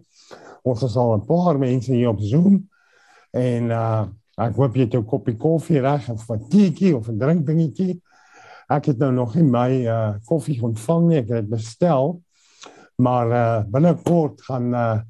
Ons 0.63 0.83
is 0.83 0.95
al 0.97 1.17
'n 1.17 1.27
paar 1.27 1.59
mense 1.59 1.93
hier 1.93 2.09
op 2.09 2.21
Zoom 2.21 2.69
en 3.35 3.71
uh 3.71 4.07
ek 4.39 4.55
hoop 4.55 4.77
jy 4.77 4.87
het 4.87 4.93
jou 4.93 5.03
koppie 5.03 5.37
koffie 5.37 5.81
reg 5.81 6.09
of 6.09 6.31
'n 6.31 6.49
teetjie 6.49 6.95
of 6.97 7.09
'n 7.09 7.19
drinkdingetjie. 7.19 8.01
Ek 8.71 8.85
het 8.87 8.99
nou 8.99 9.13
nog 9.13 9.35
nie 9.35 9.43
my 9.43 9.71
uh 9.91 10.15
koffie 10.25 10.63
ontvang 10.63 11.09
nie. 11.09 11.19
Ek 11.19 11.29
het 11.29 11.51
bestel. 11.51 12.23
Maar 13.03 13.27
uh 13.27 13.65
binnekort 13.67 14.41
gaan 14.43 14.75
uh 14.75 15.01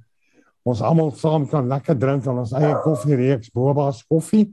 ons 0.68 0.82
almal 0.84 1.12
saam 1.16 1.46
kan 1.48 1.68
lekker 1.70 1.96
drink 1.98 2.26
aan 2.28 2.42
ons 2.42 2.52
eie 2.56 2.74
koffie 2.84 3.16
reeks 3.16 3.52
Boba's 3.54 4.02
koffie 4.08 4.48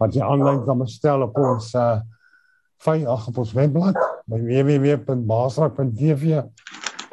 wat 0.00 0.14
jy 0.14 0.22
aanlyn 0.24 0.62
kan 0.66 0.78
bestel 0.80 1.26
op 1.26 1.36
ons 1.42 1.74
uh 1.78 1.98
vy 2.86 3.00
ag 3.10 3.24
op 3.26 3.40
ons 3.42 3.52
webblad 3.58 3.96
by 4.30 4.38
www.basrak.tv 4.38 6.36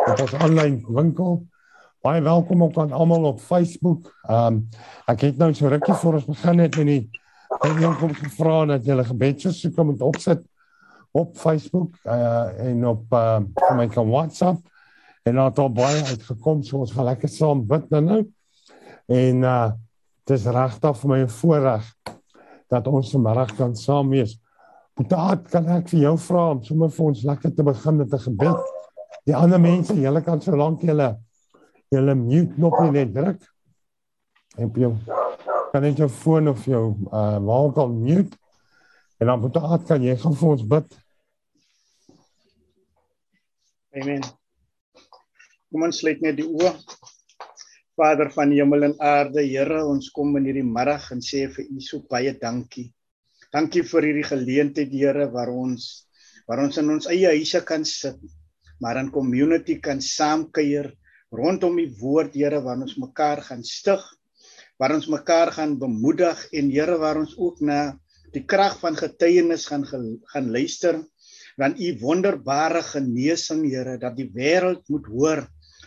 op 0.06 0.20
ons 0.22 0.34
aanlyn 0.38 0.76
winkel. 0.94 1.40
Baie 2.06 2.22
welkom 2.22 2.62
ook 2.68 2.78
aan 2.84 2.94
almal 2.94 3.26
op 3.32 3.40
Facebook. 3.42 4.12
Um 4.30 4.68
ek 5.10 5.26
het 5.26 5.42
nou 5.42 5.50
so 5.58 5.72
rukkie 5.74 5.98
voor 6.04 6.20
ons 6.20 6.28
begin 6.30 6.62
het 6.62 6.78
met 6.78 6.92
die 6.92 7.10
een 7.66 7.98
kom 7.98 8.14
gevra 8.14 8.60
dat 8.76 8.86
jy 8.86 8.94
'n 8.94 9.10
gebedsversoek 9.10 9.82
moet 9.84 10.02
opsit 10.06 10.46
op 11.12 11.34
Facebook 11.34 11.98
uh 12.06 12.54
en 12.70 12.88
op 12.88 13.04
uh 13.10 13.40
my 13.74 13.90
WhatsApp 13.90 14.62
en 15.26 15.36
dan 15.36 15.50
het 15.50 15.60
al 15.60 15.72
baie 15.74 16.04
uitgekom 16.12 16.64
so 16.64 16.84
ons 16.84 16.94
gaan 16.94 17.10
lekker 17.10 17.32
saam 17.32 17.64
bid 17.68 17.90
nou 17.94 18.02
nou 18.02 18.22
en 19.22 19.44
uh 19.44 19.72
dis 20.26 20.46
regtig 20.50 20.98
vir 20.98 21.10
my 21.10 21.20
'n 21.22 21.30
voorreg 21.30 21.90
dat 22.70 22.88
ons 22.88 23.12
vanmiddag 23.14 23.52
kan 23.58 23.76
saam 23.76 24.10
wees. 24.10 24.40
Boetaat 24.98 25.50
kan 25.52 25.68
ek 25.70 25.90
vir 25.92 26.00
jou 26.00 26.16
vra 26.18 26.46
om 26.56 26.64
sommer 26.64 26.90
vir 26.90 27.06
ons 27.06 27.24
lekker 27.24 27.54
te 27.56 27.64
begin 27.64 27.98
met 27.98 28.14
'n 28.14 28.20
gebed. 28.20 28.62
Die 29.26 29.36
ander 29.36 29.60
mense, 29.60 29.94
julle 29.94 30.22
kan 30.22 30.42
so 30.42 30.56
lank 30.56 30.82
julle 30.82 31.20
julle 31.90 32.16
mute 32.16 32.54
knoppie 32.56 32.92
net 32.92 33.14
druk. 33.14 33.42
En 34.58 34.72
jy 34.76 34.92
kan 35.72 35.82
net 35.82 35.98
jou 35.98 36.10
foon 36.10 36.48
of 36.48 36.66
jou 36.66 36.96
uh 37.12 37.40
waar 37.40 37.74
kan 37.74 38.02
mute. 38.02 38.38
En 39.20 39.28
dan 39.28 39.42
boetaat 39.42 39.86
kan 39.86 40.02
jy 40.02 40.16
gaan 40.16 40.36
vir 40.36 40.50
ons 40.50 40.68
bid. 40.68 40.98
Amen. 43.96 44.45
Kom 45.76 45.84
ons 45.84 45.98
sluit 46.00 46.22
net 46.24 46.38
die 46.38 46.46
oë. 46.48 46.70
Vader 48.00 48.30
van 48.32 48.48
die 48.54 48.62
hemel 48.62 48.86
en 48.88 48.94
aarde, 49.04 49.42
Here, 49.44 49.82
ons 49.84 50.06
kom 50.16 50.30
in 50.40 50.46
hierdie 50.48 50.64
middag 50.64 51.10
en 51.12 51.20
sê 51.20 51.42
vir 51.52 51.66
U 51.68 51.82
so 51.84 51.98
baie 52.14 52.32
dankie. 52.40 52.86
Dankie 53.52 53.82
vir 53.84 54.06
hierdie 54.08 54.24
geleentheid, 54.24 54.94
Here, 54.96 55.26
waar 55.34 55.50
ons 55.52 55.90
waar 56.48 56.62
ons 56.64 56.80
in 56.80 56.94
ons 56.94 57.10
eie 57.12 57.28
huise 57.34 57.60
kan 57.68 57.84
sit, 57.84 58.22
maar 58.80 59.02
in 59.02 59.10
community 59.12 59.76
kan 59.84 60.00
saamkuier 60.00 60.94
rondom 61.36 61.76
U 61.84 61.86
woord, 62.00 62.38
Here, 62.40 62.62
waar 62.64 62.80
ons 62.80 62.96
mekaar 63.02 63.44
gaan 63.44 63.68
stig, 63.68 64.06
waar 64.80 64.96
ons 64.96 65.10
mekaar 65.12 65.52
gaan 65.58 65.76
bemoedig 65.82 66.46
en 66.56 66.72
Here, 66.72 66.96
waar 67.04 67.20
ons 67.20 67.36
ook 67.36 67.60
na 67.60 67.82
die 68.32 68.46
krag 68.48 68.80
van 68.80 68.96
getuienis 68.96 69.68
gaan 69.68 69.84
gaan 69.92 70.48
luister 70.56 71.04
dan 71.60 71.76
u 71.80 71.92
wonderbare 72.00 72.80
genesing 72.84 73.68
Here 73.68 74.00
dat 74.00 74.16
die 74.16 74.28
wêreld 74.32 74.88
moet 74.92 75.12
hoor 75.12 75.44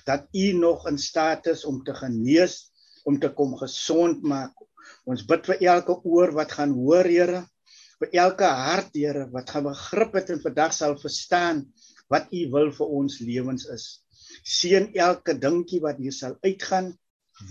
dat 0.09 0.25
u 0.33 0.53
nog 0.57 0.87
in 0.89 0.99
staat 0.99 1.47
is 1.47 1.65
om 1.65 1.83
te 1.85 1.95
genees, 1.95 2.71
om 3.05 3.19
te 3.21 3.29
kom 3.33 3.57
gesond 3.61 4.25
maak. 4.25 4.57
Ons 5.05 5.25
bid 5.29 5.45
vir 5.51 5.63
elke 5.75 5.99
oor 6.09 6.33
wat 6.37 6.55
gaan 6.57 6.73
hoor, 6.77 7.05
Here, 7.05 7.45
vir 8.01 8.15
elke 8.25 8.49
hart, 8.49 8.95
Here, 8.97 9.27
wat 9.35 9.53
gaan 9.53 9.69
begrip 9.69 10.17
het 10.17 10.33
en 10.33 10.41
vandag 10.45 10.73
sal 10.77 10.97
verstaan 11.01 11.67
wat 12.09 12.33
u 12.33 12.47
wil 12.55 12.73
vir 12.73 12.95
ons 13.01 13.19
lewens 13.21 13.67
is. 13.75 13.89
Seën 14.49 14.89
elke 14.97 15.37
dingetjie 15.37 15.83
wat 15.85 16.01
hier 16.01 16.15
sal 16.17 16.39
uitgaan. 16.41 16.95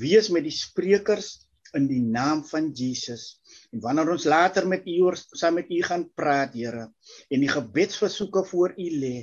Wees 0.01 0.31
met 0.33 0.47
die 0.47 0.53
sprekers 0.53 1.35
in 1.77 1.85
die 1.85 2.01
naam 2.01 2.41
van 2.47 2.71
Jesus. 2.73 3.37
En 3.69 3.83
wanneer 3.85 4.09
ons 4.15 4.25
later 4.25 4.65
met 4.67 4.87
u 4.89 5.11
saam 5.13 5.59
met 5.61 5.69
u 5.69 5.81
gaan 5.85 6.09
praat, 6.17 6.57
Here, 6.57 6.89
en 7.29 7.43
die 7.43 7.53
gebedsversoeke 7.53 8.47
voor 8.49 8.73
u 8.81 8.87
lê, 8.97 9.17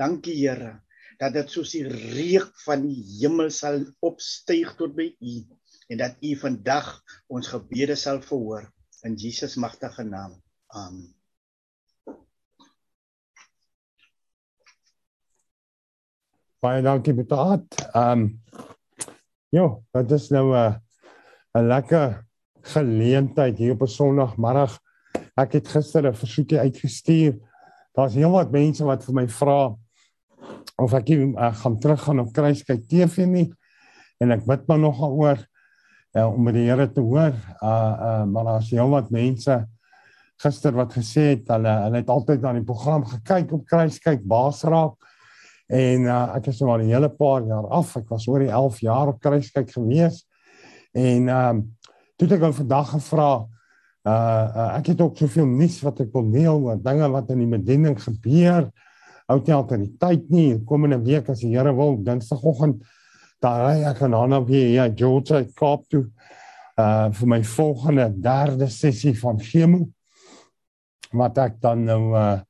dankie, 0.00 0.38
Here 0.40 0.78
dat 1.20 1.36
dit 1.36 1.52
soos 1.52 1.74
die 1.76 1.84
reuk 1.84 2.52
van 2.64 2.84
die 2.86 3.00
hemel 3.18 3.50
sal 3.52 3.82
opstyg 4.04 4.72
tot 4.78 4.94
by 4.96 5.10
U 5.20 5.34
en 5.92 6.00
dat 6.00 6.16
U 6.24 6.34
vandag 6.40 6.94
ons 7.28 7.50
gebede 7.52 7.96
sal 7.98 8.22
verhoor 8.24 8.70
in 9.04 9.16
Jesus 9.20 9.56
magtige 9.60 10.04
naam. 10.04 10.38
Amen. 10.72 11.10
Baie 16.60 16.82
dankie 16.84 17.16
Betaat. 17.16 17.68
Ehm 17.92 18.24
um, 18.24 18.24
ja, 19.50 19.66
dit 19.92 20.12
is 20.12 20.28
nou 20.30 20.54
'n 20.56 20.80
'n 21.58 21.66
lekker 21.66 22.24
geleentheid 22.62 23.58
hier 23.58 23.72
op 23.72 23.82
'n 23.82 23.86
Sondagmiddag. 23.88 24.78
Ek 25.36 25.52
het 25.52 25.68
gister 25.68 26.06
'n 26.06 26.14
versoekie 26.14 26.60
uitgestuur. 26.60 27.36
Daar's 27.92 28.14
heelwat 28.14 28.50
mense 28.50 28.84
wat 28.84 29.04
vir 29.04 29.14
my 29.14 29.28
vra 29.28 29.76
of 30.80 30.94
ek 30.94 31.10
uh, 31.14 31.50
gaan 31.62 31.78
teruggaan 31.80 32.20
op 32.20 32.32
kruiskyk 32.32 32.86
TV 32.88 33.26
nie 33.26 33.48
en 34.20 34.32
ek 34.36 34.46
bid 34.48 34.66
maar 34.68 34.78
nog 34.78 35.00
oor 35.02 35.38
uh, 36.16 36.26
om 36.26 36.42
met 36.44 36.56
die 36.56 36.66
Here 36.68 36.88
te 36.92 37.00
hoor. 37.00 37.34
Uh 37.62 37.92
uh 38.08 38.24
maar 38.28 38.44
daar's 38.44 38.70
heelwat 38.70 39.10
mense 39.10 39.56
gister 40.40 40.72
wat 40.76 40.94
gesê 40.96 41.34
het 41.34 41.52
hulle 41.52 41.72
hulle 41.84 42.00
het 42.00 42.10
altyd 42.10 42.44
aan 42.44 42.60
die 42.60 42.66
program 42.66 43.04
gekyk 43.04 43.52
op 43.52 43.66
kruiskyk 43.68 44.24
Basraak 44.28 44.96
en 45.70 46.08
uh 46.08 46.36
ek 46.38 46.50
is 46.52 46.60
nou 46.60 46.72
al 46.74 46.84
'n 46.84 46.92
hele 46.92 47.08
paar 47.08 47.46
jaar 47.46 47.68
af. 47.68 47.96
Ek 47.96 48.08
was 48.10 48.26
oor 48.28 48.40
die 48.40 48.52
11 48.52 48.80
jaar 48.80 49.08
op 49.08 49.20
kruiskyk 49.20 49.70
gewees. 49.70 50.26
En 50.92 51.28
ehm 51.28 51.56
um, 51.56 51.76
toe 52.16 52.28
het 52.28 52.36
ek 52.36 52.44
hom 52.44 52.52
vandag 52.52 52.90
gevra 52.90 53.32
uh, 54.04 54.12
uh 54.12 54.70
ek 54.78 54.92
het 54.92 55.00
ook 55.00 55.16
soveel 55.16 55.46
nuus 55.46 55.80
wat 55.82 56.00
ek 56.00 56.12
wil 56.12 56.30
deel 56.30 56.58
oor 56.60 56.76
dinge 56.82 57.08
wat 57.08 57.30
in 57.30 57.38
die 57.38 57.52
bediening 57.58 57.96
gebeur 57.96 58.70
hou 59.30 59.38
nie 59.46 59.54
altyd 59.54 59.84
die 59.84 59.92
tyd 60.00 60.30
nie. 60.32 60.48
Komende 60.66 60.98
week 61.06 61.28
as 61.30 61.44
die 61.44 61.52
Here 61.54 61.72
wil, 61.76 61.98
Dinsdagoggend 62.06 62.82
daar 63.40 63.62
ry 63.64 63.84
ek 63.88 64.02
aan 64.04 64.16
Hanna 64.16 64.42
weer 64.44 64.68
ja, 64.74 64.88
George 64.92 65.46
Kaap 65.56 65.86
toe 65.92 66.08
uh 66.80 67.08
vir 67.12 67.28
my 67.28 67.40
volgende 67.44 68.06
derde 68.24 68.68
sessie 68.72 69.14
van 69.18 69.40
chemo 69.40 69.86
wat 71.16 71.38
ek 71.42 71.56
dan 71.62 71.86
nou 71.88 72.02
uh 72.16 72.40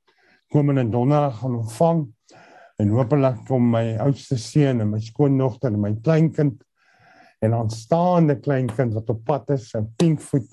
komende 0.50 0.84
donderdag 0.90 1.38
gaan 1.40 1.60
ontvang 1.60 2.00
en 2.82 2.92
hopelik 2.96 3.38
kom 3.46 3.70
my 3.70 3.84
oudste 4.02 4.38
seun 4.38 4.82
en 4.82 4.90
my 4.90 5.00
skoondogter 5.04 5.70
en 5.70 5.82
my 5.82 5.92
kleinkind 6.02 6.58
en 7.40 7.54
aanstaande 7.56 8.36
kleinkind 8.42 8.96
wat 8.96 9.10
op 9.14 9.22
pad 9.24 9.50
is, 9.54 9.70
'n 9.74 9.86
pinkvoet. 9.96 10.50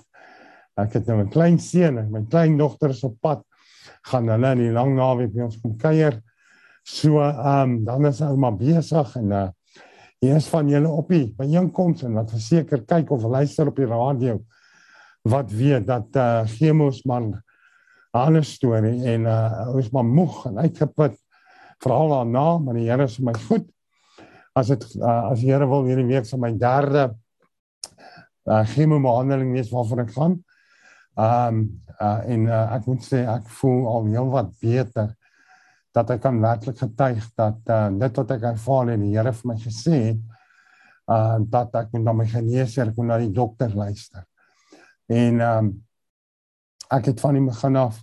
Ek 0.78 0.94
het 0.94 1.06
nou 1.06 1.18
'n 1.22 1.30
klein 1.30 1.58
seun 1.58 1.98
en 1.98 2.10
my 2.10 2.22
kleindogter 2.30 2.90
is 2.90 3.04
op 3.04 3.18
pad 3.20 3.42
gaan 4.08 4.28
hulle 4.32 4.52
in 4.56 4.64
die 4.64 4.74
lang 4.74 4.94
naweek 4.96 5.32
by 5.34 5.46
ons 5.46 5.60
kom 5.62 5.76
kuier. 5.80 6.20
So 6.84 7.20
ehm 7.20 7.62
um, 7.62 7.78
dan 7.84 8.06
is 8.08 8.20
maar 8.20 8.56
besig 8.56 9.16
en 9.20 9.32
uh 9.32 9.48
hier 10.18 10.34
is 10.34 10.48
van 10.50 10.66
julle 10.66 10.90
op 10.90 11.12
die 11.14 11.28
byeenkoms 11.38 12.02
en 12.02 12.16
wat 12.18 12.32
verseker 12.34 12.80
kyk 12.82 13.10
of 13.14 13.22
luister 13.22 13.68
op 13.70 13.76
die 13.78 13.86
radio 13.86 14.40
wat 15.22 15.52
weet 15.52 15.86
dat 15.86 16.16
eh 16.16 16.22
uh, 16.22 16.48
chemos 16.48 17.04
man 17.04 17.36
ander 18.10 18.44
storie 18.44 19.04
en 19.14 19.26
uh 19.26 19.68
ons 19.74 19.90
maar 19.92 20.04
moeg 20.04 20.46
en 20.46 20.58
uitgeput 20.58 21.14
veral 21.82 22.08
daarna, 22.08 22.58
maar 22.58 22.74
die 22.74 22.88
Here 22.88 23.04
is 23.04 23.18
my 23.22 23.34
goed. 23.46 23.66
As 24.58 24.70
dit 24.72 24.84
uh, 24.98 25.30
as 25.30 25.42
die 25.42 25.52
Here 25.52 25.66
wil 25.68 25.86
hierdie 25.86 26.08
week 26.08 26.26
vir 26.26 26.42
my 26.42 26.52
derde 26.58 27.08
uh 28.48 28.64
chemobehandeling 28.72 29.52
wees 29.54 29.70
waarvan 29.70 30.06
ek 30.06 30.14
gaan. 30.16 30.38
Ehm 31.18 31.54
um, 31.54 31.82
uh 32.00 32.20
en 32.30 32.44
uh, 32.46 32.64
ek 32.76 32.84
moet 32.86 33.02
sê 33.02 33.24
ek 33.26 33.48
voel 33.58 33.86
al 33.90 34.04
heel 34.12 34.28
wat 34.30 34.52
beter 34.62 35.08
dat 35.96 36.10
ek 36.14 36.20
kan 36.22 36.36
werklik 36.38 36.76
getuig 36.78 37.24
dat 37.34 37.72
uh, 37.74 37.88
dit 37.90 38.20
wat 38.20 38.34
ek 38.36 38.44
ervaar 38.52 38.92
en 38.92 39.02
die 39.02 39.16
Here 39.16 39.32
vir 39.34 39.48
my 39.50 39.56
gesê 39.58 39.96
het 40.04 40.20
uh 41.10 41.40
dat 41.54 41.74
ek 41.80 41.88
moet 41.96 42.04
na 42.04 42.14
my 42.14 42.26
geneesheer, 42.30 42.92
ek 42.92 43.00
moet 43.00 43.08
na 43.08 43.16
die 43.18 43.32
dokter 43.34 43.74
luister. 43.74 44.22
En 45.10 45.40
ehm 45.40 45.70
um, 45.70 45.72
ek 46.94 47.10
het 47.10 47.20
van 47.20 47.34
die 47.36 47.42
begin 47.48 47.80
af 47.82 47.98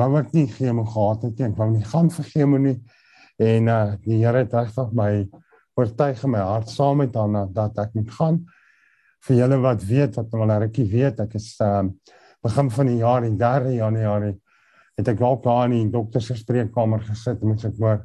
wou 0.00 0.10
ek 0.18 0.34
nie 0.34 0.48
chemo 0.50 0.82
gehad 0.84 1.22
het 1.28 1.38
nie, 1.38 1.52
ek 1.52 1.56
wou 1.62 1.70
nie 1.70 1.86
gaan 1.92 2.10
vir 2.16 2.28
chemo 2.32 2.60
nie. 2.66 2.74
En 3.38 3.70
uh 3.76 3.94
die 4.08 4.18
Here 4.24 4.42
het 4.42 4.58
regtig 4.58 4.90
my 4.90 5.12
oortuig 5.78 6.26
in 6.26 6.34
my 6.34 6.42
hart 6.50 6.74
saam 6.74 6.98
met 7.04 7.14
hom 7.14 7.38
dat 7.54 7.78
ek 7.86 7.94
moet 7.94 8.10
gaan. 8.18 8.42
Vir 9.22 9.42
julle 9.44 9.62
wat 9.62 9.86
weet 9.86 10.18
wat 10.18 10.34
al 10.34 10.46
'n 10.50 10.60
rukkie 10.66 10.90
weet, 10.98 11.22
ek 11.28 11.38
is 11.38 11.54
ehm 11.62 11.94
uh, 11.94 12.20
begin 12.44 12.70
van 12.70 12.90
die 12.90 13.00
jaar 13.00 13.24
in 13.24 13.38
3 13.40 13.78
Januarie 13.78 14.34
het 14.94 15.08
ek 15.10 15.18
dalk 15.18 15.42
daar 15.42 15.66
in 15.66 15.78
die 15.78 15.94
dokter 15.94 16.22
se 16.22 16.36
spreekkamer 16.38 17.02
gesit 17.02 17.42
en 17.42 17.56
ek 17.56 17.80
hoor 17.80 18.04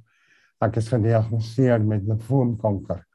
ek 0.63 0.79
is 0.81 0.89
gediagnoseer 0.91 1.83
met 1.87 2.07
limfoomkanker. 2.07 3.05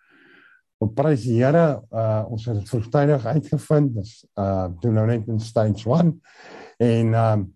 Op 0.80 0.94
prys 0.96 1.26
die 1.26 1.38
Here, 1.40 1.80
uh 1.92 2.24
ons 2.32 2.46
het 2.48 2.56
dit 2.56 2.70
vroegtydig 2.70 3.26
uitgevind. 3.26 3.94
Dis 3.98 4.14
uh 4.40 4.68
doen 4.80 4.96
nou 5.00 5.06
net 5.08 5.28
in 5.28 5.40
stage 5.40 5.88
1 5.88 6.14
en 6.88 7.14
um 7.20 7.46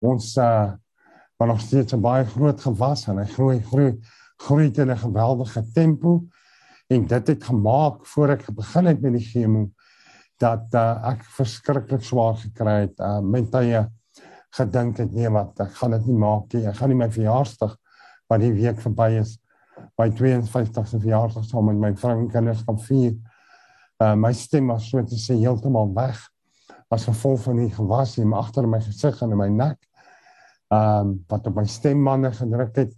ons 0.00 0.36
uh 0.36 0.74
maar 1.38 1.48
nog 1.48 1.60
steeds 1.60 1.94
'n 1.94 2.02
baie 2.02 2.24
groot 2.24 2.60
gewas 2.60 3.06
en 3.08 3.18
hy 3.18 3.26
groei 3.26 3.60
groei 3.62 3.92
groei 4.36 4.70
in 4.74 4.90
'n 4.90 4.98
geweldige 4.98 5.62
tempo 5.72 6.26
en 6.88 7.06
dit 7.06 7.26
het 7.28 7.44
gemaak 7.44 8.06
voor 8.06 8.28
ek 8.28 8.46
begin 8.54 8.86
het 8.86 9.00
met 9.00 9.12
die 9.12 9.24
chemo 9.24 9.70
dat 10.38 10.74
uh, 10.74 11.12
ek 11.12 11.24
verskriklik 11.36 12.04
swaar 12.06 12.36
gekry 12.38 12.76
het 12.86 13.00
uh 13.02 13.18
met 13.24 13.50
tye 13.52 13.84
gedink 14.58 15.02
het 15.02 15.12
nee 15.12 15.28
wat 15.34 15.60
ek 15.60 15.74
gaan 15.80 15.96
dit 15.96 16.06
nie 16.08 16.18
maak 16.22 16.54
nie 16.54 16.66
ek 16.70 16.78
gaan 16.78 16.92
nie 16.92 17.00
my 17.00 17.10
verjaarsdag 17.12 17.74
wat 18.28 18.42
die 18.44 18.54
week 18.54 18.80
verby 18.84 19.18
is 19.18 19.36
by 19.98 20.08
52ste 20.14 21.00
verjaarsdag 21.00 21.46
saam 21.46 21.68
met 21.70 21.80
my 21.82 21.92
vrou 21.98 22.14
en 22.16 22.30
kinders 22.32 22.62
gaan 22.66 22.78
vier. 22.86 23.14
Uh 24.02 24.14
my 24.14 24.32
stem 24.36 24.70
was 24.72 24.88
so 24.90 25.02
te 25.02 25.18
sê 25.18 25.38
heeltemal 25.40 25.90
weg 25.96 26.20
as 26.94 27.04
gevolg 27.08 27.42
van 27.44 27.58
die 27.60 27.70
gewas 27.74 28.14
hier 28.16 28.30
agter 28.38 28.66
my 28.66 28.80
gesig 28.80 29.22
en 29.22 29.34
in 29.34 29.40
my 29.40 29.48
nek. 29.52 29.78
Um 30.74 31.18
wat 31.30 31.46
op 31.50 31.58
my 31.58 31.66
stembande 31.66 32.32
gedruk 32.36 32.76
het. 32.84 32.94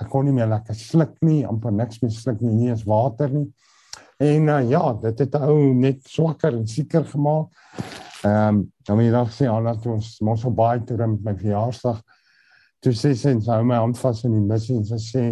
Ek 0.00 0.10
kon 0.10 0.26
nie 0.26 0.34
meer 0.34 0.50
lekker 0.50 0.76
sluk 0.76 1.16
nie, 1.22 1.42
amper 1.46 1.72
niks 1.72 2.00
meer 2.02 2.12
sluk 2.14 2.40
nie, 2.42 2.52
nie 2.52 2.70
eens 2.72 2.84
water 2.88 3.30
nie. 3.30 3.48
En 4.22 4.48
uh, 4.48 4.58
ja, 4.70 4.82
dit 5.02 5.22
het 5.24 5.36
ou 5.40 5.58
net 5.74 6.02
swakker 6.06 6.54
en 6.54 6.66
sieker 6.68 7.04
gemaak. 7.10 7.50
Ehm 8.22 8.48
um, 8.48 8.60
dan 8.82 8.98
moet 8.98 9.06
jy 9.06 9.12
dan 9.14 9.30
sê 9.30 9.46
aan 9.50 9.66
dat 9.66 9.86
ons 9.86 10.08
mos 10.26 10.44
op 10.46 10.54
baie 10.58 10.82
toe 10.86 10.96
met 10.98 11.22
my 11.26 11.34
verjaarsdag. 11.38 12.02
Toe 12.82 12.92
sê 12.94 13.12
sy 13.14 13.34
sy 13.38 13.50
hou 13.50 13.64
my 13.66 13.78
hand 13.78 13.98
vas 13.98 14.22
in 14.26 14.34
die 14.34 14.42
missie 14.46 14.76
en 14.78 14.86
sy 14.86 14.98
sê 15.02 15.24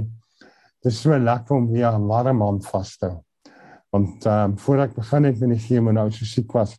Dit 0.81 0.94
is 0.94 1.00
so 1.02 1.12
lekker 1.12 1.56
om 1.56 1.66
weer 1.69 1.92
'n 1.92 2.06
warm 2.08 2.40
hand 2.40 2.66
vas 2.66 2.96
te 2.96 3.06
hou. 3.06 3.20
Want 3.92 4.25
ehm 4.26 4.50
um, 4.50 4.58
voor 4.58 4.78
ek 4.78 4.94
begin 4.94 5.25
het 5.25 5.40
met 5.40 5.50
die 5.50 5.58
chemo 5.58 5.93
nou 5.93 6.10
so 6.10 6.25
siek 6.25 6.52
was, 6.52 6.78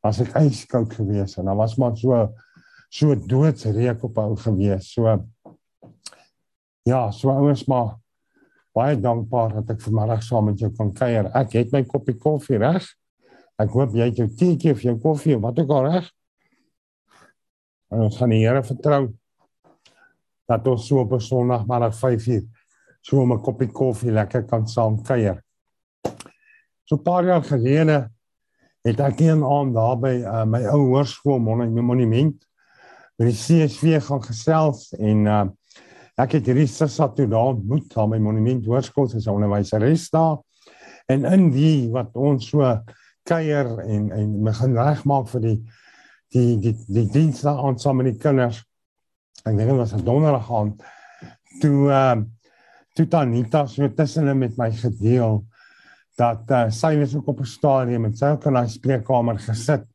was 0.00 0.20
ek 0.20 0.36
ijskoud 0.36 0.94
geweest 0.94 1.38
en 1.38 1.44
dan 1.44 1.56
was 1.56 1.76
maar 1.76 1.96
so 1.96 2.28
so 2.88 3.14
doodsreek 3.14 4.02
op 4.04 4.16
hom 4.16 4.36
geweest. 4.36 4.92
So 4.92 5.24
ja, 6.82 7.10
so 7.10 7.30
ouens 7.30 7.64
maar 7.64 7.98
baie 8.72 8.96
dankbaar 9.00 9.52
dat 9.58 9.70
ek 9.74 9.82
vanmiddag 9.84 10.22
saam 10.24 10.48
met 10.48 10.60
jou 10.60 10.70
kan 10.76 10.92
kuier. 10.96 11.28
Ek 11.36 11.52
het 11.58 11.72
my 11.72 11.82
koppie 11.84 12.16
koffie 12.18 12.58
reg. 12.58 12.86
Ek 13.60 13.70
hoop 13.76 13.94
jy 13.94 14.08
het 14.08 14.20
jou 14.22 14.28
teetjie 14.28 14.72
of 14.72 14.82
jou 14.82 14.96
koffie 15.00 15.36
of 15.36 15.42
wat 15.44 15.60
ook 15.60 15.74
al 15.76 15.88
reg. 15.90 16.08
Ons 17.92 18.16
gaan 18.16 18.32
die 18.32 18.40
Here 18.40 18.62
vertrou 18.64 19.12
dat 20.48 20.66
ons 20.68 20.86
so 20.88 21.00
op 21.00 21.12
'n 21.12 21.20
Sondag 21.20 21.66
maar 21.66 21.86
op 21.86 21.94
5uur 21.94 22.42
so 23.02 23.22
'n 23.22 23.42
koppie 23.42 23.68
koffie 23.68 24.12
lekker 24.12 24.44
kan 24.44 24.66
saam 24.66 25.02
kuier. 25.02 25.42
So 26.84 26.96
'n 26.96 27.02
paar 27.02 27.24
jaar 27.24 27.44
gelede 27.44 28.10
het 28.82 29.00
ek 29.00 29.20
een 29.20 29.44
aand 29.44 29.74
daar 29.74 29.98
by 29.98 30.14
uh, 30.24 30.44
my 30.44 30.64
ou 30.66 30.80
hoërskool 30.90 31.38
monument 31.38 32.46
by 33.18 33.24
die 33.24 33.36
CSV 33.36 34.00
gaan 34.02 34.22
gesels 34.22 34.92
en 34.98 35.26
uh, 35.26 35.44
ek 36.22 36.38
het 36.38 36.48
hierdie 36.50 36.68
sussie 36.70 37.08
toe 37.16 37.26
daar 37.30 37.52
ontmoet 37.54 37.94
aan 37.98 38.10
my 38.12 38.18
monument 38.22 38.66
hoërskool 38.66 39.08
'n 39.10 39.30
onderwyseres 39.30 40.10
daar. 40.10 40.38
En 41.08 41.24
in 41.24 41.50
die 41.50 41.90
wat 41.90 42.14
ons 42.14 42.48
so 42.48 42.62
kuier 43.24 43.78
en 43.80 44.10
en 44.10 44.44
begin 44.44 44.76
regmaak 44.76 45.28
vir 45.28 45.40
die 45.40 45.58
die 46.32 46.56
die 46.58 46.76
die 46.88 47.08
dienste 47.10 47.48
aan 47.48 47.78
saam 47.78 47.96
met 47.96 48.12
die 48.12 48.18
kinders. 48.18 48.62
Ek 49.44 49.56
dink 49.56 49.68
dit 49.68 49.78
was 49.78 49.94
'n 49.94 50.04
donderdag 50.04 50.50
aand 50.50 50.82
toe 51.60 51.90
uh, 51.90 52.16
toe 52.94 53.06
Tanita 53.06 53.66
so 53.66 53.88
tussen 53.88 54.26
hulle 54.26 54.34
met 54.34 54.56
my 54.58 54.70
gedeel 54.70 55.42
dat 56.18 56.50
uh, 56.50 56.70
sy 56.70 56.96
was 57.00 57.14
ook 57.14 57.28
op 57.28 57.40
'n 57.40 57.46
stadium 57.46 58.04
en 58.04 58.16
sy 58.16 58.26
het 58.26 58.46
in 58.46 58.56
'n 58.56 58.68
spreekkamer 58.68 59.38
gesit 59.38 59.86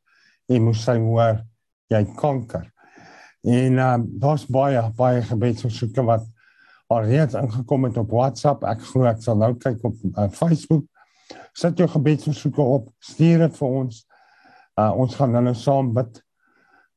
en 0.50 0.63
moes 0.63 0.83
sy 0.83 0.97
hoor 0.97 1.44
jy 1.89 2.03
kanker. 2.15 2.71
En 3.47 3.79
um, 3.79 4.05
daar's 4.19 4.44
baie 4.51 4.81
baie 4.95 5.21
gebedsversoeke 5.23 6.03
wat 6.03 6.25
alreeds 6.91 7.35
ingekom 7.39 7.88
het 7.88 7.97
op 7.97 8.11
WhatsApp. 8.11 8.65
Ek 8.67 8.81
glo 8.89 9.07
ek 9.07 9.21
sal 9.23 9.39
nou 9.39 9.53
kyk 9.55 9.83
op 9.88 10.01
uh, 10.11 10.27
Facebook. 10.35 10.83
Sit 11.55 11.79
jou 11.79 11.88
gebedsversoeke 11.91 12.61
op, 12.61 12.89
stuur 12.99 13.45
dit 13.45 13.59
vir 13.59 13.67
ons. 13.81 14.01
Uh, 14.77 14.91
ons 14.99 15.15
gaan 15.15 15.35
nou 15.35 15.55
saam 15.55 15.94
bid. 15.95 16.19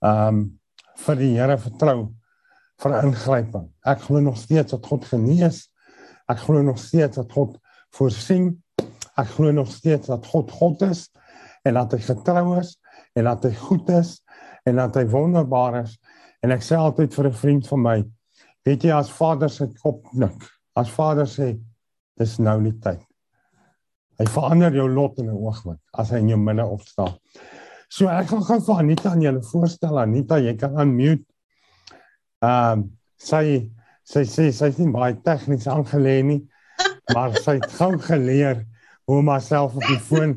Ehm 0.00 0.41
um, 0.41 0.49
vir 1.00 1.17
die 1.17 1.31
Here 1.32 1.55
vertrou 1.56 2.11
vir 2.82 2.94
ingryping. 2.99 3.70
Ek 3.88 4.02
glo 4.05 4.20
nog 4.20 4.37
steeds 4.37 4.75
dat 4.75 4.85
God 4.87 5.06
genees. 5.08 5.62
Ek 6.29 6.43
glo 6.44 6.61
nog 6.62 6.76
steeds 6.79 7.17
dat 7.17 7.32
God 7.32 7.55
voorsien. 7.97 8.50
Ek 9.17 9.31
glo 9.37 9.52
nog 9.56 9.70
steeds 9.73 10.11
dat 10.12 10.26
God 10.28 10.52
God 10.52 10.83
is 10.90 11.07
en 11.64 11.78
dat 11.78 11.97
hy 11.97 12.02
getrou 12.04 12.59
is 12.61 12.75
en 13.16 13.30
dat 13.30 13.49
hy 13.49 13.54
goed 13.62 13.88
is 13.97 14.19
en 14.69 14.76
dat 14.76 14.99
hy 15.00 15.07
wonderbaar 15.09 15.80
is. 15.87 15.97
En 16.42 16.50
ek 16.54 16.64
sê 16.64 16.76
altyd 16.76 17.14
vir 17.14 17.26
'n 17.28 17.40
vriend 17.42 17.68
van 17.68 17.82
my, 17.82 17.99
weet 18.64 18.85
jy 18.85 18.92
as 18.97 19.11
Vader 19.11 19.50
se 19.50 19.66
kop 19.82 20.04
knik, 20.11 20.44
as 20.76 20.90
Vader 20.90 21.26
sê 21.26 21.59
dis 22.18 22.38
nou 22.38 22.61
die 22.62 22.78
tyd. 22.80 23.00
Hy 24.18 24.26
verander 24.26 24.75
jou 24.75 24.88
lot 24.88 25.18
in 25.18 25.30
'n 25.30 25.37
oomblik 25.37 25.80
as 25.94 26.11
hy 26.11 26.18
in 26.18 26.28
jou 26.28 26.38
midde 26.38 26.64
opstaan. 26.64 27.16
So 27.88 28.09
ek 28.09 28.28
gaan 28.28 28.44
gou 28.44 28.61
vir 28.61 28.76
Anita 28.78 29.11
aan 29.11 29.23
julle 29.23 29.42
voorstel. 29.42 29.99
Anita, 29.99 30.38
jy 30.38 30.56
kan 30.56 30.78
unmute 30.78 31.30
Ehm 32.40 32.73
um, 32.73 32.85
sy 33.20 33.68
sy 34.09 34.23
sê 34.25 34.47
sy 34.56 34.70
is 34.73 34.78
nie 34.80 34.92
baie 34.94 35.12
tegnies 35.26 35.66
aangelê 35.68 36.14
nie, 36.25 36.38
maar 37.12 37.35
sy 37.37 37.59
het 37.59 37.66
gou 37.76 37.99
geleer 38.00 38.62
hoe 39.04 39.18
om 39.20 39.28
haarself 39.28 39.75
op 39.76 39.85
die 39.85 39.99
foon 40.06 40.32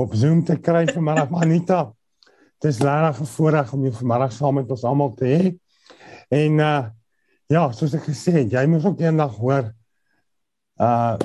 op 0.00 0.14
Zoom 0.16 0.40
te 0.48 0.56
kry 0.56 0.86
vir 0.88 1.04
my 1.04 1.18
Anita. 1.42 1.82
Dit 2.64 2.72
is 2.72 2.80
regtig 2.80 3.20
'n 3.20 3.26
voorreg 3.26 3.72
om 3.72 3.82
jou 3.84 3.92
vanmiddag 3.92 4.32
saam 4.32 4.54
met 4.54 4.70
ons 4.70 4.84
almal 4.84 5.14
te 5.14 5.24
hê. 5.24 5.58
En 6.28 6.52
uh 6.58 6.84
ja, 7.46 7.72
soos 7.72 7.92
ek 7.94 8.06
gesê 8.08 8.32
het, 8.32 8.52
jy 8.52 8.66
moet 8.66 8.84
ook 8.84 9.00
eendag 9.00 9.34
hoor 9.36 9.66
uh 10.80 11.16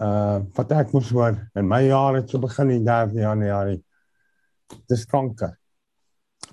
uh 0.00 0.38
wat 0.56 0.72
ek 0.72 0.92
moes 0.92 1.10
hoor 1.10 1.36
in 1.54 1.68
my 1.68 1.82
jare 1.84 2.24
te 2.24 2.38
begin 2.38 2.70
in 2.70 2.84
3 2.88 3.20
Januarie. 3.20 3.84
Dis 4.88 5.04
kanker. 5.04 5.58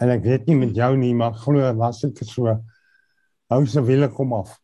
En 0.04 0.10
ek 0.10 0.28
weet 0.28 0.48
nie 0.48 0.60
met 0.66 0.76
jou 0.76 0.98
nie, 0.98 1.14
maar 1.16 1.32
glo 1.34 1.74
was 1.80 2.02
dit 2.02 2.28
so 2.28 2.60
hou 3.48 3.66
se 3.66 3.82
wiele 3.82 4.10
kom 4.10 4.34
af. 4.34 4.60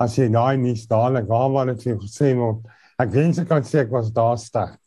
As 0.00 0.16
jy 0.16 0.30
daai 0.32 0.56
nie 0.56 0.74
dadelik 0.88 1.28
waar 1.28 1.52
wat 1.52 1.68
ek 1.76 1.82
vir 1.82 2.00
gesê 2.00 2.32
word, 2.34 2.64
ek 2.98 3.12
wens 3.12 3.38
ek 3.38 3.48
kan 3.48 3.62
sê 3.62 3.84
ek 3.84 3.92
was 3.92 4.10
daar 4.10 4.38
sterk. 4.38 4.80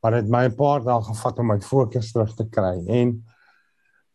Maar 0.00 0.12
dit 0.20 0.28
my 0.28 0.44
'n 0.48 0.56
paar 0.56 0.84
dae 0.84 1.02
gevat 1.02 1.38
om 1.38 1.46
my 1.46 1.60
fokus 1.60 2.12
terug 2.12 2.34
te 2.36 2.48
kry 2.48 2.86
en 2.88 3.24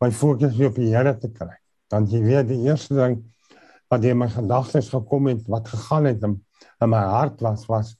my 0.01 0.11
fokus 0.11 0.57
weer 0.57 0.69
op 0.69 0.75
die 0.75 0.95
Here 0.95 1.17
te 1.17 1.29
kry. 1.29 1.55
Dan 1.89 2.07
jy 2.07 2.21
weet 2.23 2.47
die 2.47 2.63
eerste 2.65 2.95
ding 2.95 3.23
wat 3.89 4.03
in 4.03 4.17
my 4.17 4.27
gedagtes 4.29 4.89
gekom 4.89 5.27
het, 5.27 5.47
wat 5.47 5.67
gegaan 5.67 6.05
het 6.05 6.23
in, 6.23 6.45
in 6.81 6.89
my 6.89 7.03
hart 7.03 7.41
was 7.41 7.65
was 7.65 7.95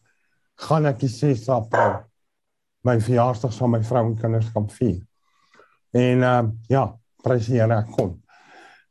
gaan 0.56 0.86
ek 0.86 1.00
die 1.00 1.12
6 1.12 1.50
April 1.50 2.04
my 2.86 3.00
verjaarsdag 3.02 3.54
saam 3.54 3.74
met 3.74 3.82
my 3.82 3.88
vrou 3.88 4.04
en 4.06 4.18
kinders 4.20 4.52
kan 4.54 4.68
vier. 4.70 5.00
En 5.96 6.22
uh, 6.22 6.44
ja, 6.70 6.86
prys 7.24 7.48
die 7.50 7.60
Here 7.60 7.80
ek 7.82 7.90
kon. 7.96 8.14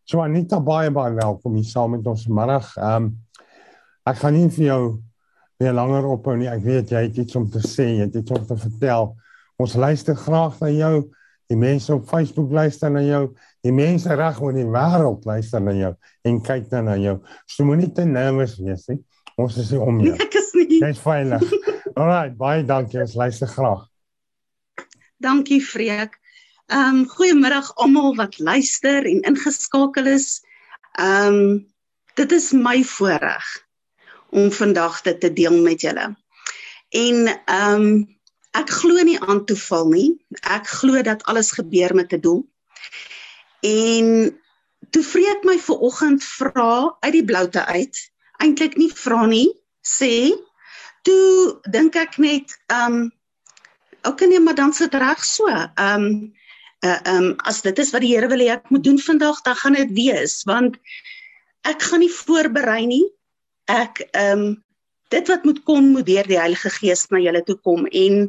So 0.04 0.20
Anita 0.20 0.58
baie 0.60 0.90
baie 0.92 1.14
welkom 1.14 1.54
hier 1.56 1.68
saam 1.68 1.94
met 1.96 2.06
ons 2.10 2.26
vanmiddag. 2.28 2.74
Ehm 2.76 3.06
um, 3.06 3.12
ek 4.04 4.18
gaan 4.20 4.34
nie 4.36 4.50
vir 4.52 4.64
jou 4.66 4.80
weer 5.64 5.76
langer 5.76 6.06
ophou 6.12 6.36
nie. 6.38 6.50
Ek 6.52 6.62
weet 6.64 6.92
jy 6.92 7.06
het 7.08 7.18
iets 7.24 7.36
om 7.40 7.48
te 7.50 7.62
sê, 7.64 7.88
jy 7.96 8.06
het 8.06 8.20
iets 8.20 8.36
om 8.36 8.44
te 8.46 8.56
vertel 8.60 9.14
Ons 9.56 9.76
luister 9.78 10.16
graag 10.18 10.58
na 10.60 10.70
jou. 10.74 10.94
Die 11.52 11.58
mense 11.58 11.92
op 11.94 12.08
Facebook 12.08 12.52
luister 12.52 12.90
na 12.90 13.02
jou. 13.04 13.28
Die 13.62 13.72
mense 13.72 14.14
reg 14.16 14.40
oor 14.42 14.54
die 14.56 14.66
wêreld 14.66 15.26
luister 15.28 15.62
na 15.62 15.74
jou 15.76 15.92
en 16.24 16.40
kyk 16.42 16.70
dan 16.70 16.88
na 16.88 16.96
jou. 16.98 17.18
So 17.46 17.66
moenie 17.68 17.90
te 17.94 18.06
nervus 18.08 18.56
wees 18.58 18.88
nie. 18.90 18.98
Ons 19.40 19.58
is 19.60 19.70
hier 19.74 19.84
om 19.84 20.00
jou. 20.02 20.16
Ek 20.24 20.34
is 20.40 20.50
nie. 20.58 20.80
Dis 20.80 21.02
veilig. 21.04 21.44
Alraai, 21.98 22.34
baie 22.38 22.64
dankie. 22.66 23.02
Ons 23.04 23.16
luister 23.18 23.50
graag. 23.50 23.86
Dankie 25.22 25.60
Freek. 25.62 26.18
Ehm 26.72 27.04
um, 27.04 27.06
goeiemiddag 27.12 27.68
almal 27.84 28.16
wat 28.18 28.40
luister 28.40 29.04
en 29.04 29.20
ingeskakel 29.28 30.08
is. 30.16 30.40
Ehm 30.98 31.38
um, 31.38 31.46
dit 32.18 32.32
is 32.32 32.52
my 32.56 32.80
voorreg 32.86 33.63
om 34.34 34.50
vandag 34.52 35.00
dit 35.06 35.20
te 35.20 35.32
deel 35.32 35.60
met 35.62 35.80
julle. 35.86 36.10
En 36.90 37.26
ehm 37.44 37.86
um, 37.86 38.12
ek 38.54 38.70
glo 38.70 39.02
nie 39.02 39.18
aan 39.18 39.42
toeval 39.46 39.88
nie. 39.90 40.08
Ek 40.46 40.68
glo 40.78 41.02
dat 41.02 41.24
alles 41.30 41.50
gebeur 41.58 41.94
met 41.94 42.12
'n 42.12 42.20
doel. 42.22 42.42
En 43.66 44.38
toe 44.90 45.02
vreek 45.02 45.42
my 45.42 45.58
ver 45.58 45.78
oggend 45.78 46.24
vra 46.24 46.96
uit 47.00 47.12
die 47.12 47.24
bloute 47.24 47.64
uit, 47.64 47.98
eintlik 48.38 48.76
nie 48.76 48.92
vra 48.94 49.26
nie, 49.26 49.50
sê 49.82 50.30
toe 51.02 51.58
dink 51.70 51.96
ek 51.96 52.18
net 52.18 52.54
ehm 52.66 52.92
um, 52.92 53.12
okay 54.04 54.28
nee, 54.28 54.40
maar 54.40 54.54
dan 54.54 54.72
sit 54.72 54.94
reg 54.94 55.24
so. 55.24 55.48
Ehm 55.48 56.04
um, 56.04 56.32
uh 56.84 57.00
um 57.08 57.34
as 57.48 57.62
dit 57.62 57.78
is 57.78 57.90
wat 57.90 58.04
die 58.04 58.12
Here 58.12 58.28
wil 58.28 58.42
hê 58.44 58.52
ek 58.54 58.70
moet 58.70 58.84
doen 58.84 58.98
vandag, 59.00 59.40
dan 59.42 59.56
gaan 59.56 59.78
dit 59.78 59.92
wees 59.96 60.42
want 60.44 60.76
ek 61.64 61.82
gaan 61.82 62.04
nie 62.04 62.12
voorberei 62.12 62.86
nie. 62.86 63.04
Ek 63.70 64.02
um 64.18 64.64
dit 65.12 65.28
wat 65.28 65.44
moet 65.44 65.60
kom 65.68 65.92
moet 65.94 66.06
deur 66.06 66.26
die 66.26 66.40
Heilige 66.40 66.70
Gees 66.70 67.06
na 67.10 67.20
julle 67.22 67.44
toe 67.46 67.56
kom 67.62 67.86
en 67.86 68.26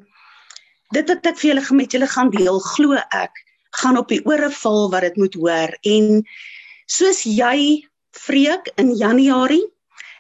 dit 0.94 1.10
wat 1.10 1.25
ek 1.25 1.39
vir 1.42 1.50
julle 1.50 1.65
met 1.80 1.92
julle 1.92 2.08
gaan 2.08 2.30
deel, 2.30 2.60
glo 2.75 3.00
ek 3.12 3.42
gaan 3.82 3.98
op 3.98 4.12
die 4.12 4.22
ore 4.25 4.51
val 4.51 4.92
wat 4.92 5.01
dit 5.08 5.18
moet 5.18 5.36
hoor 5.39 5.74
en 5.84 6.22
soos 6.88 7.24
jy 7.27 7.84
vreek 8.15 8.70
in 8.80 8.94
Januarie 8.96 9.65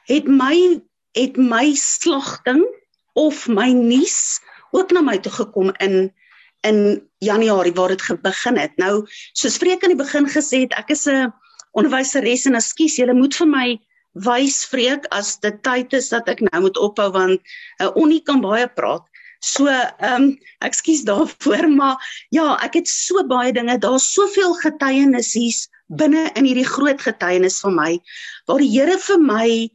het 0.09 0.27
my 0.27 0.81
het 1.15 1.37
my 1.37 1.71
slagting 1.79 2.65
of 3.15 3.47
my 3.47 3.71
nuus 3.71 4.41
ook 4.75 4.91
na 4.91 5.01
my 5.01 5.17
toe 5.17 5.31
gekom 5.31 5.71
in 5.79 6.11
in 6.65 6.79
Januarie 7.21 7.73
waar 7.73 7.93
dit 7.93 8.21
begin 8.21 8.57
het. 8.57 8.71
Nou, 8.81 9.05
soos 9.33 9.57
Freek 9.57 9.83
aan 9.83 9.93
die 9.93 10.03
begin 10.03 10.25
gesê 10.25 10.65
het, 10.65 10.73
ek 10.73 10.89
is 10.89 11.05
'n 11.07 11.33
onderwyseres 11.77 12.45
en 12.45 12.55
ekskuus, 12.55 12.97
julle 12.97 13.13
moet 13.13 13.35
vir 13.35 13.47
my 13.47 13.67
wys 14.15 14.63
Freek 14.65 15.05
as 15.11 15.35
dit 15.43 15.57
tyd 15.63 15.93
is 15.93 16.09
dat 16.13 16.29
ek 16.31 16.43
nou 16.47 16.61
moet 16.67 16.77
ophou 16.79 17.09
want 17.11 17.39
'n 17.39 17.83
uh, 17.83 17.91
Onnie 17.95 18.23
kan 18.23 18.41
baie 18.41 18.67
praat. 18.67 19.03
So, 19.43 19.67
ehm 19.67 20.23
um, 20.23 20.39
ekskuus 20.63 21.03
daarvoor, 21.05 21.67
maar 21.69 21.97
ja, 22.31 22.55
ek 22.63 22.79
het 22.79 22.87
so 22.87 23.23
baie 23.27 23.53
dinge, 23.53 23.77
daar's 23.77 24.13
soveel 24.13 24.55
getuienisse 24.63 25.67
binne 25.87 26.31
in 26.33 26.45
hierdie 26.47 26.65
groot 26.65 27.01
getuienis 27.01 27.59
van 27.61 27.75
my 27.75 27.91
waar 28.47 28.61
die 28.63 28.71
Here 28.71 28.97
vir 28.97 29.19
my 29.21 29.69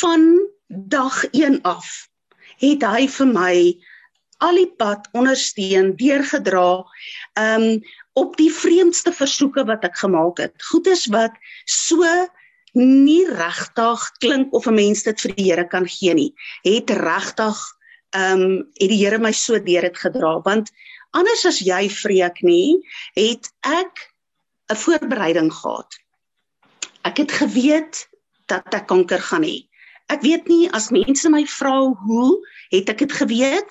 van 0.00 0.26
dag 0.68 1.24
1 1.32 1.62
af 1.62 2.08
het 2.60 2.84
hy 2.84 3.06
vir 3.08 3.30
my 3.30 3.56
al 4.44 4.58
die 4.60 4.70
pad 4.78 5.06
ondersteun, 5.16 5.94
deurgedra, 5.96 6.84
um 7.40 7.68
op 8.14 8.36
die 8.38 8.50
vreemdste 8.52 9.10
versoeke 9.10 9.64
wat 9.66 9.82
ek 9.88 9.96
gemaak 9.98 10.38
het. 10.38 10.54
Goedes 10.70 11.08
wat 11.10 11.34
so 11.66 12.06
nie 12.74 13.24
regtig 13.30 14.00
klink 14.20 14.54
of 14.54 14.66
'n 14.66 14.74
mens 14.74 15.02
dit 15.02 15.20
vir 15.20 15.34
die 15.34 15.44
Here 15.50 15.66
kan 15.68 15.86
gee 15.88 16.14
nie. 16.14 16.34
Het 16.64 16.90
regtig 16.90 17.58
um 18.14 18.64
het 18.80 18.90
die 18.90 19.00
Here 19.02 19.18
my 19.18 19.32
so 19.32 19.58
deur 19.58 19.82
dit 19.82 19.98
gedra 19.98 20.40
want 20.44 20.70
anders 21.12 21.44
as 21.46 21.60
jy 21.60 21.88
vreek 21.88 22.42
nie, 22.42 22.82
het 23.14 23.50
ek 23.62 24.10
'n 24.72 24.76
voorbereiding 24.76 25.52
gehad. 25.52 25.90
Ek 27.04 27.16
het 27.18 27.32
geweet 27.32 28.08
dat 28.46 28.74
ek 28.74 28.86
kanker 28.86 29.20
gaan 29.20 29.44
hê. 29.44 29.68
Ek 30.08 30.22
weet 30.22 30.48
nie 30.48 30.70
as 30.72 30.90
mense 30.90 31.28
my 31.30 31.44
vra 31.46 31.94
hoe 32.06 32.40
het 32.70 32.88
ek 32.88 32.98
dit 32.98 33.12
geweet? 33.12 33.70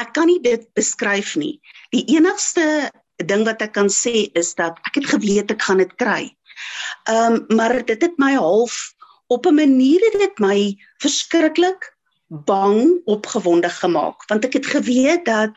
ek 0.00 0.14
kan 0.16 0.28
nie 0.30 0.40
dit 0.42 0.66
beskryf 0.74 1.34
nie. 1.38 1.58
Die 1.94 2.04
enigste 2.16 2.90
ding 3.22 3.44
wat 3.46 3.62
ek 3.62 3.74
kan 3.76 3.90
sê 3.92 4.26
is 4.38 4.54
dat 4.58 4.78
ek 4.88 5.00
het 5.00 5.10
geweet 5.14 5.52
ek 5.54 5.62
gaan 5.62 5.82
dit 5.82 5.92
kry. 6.00 6.22
Ehm 7.04 7.32
um, 7.32 7.56
maar 7.56 7.84
dit 7.84 8.02
het 8.02 8.16
my 8.16 8.34
half 8.34 8.94
op 9.26 9.46
'n 9.46 9.54
manier 9.54 10.00
het 10.10 10.18
dit 10.20 10.38
my 10.38 10.76
verskriklik 10.98 11.92
bang 12.28 13.00
opgewonde 13.04 13.68
gemaak. 13.68 14.26
Want 14.26 14.44
ek 14.44 14.52
het 14.52 14.66
geweet 14.66 15.24
dat 15.24 15.50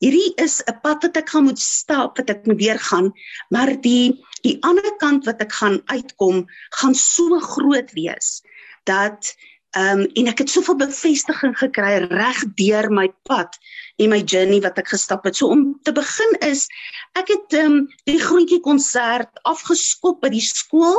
hierdie 0.00 0.32
is 0.40 0.60
'n 0.64 0.80
pad 0.82 1.02
wat 1.04 1.16
ek 1.20 1.28
gaan 1.28 1.44
moet 1.44 1.60
stap 1.60 2.16
wat 2.16 2.30
ek 2.32 2.46
moet 2.48 2.58
deurgaan 2.58 3.12
maar 3.48 3.72
die 3.80 4.16
die 4.46 4.56
ander 4.64 4.96
kant 5.02 5.28
wat 5.28 5.40
ek 5.44 5.52
gaan 5.52 5.80
uitkom 5.92 6.46
gaan 6.80 6.94
so 6.94 7.40
groot 7.40 7.92
wees 7.92 8.40
dat 8.88 9.34
Ehm 9.78 10.00
um, 10.00 10.06
en 10.18 10.26
ek 10.26 10.40
het 10.42 10.50
soveel 10.50 10.74
bevestiging 10.80 11.52
gekry 11.54 11.92
reg 12.10 12.38
deur 12.58 12.88
my 12.90 13.04
pad 13.28 13.54
en 14.02 14.10
my 14.10 14.18
journey 14.18 14.58
wat 14.64 14.80
ek 14.82 14.90
gestap 14.90 15.28
het. 15.28 15.36
So 15.38 15.46
om 15.54 15.78
te 15.86 15.92
begin 15.94 16.32
is 16.42 16.64
ek 17.14 17.30
het 17.30 17.54
ehm 17.54 17.76
um, 17.76 17.84
die 18.10 18.18
groentjie 18.18 18.58
konsert 18.64 19.30
afgeskop 19.46 20.18
by 20.24 20.32
die 20.34 20.42
skool 20.42 20.98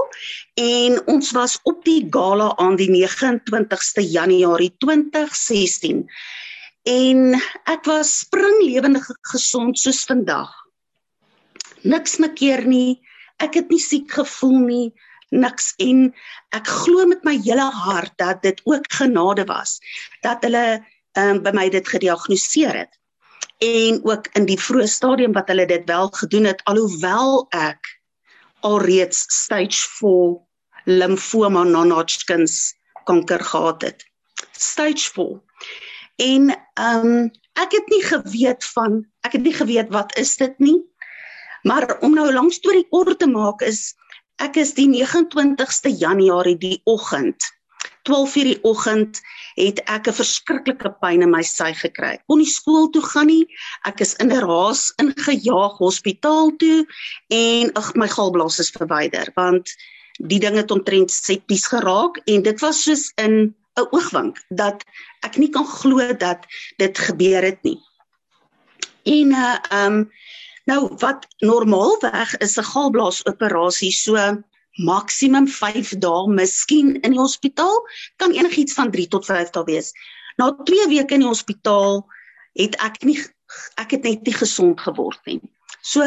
en 0.56 0.96
ons 1.12 1.34
was 1.36 1.58
op 1.68 1.84
die 1.84 2.08
gala 2.16 2.54
aan 2.64 2.80
die 2.80 2.88
29ste 2.88 4.08
Januarie 4.08 4.72
2016. 4.80 6.08
En 6.88 7.36
ek 7.68 7.84
was 7.92 8.22
springlewendig 8.24 9.12
gesond 9.34 9.84
soos 9.84 10.06
vandag. 10.08 10.56
Niks 11.84 12.22
makkeer 12.24 12.64
nie. 12.64 13.02
Ek 13.44 13.60
het 13.60 13.68
nie 13.68 13.84
siek 13.84 14.08
gevoel 14.16 14.60
nie 14.64 14.86
niks 15.32 15.74
en 15.80 16.10
ek 16.56 16.68
glo 16.68 17.08
met 17.08 17.24
my 17.28 17.38
hele 17.44 17.68
hart 17.84 18.14
dat 18.20 18.42
dit 18.44 18.62
ook 18.68 18.88
genade 18.94 19.46
was 19.50 19.80
dat 20.22 20.44
hulle 20.46 20.84
um, 21.18 21.42
by 21.44 21.54
my 21.56 21.70
dit 21.72 21.88
gediagnoseer 21.88 22.76
het. 22.84 22.94
En 23.62 24.02
ook 24.04 24.28
in 24.38 24.46
die 24.50 24.60
vroeë 24.60 24.90
stadium 24.90 25.34
wat 25.38 25.50
hulle 25.52 25.68
dit 25.70 25.84
wel 25.90 26.10
gedoen 26.18 26.50
het 26.50 26.64
alhoewel 26.70 27.46
ek 27.56 27.92
alreeds 28.68 29.26
stage 29.32 29.88
4 30.00 30.40
limfoma 30.86 31.64
non-Hodgkins 31.64 32.74
kanker 33.06 33.44
gehad 33.44 33.82
het. 33.82 34.06
Stage 34.52 35.12
4 35.14 35.40
en 36.22 36.52
um, 36.78 37.32
ek 37.58 37.74
het 37.74 37.88
nie 37.90 38.04
geweet 38.06 38.66
van 38.76 39.02
ek 39.26 39.38
het 39.38 39.46
nie 39.46 39.56
geweet 39.56 39.90
wat 39.94 40.14
is 40.18 40.36
dit 40.38 40.60
nie. 40.60 40.80
Maar 41.64 42.00
om 42.02 42.14
nou 42.14 42.28
'n 42.30 42.34
lang 42.34 42.54
storie 42.54 42.88
kort 42.90 43.20
te 43.20 43.28
maak 43.28 43.62
is 43.62 43.94
Ek 44.42 44.58
is 44.58 44.74
die 44.74 44.88
29ste 44.90 45.92
Januarie 45.94 46.58
die 46.58 46.82
oggend 46.90 47.52
12:00 48.10 48.44
die 48.48 48.60
oggend 48.66 49.20
het 49.56 49.82
ek 49.86 50.08
'n 50.08 50.18
verskriklike 50.18 50.90
pyn 51.02 51.22
in 51.22 51.30
my 51.30 51.44
sy 51.46 51.70
gekry. 51.78 52.18
Kon 52.28 52.40
nie 52.42 52.50
skool 52.50 52.90
toe 52.90 53.02
gaan 53.02 53.28
nie. 53.28 53.46
Ek 53.86 54.02
is 54.02 54.16
in 54.16 54.32
'n 54.32 54.42
raas 54.42 54.94
ingejaag 54.98 55.78
hospitaal 55.78 56.52
toe 56.58 56.86
en 57.30 57.72
ag 57.76 57.94
my 57.96 58.08
galblaas 58.08 58.60
is 58.60 58.74
verwyder 58.74 59.30
want 59.36 59.70
die 60.18 60.40
ding 60.40 60.56
het 60.56 60.72
omtrent 60.72 61.12
septies 61.12 61.68
geraak 61.68 62.18
en 62.26 62.42
dit 62.42 62.62
was 62.62 62.84
soos 62.84 63.12
in 63.18 63.54
'n 63.78 63.88
oogwink 63.92 64.42
dat 64.50 64.84
ek 65.24 65.38
nie 65.38 65.50
kan 65.50 65.66
glo 65.66 66.14
dat 66.14 66.46
dit 66.78 66.98
gebeur 66.98 67.44
het 67.44 67.62
nie. 67.64 67.80
En 69.06 69.32
uh 69.32 69.58
um 69.86 70.12
Nou 70.70 70.80
wat 71.02 71.26
normaalweg 71.42 72.38
is 72.38 72.58
'n 72.58 72.70
galblaasoperasie 72.74 73.92
so 73.92 74.18
maksimum 74.78 75.48
5 75.48 75.94
dae, 76.04 76.28
miskien 76.28 76.94
in 77.02 77.16
die 77.16 77.20
hospitaal 77.20 77.78
kan 78.18 78.32
enigiets 78.32 78.74
van 78.74 78.92
3 78.92 79.08
tot 79.08 79.26
5 79.26 79.50
dae 79.50 79.64
wees. 79.66 79.92
Na 80.38 80.52
2 80.70 80.88
weke 80.88 81.14
in 81.14 81.26
die 81.26 81.32
hospitaal 81.32 82.06
het 82.60 82.76
ek 82.80 83.04
nie 83.04 83.20
ek 83.82 83.92
het 83.92 84.04
net 84.04 84.24
nie 84.24 84.36
gesond 84.36 84.80
geword 84.80 85.20
nie. 85.26 85.42
So 85.82 86.06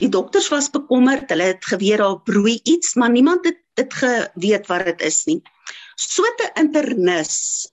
die 0.00 0.08
dokters 0.08 0.48
was 0.50 0.68
bekommerd, 0.70 1.30
hulle 1.30 1.54
het 1.54 1.64
geweet 1.64 2.02
daar 2.02 2.18
broei 2.26 2.58
iets, 2.64 2.94
maar 2.94 3.10
niemand 3.10 3.46
het 3.46 3.60
dit 3.78 3.94
geweet 3.94 4.66
wat 4.66 4.84
dit 4.84 5.02
is 5.08 5.24
nie. 5.24 5.40
So 5.96 6.26
te 6.36 6.50
internis 6.58 7.70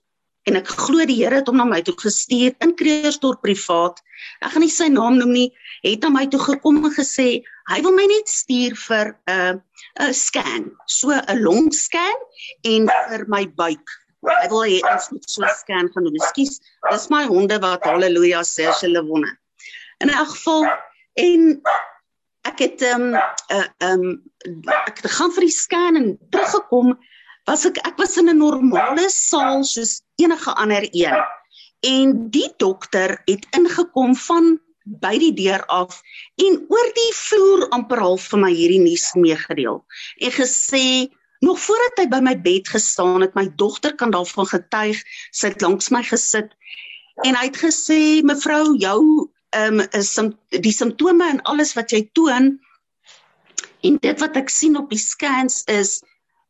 en 0.48 0.56
ek 0.60 0.70
glo 0.72 1.04
die 1.08 1.18
Here 1.20 1.40
het 1.40 1.48
hom 1.50 1.58
na 1.60 1.66
my 1.68 1.80
toe 1.84 1.94
gestuur 2.00 2.54
in 2.64 2.72
Kreersdorp 2.78 3.42
privaat. 3.44 4.00
Ek 4.44 4.54
gaan 4.54 4.64
nie 4.64 4.72
sy 4.72 4.88
naam 4.92 5.18
noem 5.20 5.32
nie, 5.36 5.48
het 5.84 6.04
aan 6.04 6.16
my 6.16 6.26
toe 6.32 6.40
gekom 6.42 6.80
en 6.84 6.94
gesê 6.94 7.28
hy 7.70 7.80
wil 7.84 7.94
my 7.96 8.06
net 8.10 8.30
stuur 8.30 8.76
vir 8.86 9.12
'n 9.28 9.60
uh, 9.60 10.06
'n 10.08 10.14
scan, 10.14 10.70
so 10.86 11.12
'n 11.12 11.42
longscan 11.44 12.24
en 12.64 12.88
vir 12.88 13.26
my 13.28 13.44
buik. 13.46 13.96
Hy 14.24 14.48
wil 14.52 14.64
hê 14.68 14.80
ons 14.84 15.10
moet 15.12 15.30
so 15.30 15.44
'n 15.44 15.54
scan 15.60 15.92
gaan 15.92 16.04
doen. 16.08 16.18
Ekskuus, 16.20 16.60
dis 16.90 17.10
my 17.10 17.24
honde 17.26 17.60
wat 17.60 17.84
haleluja 17.84 18.42
sê 18.44 18.68
as 18.68 18.80
hulle 18.80 19.04
wonne. 19.04 19.30
In 20.00 20.10
'n 20.10 20.26
geval 20.34 20.66
en 21.16 21.62
ek 22.48 22.58
het 22.58 22.82
ehm 22.82 23.12
um, 23.12 23.14
uh, 23.14 23.68
ehm 23.84 24.04
um, 24.08 24.22
ek 24.88 25.02
het 25.02 25.10
gaan 25.12 25.32
vir 25.36 25.44
die 25.44 25.56
scan 25.56 25.96
en 25.96 26.18
teruggekom 26.32 26.96
was 27.46 27.66
ek 27.66 27.78
ek 27.86 27.96
was 27.98 28.16
in 28.16 28.28
'n 28.28 28.38
normale 28.38 29.08
saal 29.08 29.64
soos 29.64 30.02
enige 30.16 30.54
ander 30.54 30.88
een. 30.90 31.22
En 31.80 32.30
die 32.30 32.52
dokter 32.56 33.22
het 33.24 33.46
ingekom 33.56 34.16
van 34.16 34.60
by 34.84 35.14
die 35.20 35.32
deur 35.36 35.62
af 35.68 36.00
en 36.40 36.58
oor 36.72 36.92
die 36.96 37.12
vloer 37.14 37.66
amper 37.76 38.00
half 38.02 38.28
vir 38.32 38.40
my 38.44 38.50
hierdie 38.52 38.82
nuus 38.82 39.10
meegedeel 39.14 39.82
en 40.26 40.32
gesê 40.34 41.08
nog 41.44 41.60
voordat 41.60 42.02
hy 42.02 42.06
by 42.12 42.20
my 42.24 42.34
bed 42.46 42.68
gestaan 42.68 43.20
het 43.24 43.36
my 43.38 43.46
dogter 43.60 43.94
kan 44.00 44.10
daarvan 44.14 44.48
getuig 44.48 45.02
sy 45.30 45.52
het 45.52 45.62
langs 45.62 45.92
my 45.94 46.02
gesit 46.06 46.50
en 47.26 47.36
hy 47.36 47.44
het 47.50 47.60
gesê 47.60 48.00
mevrou 48.24 48.74
jou 48.80 49.00
ehm 49.50 49.80
um, 49.82 49.86
is 49.98 50.14
die 50.64 50.74
simptome 50.74 51.26
en 51.28 51.42
alles 51.52 51.74
wat 51.78 51.92
jy 51.92 52.04
toon 52.14 52.52
en 53.86 53.96
dit 54.00 54.20
wat 54.20 54.36
ek 54.36 54.50
sien 54.52 54.78
op 54.80 54.90
die 54.90 55.02
scans 55.02 55.62
is 55.68 56.00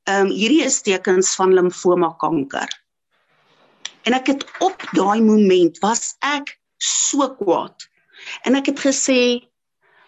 ehm 0.09 0.27
um, 0.27 0.33
hierdie 0.33 0.65
is 0.65 0.81
tekens 0.83 1.35
van 1.35 1.55
limfoma 1.55 2.15
kanker 2.19 2.69
en 4.05 4.17
ek 4.17 4.27
het 4.27 4.45
op 4.61 4.83
daai 4.93 5.21
moment 5.21 5.79
was 5.85 6.17
ek 6.21 6.57
so 6.79 7.29
kwaad 7.37 7.91
En 8.43 8.59
ek 8.59 8.73
het 8.73 8.83
gesê, 8.83 9.21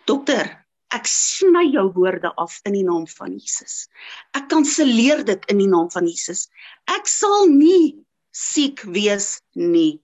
dokter, 0.09 0.51
ek 0.93 1.09
sny 1.09 1.65
jou 1.73 1.87
woorde 1.97 2.33
af 2.41 2.59
in 2.69 2.77
die 2.77 2.87
naam 2.87 3.07
van 3.09 3.35
Jesus. 3.39 3.87
Ek 4.37 4.51
kanselleer 4.53 5.25
dit 5.29 5.47
in 5.53 5.63
die 5.63 5.71
naam 5.71 5.89
van 5.93 6.09
Jesus. 6.09 6.49
Ek 6.93 7.09
sal 7.09 7.49
nie 7.53 8.03
siek 8.37 8.83
wees 8.97 9.39
nie. 9.57 10.01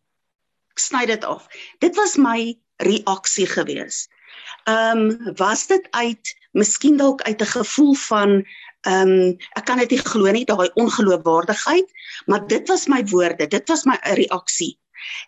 Ek 0.73 0.85
sny 0.85 1.05
dit 1.11 1.25
af. 1.29 1.49
Dit 1.85 1.97
was 2.01 2.17
my 2.21 2.55
reaksie 2.85 3.49
gewees. 3.51 4.07
Ehm 4.71 5.09
um, 5.09 5.35
was 5.41 5.67
dit 5.69 5.85
uit 5.93 6.35
miskien 6.57 6.97
dalk 6.97 7.23
uit 7.27 7.41
'n 7.43 7.53
gevoel 7.53 7.95
van 8.09 8.45
ehm 8.87 9.11
um, 9.11 9.39
ek 9.59 9.65
kan 9.67 9.81
dit 9.83 9.91
nie 9.91 10.03
glo 10.03 10.31
nie 10.33 10.45
daai 10.47 10.69
ongeloofwaardigheid, 10.79 11.89
maar 12.27 12.47
dit 12.47 12.69
was 12.69 12.87
my 12.87 13.03
woorde, 13.11 13.47
dit 13.47 13.69
was 13.69 13.85
my 13.85 13.99
reaksie. 14.03 14.79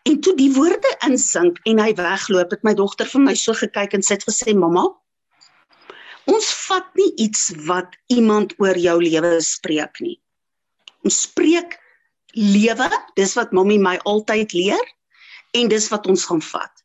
En 0.02 0.20
toe 0.20 0.34
die 0.36 0.52
woorde 0.54 0.90
insink 1.06 1.58
en 1.64 1.78
hy 1.82 1.92
wegloop, 1.98 2.50
het 2.50 2.62
my 2.66 2.74
dogter 2.74 3.08
vir 3.10 3.22
my 3.26 3.34
so 3.34 3.54
gekyk 3.54 3.94
en 3.94 4.06
sê 4.06 4.18
het 4.18 4.26
gesê 4.28 4.54
mamma, 4.54 4.86
ons 6.30 6.50
vat 6.68 6.86
nie 6.98 7.10
iets 7.26 7.50
wat 7.66 7.96
iemand 8.06 8.54
oor 8.62 8.78
jou 8.78 8.96
lewe 9.02 9.38
spreek 9.42 10.02
nie. 10.04 10.18
Ons 11.06 11.22
spreek 11.26 11.78
lewe, 12.34 12.90
dis 13.18 13.34
wat 13.38 13.54
mommy 13.56 13.78
my 13.82 13.96
altyd 14.06 14.54
leer 14.54 14.92
en 15.56 15.70
dis 15.70 15.88
wat 15.90 16.06
ons 16.06 16.24
gaan 16.28 16.42
vat. 16.52 16.84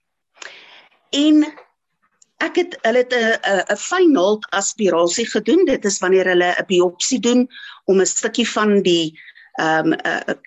En 1.13 1.45
ek 2.43 2.55
het 2.59 2.75
hulle 2.83 3.03
het 3.03 3.13
'n 3.13 3.73
'n 3.73 3.77
fyn 3.77 4.11
naald 4.11 4.45
aspirasie 4.51 5.25
gedoen. 5.25 5.65
Dit 5.65 5.85
is 5.85 5.99
wanneer 5.99 6.27
hulle 6.33 6.55
'n 6.57 6.67
biopsie 6.67 7.19
doen 7.19 7.47
om 7.85 8.01
'n 8.01 8.05
stukkie 8.05 8.49
van 8.49 8.81
die 8.81 9.19
ehm 9.59 9.93
um, 9.93 9.99
'n 10.03 10.39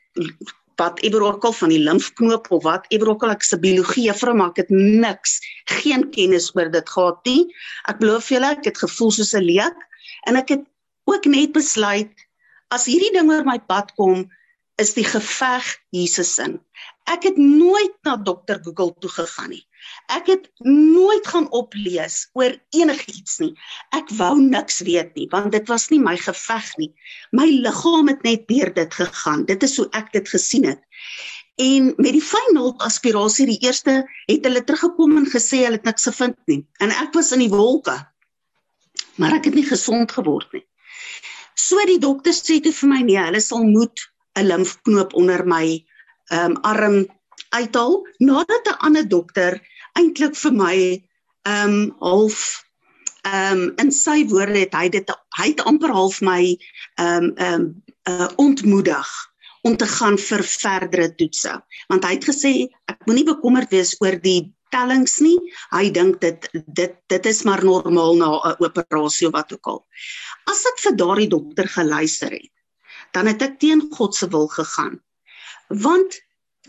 wat 0.78 1.00
ewer 1.02 1.22
ook 1.22 1.44
al 1.44 1.52
van 1.52 1.68
die 1.68 1.82
limfknoop 1.82 2.50
of 2.50 2.62
wat 2.62 2.84
ewer 2.88 3.08
ook 3.08 3.22
al 3.22 3.34
ek 3.34 3.42
se 3.42 3.58
biologie 3.58 4.04
juffrou 4.06 4.34
maar 4.34 4.52
ek 4.54 4.62
het 4.62 4.70
niks 4.70 5.38
geen 5.64 6.10
kennis 6.10 6.54
oor 6.54 6.70
dit 6.70 6.88
gehad 6.88 7.18
nie. 7.24 7.54
Ek 7.90 7.98
belowe 7.98 8.22
julle 8.22 8.50
ek 8.54 8.64
het 8.64 8.78
gevoel 8.78 9.10
soos 9.10 9.34
'n 9.34 9.42
leek 9.42 9.78
en 10.26 10.36
ek 10.36 10.48
het 10.48 10.64
ook 11.04 11.24
net 11.24 11.52
besluit 11.52 12.14
as 12.70 12.86
hierdie 12.86 13.12
ding 13.12 13.30
oor 13.30 13.44
my 13.44 13.58
pad 13.58 13.94
kom 13.94 14.30
is 14.78 14.94
die 14.94 15.04
geveg 15.04 15.66
Jesus 15.90 16.38
in. 16.38 16.60
Ek 17.06 17.22
het 17.22 17.36
nooit 17.36 17.96
na 18.04 18.16
dokter 18.16 18.60
Google 18.62 18.94
toe 19.00 19.10
gegaan 19.10 19.50
nie 19.50 19.67
Ek 20.12 20.26
het 20.26 20.48
nooit 20.64 21.26
gaan 21.26 21.48
oplees 21.52 22.28
oor 22.32 22.54
enigiets 22.76 23.38
nie. 23.42 23.52
Ek 23.96 24.10
wou 24.18 24.34
niks 24.40 24.80
weet 24.86 25.14
nie 25.18 25.28
want 25.32 25.52
dit 25.52 25.68
was 25.68 25.88
nie 25.92 26.00
my 26.02 26.16
geveg 26.16 26.70
nie. 26.78 26.92
My 27.32 27.46
liggaam 27.48 28.08
het 28.08 28.22
net 28.26 28.46
deur 28.48 28.72
dit 28.74 28.94
gegaan. 28.94 29.44
Dit 29.48 29.62
is 29.62 29.76
hoe 29.76 29.88
ek 29.92 30.12
dit 30.12 30.28
gesien 30.28 30.64
het. 30.68 30.80
En 31.58 31.92
met 31.96 32.14
die 32.14 32.22
final 32.22 32.74
aspirasie 32.86 33.48
die 33.50 33.58
eerste 33.66 34.04
het 34.30 34.44
hulle 34.46 34.62
teruggekom 34.64 35.16
en 35.18 35.26
gesê 35.26 35.64
hulle 35.64 35.80
het 35.80 35.88
niks 35.88 36.06
gevind 36.06 36.38
nie. 36.46 36.62
En 36.78 36.94
ek 36.94 37.16
was 37.18 37.32
in 37.34 37.42
die 37.42 37.50
wolke. 37.50 37.96
Maar 39.18 39.40
ek 39.40 39.50
het 39.50 39.58
nie 39.58 39.66
gesond 39.66 40.12
geword 40.14 40.52
nie. 40.54 40.62
So 41.58 41.82
die 41.90 41.98
dokter 41.98 42.36
sê 42.36 42.60
toe 42.62 42.72
vir 42.72 42.90
my 42.92 43.00
nee, 43.02 43.18
hulle 43.18 43.42
sal 43.42 43.64
moet 43.66 44.06
'n 44.38 44.46
limfknoop 44.46 45.14
onder 45.18 45.42
my 45.46 45.64
ehm 46.30 46.54
um, 46.54 46.56
arm 46.62 46.98
uithaal 47.56 48.06
nadat 48.18 48.68
'n 48.68 48.80
ander 48.86 49.08
dokter 49.08 49.60
eintlik 49.98 50.36
vir 50.36 50.52
my 50.52 50.76
ehm 51.42 51.74
um, 51.74 51.96
half 52.00 52.64
ehm 53.22 53.62
um, 53.62 53.72
in 53.82 53.92
sy 53.92 54.24
woorde 54.32 54.58
het 54.58 54.74
hy 54.74 54.88
dit 54.88 55.10
hy 55.38 55.48
het 55.52 55.64
amper 55.64 55.92
half 55.92 56.20
my 56.20 56.42
ehm 56.96 57.24
um, 57.24 57.32
ehm 57.36 57.54
um, 57.54 57.82
uh, 58.08 58.28
ontmoedig 58.36 59.08
om 59.62 59.76
te 59.76 59.86
gaan 59.86 60.16
vir 60.18 60.42
verdere 60.42 61.14
toetse. 61.14 61.52
Want 61.88 62.04
hy 62.04 62.14
het 62.14 62.24
gesê 62.24 62.52
ek 62.88 63.02
moenie 63.06 63.26
bekommerd 63.26 63.70
wees 63.74 63.96
oor 64.00 64.16
die 64.22 64.54
tellings 64.72 65.18
nie. 65.20 65.36
Hy 65.72 65.90
dink 65.90 66.20
dit 66.20 66.48
dit 66.52 66.94
dit 67.12 67.26
is 67.26 67.42
maar 67.44 67.64
normaal 67.64 68.16
na 68.16 68.28
'n 68.38 68.64
operasie 68.64 69.26
of 69.28 69.32
wat 69.32 69.52
ook 69.52 69.66
al. 69.66 69.86
As 70.46 70.64
ek 70.72 70.78
vir 70.84 70.96
daardie 70.96 71.28
dokter 71.28 71.68
geluister 71.68 72.30
het 72.30 72.52
dan 73.12 73.28
het 73.30 73.42
ek 73.42 73.58
teen 73.62 73.84
God 73.94 74.14
se 74.14 74.28
wil 74.28 74.48
gegaan. 74.52 74.98
Want 75.68 76.20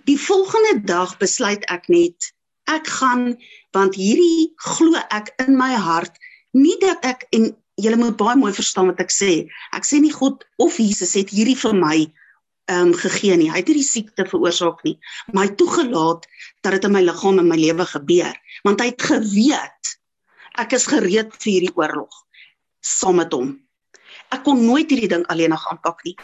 Die 0.10 0.18
volgende 0.18 0.80
dag 0.90 1.18
besluit 1.22 1.66
ek 1.70 1.86
net 1.94 2.32
ek 2.70 2.88
gaan 3.00 3.36
want 3.78 3.98
hierdie 3.98 4.50
glo 4.58 4.98
ek 5.14 5.30
in 5.44 5.54
my 5.58 5.74
hart 5.78 6.16
nie 6.58 6.78
dat 6.82 7.04
ek 7.06 7.28
en 7.38 7.52
julle 7.80 8.00
moet 8.00 8.18
baie 8.18 8.38
mooi 8.40 8.52
verstaan 8.56 8.90
wat 8.90 9.02
ek 9.04 9.14
sê. 9.14 9.34
Ek 9.78 9.86
sê 9.86 10.00
nie 10.02 10.14
God 10.14 10.44
of 10.58 10.80
Jesus 10.82 11.14
het 11.18 11.30
hierdie 11.34 11.58
vir 11.60 11.78
my 11.78 11.98
ehm 12.70 12.90
um, 12.90 12.94
gegee 12.94 13.38
nie. 13.38 13.50
Hy 13.50 13.62
het 13.62 13.70
hierdie 13.72 13.86
siekte 13.86 14.26
veroorsaak 14.30 14.82
nie, 14.86 14.98
maar 15.34 15.48
hy 15.48 15.54
toegelaat 15.58 16.28
dat 16.66 16.76
dit 16.76 16.90
in 16.90 16.94
my 16.94 17.02
liggaam 17.06 17.42
en 17.42 17.50
my 17.50 17.58
lewe 17.58 17.86
gebeur, 17.94 18.36
want 18.66 18.82
hy 18.84 18.92
het 18.92 19.06
geweet 19.10 19.94
ek 20.62 20.76
is 20.78 20.86
gereed 20.90 21.34
vir 21.38 21.52
hierdie 21.54 21.74
oorlog 21.78 22.22
saam 22.86 23.18
met 23.22 23.34
hom. 23.34 23.56
Ek 24.34 24.44
kon 24.46 24.62
nooit 24.62 24.90
hierdie 24.90 25.10
ding 25.10 25.26
alleenig 25.34 25.66
aanpak 25.72 26.04
nie. 26.06 26.18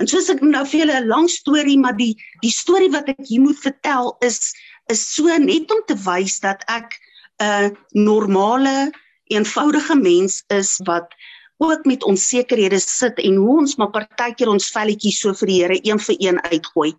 En 0.00 0.08
soos 0.08 0.30
ek 0.32 0.40
nou 0.40 0.64
vir 0.66 0.80
julle 0.80 1.00
'n 1.00 1.08
lang 1.08 1.28
storie, 1.30 1.78
maar 1.78 1.96
die 1.96 2.14
die 2.40 2.52
storie 2.52 2.90
wat 2.90 3.08
ek 3.08 3.20
hier 3.28 3.40
moet 3.40 3.58
vertel 3.58 4.16
is 4.20 4.52
is 4.90 5.02
so 5.14 5.36
net 5.38 5.70
om 5.70 5.82
te 5.86 5.96
wys 6.06 6.40
dat 6.40 6.64
ek 6.68 6.98
'n 7.42 7.76
normale, 7.92 8.92
eenvoudige 9.32 9.96
mens 9.96 10.44
is 10.48 10.80
wat 10.84 11.14
ook 11.62 11.84
met 11.84 12.02
onsekerhede 12.02 12.78
sit 12.80 13.18
en 13.18 13.36
hoe 13.36 13.58
ons 13.58 13.76
maar 13.76 13.90
partykeer 13.90 14.48
ons 14.48 14.70
velletjies 14.74 15.20
so 15.20 15.34
vir 15.34 15.46
die 15.46 15.60
Here 15.62 15.78
een 15.82 15.98
vir 15.98 16.16
een 16.18 16.40
uitgooi. 16.42 16.92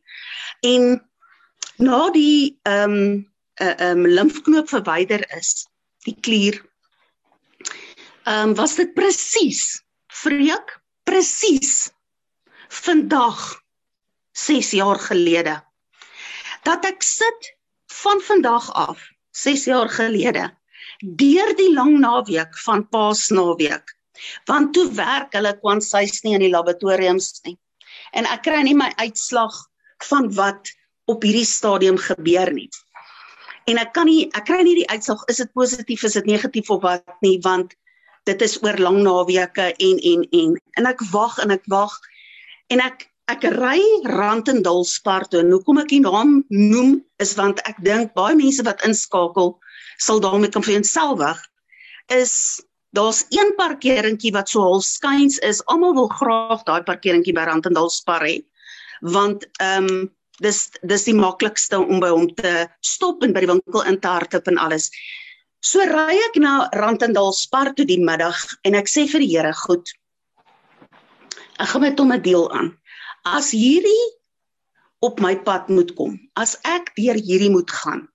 En 0.62 1.02
na 1.78 2.10
die 2.12 2.60
ehm 2.64 2.92
um, 2.92 3.32
'n 3.60 3.64
uh, 3.64 3.74
ehm 3.78 4.06
um, 4.06 4.08
limfknoop 4.08 4.70
verwyder 4.70 5.22
is, 5.38 5.68
die 6.06 6.16
klier. 6.22 6.62
Ehm 8.24 8.50
um, 8.50 8.56
was 8.56 8.76
dit 8.76 8.94
presies? 8.94 9.84
Vreek? 10.08 10.80
Presies 11.04 11.93
vandag 12.74 13.62
6 14.32 14.72
jaar 14.72 15.00
gelede. 15.00 15.62
Dat 16.64 16.86
ek 16.86 17.04
sit 17.06 17.54
van 17.94 18.22
vandag 18.22 18.72
af 18.74 19.02
6 19.32 19.66
jaar 19.70 19.90
gelede 19.90 20.50
deur 21.04 21.56
die 21.58 21.74
lang 21.74 22.00
naweek 22.00 22.58
van 22.64 22.88
Paasnaweek. 22.90 23.96
Want 24.46 24.74
toe 24.74 24.88
werk 24.96 25.34
hulle 25.36 25.54
kwansies 25.60 26.22
nie 26.24 26.36
in 26.38 26.46
die 26.46 26.54
laboratoriums 26.54 27.42
nie. 27.44 27.58
En 28.14 28.26
ek 28.30 28.46
kry 28.48 28.62
nie 28.64 28.78
my 28.78 28.92
uitslag 29.02 29.56
van 30.08 30.30
wat 30.38 30.72
op 31.12 31.24
hierdie 31.26 31.48
stadium 31.48 31.98
gebeur 31.98 32.54
nie. 32.54 32.70
En 33.68 33.80
ek 33.80 33.94
kan 33.96 34.08
nie 34.08 34.30
ek 34.32 34.48
kry 34.48 34.62
nie 34.64 34.78
die 34.82 34.90
uitslag 34.90 35.24
is 35.32 35.42
dit 35.42 35.54
positief 35.54 36.04
is 36.08 36.18
dit 36.20 36.30
negatief 36.30 36.70
of 36.74 36.84
wat 36.84 37.18
nie 37.26 37.40
want 37.44 37.76
dit 38.28 38.42
is 38.42 38.56
oor 38.64 38.78
lang 38.80 39.02
naweke 39.04 39.72
en 39.74 40.00
en 40.14 40.28
en. 40.32 40.58
En 40.80 40.88
ek 40.88 41.04
wag 41.12 41.40
en 41.44 41.52
ek 41.52 41.66
wag 41.72 41.96
en 42.74 42.82
ek 42.84 43.10
ek 43.32 43.46
ry 43.56 43.80
Randendal-Spar 44.12 45.30
toe. 45.32 45.46
Hoekom 45.48 45.80
ek 45.80 45.94
die 45.94 46.02
naam 46.04 46.42
noem 46.52 46.98
is 47.24 47.38
want 47.40 47.62
ek 47.70 47.80
dink 47.86 48.12
baie 48.18 48.36
mense 48.36 48.66
wat 48.68 48.84
inskakel 48.88 49.54
sal 50.02 50.20
daarmee 50.24 50.52
kan 50.52 50.66
vir 50.66 50.76
jouself 50.80 51.46
is 52.12 52.34
daar's 52.98 53.24
een 53.32 53.54
parkeringkie 53.58 54.34
wat 54.36 54.52
so 54.52 54.66
half 54.66 54.84
skuins 54.84 55.40
is. 55.40 55.64
Almal 55.72 55.96
wil 55.96 56.12
graag 56.12 56.66
daai 56.68 56.84
parkeringkie 56.84 57.36
by 57.38 57.48
Randendal-Spar 57.48 58.28
hê 58.28 58.36
want 59.16 59.48
ehm 59.62 59.88
um, 59.88 60.12
dis 60.44 60.60
dis 60.82 61.04
die 61.06 61.16
maklikste 61.16 61.78
om 61.80 62.00
by 62.02 62.10
hom 62.10 62.28
te 62.36 62.54
stop 62.82 63.24
en 63.24 63.36
by 63.36 63.44
die 63.44 63.52
winkel 63.52 63.84
in 63.88 64.00
te 64.02 64.10
hardloop 64.10 64.48
en 64.52 64.60
alles. 64.60 64.90
So 65.64 65.84
ry 65.88 66.18
ek 66.28 66.40
na 66.42 66.68
Randendal-Spar 66.76 67.76
toe 67.78 67.86
die 67.88 68.02
middag 68.02 68.40
en 68.68 68.76
ek 68.76 68.90
sê 68.92 69.06
vir 69.08 69.24
die 69.24 69.32
Here, 69.32 69.54
goed, 69.64 69.94
Ek 71.62 71.70
gaan 71.74 71.86
hom 71.98 72.12
'n 72.12 72.22
deel 72.22 72.48
aan. 72.52 72.78
As 73.24 73.52
hierdie 73.52 74.06
op 75.00 75.20
my 75.20 75.36
pad 75.36 75.70
moet 75.70 75.94
kom, 75.96 76.18
as 76.36 76.58
ek 76.64 76.92
deur 76.96 77.20
hierdie 77.20 77.52
moet 77.52 77.72
gaan, 77.72 78.08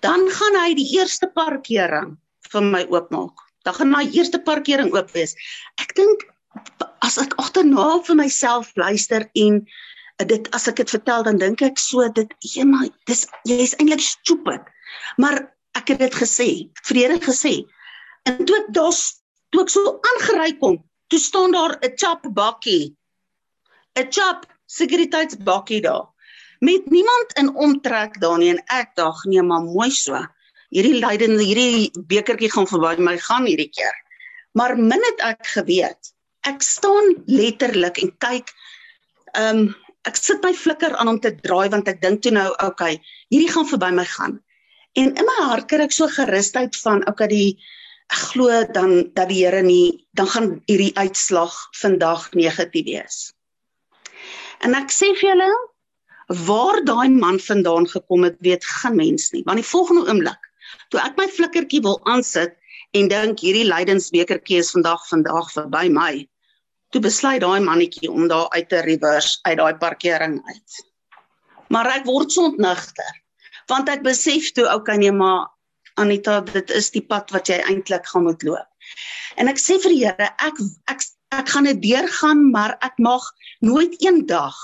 dan 0.00 0.28
gaan 0.30 0.56
hy 0.60 0.74
die 0.74 0.90
eerste 0.98 1.26
parkering 1.26 2.16
vir 2.52 2.62
my 2.62 2.84
oopmaak. 2.90 3.40
Dan 3.64 3.74
gaan 3.74 3.90
my 3.90 4.04
eerste 4.12 4.38
parkering 4.38 4.92
oop 4.94 5.10
wees. 5.16 5.34
Ek 5.80 5.94
dink 5.96 6.26
as 7.00 7.16
ek 7.18 7.34
agterna 7.40 8.00
vir 8.06 8.16
myself 8.16 8.70
luister 8.76 9.24
en 9.34 9.64
dit 10.28 10.48
as 10.54 10.68
ek 10.70 10.76
dit 10.82 10.90
vertel 10.94 11.24
dan 11.26 11.40
dink 11.40 11.62
ek 11.62 11.80
so 11.80 12.06
dit 12.14 12.30
eenmal 12.54 12.90
dis 13.10 13.24
jy 13.48 13.58
is 13.64 13.74
eintlik 13.80 14.04
stupid. 14.04 14.62
Maar 15.18 15.40
ek 15.74 15.94
het 15.94 16.04
dit 16.04 16.14
gesê, 16.14 16.48
vrede 16.86 17.18
gesê. 17.24 17.54
En 18.28 18.38
toe 18.44 18.58
ek 18.60 18.68
daar 18.76 18.94
toe 19.50 19.62
ek 19.64 19.72
so 19.72 19.96
aangery 20.12 20.52
kom, 20.60 20.78
toe 21.08 21.18
staan 21.18 21.52
daar 21.52 21.78
'n 21.80 21.92
chap 21.96 22.26
bakkie. 22.34 22.96
'n 23.98 24.06
Chap 24.10 24.46
sekuriteitsbakkie 24.66 25.80
daar. 25.80 26.06
Met 26.58 26.90
niemand 26.90 27.32
in 27.32 27.54
omtrek 27.54 28.20
daar 28.20 28.38
nie 28.38 28.50
en 28.50 28.62
ek 28.66 28.94
dink 28.96 29.24
nee, 29.24 29.42
maar 29.42 29.62
mooi 29.62 29.90
so. 29.90 30.18
Hierdie 30.74 30.98
lydende 30.98 31.44
hierdie 31.44 31.90
bekertjie 32.10 32.50
gaan 32.50 32.66
verby 32.66 32.96
my 32.98 33.18
gaan 33.18 33.46
hierdie 33.46 33.70
keer. 33.70 33.96
Maar 34.52 34.76
min 34.76 35.02
het 35.10 35.20
ek 35.20 35.46
geweet. 35.46 36.12
Ek 36.46 36.62
staan 36.62 37.14
letterlik 37.26 37.98
en 38.02 38.16
kyk 38.18 38.50
ehm 39.34 39.58
um, 39.58 39.74
ek 40.04 40.18
sit 40.20 40.42
my 40.44 40.52
flikker 40.52 40.92
aan 41.00 41.08
om 41.08 41.20
te 41.20 41.32
draai 41.32 41.70
want 41.72 41.88
ek 41.88 42.02
dink 42.02 42.20
toe 42.22 42.32
nou 42.34 42.50
okay, 42.66 42.98
hierdie 43.32 43.52
gaan 43.52 43.68
verby 43.68 43.90
my 43.96 44.04
gaan. 44.04 44.40
En 45.00 45.14
in 45.14 45.28
my 45.30 45.38
hart 45.48 45.68
kry 45.70 45.86
ek 45.86 45.94
so 45.96 46.08
gerusheid 46.12 46.76
van 46.82 47.00
okay 47.10 47.28
die 47.30 47.48
ek 48.12 48.24
glo 48.32 48.64
dan 48.74 49.10
dat 49.16 49.30
die 49.30 49.44
Here 49.44 49.62
nie 49.62 50.06
dan 50.18 50.28
gaan 50.30 50.50
hierdie 50.68 50.92
uitslag 50.98 51.54
vandag 51.80 52.30
negatief 52.34 52.86
wees. 52.86 53.32
En 54.64 54.74
ek 54.78 54.92
sê 54.92 55.12
vir 55.14 55.30
julle 55.32 55.52
waar 56.48 56.80
daai 56.88 57.08
man 57.12 57.38
vandaan 57.38 57.86
gekom 57.88 58.24
het, 58.24 58.36
weet 58.40 58.64
geen 58.64 58.96
mens 58.96 59.30
nie. 59.32 59.42
Want 59.44 59.60
die 59.60 59.70
volgende 59.70 60.06
oomblik, 60.08 60.50
toe 60.88 61.00
ek 61.02 61.18
my 61.20 61.26
flikkertjie 61.28 61.82
wil 61.84 62.00
aansit 62.08 62.56
en 62.96 63.10
dink 63.10 63.42
hierdie 63.44 63.66
lydensbekertjie 63.68 64.62
is 64.62 64.72
vandag 64.72 65.02
vandag 65.10 65.50
verby 65.52 65.88
my, 65.92 66.24
toe 66.94 67.02
besluit 67.02 67.42
daai 67.42 67.60
mannetjie 67.60 68.08
om 68.10 68.28
daar 68.30 68.48
uit 68.54 68.68
te 68.70 68.80
reverse 68.86 69.42
uit 69.44 69.58
daai 69.58 69.74
parkering 69.82 70.38
uit. 70.46 70.80
Maar 71.74 71.90
ek 71.98 72.08
word 72.08 72.32
so 72.32 72.48
ontnigter 72.52 73.20
want 73.70 73.88
ek 73.88 74.02
besef 74.04 74.50
toe 74.56 74.66
okay 74.68 74.96
nee 75.00 75.12
maar 75.12 75.48
Anita 76.00 76.40
dit 76.48 76.70
is 76.70 76.90
die 76.94 77.02
pad 77.02 77.30
wat 77.34 77.48
jy 77.48 77.60
eintlik 77.62 78.06
gaan 78.10 78.26
moet 78.26 78.42
loop. 78.42 78.68
En 79.40 79.50
ek 79.50 79.60
sê 79.62 79.78
vir 79.82 79.94
die 79.94 80.02
Here 80.04 80.30
ek 80.48 80.60
ek 80.90 81.06
ek 81.34 81.48
gaan 81.50 81.66
dit 81.70 81.80
deurgaan 81.82 82.50
maar 82.54 82.76
ek 82.86 82.98
mag 83.02 83.24
nooit 83.60 83.94
eendag 84.02 84.54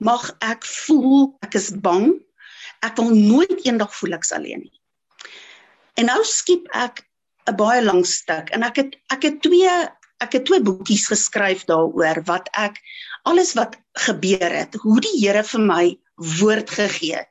mag 0.00 0.26
ek 0.44 0.64
voel 0.64 1.30
ek 1.46 1.56
is 1.60 1.70
bang. 1.84 2.12
Ek 2.84 2.96
wil 2.96 3.12
nooit 3.14 3.64
eendag 3.64 3.92
voel 3.96 4.16
ek's 4.16 4.32
alleen 4.32 4.64
nie. 4.64 4.76
En 6.00 6.08
nou 6.08 6.20
skiep 6.24 6.68
ek 6.72 7.04
'n 7.48 7.56
baie 7.56 7.82
lang 7.84 8.04
stuk 8.06 8.52
en 8.56 8.62
ek 8.62 8.76
het 8.76 8.96
ek 9.12 9.22
het 9.28 9.40
twee 9.42 9.72
ek 10.20 10.36
het 10.36 10.44
twee 10.44 10.60
boekies 10.60 11.06
geskryf 11.08 11.64
daaroor 11.68 12.22
wat 12.28 12.48
ek 12.52 12.76
alles 13.28 13.54
wat 13.56 13.76
gebeur 14.06 14.52
het, 14.52 14.76
hoe 14.84 15.00
die 15.00 15.16
Here 15.20 15.42
vir 15.44 15.60
my 15.64 15.84
woord 16.40 16.70
gegee 16.70 17.16
het. 17.16 17.29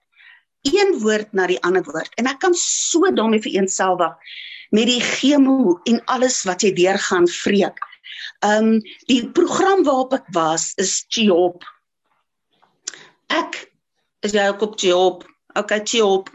Een 0.68 0.98
woord 1.04 1.34
na 1.34 1.48
die 1.48 1.60
ander 1.64 1.84
woord 1.88 2.14
en 2.20 2.28
ek 2.28 2.42
kan 2.44 2.56
so 2.58 3.08
daarmee 3.16 3.44
vereenselwig 3.44 4.36
met 4.76 4.90
die 4.90 5.02
chemo 5.02 5.80
en 5.90 6.02
alles 6.14 6.44
wat 6.46 6.64
jy 6.66 6.74
deurgaan 6.78 7.28
vreek. 7.32 7.80
Um 8.46 8.80
die 9.10 9.24
program 9.36 9.84
waarop 9.88 10.14
ek 10.20 10.28
was 10.36 10.74
is 10.82 11.06
Chiop. 11.10 11.64
Ek 13.34 13.66
is 14.26 14.36
jy 14.36 14.50
ook 14.52 14.66
op 14.68 14.76
Chiop? 14.80 15.26
Okay, 15.58 15.82
Chiop. 15.86 16.30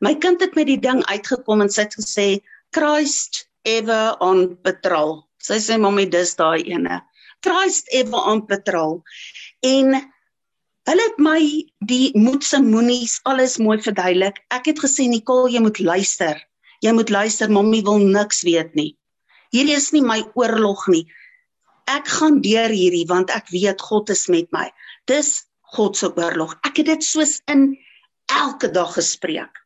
My 0.00 0.14
kind 0.14 0.40
het 0.42 0.54
met 0.58 0.68
die 0.70 0.80
ding 0.80 1.02
uitgekom 1.10 1.64
en 1.64 1.70
sy 1.72 1.86
het 1.86 1.96
gesê 1.98 2.28
Christ 2.74 3.44
ever 3.64 4.16
on 4.24 4.56
patrol. 4.66 5.22
Sy 5.42 5.60
sê 5.62 5.78
mommy 5.80 6.06
dis 6.10 6.34
daai 6.38 6.64
ene. 6.66 7.00
Christ 7.44 7.88
ever 7.92 8.20
on 8.32 8.42
patrol. 8.48 9.02
En 9.64 9.96
hulle 10.88 11.04
het 11.08 11.20
my 11.22 11.40
die 11.88 12.10
moedse 12.18 12.60
moenies 12.62 13.18
alles 13.28 13.56
mooi 13.62 13.78
verduidelik. 13.82 14.40
Ek 14.52 14.68
het 14.70 14.82
gesê 14.84 15.08
Nicole, 15.08 15.50
jy 15.52 15.62
moet 15.64 15.80
luister. 15.80 16.40
Jy 16.84 16.92
moet 16.92 17.10
luister, 17.10 17.50
mommy 17.50 17.80
wil 17.86 18.02
niks 18.02 18.42
weet 18.44 18.74
nie. 18.76 18.92
Hierdie 19.54 19.76
is 19.78 19.92
nie 19.94 20.02
my 20.04 20.20
oorlog 20.36 20.86
nie. 20.92 21.04
Ek 21.88 22.08
gaan 22.08 22.40
deur 22.44 22.72
hierdie 22.72 23.06
want 23.08 23.32
ek 23.32 23.48
weet 23.54 23.80
God 23.80 24.10
is 24.12 24.26
met 24.32 24.50
my. 24.52 24.68
Dis 25.08 25.44
God 25.74 25.96
se 25.96 26.10
oorlog. 26.12 26.56
Ek 26.66 26.80
het 26.82 26.90
dit 26.92 27.04
soos 27.06 27.38
in 27.50 27.72
elke 28.32 28.70
dag 28.72 28.94
gespreek. 28.96 29.62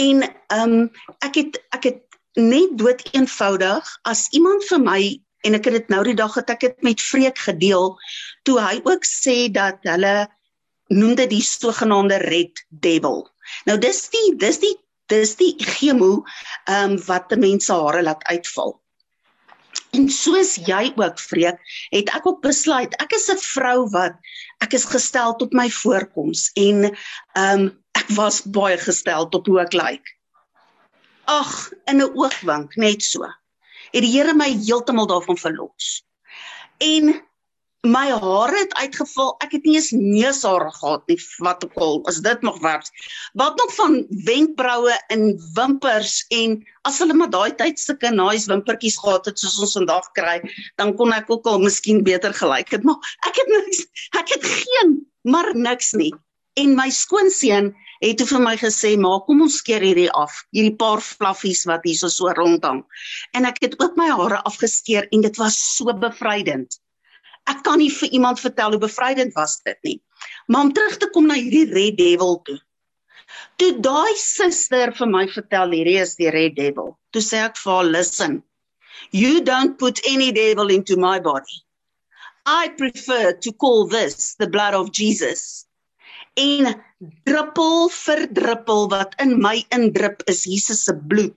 En 0.00 0.24
ehm 0.24 0.76
um, 0.76 0.86
ek 1.26 1.36
het 1.40 1.60
ek 1.76 1.88
het 1.90 2.00
net 2.38 2.76
dood 2.78 3.02
eenvoudig 3.12 3.88
as 4.08 4.28
iemand 4.36 4.64
vir 4.68 4.80
my 4.80 5.02
en 5.46 5.56
ek 5.58 5.68
het 5.68 5.76
dit 5.78 5.88
nou 5.92 6.02
die 6.04 6.16
dag 6.18 6.34
het 6.38 6.50
ek 6.54 6.66
dit 6.66 6.82
met 6.86 7.00
Freek 7.00 7.38
gedeel 7.38 7.94
toe 8.48 8.58
hy 8.60 8.80
ook 8.84 9.06
sê 9.08 9.48
dat 9.52 9.80
hulle 9.88 10.28
noem 10.90 11.14
dit 11.20 11.30
die 11.30 11.44
sogenaamde 11.44 12.18
red 12.26 12.64
devil. 12.68 13.24
Nou 13.68 13.78
dis 13.78 14.08
die 14.14 14.28
dis 14.42 14.60
die 14.62 14.74
dis 15.10 15.34
die 15.40 15.54
chemo 15.58 16.22
ehm 16.66 16.96
um, 16.96 17.00
wat 17.06 17.34
mense 17.38 17.72
hare 17.72 18.02
laat 18.02 18.22
uitval. 18.30 18.76
En 19.94 20.06
soos 20.10 20.54
jy 20.66 20.92
ook 20.98 21.18
Freek, 21.18 21.58
het 21.90 22.10
ek 22.14 22.26
ook 22.26 22.42
besluit 22.42 22.94
ek 23.02 23.14
is 23.18 23.30
'n 23.30 23.42
vrou 23.42 23.88
wat 23.90 24.16
ek 24.62 24.74
is 24.78 24.84
gestel 24.84 25.36
tot 25.36 25.52
my 25.52 25.68
voorkoms 25.82 26.50
en 26.54 26.90
ehm 26.90 27.60
um, 27.60 27.68
ek 27.98 28.08
was 28.16 28.42
baie 28.42 28.78
gestel 28.78 29.28
tot 29.28 29.46
hoe 29.46 29.60
ek 29.60 29.74
lyk. 29.74 29.82
Like 29.90 30.18
ag 31.30 31.70
in 31.90 32.02
'n 32.02 32.10
oogwink 32.18 32.76
net 32.76 33.02
so 33.02 33.26
het 33.90 34.04
die 34.04 34.12
Here 34.12 34.34
my 34.34 34.50
heeltemal 34.58 35.08
daarvan 35.10 35.38
verlos. 35.38 36.00
En 36.78 37.12
my 37.86 38.10
hare 38.12 38.58
het 38.58 38.74
uitgeval. 38.76 39.34
Ek 39.44 39.54
het 39.56 39.64
nie 39.64 39.76
eens 39.78 39.90
neushare 39.96 40.70
gehad 40.76 41.06
nie. 41.08 41.16
Wat 41.40 41.64
ook 41.64 41.74
al 41.80 42.00
as 42.10 42.20
dit 42.24 42.42
nog 42.44 42.60
werk 42.60 42.88
wat 43.32 43.56
nog 43.56 43.74
van 43.74 44.06
wenkbroue 44.26 44.96
en 45.08 45.36
wimpers 45.54 46.24
en 46.28 46.58
as 46.82 46.98
hulle 46.98 47.14
maar 47.14 47.30
daai 47.30 47.54
tyd 47.54 47.80
sulke 47.80 48.10
nice 48.12 48.50
wimpertjies 48.50 48.98
gehad 49.00 49.28
het 49.28 49.38
soos 49.38 49.58
ons 49.64 49.76
vandag 49.78 50.10
kry 50.18 50.40
dan 50.80 50.94
kon 50.96 51.12
ek 51.16 51.30
ook 51.30 51.46
al 51.46 51.60
miskien 51.62 52.02
beter 52.04 52.34
gelyk 52.34 52.70
het. 52.70 52.84
Maar 52.84 52.98
ek 53.28 53.40
het 53.42 53.52
niks 53.54 53.86
ek 54.18 54.34
het 54.34 54.44
geen 54.44 54.98
maar 55.22 55.54
niks 55.56 55.92
nie 55.92 56.12
en 56.58 56.74
my 56.76 56.88
skoonseun 56.90 57.70
het 58.00 58.18
toe 58.18 58.26
vir 58.26 58.40
my 58.40 58.56
gesê, 58.56 58.96
"Maar 58.98 59.20
kom 59.26 59.42
ons 59.42 59.56
skeer 59.58 59.80
hierdie 59.80 60.10
af, 60.10 60.44
hierdie 60.52 60.76
paar 60.76 61.00
flaffies 61.00 61.64
wat 61.64 61.80
hier 61.84 61.94
so 61.94 62.28
rondhang." 62.28 62.84
En 63.34 63.44
ek 63.44 63.58
het 63.60 63.80
ook 63.80 63.96
my 63.96 64.08
hare 64.08 64.42
afgeskeer 64.42 65.08
en 65.12 65.20
dit 65.20 65.36
was 65.36 65.58
so 65.76 65.92
bevrydend. 65.92 66.80
Ek 67.46 67.62
kan 67.62 67.78
nie 67.78 67.90
vir 67.90 68.08
iemand 68.08 68.40
vertel 68.40 68.70
hoe 68.70 68.80
bevrydend 68.80 69.34
was 69.34 69.60
dit 69.64 69.78
nie. 69.82 70.02
Maar 70.46 70.60
om 70.60 70.72
terug 70.72 70.96
te 70.96 71.08
kom 71.10 71.26
na 71.26 71.34
hierdie 71.34 71.72
red 71.72 71.96
devil 71.96 72.40
toe. 72.44 72.58
Toe 73.56 73.72
daai 73.80 74.14
suster 74.16 74.92
vir 74.92 75.06
my 75.06 75.26
vertel 75.28 75.70
hierdie 75.70 76.00
is 76.00 76.16
die 76.16 76.30
red 76.30 76.56
devil. 76.56 76.98
Toe 77.12 77.22
sê 77.22 77.44
ek 77.44 77.56
vir 77.56 77.72
haar, 77.72 77.84
"Listen. 77.84 78.42
You 79.12 79.40
don't 79.40 79.78
put 79.78 80.00
any 80.06 80.32
devil 80.32 80.68
into 80.68 80.96
my 80.96 81.20
body. 81.20 81.64
I 82.46 82.68
prefer 82.68 83.32
to 83.32 83.52
call 83.52 83.86
this 83.86 84.34
the 84.34 84.48
blood 84.48 84.74
of 84.74 84.92
Jesus." 84.92 85.66
En 86.38 86.70
druppel 87.26 87.88
vir 87.94 88.26
druppel 88.36 88.88
wat 88.92 89.14
in 89.22 89.38
my 89.40 89.64
indrup 89.74 90.22
is 90.30 90.44
Jesus 90.44 90.84
se 90.84 90.94
bloed 90.94 91.36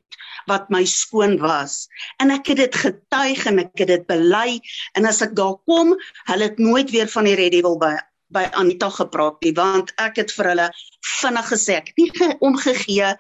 wat 0.50 0.70
my 0.70 0.84
skoon 0.86 1.38
was. 1.40 1.88
En 2.20 2.34
ek 2.34 2.52
het 2.52 2.60
dit 2.60 2.76
getuig 2.76 3.46
en 3.48 3.62
ek 3.64 3.84
het 3.84 3.92
dit 3.94 4.08
bely. 4.10 4.60
En 4.98 5.08
as 5.08 5.22
ek 5.24 5.36
daar 5.40 5.56
kom 5.70 5.94
hulle 6.30 6.50
het 6.50 6.60
nooit 6.60 6.92
weer 6.92 7.08
van 7.08 7.30
die 7.30 7.38
red 7.40 7.56
devil 7.56 7.78
by 7.80 7.96
by 8.34 8.48
Anita 8.58 8.90
gepraat 8.90 9.38
nie 9.46 9.52
want 9.54 9.92
ek 10.02 10.18
het 10.18 10.32
vir 10.34 10.48
hulle 10.50 10.70
vinnig 11.20 11.50
gesê 11.54 11.78
ek 11.78 11.92
nie 12.00 12.10
omgegee. 12.48 13.14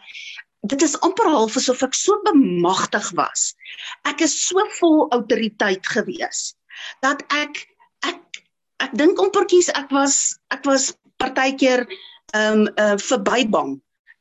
Dit 0.65 0.81
is 0.81 0.95
amper 1.05 1.29
half 1.29 1.57
asof 1.59 1.83
ek 1.86 1.93
so 1.97 2.17
bemagtig 2.25 3.12
was. 3.19 3.51
Ek 4.09 4.23
is 4.25 4.33
so 4.47 4.63
vol 4.79 5.05
autoriteit 5.13 5.86
gewees 5.95 6.53
dat 7.05 7.21
ek 7.29 7.62
ek 8.09 8.41
ek 8.83 8.97
dink 8.99 9.21
amperkies 9.21 9.69
ek 9.77 9.93
was 9.93 10.36
ek 10.55 10.65
was 10.65 10.91
partykeer 11.23 11.88
ehm 12.33 12.65
um, 12.65 12.69
uh, 12.75 12.97
verbybang. 12.97 13.75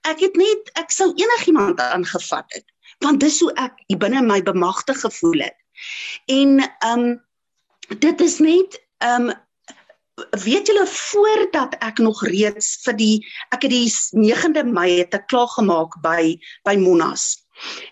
Ek 0.08 0.20
het 0.20 0.36
net 0.36 0.70
ek 0.80 0.90
sou 0.92 1.12
enigiemand 1.16 1.80
aangevat 1.80 2.46
het 2.58 2.66
want 3.02 3.20
dis 3.20 3.40
hoe 3.42 3.50
ek 3.58 3.80
binne 3.98 4.22
my 4.22 4.38
bemagtig 4.46 5.00
gevoel 5.02 5.46
het. 5.48 5.58
En 6.30 6.60
ehm 6.62 7.06
um, 7.06 7.22
dit 7.98 8.20
is 8.20 8.38
net 8.38 8.78
ehm 9.02 9.32
um, 9.32 9.40
weet 10.44 10.68
julle 10.68 10.86
voordat 10.86 11.74
ek 11.80 11.98
nog 11.98 12.20
reeds 12.28 12.76
vir 12.84 12.96
die 12.96 13.16
ek 13.50 13.64
het 13.64 13.72
die 13.72 13.88
9de 13.90 14.64
Mei 14.68 15.00
het 15.00 15.14
ek 15.16 15.26
klaar 15.32 15.50
gemaak 15.56 15.96
by 16.04 16.36
by 16.68 16.76
Monas. 16.78 17.42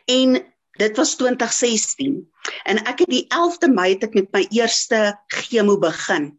En 0.06 0.38
dit 0.78 1.00
was 1.00 1.16
2016 1.16 2.20
en 2.64 2.82
ek 2.84 3.02
het 3.04 3.10
die 3.10 3.24
11de 3.34 3.72
Mei 3.72 3.88
het 3.94 4.04
ek 4.06 4.14
met 4.20 4.30
my 4.36 4.44
eerste 4.50 5.00
chemo 5.32 5.78
begin. 5.80 6.30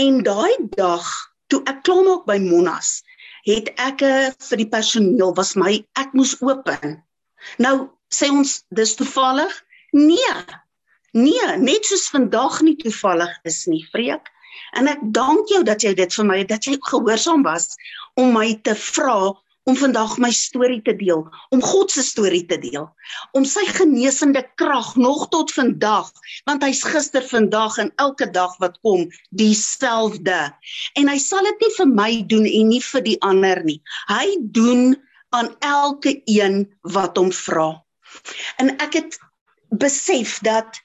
En 0.00 0.22
daai 0.24 0.56
dag 0.74 1.06
toe 1.52 1.60
ek 1.70 1.82
klaar 1.86 2.04
maak 2.06 2.26
by 2.28 2.38
Monas, 2.42 3.02
het 3.48 3.70
ek 3.80 4.04
uh, 4.04 4.30
vir 4.48 4.62
die 4.62 4.70
personeel 4.72 5.34
was 5.36 5.54
my 5.60 5.76
ek 6.00 6.14
moes 6.16 6.34
open. 6.42 6.98
Nou 7.60 7.76
sê 8.12 8.30
ons 8.32 8.60
dis 8.74 8.94
toevallig? 8.98 9.52
Nee. 9.92 10.36
Nee, 11.14 11.48
net 11.60 11.86
soos 11.86 12.08
vandag 12.10 12.60
nie 12.66 12.76
toevallig 12.80 13.34
is 13.46 13.64
nie, 13.70 13.84
Freek. 13.92 14.30
En 14.78 14.88
ek 14.90 15.02
dank 15.14 15.50
jou 15.50 15.62
dat 15.66 15.84
jy 15.84 15.92
dit 15.98 16.16
vir 16.18 16.26
my 16.26 16.40
dat 16.48 16.66
jy 16.66 16.78
gehoorsaam 16.88 17.44
was 17.46 17.74
om 18.18 18.32
my 18.34 18.48
te 18.66 18.74
vra 18.78 19.34
om 19.64 19.76
vandag 19.76 20.16
my 20.20 20.30
storie 20.34 20.80
te 20.84 20.92
deel, 20.96 21.24
om 21.54 21.62
God 21.64 21.92
se 21.92 22.02
storie 22.04 22.44
te 22.48 22.58
deel, 22.60 22.84
om 23.32 23.46
sy 23.48 23.64
genesende 23.72 24.42
krag 24.60 24.92
nog 25.00 25.26
tot 25.32 25.52
vandag, 25.56 26.10
want 26.48 26.64
hy's 26.66 26.82
gister, 26.84 27.24
vandag 27.24 27.78
en 27.80 27.92
elke 28.02 28.28
dag 28.30 28.56
wat 28.60 28.76
kom 28.84 29.06
dieselfde. 29.32 30.40
En 31.00 31.08
hy 31.08 31.18
sal 31.22 31.48
dit 31.48 31.64
nie 31.64 31.72
vir 31.78 31.90
my 31.94 32.10
doen 32.34 32.48
en 32.50 32.72
nie 32.74 32.82
vir 32.84 33.06
die 33.08 33.18
ander 33.24 33.64
nie. 33.64 33.80
Hy 34.12 34.36
doen 34.56 34.94
aan 35.34 35.50
elke 35.64 36.18
een 36.30 36.64
wat 36.94 37.16
hom 37.18 37.32
vra. 37.34 37.72
En 38.62 38.76
ek 38.84 39.00
het 39.00 39.18
besef 39.80 40.38
dat 40.46 40.78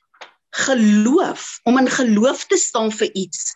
geloof, 0.66 1.60
om 1.64 1.78
in 1.78 1.90
geloof 1.90 2.46
te 2.50 2.58
staan 2.58 2.92
vir 2.92 3.12
iets, 3.14 3.54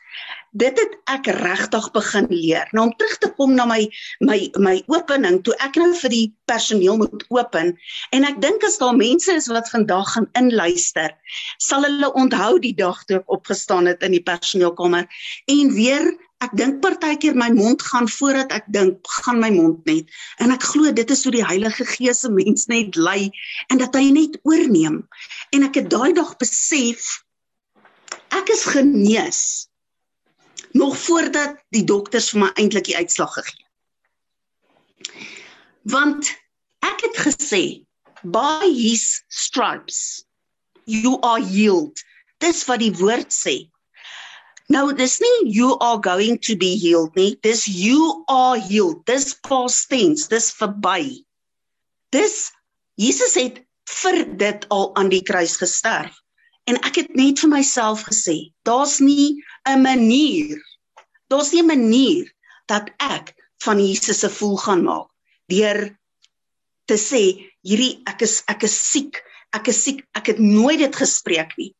dit 0.53 0.79
het 0.79 0.93
ek 1.09 1.27
regtig 1.33 1.85
begin 1.95 2.27
leer. 2.29 2.69
Nou 2.71 2.85
om 2.87 2.93
terug 2.97 3.17
te 3.17 3.29
kom 3.37 3.55
na 3.57 3.65
my 3.65 3.81
my 4.21 4.37
my 4.61 4.75
opening 4.93 5.39
toe 5.45 5.55
ek 5.65 5.79
nou 5.81 5.89
vir 5.97 6.13
die 6.13 6.27
personeel 6.49 6.99
moet 7.01 7.25
open 7.33 7.73
en 8.13 8.27
ek 8.29 8.37
dink 8.43 8.65
as 8.67 8.77
daar 8.81 8.93
mense 8.97 9.33
is 9.33 9.49
wat 9.49 9.71
vandag 9.73 10.13
gaan 10.13 10.29
inluister, 10.37 11.09
sal 11.57 11.87
hulle 11.87 12.11
onthou 12.19 12.59
die 12.61 12.75
dag 12.77 13.01
toe 13.09 13.17
ek 13.23 13.33
opgestaan 13.37 13.89
het 13.89 14.05
in 14.05 14.13
die 14.13 14.23
personeelkamer. 14.23 15.09
En 15.49 15.73
weer 15.73 16.13
ek 16.43 16.53
dink 16.59 16.81
partykeer 16.83 17.35
my 17.39 17.49
mond 17.55 17.81
gaan 17.81 18.09
voordat 18.11 18.53
ek 18.53 18.69
dink 18.75 19.01
gaan 19.23 19.41
my 19.41 19.49
mond 19.55 19.81
net. 19.89 20.09
En 20.43 20.53
ek 20.53 20.69
glo 20.69 20.93
dit 20.93 21.17
is 21.17 21.25
hoe 21.25 21.33
die 21.33 21.45
Heilige 21.45 21.87
Gees 21.95 22.21
se 22.21 22.29
mens 22.29 22.67
net 22.69 22.99
lei 22.99 23.31
en 23.73 23.81
dat 23.81 23.95
hy 23.97 24.09
net 24.13 24.37
oorneem. 24.45 25.01
En 25.55 25.65
ek 25.65 25.81
het 25.81 25.89
daai 25.89 26.13
dag 26.13 26.35
besef 26.37 27.23
ek 28.33 28.49
is 28.53 28.67
genees 28.69 29.72
nog 30.73 30.97
voordat 30.97 31.59
die 31.75 31.83
dokters 31.85 32.31
vir 32.33 32.45
my 32.45 32.51
eintlik 32.59 32.89
die 32.89 32.97
uitslag 32.97 33.33
gegee 33.37 33.61
het. 33.61 35.11
Want 35.93 36.29
ek 36.85 37.03
het 37.05 37.19
gesê 37.27 37.63
by 38.23 38.65
his 38.71 39.23
stripes 39.27 40.23
you 40.85 41.19
are 41.21 41.43
healed. 41.43 41.99
Dis 42.39 42.63
wat 42.67 42.81
die 42.83 42.93
woord 42.99 43.31
sê. 43.35 43.69
Nou 44.71 44.87
dis 44.95 45.19
nie 45.21 45.51
you 45.53 45.75
are 45.83 45.99
going 46.01 46.39
to 46.47 46.55
be 46.55 46.73
healed 46.79 47.15
nie, 47.19 47.35
dis 47.43 47.65
you 47.67 48.23
are 48.31 48.59
healed. 48.59 49.03
Dis 49.05 49.33
past 49.47 49.89
tense, 49.91 50.29
dis 50.31 50.51
verby. 50.57 51.23
Dis 52.15 52.51
Jesus 52.99 53.35
het 53.39 53.63
vir 53.89 54.23
dit 54.39 54.65
al 54.73 54.91
aan 54.99 55.09
die 55.11 55.23
kruis 55.25 55.57
gesterf. 55.59 56.15
En 56.69 56.79
ek 56.87 56.95
het 57.01 57.15
net 57.15 57.39
vir 57.43 57.49
myself 57.49 58.05
gesê, 58.07 58.53
daar's 58.63 58.99
nie 58.99 59.43
'n 59.67 59.81
manier. 59.81 60.61
Daar's 61.27 61.51
nie 61.51 61.61
'n 61.61 61.67
manier 61.67 62.33
dat 62.67 62.89
ek 62.97 63.35
van 63.63 63.79
Jesus 63.79 64.19
se 64.19 64.29
voel 64.29 64.57
gaan 64.57 64.83
maak 64.83 65.09
deur 65.47 65.97
te 66.85 66.97
sê 66.99 67.21
hierdie 67.63 68.01
ek 68.09 68.25
is 68.27 68.41
ek 68.51 68.65
is 68.67 68.75
siek, 68.91 69.21
ek 69.55 69.69
is 69.71 69.79
siek, 69.85 70.03
ek 70.17 70.33
het 70.33 70.39
nooit 70.39 70.79
dit 70.79 70.95
gespreek 70.95 71.55
nie. 71.59 71.71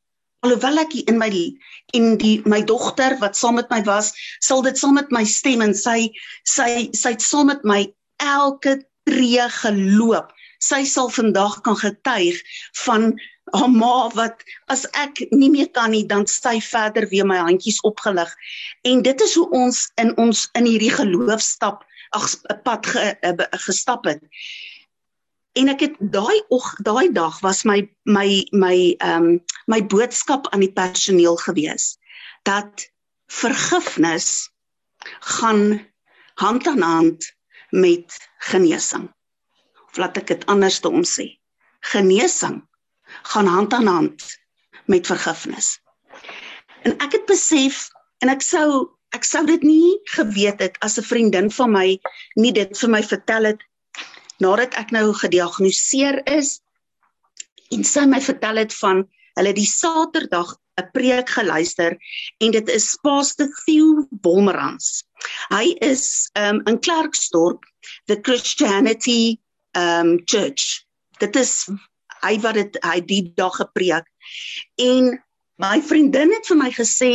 Alhoewel 0.43 0.83
ek 0.83 0.95
in 1.07 1.17
my 1.19 1.29
en 1.95 2.17
die 2.19 2.41
my 2.45 2.61
dogter 2.67 3.15
wat 3.19 3.37
saam 3.39 3.55
met 3.55 3.69
my 3.71 3.81
was, 3.87 4.11
sal 4.43 4.61
dit 4.61 4.77
saam 4.77 4.95
met 4.99 5.11
my 5.11 5.23
stem 5.23 5.63
en 5.63 5.73
sy 5.73 6.11
sy 6.43 6.89
sy 6.91 7.15
het 7.15 7.23
saam 7.23 7.47
met 7.47 7.63
my 7.63 7.85
elke 8.19 8.81
tree 9.07 9.47
geloop. 9.59 10.31
Sy 10.63 10.83
sal 10.87 11.09
vandag 11.11 11.61
kan 11.63 11.75
getuig 11.79 12.39
van 12.85 13.13
haar 13.53 13.69
ma 13.69 14.09
wat 14.17 14.41
as 14.73 14.85
ek 14.97 15.21
nie 15.31 15.49
meer 15.53 15.69
kan 15.77 15.93
nie 15.93 16.05
dan 16.09 16.25
sy 16.29 16.57
verder 16.63 17.05
weer 17.11 17.27
my 17.29 17.37
handjies 17.37 17.81
opgelig. 17.85 18.31
En 18.81 19.03
dit 19.05 19.21
is 19.21 19.35
hoe 19.37 19.49
ons 19.53 19.85
in 20.01 20.13
ons 20.17 20.47
in 20.57 20.69
hierdie 20.69 20.93
geloofstap 20.93 21.83
ag 22.17 22.29
pad 22.65 22.89
ge, 22.89 23.05
uh, 23.21 23.47
gestap 23.65 24.05
het. 24.09 24.21
En 25.53 25.69
ek 25.69 25.85
het 25.85 25.97
daai 26.13 26.41
daai 26.85 27.13
dag 27.13 27.37
was 27.45 27.61
my 27.69 27.83
my 28.09 28.41
my 28.51 28.75
ehm 28.97 29.29
um, 29.29 29.39
my 29.69 29.81
boodskap 29.85 30.49
aan 30.49 30.65
die 30.65 30.73
personeel 30.73 31.37
gewees 31.37 31.97
dat 32.49 32.89
vergifnis 33.29 34.49
gaan 35.37 35.79
hand 36.41 36.67
aan 36.67 36.81
hand 36.81 37.29
met 37.69 38.17
genesing. 38.49 39.09
Of 39.89 39.97
laat 39.97 40.17
ek 40.17 40.27
dit 40.27 40.45
anders 40.45 40.79
te 40.81 40.89
om 40.89 41.05
sê. 41.05 41.37
Genesing 41.93 42.63
gaan 43.21 43.47
hand 43.47 43.73
aan 43.73 43.87
hand 43.87 44.39
met 44.85 45.07
vergifnis. 45.07 45.79
En 46.83 46.97
ek 46.97 47.11
het 47.11 47.25
besef 47.25 47.87
en 48.19 48.29
ek 48.29 48.41
sou 48.41 48.89
ek 49.13 49.27
sou 49.27 49.45
dit 49.45 49.61
nie 49.61 49.93
geweet 50.15 50.59
het 50.59 50.77
as 50.81 50.97
'n 50.97 51.05
vriendin 51.05 51.51
van 51.51 51.71
my 51.71 51.99
nie 52.35 52.51
dit 52.51 52.77
vir 52.77 52.89
my 52.89 53.03
vertel 53.03 53.43
het 53.45 53.61
nadat 54.39 54.73
ek 54.73 54.91
nou 54.91 55.13
gediagnoseer 55.13 56.23
is 56.25 56.59
en 57.71 57.83
sy 57.83 58.05
my 58.09 58.21
vertel 58.21 58.57
het 58.57 58.73
van 58.73 59.05
hulle 59.37 59.53
die 59.53 59.69
Saterdag 59.69 60.57
'n 60.81 60.89
preek 60.93 61.29
geluister 61.29 61.97
en 62.39 62.51
dit 62.51 62.69
is 62.69 62.97
Pastor 63.01 63.49
Theo 63.65 64.07
Wolmerans. 64.25 65.03
Hy 65.49 65.75
is 65.81 66.29
um, 66.33 66.61
in 66.65 66.79
Klerksdorp 66.79 67.65
the 68.07 68.17
Christianity 68.21 69.37
um 69.77 70.19
church. 70.25 70.85
Dit 71.19 71.35
is 71.35 71.69
hy 72.23 72.37
wat 72.43 72.59
dit 72.59 72.79
hy 72.85 72.99
die 73.09 73.23
dag 73.37 73.55
gepreek. 73.59 74.07
En 74.81 75.13
my 75.61 75.77
vriendin 75.85 76.33
het 76.33 76.47
vir 76.49 76.59
my 76.59 76.69
gesê 76.73 77.11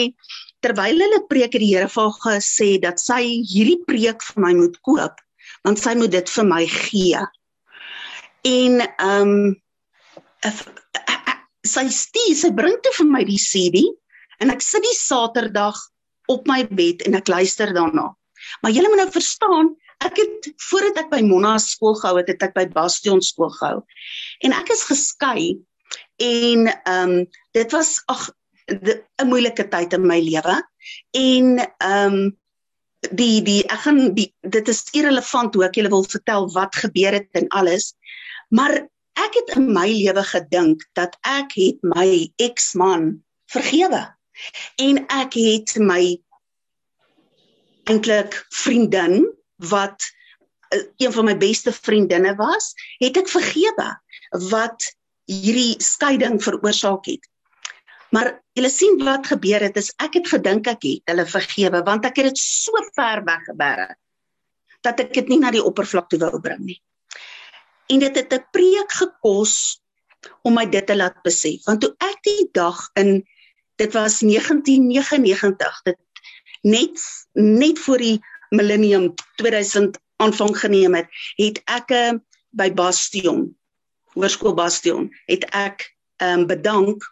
terwyl 0.64 1.01
hulle 1.05 1.23
preek 1.31 1.55
het 1.55 1.62
die 1.62 1.73
Here 1.73 1.88
vir 1.90 2.09
haar 2.09 2.38
gesê 2.40 2.71
dat 2.83 3.01
sy 3.03 3.23
hierdie 3.47 3.81
preek 3.87 4.23
vir 4.31 4.44
my 4.44 4.55
moet 4.59 4.79
koop 4.87 5.21
want 5.66 5.81
sy 5.81 5.94
moet 5.99 6.12
dit 6.14 6.31
vir 6.31 6.47
my 6.47 6.64
gee. 6.71 7.23
En 8.47 8.83
ehm 8.87 9.33
um, 9.35 9.57
sy 11.66 11.85
stuur 11.92 12.37
sy 12.38 12.51
bring 12.55 12.77
toe 12.85 12.92
vir 13.01 13.09
my 13.11 13.25
die 13.27 13.40
CD 13.42 13.83
en 14.42 14.53
ek 14.55 14.62
sit 14.64 14.85
die 14.87 14.97
Saterdag 14.97 15.77
op 16.33 16.47
my 16.49 16.62
bed 16.79 17.03
en 17.09 17.18
ek 17.18 17.31
luister 17.33 17.73
daarna. 17.75 18.12
Maar 18.62 18.75
julle 18.75 18.90
moet 18.92 19.03
nou 19.03 19.11
verstaan, 19.12 19.73
ek 20.05 20.19
het 20.21 20.49
voordat 20.69 21.05
ek 21.05 21.11
by 21.11 21.21
Monna 21.27 21.57
skool 21.63 21.97
gehou 21.99 22.19
het, 22.21 22.29
het 22.31 22.43
ek 22.49 22.55
by 22.57 22.67
Bastion 22.73 23.23
skool 23.25 23.51
gehou. 23.57 23.83
En 24.47 24.55
ek 24.57 24.71
is 24.75 24.87
geskei 24.89 25.59
en 26.23 26.69
ehm 26.69 27.15
um, 27.15 27.25
dit 27.57 27.73
was 27.73 27.97
ag 28.07 28.29
'n 28.69 29.27
moeilike 29.27 29.69
tyd 29.69 29.93
in 29.93 30.07
my 30.07 30.21
lewe. 30.21 30.57
En 31.17 31.59
ehm 31.59 32.15
um, 32.15 32.39
die 33.15 33.43
die 33.43 33.63
ek 33.71 33.87
gaan 33.87 34.15
die 34.15 34.29
dit 34.43 34.69
is 34.69 34.85
irrelevant 34.93 35.55
hoe 35.55 35.65
ek 35.65 35.79
julle 35.79 35.93
wil 35.93 36.05
vertel 36.05 36.49
wat 36.53 36.75
gebeur 36.77 37.13
het 37.13 37.29
en 37.33 37.49
alles. 37.49 37.95
Maar 38.51 38.75
ek 39.19 39.35
het 39.35 39.57
in 39.57 39.73
my 39.73 39.89
lewe 39.89 40.23
gedink 40.25 40.85
dat 40.99 41.17
ek 41.27 41.55
het 41.55 41.83
my 41.83 42.31
eksman 42.37 43.23
vergewe. 43.51 44.05
En 44.79 45.03
ek 45.09 45.35
het 45.35 45.75
my 45.79 46.19
eintlik 47.89 48.37
vriendin 48.53 49.25
wat 49.71 50.05
uh, 50.75 50.83
een 50.97 51.12
van 51.12 51.25
my 51.25 51.37
beste 51.37 51.73
vriendinne 51.73 52.35
was, 52.38 52.73
het 53.03 53.16
ek 53.16 53.29
vergewe 53.29 53.90
wat 54.51 54.87
hierdie 55.29 55.77
skeiding 55.83 56.38
veroorsaak 56.42 57.07
het. 57.09 57.25
Maar 58.14 58.38
julle 58.57 58.71
sien 58.73 58.97
wat 59.05 59.27
gebeur 59.29 59.66
het 59.66 59.77
is 59.77 59.90
ek 60.01 60.16
het 60.21 60.29
gedink 60.33 60.68
ek 60.71 60.85
het 60.87 61.11
hulle 61.11 61.27
vergewe 61.29 61.83
want 61.85 62.07
ek 62.09 62.21
het 62.21 62.31
dit 62.31 62.40
so 62.40 62.73
ver 62.97 63.21
weggebere 63.27 63.88
dat 64.87 65.01
ek 65.03 65.12
dit 65.12 65.29
nie 65.29 65.40
na 65.42 65.51
die 65.53 65.64
oppervlak 65.64 66.09
toe 66.09 66.21
wou 66.23 66.40
bring 66.40 66.62
nie. 66.64 66.79
En 67.92 68.01
dit 68.01 68.16
het 68.16 68.33
'n 68.33 68.47
preek 68.53 68.92
gekos 68.92 69.83
om 70.42 70.55
my 70.55 70.64
dit 70.66 70.87
te 70.87 70.97
laat 70.97 71.21
besef 71.23 71.64
want 71.66 71.81
toe 71.81 71.94
ek 72.01 72.23
die 72.23 72.49
dag 72.53 72.88
in 72.94 73.27
dit 73.77 73.92
was 73.92 74.21
1999 74.21 75.81
dit 75.85 75.99
net 76.62 76.99
net 77.33 77.79
voor 77.79 77.99
die 77.99 78.18
millennium 78.51 79.15
2000 79.37 79.99
aanvang 80.19 80.57
geneem 80.59 80.95
het, 80.95 81.09
het 81.39 81.61
ek 81.71 81.93
uh, 81.95 82.17
by 82.59 82.71
Bastion, 82.75 83.47
Hoërskool 84.17 84.57
Bastion, 84.59 85.09
het 85.31 85.45
ek 85.55 85.87
um, 86.25 86.47
bedank 86.49 87.05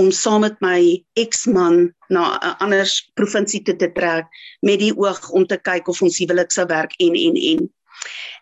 om 0.00 0.10
saam 0.14 0.44
met 0.46 0.56
my 0.64 0.80
eksman 1.20 1.90
na 2.08 2.38
'n 2.38 2.56
ander 2.64 2.88
provinsie 3.14 3.62
toe 3.62 3.76
te 3.76 3.90
trek 3.92 4.26
met 4.62 4.80
die 4.80 4.94
oog 4.96 5.30
om 5.30 5.46
te 5.46 5.58
kyk 5.58 5.88
of 5.88 6.02
ons 6.02 6.18
huwelik 6.18 6.52
sou 6.52 6.66
werk 6.66 6.94
en 6.98 7.14
en 7.14 7.36
en. 7.36 7.60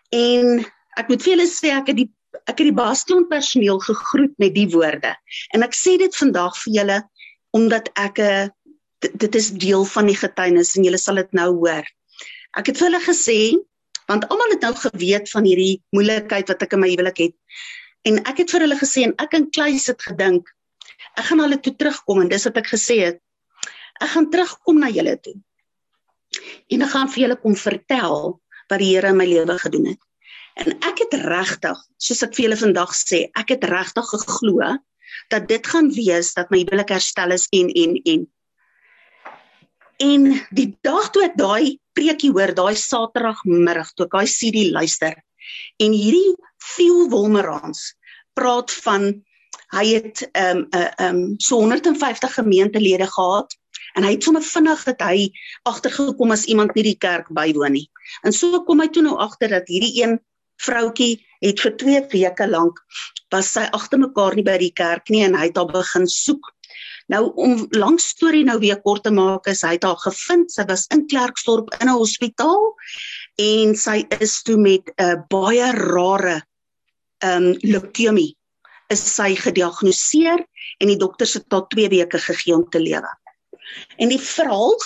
En 0.09 0.65
ek 0.97 1.09
moet 1.09 1.23
vir 1.23 1.33
julle 1.35 1.49
sê 1.49 1.75
ek 1.75 1.91
het 1.91 1.99
die 2.01 2.09
ek 2.45 2.61
het 2.61 2.67
die 2.69 2.77
Bastion 2.77 3.27
personeel 3.27 3.79
gegroet 3.81 4.33
met 4.37 4.53
die 4.55 4.69
woorde. 4.69 5.15
En 5.53 5.63
ek 5.65 5.73
sê 5.73 5.97
dit 5.97 6.15
vandag 6.15 6.55
vir 6.63 6.73
julle 6.73 6.99
omdat 7.51 7.89
ek 7.95 8.19
'n 8.19 8.23
uh, 8.23 8.47
dit 8.99 9.35
is 9.35 9.51
deel 9.51 9.85
van 9.85 10.05
die 10.05 10.17
getuienis 10.17 10.75
en 10.75 10.83
julle 10.83 10.97
sal 10.97 11.15
dit 11.15 11.31
nou 11.33 11.49
hoor. 11.63 11.85
Ek 12.57 12.71
het 12.71 12.79
vir 12.79 12.89
hulle 12.89 13.03
gesê 13.05 13.39
want 14.09 14.25
almal 14.33 14.55
het 14.55 14.63
nou 14.65 14.73
geweet 14.73 15.29
van 15.29 15.45
hierdie 15.45 15.81
moeilikheid 15.93 16.47
wat 16.49 16.63
ek 16.65 16.71
in 16.73 16.81
my 16.81 16.87
huwelik 16.89 17.19
het. 17.21 17.35
En 18.09 18.17
ek 18.25 18.41
het 18.41 18.53
vir 18.55 18.65
hulle 18.65 18.77
gesê 18.79 19.03
en 19.05 19.13
ek 19.21 19.35
en 19.37 19.45
Kleis 19.53 19.85
het 19.91 20.01
gedink 20.01 20.49
ek 21.19 21.29
gaan 21.29 21.41
hulle 21.43 21.59
toe 21.61 21.75
terugkom 21.75 22.23
en 22.23 22.31
dis 22.31 22.45
wat 22.47 22.59
ek 22.61 22.71
gesê 22.73 22.99
het. 23.03 23.21
Ek 23.99 24.11
gaan 24.13 24.29
terugkom 24.31 24.79
na 24.81 24.89
julle 24.93 25.15
toe. 25.23 25.35
En 26.71 26.85
ek 26.85 26.93
gaan 26.93 27.09
vir 27.11 27.25
julle 27.25 27.39
kom 27.41 27.57
vertel 27.59 28.19
wat 28.69 28.79
die 28.81 28.91
Here 28.93 29.11
in 29.11 29.19
my 29.19 29.27
lewe 29.27 29.57
gedoen 29.59 29.89
het. 29.91 30.01
En 30.59 30.75
ek 30.85 31.03
het 31.05 31.15
regtig, 31.23 31.77
soos 32.01 32.23
ek 32.25 32.35
vir 32.35 32.47
julle 32.47 32.59
vandag 32.59 32.93
sê, 32.95 33.25
ek 33.39 33.55
het 33.55 33.65
regtig 33.69 34.09
geglo 34.13 34.75
dat 35.33 35.47
dit 35.49 35.67
gaan 35.67 35.89
wees 35.95 36.33
dat 36.37 36.51
my 36.53 36.61
huwelik 36.61 36.91
herstel 36.93 37.33
is 37.33 37.47
en 37.55 37.71
en 37.83 37.95
en. 38.13 38.25
En 39.99 40.27
die 40.55 40.69
dag 40.85 41.09
toe 41.11 41.25
ek 41.25 41.37
daai 41.39 41.79
preekie 41.99 42.31
hoor, 42.31 42.53
daai 42.55 42.75
Saterdagmiddag 42.79 43.91
toe 43.95 44.07
ek 44.07 44.15
daai 44.15 44.29
CD 44.31 44.69
luister 44.71 45.17
en 45.83 45.95
hierdie 45.95 46.35
Theo 46.63 47.07
Wolmerans 47.11 47.93
praat 48.37 48.71
van 48.85 49.09
hy 49.75 49.85
het 49.95 50.23
ehm 50.31 50.63
um, 50.63 50.65
'n 50.65 50.77
uh, 50.77 50.91
ehm 51.05 51.15
um, 51.15 51.35
so 51.37 51.59
150 51.61 52.33
gemeentelede 52.39 53.07
gehad 53.07 53.55
en 53.97 54.05
hy 54.05 54.13
het 54.15 54.23
sommer 54.23 54.45
vinnig 54.45 54.83
dat 54.85 55.01
hy 55.01 55.29
agtergekom 55.69 56.31
as 56.31 56.45
iemand 56.45 56.75
nie 56.75 56.85
die 56.91 56.97
kerk 56.97 57.29
bywoon 57.33 57.73
nie. 57.73 57.87
En 58.23 58.33
so 58.33 58.63
kom 58.65 58.81
hy 58.81 58.87
toe 58.87 59.03
nou 59.03 59.17
agter 59.17 59.49
dat 59.49 59.67
hierdie 59.67 60.03
een 60.03 60.19
vroutjie 60.61 61.19
het 61.41 61.61
vir 61.63 61.75
2 61.83 62.05
weke 62.13 62.47
lank 62.47 62.79
was 63.33 63.53
sy 63.55 63.65
agter 63.73 63.99
mekaar 63.99 64.35
nie 64.35 64.45
by 64.45 64.57
die 64.57 64.73
kerk 64.75 65.09
nie 65.09 65.23
en 65.25 65.35
hy 65.35 65.49
het 65.49 65.57
haar 65.57 65.71
begin 65.73 66.07
soek. 66.07 66.53
Nou 67.09 67.31
om 67.41 67.65
lank 67.73 68.01
storie 68.03 68.43
nou 68.45 68.59
weer 68.61 68.81
kort 68.85 69.03
te 69.03 69.11
maak 69.13 69.47
is 69.49 69.63
hy 69.65 69.73
het 69.77 69.85
haar 69.87 69.97
gevind. 70.03 70.51
Sy 70.53 70.65
was 70.69 70.85
in 70.93 71.07
Klerksdorp 71.09 71.71
in 71.79 71.89
'n 71.89 71.97
hospitaal 71.97 72.75
en 73.41 73.75
sy 73.75 74.03
is 74.19 74.41
toe 74.45 74.57
met 74.57 74.91
'n 74.97 75.05
uh, 75.05 75.15
baie 75.29 75.71
rare 75.73 76.41
ehm 77.19 77.49
um, 77.49 77.57
leukemie 77.61 78.35
is 78.93 79.01
sy 79.15 79.35
gediagnoseer 79.35 80.45
en 80.79 80.87
die 80.87 80.97
dokters 80.97 81.33
het 81.33 81.49
tot 81.49 81.69
2 81.69 81.89
weke 81.89 82.19
gegee 82.19 82.55
om 82.55 82.69
te 82.69 82.79
lewe. 82.79 83.09
En 83.97 84.09
die 84.09 84.21
verhaal 84.21 84.77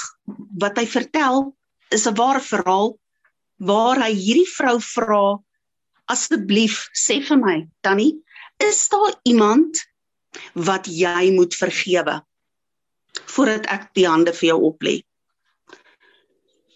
wat 0.59 0.77
hy 0.77 0.88
vertel 0.88 1.55
is 1.91 2.07
'n 2.07 2.15
ware 2.15 2.41
verhaal 2.41 2.97
waar 3.57 3.99
hy 3.99 4.12
hierdie 4.12 4.49
vrou 4.57 4.79
vra 4.79 5.39
asseblief 6.12 6.89
sê 6.93 7.21
vir 7.23 7.38
my, 7.38 7.67
Tannie, 7.81 8.23
is 8.59 8.88
daar 8.89 9.15
iemand 9.23 9.79
wat 10.54 10.88
jy 10.89 11.32
moet 11.36 11.56
vergewe 11.56 12.19
voordat 13.30 13.67
ek 13.69 13.89
die 13.98 14.08
hande 14.10 14.34
vir 14.34 14.48
jou 14.54 14.60
oplê? 14.69 14.96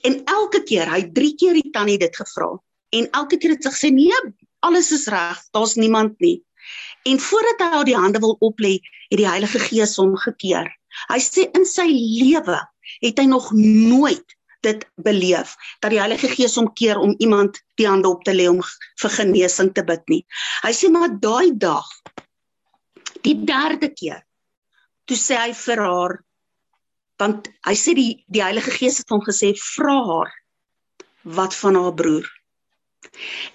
En 0.06 0.20
elke 0.30 0.62
keer, 0.64 0.90
hy 0.90 1.08
3 1.14 1.36
keer 1.42 1.58
die 1.58 1.72
tannie 1.74 1.98
dit 2.02 2.16
gevra 2.16 2.54
en 2.96 3.10
elke 3.20 3.40
keer 3.42 3.56
het 3.58 3.66
sy 3.66 3.74
gesê 3.74 3.90
nee, 3.92 4.20
alles 4.66 4.92
is 4.96 5.08
reg, 5.12 5.42
daar's 5.54 5.76
niemand 5.76 6.16
nie. 6.24 6.38
En 7.08 7.20
voordat 7.20 7.62
hy 7.62 7.68
haar 7.74 7.88
die 7.88 7.98
hande 7.98 8.20
wil 8.24 8.38
oplê, 8.44 8.78
het 9.12 9.20
die 9.20 9.28
Heilige 9.28 9.60
Gees 9.60 9.96
hom 10.00 10.16
gekeer. 10.20 10.70
Hy 11.12 11.20
sê 11.24 11.48
in 11.56 11.68
sy 11.68 11.88
lewe 11.92 12.60
het 13.04 13.20
hy 13.20 13.28
nog 13.30 13.52
nooit 13.56 14.36
dit 14.66 14.84
beleef 15.06 15.54
dat 15.84 15.92
die 15.94 16.02
Heilige 16.02 16.30
Gees 16.32 16.58
hom 16.60 16.70
keer 16.80 17.00
om 17.00 17.16
iemand 17.24 17.60
die 17.80 17.88
hande 17.88 18.10
op 18.10 18.24
te 18.26 18.34
lê 18.36 18.48
om 18.50 18.62
vir 19.02 19.14
genesing 19.20 19.74
te 19.76 19.84
bid 19.86 20.04
nie. 20.12 20.24
Hy 20.64 20.74
sê 20.76 20.90
maar 20.92 21.14
daai 21.22 21.54
dag 21.60 21.88
die 23.26 23.36
derde 23.48 23.90
keer 23.94 24.24
toe 25.08 25.18
sê 25.20 25.38
hy 25.40 25.54
vir 25.66 25.84
haar 25.84 26.18
want 27.22 27.50
hy 27.66 27.76
sê 27.80 27.96
die 27.98 28.12
die 28.34 28.44
Heilige 28.46 28.74
Gees 28.76 29.00
het 29.02 29.14
hom 29.14 29.24
gesê 29.26 29.54
vra 29.60 29.98
haar 30.10 30.34
wat 31.38 31.56
van 31.60 31.76
haar 31.76 31.96
broer. 31.98 32.28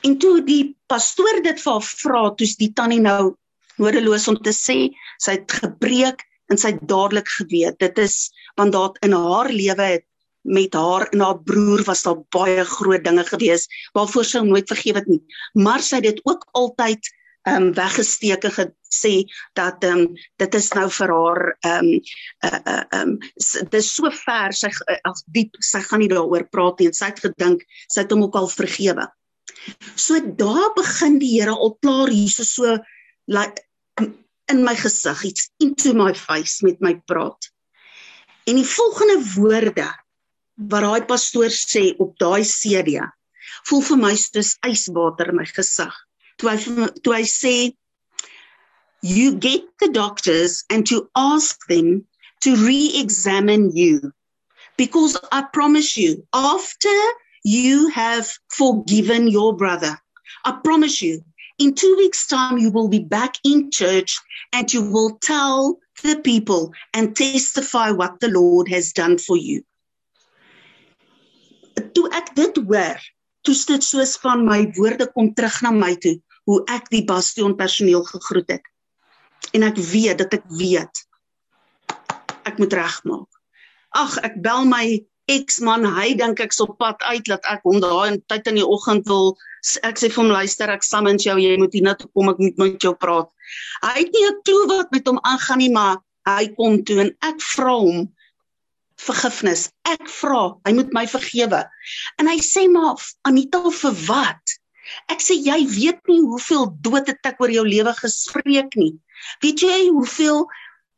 En 0.05 0.19
toe 0.21 0.43
die 0.45 0.75
pastoor 0.91 1.41
dit 1.45 1.61
vir 1.62 1.73
haar 1.73 1.87
vra, 1.87 2.23
toets 2.37 2.59
die 2.61 2.73
tannie 2.77 3.01
nou 3.01 3.35
nodeloos 3.81 4.29
om 4.29 4.37
te 4.45 4.53
sê 4.57 4.77
sy 5.23 5.38
het 5.38 5.55
gebreek 5.62 6.25
en 6.53 6.61
sy 6.61 6.75
het 6.75 6.83
dadelik 6.88 7.31
geweet 7.38 7.79
dit 7.81 8.03
is 8.03 8.17
want 8.61 8.75
daar 8.77 8.99
in 9.07 9.15
haar 9.17 9.49
lewe 9.53 9.87
het 9.95 10.07
met 10.43 10.75
haar 10.75 11.07
en 11.15 11.23
haar 11.25 11.38
broer 11.47 11.85
was 11.87 12.03
daar 12.03 12.19
baie 12.35 12.65
groot 12.67 13.05
dinge 13.05 13.25
gewees 13.31 13.69
waarvoor 13.97 14.27
sy 14.27 14.43
nooit 14.45 14.69
vergewe 14.69 14.99
het 14.99 15.11
nie. 15.11 15.23
Maar 15.55 15.85
sy 15.87 16.01
het 16.01 16.09
dit 16.11 16.21
ook 16.27 16.49
altyd 16.59 17.12
ehm 17.42 17.68
um, 17.68 17.72
weggesteek 17.74 18.44
en 18.46 18.55
gesê 18.57 19.14
dat 19.59 19.85
ehm 19.85 20.05
um, 20.05 20.16
dit 20.38 20.55
is 20.55 20.68
nou 20.78 20.88
vir 20.98 21.14
haar 21.14 21.42
ehm 21.70 21.88
um, 21.88 22.00
uh 22.46 22.61
uh 22.74 22.85
um, 23.00 23.16
dit 23.70 23.74
is 23.81 23.90
so 23.94 24.11
ver 24.11 24.55
sy 24.55 24.70
as 25.11 25.24
diep 25.26 25.59
sy 25.70 25.81
gaan 25.88 26.02
nie 26.05 26.12
daaroor 26.12 26.46
praat 26.55 26.78
nie 26.78 26.90
en 26.90 26.98
sy 26.98 27.11
het 27.11 27.22
gedink 27.24 27.64
sy 27.88 28.05
het 28.05 28.14
hom 28.14 28.22
ook 28.28 28.38
al 28.38 28.48
vergewe. 28.48 29.09
So 29.96 30.20
daar 30.20 30.70
begin 30.76 31.18
die 31.18 31.33
Here 31.35 31.55
al 31.55 31.74
klaar 31.83 32.11
hierso 32.11 32.44
so 32.44 32.78
like 33.26 33.62
in 34.52 34.64
my 34.64 34.74
gesig 34.74 35.24
iets 35.24 35.50
into 35.59 35.94
my 35.94 36.14
face 36.14 36.62
met 36.66 36.81
my 36.81 36.94
praat. 37.07 37.50
En 38.46 38.59
die 38.59 38.66
volgende 38.66 39.18
woorde 39.35 39.88
wat 40.70 40.87
daai 40.87 41.05
pastoor 41.11 41.50
sê 41.50 41.90
op 41.98 42.14
daai 42.18 42.42
CD 42.46 42.98
voel 43.68 43.83
vir 43.88 44.00
my 44.00 44.14
soos 44.18 44.57
yswater 44.66 45.31
in 45.33 45.38
my 45.38 45.46
gesig. 45.46 45.94
Toe 46.42 46.50
hy 46.50 46.90
toe 47.07 47.14
hy 47.14 47.22
sê 47.31 47.55
you 49.02 49.35
get 49.35 49.62
the 49.81 49.88
doctors 49.94 50.64
and 50.68 50.87
to 50.87 51.09
ask 51.16 51.66
them 51.68 52.05
to 52.42 52.55
re-examine 52.57 53.70
you. 53.76 54.12
Because 54.76 55.16
I 55.31 55.42
promise 55.52 55.96
you 55.96 56.26
after 56.35 56.96
you 57.44 57.88
have 57.88 58.31
forgiven 58.48 59.28
your 59.28 59.57
brother 59.57 59.98
I 60.44 60.59
promise 60.64 61.00
you 61.02 61.22
in 61.59 61.74
2 61.74 61.96
weeks 61.96 62.26
time 62.26 62.59
you 62.59 62.70
will 62.70 62.88
be 62.88 62.98
back 62.98 63.37
in 63.44 63.70
church 63.70 64.18
and 64.52 64.72
you 64.72 64.83
will 64.90 65.18
tell 65.18 65.78
the 66.02 66.16
people 66.16 66.72
and 66.94 67.14
testify 67.14 67.90
what 67.90 68.18
the 68.20 68.28
Lord 68.28 68.68
has 68.68 68.92
done 68.92 69.18
for 69.18 69.37
you. 69.37 69.62
Toe 71.94 72.09
ek 72.12 72.35
dit 72.35 72.57
hoor, 72.57 72.98
toe 73.44 73.55
dit 73.68 73.85
soos 73.85 74.16
van 74.24 74.44
my 74.48 74.64
woorde 74.78 75.07
kom 75.12 75.31
terug 75.37 75.61
na 75.62 75.70
my 75.76 75.94
toe, 75.94 76.18
hoe 76.48 76.59
ek 76.70 76.90
die 76.90 77.05
bastion 77.05 77.57
personeel 77.57 78.05
gegroet 78.05 78.50
het. 78.57 78.66
En 79.52 79.62
ek 79.62 79.78
weet 79.78 80.18
dat 80.18 80.35
ek 80.35 80.44
weet 80.48 81.07
ek 82.48 82.59
moet 82.59 82.74
regmaak. 82.74 83.28
Ag, 83.94 84.16
ek 84.26 84.40
bel 84.42 84.64
my 84.66 84.85
eksman, 85.31 85.87
hy 85.87 86.14
dink 86.18 86.40
ek's 86.42 86.61
op 86.64 86.74
pad 86.81 87.02
uit 87.12 87.28
dat 87.31 87.44
ek 87.50 87.62
hom 87.62 87.78
daai 87.83 88.18
tyd 88.26 88.48
in 88.50 88.59
die 88.59 88.66
oggend 88.66 89.07
wil 89.07 89.37
ek 89.87 90.00
sê 90.00 90.09
vir 90.11 90.18
hom 90.18 90.33
luister, 90.35 90.70
ek 90.70 90.83
summons 90.83 91.22
jou, 91.22 91.37
jy 91.38 91.55
moet 91.61 91.74
hier 91.76 91.85
na 91.87 91.94
toe 91.94 92.09
kom, 92.11 92.33
ek 92.33 92.40
moet 92.42 92.59
met 92.59 92.83
jou 92.83 92.94
praat. 92.98 93.28
Hy 93.85 93.94
het 94.00 94.11
nie 94.11 94.24
'n 94.31 94.40
klou 94.42 94.66
wat 94.72 94.90
met 94.90 95.07
hom 95.07 95.20
aangaan 95.22 95.59
nie, 95.62 95.70
maar 95.70 96.02
hy 96.26 96.48
kom 96.57 96.83
toe 96.83 96.98
en 97.05 97.12
ek 97.22 97.38
vra 97.55 97.76
hom 97.78 98.09
vergifnis. 98.98 99.70
Ek 99.87 100.09
vra, 100.09 100.59
hy 100.66 100.72
moet 100.72 100.92
my 100.92 101.07
vergewe. 101.07 101.62
En 102.18 102.26
hy 102.26 102.38
sê 102.38 102.68
maar 102.70 102.98
Anita 103.22 103.62
vir 103.70 103.94
wat? 104.09 104.59
Ek 105.12 105.23
sê 105.23 105.37
jy 105.38 105.59
weet 105.71 106.01
nie 106.11 106.21
hoeveel 106.21 106.66
dood 106.85 107.11
het 107.11 107.31
ek 107.31 107.40
oor 107.42 107.53
jou 107.55 107.64
lewe 107.66 107.95
gespreek 107.99 108.77
nie. 108.79 108.95
Weet 109.45 109.64
jy 109.64 109.79
hoeveel 109.88 110.47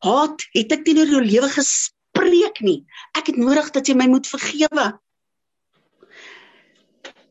haat 0.05 0.45
het 0.57 0.73
ek 0.77 0.85
teenoor 0.87 1.13
jou 1.17 1.23
lewe 1.25 1.51
gespreek 1.53 2.61
nie. 2.65 2.81
Ek 3.19 3.33
het 3.33 3.41
nodig 3.41 3.71
dat 3.77 3.89
jy 3.89 3.97
my 3.99 4.09
moet 4.13 4.29
vergewe. 4.29 4.87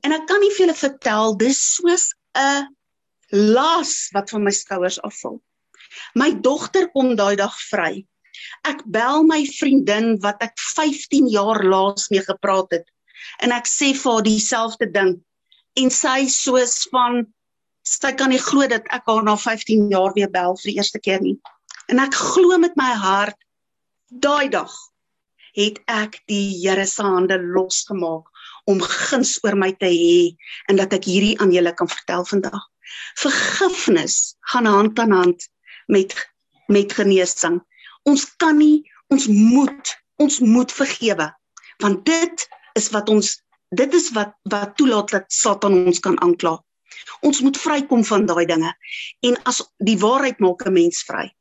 En 0.03 0.11
ek 0.11 0.27
kan 0.29 0.41
nie 0.43 0.51
vir 0.53 0.65
julle 0.65 0.77
vertel 0.77 1.37
dis 1.39 1.59
soos 1.77 2.11
'n 2.37 2.69
las 3.31 4.09
wat 4.13 4.29
van 4.29 4.43
my 4.43 4.51
skouers 4.51 5.01
afval. 5.01 5.41
My 6.15 6.33
dogter 6.33 6.89
kom 6.93 7.15
daai 7.15 7.35
dag 7.35 7.53
vry 7.69 8.03
Ek 8.69 8.81
bel 8.95 9.25
my 9.27 9.41
vriendin 9.59 10.15
wat 10.23 10.41
ek 10.45 10.55
15 10.75 11.29
jaar 11.33 11.61
laas 11.73 12.09
mee 12.13 12.23
gepraat 12.25 12.73
het 12.75 12.87
en 13.45 13.53
ek 13.55 13.69
sê 13.69 13.91
vir 13.97 14.11
haar 14.11 14.25
dieselfde 14.27 14.87
ding 14.95 15.13
en 15.79 15.89
sy 15.93 16.27
soos 16.31 16.83
van 16.93 17.23
sy 17.83 18.13
kan 18.19 18.31
nie 18.31 18.41
glo 18.41 18.67
dat 18.71 18.87
ek 18.95 19.09
haar 19.09 19.23
na 19.27 19.35
15 19.39 19.89
jaar 19.91 20.13
weer 20.15 20.31
bel 20.31 20.55
vir 20.61 20.69
die 20.71 20.77
eerste 20.79 21.01
keer 21.03 21.21
nie. 21.23 21.35
En 21.91 21.99
ek 21.99 22.15
glo 22.15 22.57
met 22.61 22.77
my 22.79 22.91
hart 22.95 23.37
daai 24.23 24.49
dag 24.53 24.71
het 25.57 25.79
ek 25.91 26.19
die 26.31 26.61
Here 26.61 26.85
se 26.89 27.03
hande 27.03 27.37
losgemaak 27.41 28.29
om 28.69 28.79
guns 28.81 29.35
oor 29.43 29.57
my 29.59 29.73
te 29.75 29.89
hê 29.91 30.37
en 30.71 30.79
dat 30.79 30.95
ek 30.95 31.09
hierdie 31.09 31.35
aan 31.43 31.51
julle 31.53 31.73
kan 31.75 31.91
vertel 31.91 32.23
vandag. 32.29 32.63
Vergifnis 33.19 34.35
gaan 34.53 34.69
hand 34.69 34.99
aan 34.99 35.11
hand 35.11 35.49
met 35.91 36.15
met 36.71 36.93
genesing 36.95 37.59
ons 38.09 38.25
kan 38.39 38.57
nie 38.57 38.83
ons 39.13 39.27
moet 39.27 39.95
ons 40.23 40.39
moet 40.43 40.71
vergewe 40.71 41.27
want 41.83 42.05
dit 42.07 42.45
is 42.79 42.89
wat 42.95 43.09
ons 43.11 43.35
dit 43.79 43.93
is 43.93 44.09
wat 44.15 44.35
wat 44.51 44.75
toelaat 44.77 45.13
dat 45.15 45.25
Satan 45.33 45.85
ons 45.85 45.99
kan 46.03 46.17
aankla. 46.21 46.57
Ons 47.21 47.41
moet 47.41 47.57
vrykom 47.57 48.03
van 48.05 48.25
daai 48.29 48.45
dinge. 48.45 48.73
En 49.25 49.37
as 49.49 49.61
die 49.77 49.97
waarheid 49.99 50.39
maak 50.39 50.65
'n 50.65 50.73
mens 50.73 51.03
vry. 51.07 51.31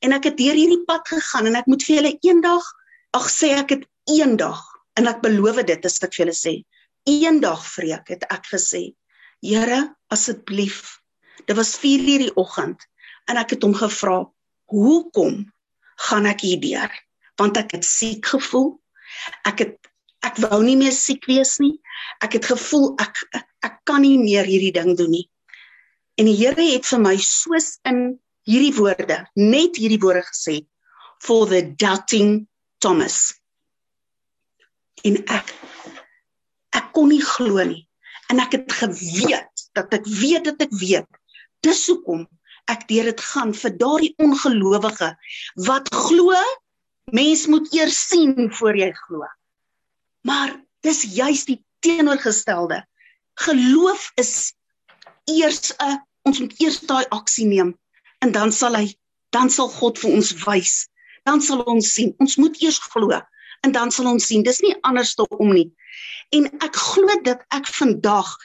En 0.00 0.12
ek 0.12 0.24
het 0.24 0.36
deur 0.36 0.54
hierdie 0.54 0.84
pad 0.86 1.08
gegaan 1.08 1.46
en 1.46 1.56
ek 1.56 1.66
moet 1.66 1.82
vir 1.82 1.96
julle 1.96 2.18
eendag, 2.20 2.64
ag 3.12 3.30
sê 3.30 3.52
ek 3.58 3.70
het 3.70 3.84
eendag 4.10 4.62
en 4.98 5.06
ek 5.06 5.22
beloof 5.22 5.64
dit 5.64 5.84
as 5.84 6.02
ek 6.02 6.14
vir 6.14 6.24
julle 6.24 6.36
sê, 6.36 6.54
eendag 7.06 7.66
vreek 7.66 8.08
het 8.08 8.24
ek 8.30 8.46
gesê, 8.46 8.94
Here, 9.42 9.96
asseblief. 10.08 11.00
Dit 11.46 11.56
was 11.56 11.76
4:00 11.78 12.18
die 12.18 12.36
oggend 12.36 12.86
en 13.26 13.36
ek 13.36 13.50
het 13.50 13.62
hom 13.62 13.74
gevra, 13.74 14.30
"Hoekom 14.66 15.52
gaan 15.96 16.26
ek 16.26 16.44
hierdeur 16.46 16.92
want 17.40 17.56
ek 17.56 17.76
het 17.78 17.86
siek 17.86 18.26
gevoel. 18.34 18.74
Ek 19.48 19.62
het 19.64 19.91
Ek 20.22 20.38
wou 20.44 20.60
nie 20.62 20.76
meer 20.78 20.94
siek 20.94 21.26
wees 21.26 21.56
nie. 21.62 21.74
Ek 22.22 22.36
het 22.38 22.46
gevoel 22.50 22.92
ek 23.02 23.18
ek, 23.34 23.46
ek 23.66 23.78
kan 23.88 24.02
nie 24.04 24.18
meer 24.20 24.46
hierdie 24.48 24.74
ding 24.74 24.96
doen 24.98 25.10
nie. 25.10 25.26
En 26.20 26.28
die 26.28 26.36
Here 26.38 26.66
het 26.74 26.86
vir 26.86 27.00
my 27.02 27.16
soos 27.18 27.78
in 27.88 28.18
hierdie 28.48 28.74
woorde, 28.76 29.22
net 29.38 29.78
hierdie 29.80 30.00
woorde 30.02 30.24
gesê 30.28 30.60
for 31.22 31.46
the 31.46 31.62
doubting 31.78 32.46
Thomas. 32.82 33.32
En 35.06 35.18
ek 35.26 35.54
ek 36.76 36.92
kon 36.96 37.10
nie 37.12 37.22
glo 37.22 37.62
nie. 37.66 37.84
En 38.30 38.40
ek 38.42 38.56
het 38.56 38.78
geweet 38.78 39.66
dat 39.76 39.92
ek 39.94 40.06
weet 40.06 40.46
dat 40.50 40.62
ek 40.66 40.72
weet. 40.80 41.08
Dis 41.62 41.84
hoekom 41.90 42.26
ek 42.70 42.86
deur 42.88 43.10
dit 43.10 43.22
gaan 43.32 43.52
vir 43.56 43.74
daardie 43.78 44.14
ongelowige 44.22 45.10
wat 45.66 45.90
glo 45.94 46.38
mens 47.12 47.46
moet 47.50 47.66
eers 47.74 47.98
sien 48.08 48.48
voor 48.58 48.78
jy 48.78 48.90
glo. 49.04 49.26
Maar 50.26 50.54
dis 50.86 51.02
juist 51.02 51.46
die 51.46 51.60
teenoorgestelde. 51.82 52.82
Geloof 53.42 54.10
is 54.20 54.54
eers 55.24 55.72
'n 55.78 56.00
ons 56.22 56.38
moet 56.38 56.54
eers 56.60 56.80
daai 56.80 57.06
aksie 57.08 57.46
neem 57.46 57.78
en 58.22 58.32
dan 58.32 58.52
sal 58.52 58.74
hy 58.78 58.94
dan 59.34 59.50
sal 59.50 59.68
God 59.68 59.98
vir 59.98 60.10
ons 60.12 60.32
wys. 60.44 60.88
Dan 61.24 61.40
sal 61.40 61.62
ons 61.62 61.92
sien. 61.94 62.14
Ons 62.18 62.36
moet 62.36 62.56
eers 62.62 62.78
glo 62.78 63.20
en 63.62 63.72
dan 63.72 63.90
sal 63.90 64.06
ons 64.06 64.26
sien. 64.26 64.42
Dis 64.42 64.60
nie 64.60 64.74
anders 64.82 65.14
te 65.14 65.26
om 65.38 65.52
nie. 65.54 65.70
En 66.30 66.46
ek 66.62 66.76
glo 66.76 67.20
dat 67.22 67.42
ek 67.54 67.66
vandag 67.66 68.36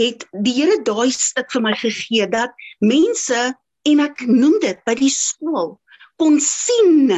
het 0.00 0.26
die 0.42 0.54
Here 0.56 0.80
daai 0.82 1.10
stuk 1.12 1.52
vir 1.52 1.62
my 1.62 1.74
gegee 1.78 2.26
dat 2.30 2.54
mense 2.80 3.54
en 3.84 4.00
ek 4.00 4.24
noem 4.26 4.58
dit 4.60 4.80
by 4.84 4.94
die 4.98 5.12
skool 5.12 5.76
kon 6.20 6.40
sien 6.40 7.12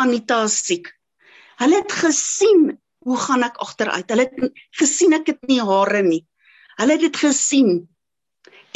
Anita 0.00 0.44
siek. 0.52 0.88
Hulle 1.60 1.80
het 1.80 1.92
gesien 1.92 2.76
hoe 3.06 3.18
gaan 3.22 3.44
ek 3.46 3.60
agteruit? 3.62 4.08
Hulle 4.10 4.26
het 4.26 4.62
gesien 4.80 5.14
ek 5.16 5.30
het 5.30 5.46
nie 5.50 5.60
hare 5.62 6.02
nie. 6.02 6.24
Hulle 6.80 6.96
het 6.96 7.04
dit 7.06 7.18
gesien. 7.22 7.84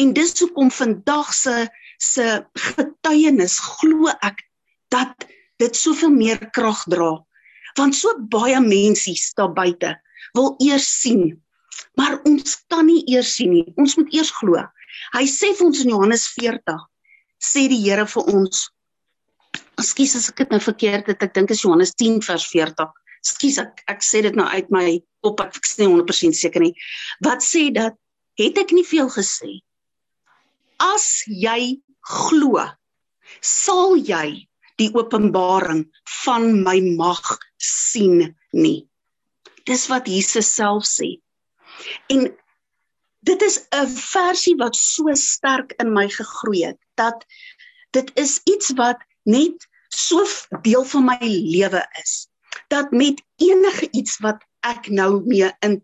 En 0.01 0.13
dis 0.17 0.37
hoekom 0.41 0.71
vandag 0.73 1.35
se 1.35 1.67
se 2.01 2.25
getuienis 2.57 3.59
glo 3.61 4.09
ek 4.25 4.39
dat 4.95 5.27
dit 5.61 5.77
soveel 5.77 6.15
meer 6.15 6.39
krag 6.57 6.87
dra. 6.89 7.11
Want 7.77 7.99
so 7.99 8.15
baie 8.33 8.61
mense 8.65 9.13
daar 9.37 9.53
buite 9.53 9.93
wil 10.39 10.55
eers 10.65 10.89
sien. 11.03 11.35
Maar 11.99 12.21
ons 12.25 12.57
kan 12.73 12.87
nie 12.87 13.03
eers 13.13 13.35
sien 13.37 13.53
nie. 13.53 13.67
Ons 13.77 13.99
moet 13.99 14.15
eers 14.15 14.31
glo. 14.39 14.63
Hy 15.13 15.27
sê 15.29 15.53
vir 15.59 15.67
ons 15.67 15.83
in 15.85 15.93
Johannes 15.93 16.25
40 16.39 16.81
sê 17.41 17.67
die 17.73 17.83
Here 17.83 18.07
vir 18.07 18.33
ons 18.33 18.69
Ekskuus 19.81 20.13
as 20.19 20.29
ek 20.29 20.43
dit 20.43 20.51
nou 20.53 20.61
verkeerd 20.61 21.07
het. 21.09 21.23
Ek 21.25 21.33
dink 21.37 21.53
is 21.55 21.63
Johannes 21.65 21.95
10 21.97 22.19
vers 22.25 22.45
40. 22.53 22.91
Ekskuus 23.21 23.59
ek 23.61 23.83
ek 23.93 24.05
sê 24.05 24.23
dit 24.25 24.37
nou 24.37 24.47
uit 24.49 24.69
my 24.73 24.87
kop. 25.25 25.43
Ek 25.45 25.59
is 25.61 25.77
nie 25.81 25.89
100% 25.91 26.37
seker 26.37 26.65
nie. 26.65 26.75
Wat 27.25 27.45
sê 27.45 27.69
dat 27.75 27.99
het 28.41 28.61
ek 28.63 28.73
nie 28.77 28.87
veel 28.87 29.11
gesê? 29.13 29.61
As 30.81 31.23
jy 31.29 31.81
glo, 32.01 32.65
sal 33.45 33.99
jy 34.01 34.49
die 34.81 34.89
openbaring 34.97 35.85
van 36.25 36.63
my 36.65 36.79
mag 36.97 37.37
sien 37.61 38.31
nie. 38.57 38.89
Dis 39.69 39.85
wat 39.93 40.09
Jesus 40.09 40.49
self 40.57 40.89
sê. 40.89 41.19
En 42.09 42.31
dit 43.29 43.43
is 43.43 43.61
'n 43.77 43.87
versie 43.87 44.57
wat 44.57 44.77
so 44.77 45.13
sterk 45.15 45.77
in 45.85 45.93
my 45.93 46.09
gegroei 46.09 46.65
het 46.73 46.81
dat 46.97 47.25
dit 47.93 48.11
is 48.17 48.41
iets 48.45 48.73
wat 48.81 48.97
net 49.25 49.69
so 49.93 50.25
deel 50.63 50.85
van 50.85 51.05
my 51.05 51.19
lewe 51.21 51.85
is 52.01 52.30
dat 52.71 52.91
met 52.95 53.23
enige 53.43 53.89
iets 53.91 54.19
wat 54.25 54.45
ek 54.67 54.89
nou 54.89 55.23
mee 55.27 55.51
in 55.67 55.81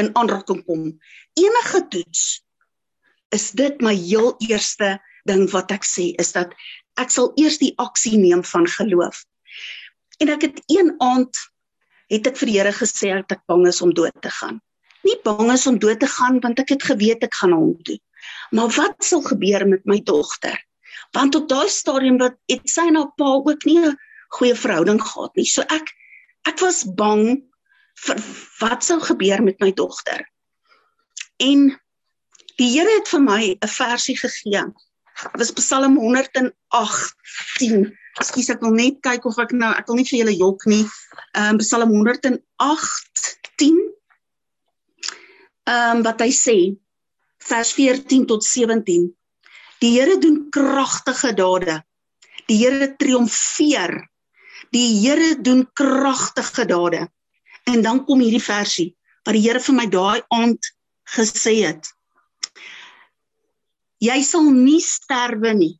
in 0.00 0.08
aanraking 0.16 0.62
kom. 0.64 0.86
Enige 1.36 1.80
toets 1.92 2.22
is 3.36 3.50
dit 3.50 3.80
my 3.84 3.92
heel 3.92 4.32
eerste 4.40 4.96
ding 5.28 5.44
wat 5.52 5.72
ek 5.74 5.84
sê 5.84 6.12
is 6.22 6.32
dat 6.32 6.54
ek 7.00 7.12
sal 7.12 7.32
eers 7.40 7.58
die 7.60 7.74
aksie 7.80 8.16
neem 8.16 8.40
van 8.44 8.66
geloof. 8.68 9.24
En 10.20 10.32
ek 10.32 10.48
het 10.48 10.62
een 10.72 10.94
aand 11.04 11.36
het 12.12 12.28
ek 12.28 12.40
vir 12.40 12.50
die 12.50 12.58
Here 12.58 12.72
gesê 12.76 13.12
dat 13.20 13.36
ek 13.36 13.44
bang 13.48 13.66
is 13.68 13.80
om 13.84 13.92
dood 13.96 14.16
te 14.24 14.32
gaan. 14.32 14.60
Nie 15.04 15.18
bang 15.24 15.52
is 15.52 15.66
om 15.68 15.78
dood 15.82 16.00
te 16.00 16.08
gaan 16.08 16.40
want 16.40 16.60
ek 16.62 16.74
het 16.76 16.88
geweet 16.88 17.24
ek 17.28 17.36
gaan 17.40 17.56
hom 17.56 17.76
toe. 17.84 17.98
Maar 18.56 18.72
wat 18.76 19.04
sal 19.04 19.24
gebeur 19.24 19.66
met 19.68 19.84
my 19.88 20.00
dogter? 20.00 20.56
Want 21.12 21.36
op 21.36 21.48
daai 21.48 21.68
stadium 21.68 22.20
wat 22.20 22.36
het 22.48 22.68
sy 22.70 22.88
en 22.88 23.00
haar 23.00 23.12
pa 23.16 23.32
ook 23.40 23.64
nie 23.68 23.80
'n 23.80 23.96
goeie 24.36 24.54
verhouding 24.56 25.00
gehad 25.02 25.36
nie. 25.36 25.44
So 25.44 25.62
ek 25.68 25.92
ek 26.48 26.60
was 26.60 26.84
bang 26.98 27.42
vir 28.06 28.22
wat 28.60 28.84
sou 28.86 29.00
gebeur 29.00 29.42
met 29.44 29.60
my 29.60 29.72
dogter. 29.76 30.24
En 31.42 31.70
die 32.58 32.70
Here 32.72 32.98
het 32.98 33.08
vir 33.08 33.22
my 33.22 33.42
'n 33.54 33.68
versie 33.68 34.16
gegee. 34.16 34.64
Dit 35.22 35.38
was 35.38 35.52
Psalm 35.52 35.96
118. 35.96 37.98
Ekskuus 38.20 38.50
ek 38.50 38.60
wil 38.60 38.74
net 38.76 39.00
kyk 39.00 39.24
of 39.24 39.38
ek 39.38 39.52
nou 39.52 39.72
ek 39.72 39.86
wil 39.86 39.96
nie 39.96 40.04
vir 40.04 40.18
julle 40.18 40.36
jok 40.36 40.66
nie. 40.66 40.84
Ehm 41.34 41.54
um, 41.54 41.58
Psalm 41.58 41.90
118 41.90 42.42
ehm 45.64 45.96
um, 45.96 46.02
wat 46.02 46.20
hy 46.20 46.30
sê 46.30 46.76
vers 47.38 47.72
14 47.72 48.26
tot 48.26 48.44
17 48.44 49.16
Die 49.82 49.98
Here 49.98 50.18
doen 50.18 50.46
kragtige 50.54 51.32
dade. 51.34 51.80
Die 52.46 52.60
Here 52.60 52.94
triomfeer. 52.96 53.96
Die 54.72 54.88
Here 55.02 55.36
doen 55.40 55.66
kragtige 55.72 56.64
dade. 56.66 57.06
En 57.68 57.82
dan 57.82 58.04
kom 58.04 58.20
hierdie 58.24 58.42
versie 58.42 58.92
wat 59.22 59.36
die 59.36 59.44
Here 59.44 59.60
vir 59.62 59.76
my 59.76 59.86
daai 59.86 60.22
aand 60.34 60.70
gesê 61.16 61.58
het. 61.62 61.90
Jy 64.02 64.18
sal 64.26 64.48
nie 64.50 64.80
sterwe 64.82 65.52
nie. 65.54 65.74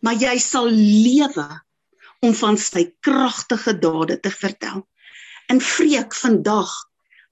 Maar 0.00 0.20
jy 0.22 0.36
sal 0.40 0.70
lewe 0.70 1.48
om 2.24 2.34
van 2.34 2.56
sy 2.58 2.86
kragtige 3.04 3.74
dade 3.78 4.18
te 4.22 4.30
vertel. 4.32 4.86
In 5.52 5.60
vreek 5.64 6.14
vandag 6.16 6.70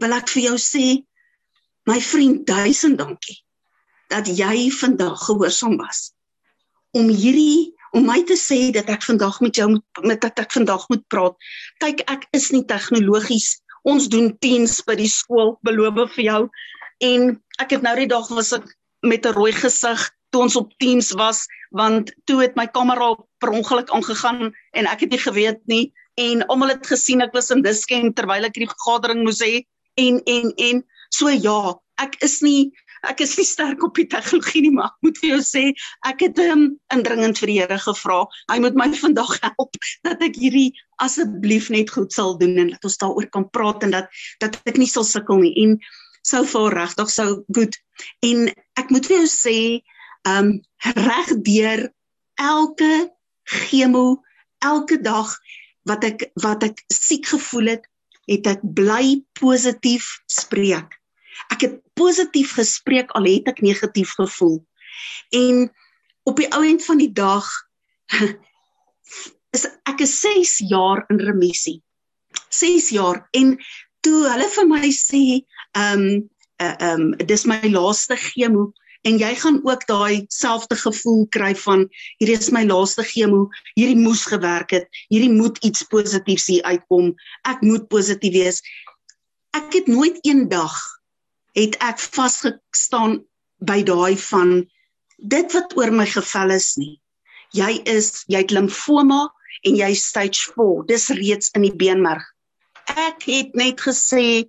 wil 0.02 0.16
ek 0.16 0.28
vir 0.34 0.50
jou 0.50 0.56
sê 0.60 0.86
my 1.86 1.98
vriend 2.02 2.44
duisend 2.48 2.98
dankie 2.98 3.38
dat 4.12 4.28
jy 4.28 4.68
vandag 4.74 5.18
gehoorsaam 5.26 5.76
was 5.80 6.10
om 6.96 7.08
hierdie 7.10 7.75
om 7.96 8.04
my 8.04 8.20
te 8.28 8.36
sê 8.36 8.58
dat 8.76 8.90
ek 8.92 9.06
vandag 9.08 9.40
met 9.40 9.56
jou 9.56 9.68
moet 9.72 10.02
met 10.04 10.20
dat 10.20 10.38
ek 10.42 10.52
vandag 10.52 10.84
moet 10.92 11.04
praat. 11.12 11.36
Kyk, 11.80 12.02
ek 12.12 12.26
is 12.36 12.50
nie 12.52 12.64
tegnologies. 12.68 13.56
Ons 13.88 14.10
doen 14.12 14.32
teens 14.42 14.82
by 14.84 14.98
die 14.98 15.10
skool, 15.10 15.56
beloof 15.64 16.12
vir 16.16 16.24
jou. 16.26 16.42
En 17.06 17.36
ek 17.62 17.76
het 17.76 17.86
nou 17.86 17.94
die 17.96 18.10
dag 18.10 18.28
was 18.28 18.52
ek 18.52 18.66
met 19.02 19.26
'n 19.26 19.32
rooi 19.32 19.52
gesig 19.52 20.10
toe 20.30 20.42
ons 20.42 20.56
op 20.56 20.72
teens 20.78 21.12
was 21.12 21.46
want 21.70 22.12
toe 22.24 22.40
het 22.42 22.56
my 22.56 22.66
kamera 22.66 23.14
per 23.40 23.52
ongeluk 23.52 23.90
aangegaan 23.90 24.52
en 24.72 24.86
ek 24.86 25.00
het 25.00 25.10
nie 25.10 25.22
geweet 25.22 25.60
nie 25.66 25.92
en 26.16 26.46
almal 26.46 26.74
het 26.74 26.86
gesien 26.86 27.20
ek 27.20 27.34
was 27.36 27.50
in 27.50 27.62
Diskem 27.62 28.12
terwyl 28.12 28.44
ek 28.44 28.56
hierdie 28.56 28.72
vergadering 28.74 29.24
moes 29.24 29.40
hê 29.44 29.64
en 29.96 30.20
en 30.26 30.52
en 30.56 30.82
so 31.10 31.28
ja, 31.28 31.76
ek 32.02 32.16
is 32.24 32.40
nie 32.42 32.72
ek 33.10 33.22
is 33.24 33.36
nie 33.38 33.46
sterk 33.46 33.82
op 33.86 33.96
die 33.98 34.06
tegnologie 34.10 34.62
nie, 34.66 34.72
maar 34.74 34.90
ek 34.90 35.06
moet 35.06 35.20
vir 35.22 35.30
jou 35.34 35.40
sê, 35.44 35.64
ek 36.08 36.24
het 36.26 36.40
um, 36.44 36.66
indringend 36.94 37.40
vir 37.42 37.52
die 37.52 37.58
Here 37.60 37.78
gevra. 37.82 38.22
Hy 38.52 38.58
moet 38.64 38.78
my 38.78 38.88
vandag 39.04 39.36
help 39.44 39.80
dat 40.06 40.22
ek 40.24 40.38
hierdie 40.40 40.70
asseblief 41.02 41.70
net 41.74 41.92
goed 41.92 42.14
sal 42.14 42.36
doen 42.40 42.56
en 42.62 42.72
dat 42.74 42.88
ons 42.88 42.98
daaroor 43.02 43.28
kan 43.32 43.48
praat 43.52 43.86
en 43.86 43.94
dat 43.96 44.10
dat 44.42 44.58
ek 44.68 44.80
nie 44.80 44.90
sal 44.90 45.06
sukkel 45.06 45.42
nie. 45.42 45.54
En 45.64 45.76
sou 46.26 46.42
vir 46.48 46.74
regtig 46.74 47.12
sou 47.12 47.28
goed. 47.56 47.76
En 48.26 48.48
ek 48.80 48.90
moet 48.94 49.06
vir 49.08 49.20
jou 49.22 49.28
sê, 49.30 49.58
um 50.26 50.56
reg 50.96 51.30
deur 51.46 51.86
elke 52.42 52.92
chemo, 53.46 54.22
elke 54.64 54.98
dag 55.02 55.30
wat 55.86 56.04
ek 56.04 56.30
wat 56.42 56.66
ek 56.66 56.82
siek 56.92 57.28
gevoel 57.30 57.76
het, 57.76 57.84
het 58.26 58.48
ek 58.56 58.64
bly 58.74 59.20
positief 59.38 60.16
spreek. 60.30 60.98
Ek 61.52 61.66
het 61.66 61.80
positief 61.98 62.54
gespreek 62.58 63.10
al 63.18 63.28
het 63.28 63.48
ek 63.52 63.62
negatief 63.64 64.14
gevoel. 64.18 64.60
En 65.30 65.66
op 66.26 66.36
die 66.40 66.48
ou 66.54 66.62
end 66.66 66.84
van 66.84 66.98
die 66.98 67.12
dag 67.12 67.48
is 69.56 69.66
ek 69.88 70.02
is 70.04 70.14
6 70.20 70.56
jaar 70.70 71.04
in 71.12 71.20
remissie. 71.22 71.82
6 72.48 72.90
jaar 72.96 73.22
en 73.36 73.56
toe 74.04 74.24
hulle 74.28 74.48
vir 74.56 74.66
my 74.70 74.90
sê, 74.94 75.22
ehm 75.76 76.08
um, 76.08 76.08
ehm 76.56 77.00
um, 77.00 77.06
dis 77.28 77.44
my 77.44 77.60
laaste 77.68 78.16
chemo 78.16 78.70
en 79.06 79.18
jy 79.20 79.32
gaan 79.38 79.58
ook 79.68 79.84
daai 79.86 80.24
selfde 80.34 80.76
gevoel 80.80 81.26
kry 81.36 81.52
van 81.62 81.84
hierdie 82.18 82.38
is 82.38 82.50
my 82.54 82.64
laaste 82.66 83.04
chemo, 83.06 83.46
hierdie 83.78 83.98
moes 84.00 84.24
gewerk 84.26 84.72
het, 84.74 84.88
hierdie 85.12 85.30
moet 85.30 85.60
iets 85.66 85.84
positiefs 85.92 86.48
hier 86.50 86.64
uitkom. 86.66 87.12
Ek 87.46 87.62
moet 87.62 87.86
positief 87.92 88.34
wees. 88.34 88.62
Ek 89.54 89.70
het 89.78 89.86
nooit 89.86 90.18
eendag 90.26 90.74
het 91.56 91.76
ek 91.84 92.00
vasgestaan 92.00 93.20
by 93.64 93.80
daai 93.88 94.16
van 94.20 94.58
dit 95.16 95.52
wat 95.56 95.76
oor 95.78 95.92
my 95.92 96.06
geval 96.06 96.52
is 96.56 96.74
nie. 96.76 96.96
Jy 97.56 97.80
is 97.88 98.24
jy 98.28 98.42
het 98.44 98.52
limfoma 98.52 99.26
en 99.64 99.78
jy 99.78 99.92
stage 99.96 100.52
4. 100.56 100.84
Dis 100.90 101.08
reeds 101.16 101.52
in 101.56 101.64
die 101.64 101.74
beenmerg. 101.74 102.24
Ek 102.92 103.24
het 103.26 103.54
net 103.56 103.80
gesê 103.82 104.46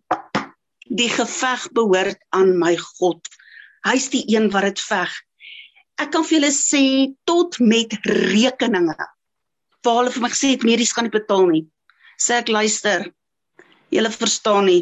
die 0.88 1.10
geveg 1.12 1.68
behoort 1.76 2.20
aan 2.36 2.56
my 2.60 2.76
God. 3.00 3.24
Hy's 3.88 4.10
die 4.12 4.26
een 4.28 4.52
wat 4.52 4.68
dit 4.68 4.84
veg. 4.84 5.14
Ek 5.98 6.12
kan 6.14 6.26
vir 6.28 6.38
julle 6.38 6.52
sê 6.54 6.84
tot 7.26 7.58
met 7.64 7.96
rekeninge. 8.06 8.98
Waar 9.86 10.02
hulle 10.02 10.14
vir 10.14 10.26
my 10.26 10.32
gesê 10.34 10.54
het 10.54 10.68
medies 10.68 10.94
gaan 10.94 11.08
nie 11.08 11.16
betaal 11.16 11.48
nie. 11.50 11.64
Sê 12.20 12.42
ek 12.42 12.52
luister. 12.52 13.08
Julle 13.94 14.12
verstaan 14.12 14.68
nie. 14.68 14.82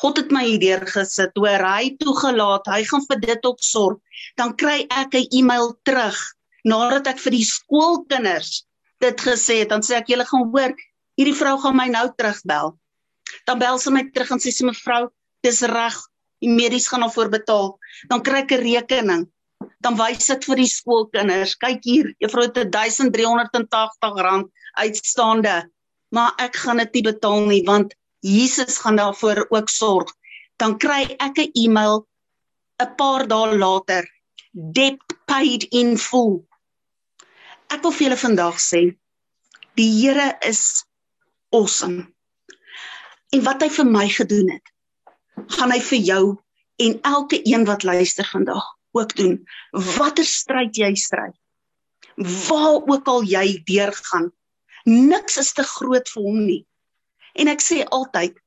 God 0.00 0.20
het 0.20 0.32
my 0.34 0.44
hierdeur 0.46 0.84
gesit 0.86 1.38
hoor 1.38 1.64
hy 1.66 1.94
toegelaat 2.02 2.68
hy 2.70 2.82
gaan 2.90 3.04
vir 3.10 3.22
dit 3.26 3.48
ook 3.50 3.62
sorg 3.64 4.22
dan 4.40 4.54
kry 4.62 4.86
ek 5.02 5.14
'n 5.14 5.28
e-mail 5.40 5.74
terug 5.84 6.18
nadat 6.64 7.06
ek 7.14 7.18
vir 7.24 7.38
die 7.38 7.46
skoolkinders 7.46 8.64
dit 9.00 9.26
gesê 9.28 9.62
het 9.62 9.72
dan 9.72 9.82
sê 9.82 9.98
ek 9.98 10.10
julle 10.12 10.26
gaan 10.28 10.50
hoor 10.52 10.74
hierdie 11.18 11.34
vrou 11.34 11.56
gaan 11.62 11.76
my 11.76 11.88
nou 11.90 12.06
terugbel. 12.18 12.76
Dan 13.46 13.58
bel 13.58 13.78
sy 13.78 13.90
my 13.94 14.04
terug 14.14 14.30
en 14.34 14.42
sê 14.42 14.52
sy 14.54 14.66
mevrou 14.68 15.08
dis 15.46 15.62
reg 15.70 15.96
die 16.42 16.50
medies 16.50 16.86
gaan 16.90 17.02
al 17.02 17.10
voorbetaal. 17.14 17.74
Dan 18.10 18.22
kry 18.22 18.44
ek 18.44 18.52
'n 18.52 18.62
rekening 18.62 19.26
dan 19.82 19.96
wys 19.98 20.26
dit 20.26 20.44
vir 20.48 20.60
die 20.62 20.70
skoolkinders 20.70 21.56
kyk 21.62 21.82
hier 21.86 22.06
juffrou 22.22 22.46
het 22.46 22.58
1380 22.74 24.20
rand 24.26 24.50
uitstaande 24.78 25.56
maar 26.14 26.34
ek 26.38 26.56
gaan 26.62 26.78
dit 26.82 26.98
nie 26.98 27.04
betaal 27.10 27.46
nie 27.46 27.62
want 27.66 27.94
Jesus 28.20 28.78
gaan 28.78 28.96
daarvoor 28.96 29.46
ook 29.48 29.68
sorg. 29.68 30.14
Dan 30.56 30.78
kry 30.78 31.14
ek 31.18 31.38
'n 31.38 31.50
e-mail 31.54 32.06
'n 32.82 32.94
paar 32.96 33.26
dae 33.26 33.56
later, 33.58 34.04
debt 34.52 35.02
paid 35.26 35.62
in 35.70 35.98
full. 35.98 36.46
Ek 37.68 37.82
wil 37.82 37.92
vir 37.92 38.08
julle 38.08 38.16
vandag 38.16 38.58
sê, 38.58 38.96
die 39.74 39.90
Here 40.00 40.36
is 40.40 40.84
awesome. 41.50 42.06
En 43.30 43.42
wat 43.42 43.62
hy 43.62 43.68
vir 43.68 43.84
my 43.84 44.08
gedoen 44.08 44.50
het, 44.50 44.66
gaan 45.58 45.70
hy 45.70 45.80
vir 45.80 45.98
jou 45.98 46.24
en 46.78 47.00
elke 47.02 47.40
een 47.44 47.64
wat 47.68 47.82
luister 47.82 48.24
vandag 48.24 48.64
ook 48.96 49.14
doen. 49.16 49.36
Watter 49.70 50.24
stryd 50.24 50.76
jy 50.76 50.94
stry, 50.94 51.28
waar 52.48 52.80
ook 52.88 53.08
al 53.08 53.22
jy 53.22 53.60
deurgaan, 53.68 54.30
niks 54.84 55.36
is 55.36 55.52
te 55.52 55.62
groot 55.62 56.08
vir 56.08 56.22
hom 56.22 56.40
nie. 56.46 56.62
En 57.38 57.50
ek 57.52 57.62
sê 57.62 57.84
altyd 57.94 58.38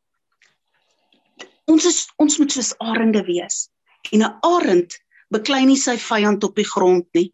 ons 1.72 1.86
is 1.88 2.00
ons 2.20 2.36
moet 2.42 2.52
soos 2.52 2.74
arende 2.84 3.22
wees. 3.28 3.70
En 4.12 4.24
'n 4.28 4.34
arend 4.48 4.98
beklei 5.32 5.64
nie 5.66 5.80
sy 5.80 5.96
vyand 6.10 6.44
op 6.44 6.60
die 6.60 6.68
grond 6.68 7.08
nie. 7.18 7.30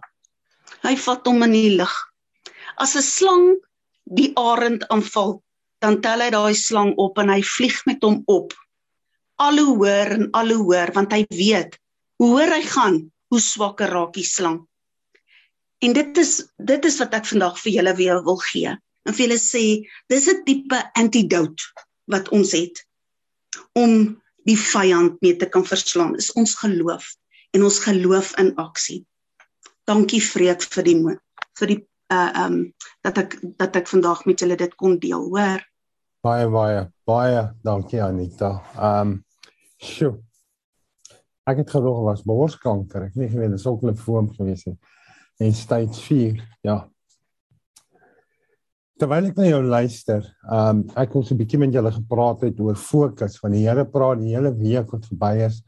Hy 0.86 0.94
vat 1.06 1.26
hom 1.26 1.44
in 1.48 1.56
die 1.58 1.74
lug. 1.80 1.96
As 2.78 2.96
'n 2.96 3.02
slang 3.02 3.46
die 4.20 4.32
arend 4.38 4.86
aanval, 4.94 5.42
dan 5.82 6.02
tel 6.02 6.22
hy 6.22 6.30
daai 6.30 6.54
slang 6.54 6.94
op 6.98 7.18
en 7.18 7.30
hy 7.30 7.42
vlieg 7.42 7.82
met 7.90 8.04
hom 8.06 8.22
op. 8.28 8.54
Al 9.38 9.58
hoe 9.58 9.76
hoër 9.78 10.12
en 10.18 10.30
al 10.34 10.54
hoe 10.54 10.64
hoër 10.64 10.94
want 10.94 11.14
hy 11.14 11.26
weet 11.30 11.78
hoe 12.18 12.30
hoër 12.34 12.54
hy 12.54 12.64
gaan, 12.66 12.96
hoe 13.30 13.40
swakker 13.42 13.90
raak 13.94 14.14
die 14.14 14.26
slang. 14.26 14.66
En 15.86 15.94
dit 15.94 16.18
is 16.18 16.32
dit 16.58 16.86
is 16.86 16.98
wat 17.02 17.14
ek 17.14 17.26
vandag 17.26 17.60
vir 17.62 17.74
julle 17.74 17.94
weer 17.96 18.24
wil 18.26 18.42
gee 18.52 18.78
en 19.08 19.16
vir 19.16 19.26
hulle 19.28 19.40
sê 19.42 19.66
dis 20.12 20.28
'n 20.28 20.44
tipe 20.46 20.80
antidote 21.00 21.64
wat 22.12 22.30
ons 22.36 22.52
het 22.52 22.84
om 23.74 24.20
die 24.48 24.58
vyand 24.60 25.22
mee 25.22 25.36
te 25.36 25.48
kan 25.50 25.66
verslaan 25.66 26.16
is 26.16 26.32
ons 26.40 26.56
geloof 26.56 27.16
en 27.56 27.64
ons 27.64 27.80
geloof 27.80 28.34
in 28.40 28.54
aksie. 28.56 29.06
Dankie 29.88 30.22
Vreek 30.22 30.62
vir 30.74 30.84
die 30.84 30.98
vir 31.60 31.68
die 31.74 31.82
uh 32.14 32.46
um 32.46 32.74
dat 33.04 33.18
ek 33.18 33.40
dat 33.60 33.76
ek 33.76 33.88
vandag 33.88 34.26
met 34.26 34.40
julle 34.40 34.56
dit 34.56 34.76
kon 34.76 35.00
deel, 35.00 35.28
hoor. 35.32 35.64
Baie 36.24 36.48
baie 36.48 36.88
baie 37.08 37.42
dankie 37.64 38.02
Anita. 38.04 38.52
Um 38.76 39.24
sjoe. 39.78 40.18
Ek 41.48 41.58
het 41.64 41.72
gedoog 41.72 42.04
was 42.04 42.24
borskanker. 42.28 43.08
Ek 43.08 43.16
nie 43.16 43.30
geweet 43.32 43.52
dit 43.56 43.62
sou 43.62 43.80
'n 43.82 43.96
vorm 43.96 44.32
gewees 44.36 44.66
het. 44.66 44.78
En 45.40 45.54
stage 45.54 46.02
4, 46.02 46.58
ja, 46.64 46.90
Terwyl 48.98 49.28
ek 49.30 49.36
na 49.38 49.46
jou 49.46 49.60
luister, 49.62 50.24
um 50.50 50.80
ek 50.98 51.12
wil 51.14 51.22
so 51.22 51.36
'n 51.36 51.38
bietjie 51.38 51.60
met 51.62 51.76
julle 51.76 51.92
gepraat 51.94 52.42
het 52.48 52.58
oor 52.60 52.78
fokus 52.82 53.36
van 53.38 53.54
die 53.54 53.68
Here 53.68 53.84
praat 53.86 54.18
die 54.24 54.34
hele 54.34 54.50
week 54.58 54.90
wat 54.90 55.06
verby 55.06 55.46
is 55.46 55.62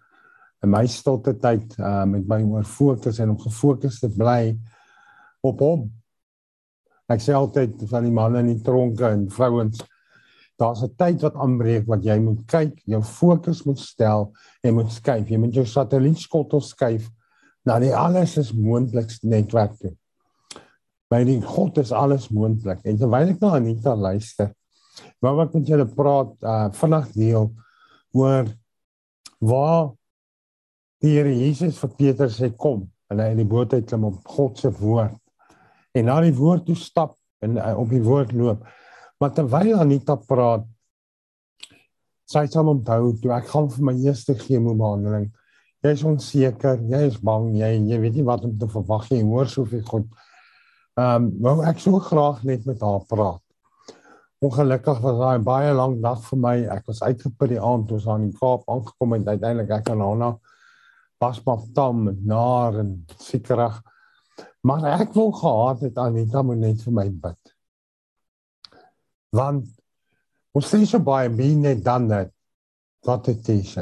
in 0.66 0.72
my 0.74 0.82
stilte 0.90 1.36
tyd 1.38 1.76
uh 1.78 2.06
met 2.10 2.26
my 2.26 2.40
oor 2.42 2.66
fokus 2.66 3.20
en 3.20 3.36
om 3.36 3.38
gefokus 3.38 4.00
te 4.02 4.10
bly 4.10 4.58
op 5.46 5.62
hom. 5.62 5.86
Ek 7.08 7.22
sê 7.22 7.38
altyd 7.38 7.78
van 7.92 8.10
die 8.10 8.16
manne 8.18 8.42
in 8.42 8.50
die 8.56 8.66
tronke 8.66 9.06
en 9.06 9.30
vrouens 9.30 9.86
daar's 10.58 10.82
'n 10.82 10.96
tyd 10.98 11.22
wat 11.22 11.38
aanbreek 11.38 11.86
wat 11.86 12.04
jy 12.04 12.18
moet 12.20 12.42
kyk, 12.48 12.82
jou 12.86 13.04
fokus 13.04 13.64
moet 13.66 13.80
stel 13.80 14.34
en 14.64 14.74
moet 14.74 14.90
skuif. 14.90 15.30
Jy 15.30 15.38
moet 15.38 15.54
jou 15.54 15.66
satellietskottel 15.66 16.62
skuif 16.62 17.12
na 17.64 17.78
die 17.78 17.94
alles 17.94 18.38
is 18.38 18.54
moontlikste 18.54 19.28
netwerk 19.28 19.78
toe 19.78 19.94
by 21.10 21.24
die 21.26 21.40
God 21.42 21.80
is 21.82 21.92
alles 21.96 22.30
moontlik. 22.34 22.82
En 22.86 22.98
terwyl 23.00 23.34
ek 23.34 23.42
na 23.42 23.56
Anita 23.58 23.96
luister, 23.98 24.52
wou 25.24 25.36
ek 25.42 25.56
met 25.58 25.72
julle 25.72 25.88
praat 25.90 26.36
uh 26.46 26.68
vanaand 26.78 27.16
deel 27.18 27.50
oor 28.18 28.50
waar 29.40 29.90
die 31.00 31.16
Here 31.16 31.32
Jesus 31.32 31.80
vir 31.80 31.94
Petrus 31.98 32.38
sê 32.42 32.52
kom 32.52 32.84
en 33.10 33.22
hy 33.24 33.32
in 33.34 33.42
die 33.42 33.48
boot 33.48 33.74
uit 33.74 33.88
klim 33.88 34.06
op 34.10 34.20
God 34.28 34.60
se 34.60 34.70
woord. 34.82 35.16
En 35.98 36.10
na 36.10 36.20
die 36.22 36.36
woord 36.36 36.68
toe 36.68 36.78
stap 36.78 37.16
en 37.42 37.58
uh, 37.58 37.72
op 37.80 37.90
die 37.90 38.04
woord 38.04 38.36
loop. 38.36 38.66
Maar 39.20 39.34
terwyl 39.36 39.80
Anita 39.80 40.18
praat, 40.30 40.68
sy 42.30 42.46
sê 42.46 42.60
hom 42.60 42.76
onthou 42.76 43.16
toe 43.24 43.34
ek 43.34 43.50
gaan 43.50 43.70
vir 43.74 43.88
my 43.90 43.96
eerste 44.04 44.36
chemobehandeling. 44.38 45.30
Jy 45.80 45.94
is 45.96 46.04
onseker, 46.06 46.84
jy 46.92 47.06
is 47.08 47.18
bang, 47.24 47.54
jy 47.56 47.72
jy 47.90 48.00
weet 48.04 48.20
nie 48.20 48.28
wat 48.28 48.44
om 48.46 48.58
te 48.60 48.68
verwag 48.70 49.08
nie. 49.14 49.24
Hoor 49.26 49.48
soveel 49.50 49.86
God 49.88 50.10
Ehm 50.98 51.24
um, 51.24 51.30
wou 51.44 51.60
ek 51.68 51.80
so 51.80 52.00
graag 52.00 52.44
net 52.44 52.66
met 52.66 52.82
haar 52.82 53.04
praat. 53.08 53.44
Ongelukkig 54.40 55.00
was 55.04 55.18
daai 55.20 55.44
baie 55.44 55.74
lank 55.76 56.02
dag 56.02 56.22
vir 56.24 56.40
my. 56.40 56.56
Ek 56.72 56.86
was 56.88 57.02
uitgeput 57.04 57.52
die 57.52 57.60
aand 57.60 57.88
toe 57.88 57.98
ons 58.00 58.08
aan 58.08 58.30
die 58.30 58.38
Kaap 58.40 58.64
aangekom 58.72 59.18
het. 59.18 59.28
Uiteindelik 59.28 59.74
ek 59.82 59.90
aan 59.92 60.04
haar 60.06 60.38
pas 61.20 61.44
maar 61.44 61.64
tam 61.76 62.06
naar 62.26 62.80
en 62.80 63.06
sekerig. 63.20 63.82
Maar 64.64 64.86
ek 65.00 65.14
wou 65.14 65.30
gehad 65.36 65.82
het 65.82 65.98
Anita 66.00 66.42
moet 66.44 66.62
net 66.64 66.84
vir 66.84 66.96
my 66.96 67.08
bid. 67.12 67.54
Want 69.36 69.68
ons 70.56 70.72
sê 70.72 70.80
so 70.88 71.04
baie 71.04 71.30
bin 71.30 71.66
net 71.68 71.84
dan 71.84 72.08
net 72.08 72.32
wat 73.08 73.28
dit 73.28 73.52
is. 73.60 73.76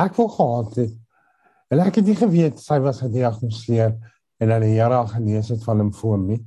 Ek 0.00 0.16
wou 0.16 0.28
gehad 0.32 0.80
het 0.80 0.96
en 1.68 1.84
ek 1.84 2.00
het 2.00 2.08
nie 2.08 2.16
geweet 2.16 2.60
sy 2.60 2.80
was 2.80 3.02
gediagnoseer 3.04 3.92
en 4.38 4.54
die 4.62 4.74
Here 4.76 5.00
genees 5.10 5.50
het 5.52 5.64
van 5.64 5.82
limfoom 5.82 6.26
nie. 6.32 6.40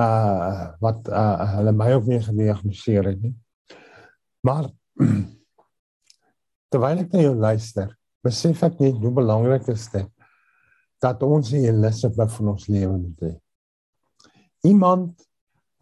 Uh 0.00 0.72
wat 0.84 1.08
uh 1.08 1.56
hulle 1.56 1.72
my 1.72 1.92
ook 1.96 2.10
nie 2.10 2.20
gediagnoseer 2.20 3.12
het 3.12 3.22
nie. 3.22 3.34
Maar 4.44 4.68
terwyl 6.70 7.04
ek 7.04 7.14
na 7.14 7.24
jou 7.24 7.34
luister, 7.34 7.94
besef 8.24 8.62
ek 8.66 8.80
net 8.82 9.00
hoe 9.00 9.14
belangrik 9.14 9.68
is 9.72 9.88
dit 9.94 10.12
dat 11.02 11.22
ons 11.22 11.50
die 11.52 11.66
Elisabeth 11.68 12.32
van 12.38 12.52
ons 12.54 12.68
lewe 12.72 12.94
moet 12.96 13.24
hê. 13.26 13.32
Iemand 14.64 15.26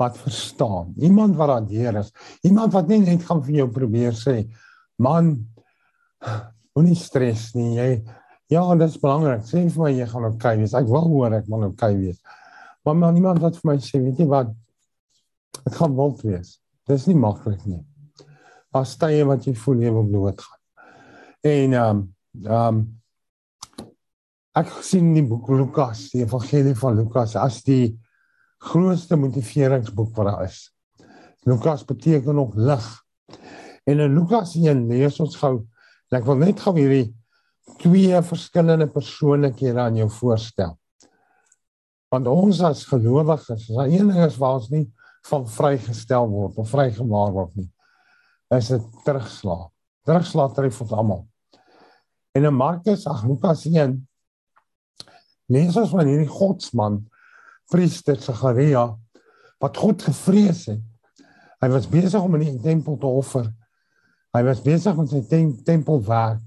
wat 0.00 0.16
verstaan, 0.18 0.90
iemand 0.98 1.36
wat 1.38 1.52
daardeur 1.52 2.00
is, 2.00 2.10
iemand 2.42 2.74
wat 2.74 2.90
nie 2.90 2.98
net 3.04 3.22
gaan 3.26 3.42
vir 3.46 3.60
jou 3.60 3.68
probeer 3.70 4.16
sê, 4.18 4.40
man, 4.98 5.36
moenie 6.74 6.98
stres 6.98 7.52
nie, 7.54 7.76
jy 7.78 7.88
Ja, 8.52 8.70
en 8.70 8.78
dit 8.78 8.88
is 8.88 9.00
belangrik. 9.00 9.44
Sê 9.48 9.62
vir 9.64 9.80
my 9.80 9.92
jy 9.94 10.06
gaan 10.10 10.26
okay 10.28 10.58
wees. 10.60 10.74
Ek 10.76 10.88
wil 10.90 11.08
hoor 11.08 11.32
ek 11.32 11.46
gaan 11.48 11.64
oké 11.64 11.72
okay 11.72 11.96
wees. 11.96 12.18
Maar 12.84 12.98
maar 13.00 13.14
niemand 13.16 13.40
wat 13.40 13.56
vir 13.56 13.70
my 13.70 13.78
sê, 13.80 14.00
weet 14.04 14.20
jy 14.20 14.26
wat? 14.28 14.50
Dit 15.62 15.78
gaan 15.78 15.96
wild 15.96 16.20
wees. 16.26 16.58
Dit 16.84 16.98
is 16.98 17.06
nie 17.08 17.16
maklik 17.16 17.64
nie. 17.64 17.80
Daar 18.74 18.84
stye 18.88 19.24
wat 19.24 19.46
jy 19.48 19.54
voel 19.56 19.80
jy 19.86 19.94
wil 19.94 20.10
doodgaan. 20.12 20.60
En 21.44 21.78
ehm 21.78 21.88
um, 21.88 22.04
ehm 22.44 22.68
um, 22.68 22.84
ek 24.54 24.70
sien 24.86 25.08
die 25.16 25.24
boek 25.26 25.48
Lukas, 25.50 26.10
die 26.12 26.22
evangelie 26.22 26.76
van 26.78 26.94
Lukas 26.94 27.32
as 27.34 27.56
die 27.66 27.96
grootste 28.62 29.16
motiveringsboek 29.18 30.12
wat 30.14 30.28
daar 30.30 30.44
is. 30.44 30.68
Lukas 31.44 31.82
beteken 31.84 32.38
nog 32.38 32.54
lig. 32.54 32.86
En 33.84 33.98
in 33.98 34.14
Lukas 34.14 34.54
1 34.54 34.86
lees 34.88 35.18
ons 35.20 35.34
gou, 35.36 35.56
ek 36.14 36.24
wil 36.28 36.38
net 36.38 36.62
gou 36.62 36.76
hierdie 36.78 37.08
twee 37.80 38.22
verskillende 38.22 38.86
persoonlikhede 38.92 39.80
aan 39.80 39.96
jou 39.96 40.08
voorstel. 40.10 40.74
Want 42.12 42.28
ons 42.30 42.60
as 42.62 42.84
gelowiges, 42.86 43.68
as 43.70 43.88
een 43.88 44.10
ding 44.10 44.24
is 44.24 44.38
waar 44.38 44.60
ons 44.60 44.70
nie 44.70 44.86
van 45.28 45.46
vrygestel 45.48 46.28
word 46.30 46.58
of 46.60 46.70
vrygemaak 46.70 47.32
word 47.34 47.54
nie, 47.58 47.70
is 48.54 48.68
dit 48.74 48.90
terugslag. 49.06 49.70
Terugslag 50.04 50.52
tref 50.54 50.82
ons 50.84 50.92
almal. 50.92 51.24
En 52.36 52.44
in 52.44 52.54
Markus, 52.54 53.06
ag 53.08 53.24
Lukas 53.26 53.64
1 53.70 53.96
lees 55.52 55.76
ons 55.76 55.92
van 55.92 56.08
hierdie 56.08 56.30
godsman 56.30 57.02
priester 57.72 58.18
Sagaria 58.20 58.88
wat 59.62 59.78
God 59.80 60.02
gevrees 60.04 60.66
het. 60.68 60.82
Hy 61.62 61.70
was 61.72 61.88
besig 61.88 62.20
om 62.20 62.34
in 62.36 62.44
die 62.44 62.64
tempel 62.64 62.98
te 63.00 63.08
offer. 63.08 63.46
Hy 64.34 64.42
was 64.44 64.60
besig 64.64 64.96
met 64.98 65.12
sy 65.12 65.22
tem 65.30 65.52
tempelwerk. 65.64 66.42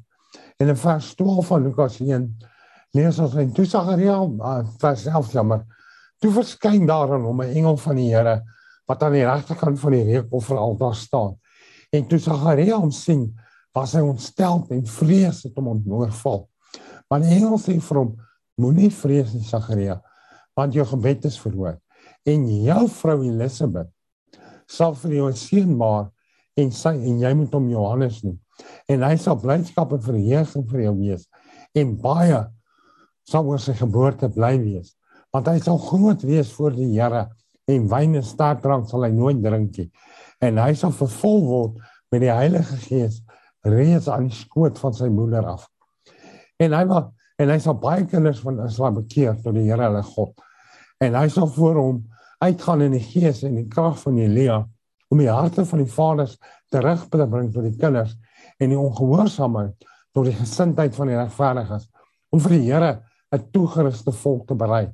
En 0.58 0.68
in 0.68 0.78
vers 0.78 1.14
12 1.16 1.48
van 1.48 1.64
Lukas 1.64 2.00
1 2.02 2.28
lees 2.98 3.20
ons 3.20 3.36
en 3.38 3.52
toe 3.54 3.66
Sagaria, 3.66 4.18
uh, 4.22 4.60
vers 4.82 5.06
11 5.06 5.32
jammer. 5.38 5.66
Toe 6.18 6.32
verskyn 6.34 6.88
daar 6.90 7.14
aan 7.14 7.26
hom 7.28 7.42
'n 7.42 7.54
engel 7.54 7.78
van 7.78 7.96
die 7.96 8.10
Here 8.14 8.44
wat 8.88 9.04
aan 9.04 9.12
die 9.14 9.26
regterkant 9.26 9.80
van 9.80 9.92
die 9.92 10.04
reukofferaltaar 10.04 10.96
staan. 10.96 11.36
En 11.92 12.08
toe 12.08 12.20
Sagaria 12.20 12.78
hom 12.78 12.92
sien, 12.92 13.36
was 13.74 13.94
hy 13.94 14.02
ontstel 14.02 14.66
en 14.70 14.86
vrees 14.86 15.44
het 15.44 15.56
hom 15.56 15.84
oorval. 15.92 16.50
Maar 17.10 17.20
die 17.20 17.36
engel 17.36 17.58
sê 17.58 17.80
vir 17.80 17.98
hom: 17.98 18.16
Moenie 18.58 18.90
vrees 18.92 19.34
nie, 19.34 19.44
Sagaria, 19.44 20.02
want 20.56 20.74
jou 20.74 20.86
gebed 20.86 21.26
is 21.26 21.38
verhoor 21.40 21.78
en 22.28 22.48
jou 22.64 22.88
vrou 22.88 23.22
Elisabeth 23.24 23.92
sal 24.68 24.96
vir 24.96 25.12
jou 25.12 25.28
'n 25.30 25.36
seun 25.36 25.78
baar 25.78 26.12
en 26.58 26.72
sy 26.72 26.90
en 26.90 27.20
jy 27.20 27.34
moet 27.34 27.54
hom 27.54 27.70
Johannes 27.70 28.24
noem. 28.24 28.40
En 28.90 29.04
hy 29.06 29.16
sal 29.22 29.40
blydskap 29.42 29.94
en 29.94 30.04
verheeriging 30.04 30.68
vir 30.70 30.86
jou 30.88 30.94
wees 31.02 31.28
en 31.78 31.96
baie 32.02 32.40
sal 33.28 33.50
oor 33.50 33.60
sy 33.62 33.76
geboorte 33.78 34.30
bly 34.34 34.56
wees 34.62 34.94
want 35.36 35.50
hy 35.52 35.58
sal 35.62 35.78
groot 35.82 36.24
wees 36.26 36.52
voor 36.56 36.74
die 36.76 36.88
Here 36.94 37.28
en 37.68 37.88
wyn 37.92 38.16
en 38.16 38.26
sterkdrank 38.26 38.88
sal 38.90 39.04
hy 39.06 39.12
nooit 39.12 39.42
drink 39.44 39.76
nie. 39.78 39.90
En 40.44 40.60
hy 40.62 40.72
sal 40.80 40.94
vervul 40.96 41.42
word 41.46 41.82
met 42.14 42.24
die 42.24 42.32
Heilige 42.32 42.78
Gees 42.86 43.20
reeds 43.68 44.08
aan 44.08 44.30
die 44.30 44.38
skoot 44.38 44.80
van 44.80 44.96
sy 44.96 45.10
moeder 45.12 45.46
af. 45.50 45.66
En 46.64 46.74
hy 46.74 46.84
wil 46.88 47.10
en 47.38 47.52
hy 47.54 47.58
sal 47.62 47.76
baie 47.78 48.06
kinders 48.10 48.40
van 48.42 48.64
Israel 48.66 48.96
bekeer 48.96 49.36
tot 49.44 49.54
die 49.54 49.68
Here 49.68 49.84
hulle 49.84 50.02
God. 50.08 50.32
En 51.04 51.14
hy 51.20 51.28
sal 51.30 51.52
voor 51.54 51.76
hom 51.78 52.00
uitgaan 52.42 52.86
in 52.88 52.96
die 52.96 53.04
gees 53.04 53.44
en 53.46 53.60
die 53.60 53.68
krag 53.70 54.00
van 54.02 54.18
Elia 54.22 54.64
om 55.14 55.22
die 55.22 55.30
harte 55.30 55.66
van 55.66 55.84
die 55.84 55.92
vaders 55.92 56.38
terug 56.74 57.04
te 57.12 57.28
bring 57.30 57.52
tot 57.54 57.68
die 57.68 57.78
kinders 57.78 58.16
en 58.60 58.70
die 58.70 58.80
ongehoorsaamheid 58.80 59.88
tot 60.14 60.26
die 60.26 60.38
gesindheid 60.38 60.96
van 60.96 61.12
die 61.12 61.18
regverdiges 61.18 61.90
om 62.34 62.42
vir 62.44 62.58
die 62.58 62.66
Here 62.66 62.92
'n 63.32 63.52
toegeruste 63.52 64.12
volk 64.12 64.48
te 64.48 64.56
berei. 64.56 64.88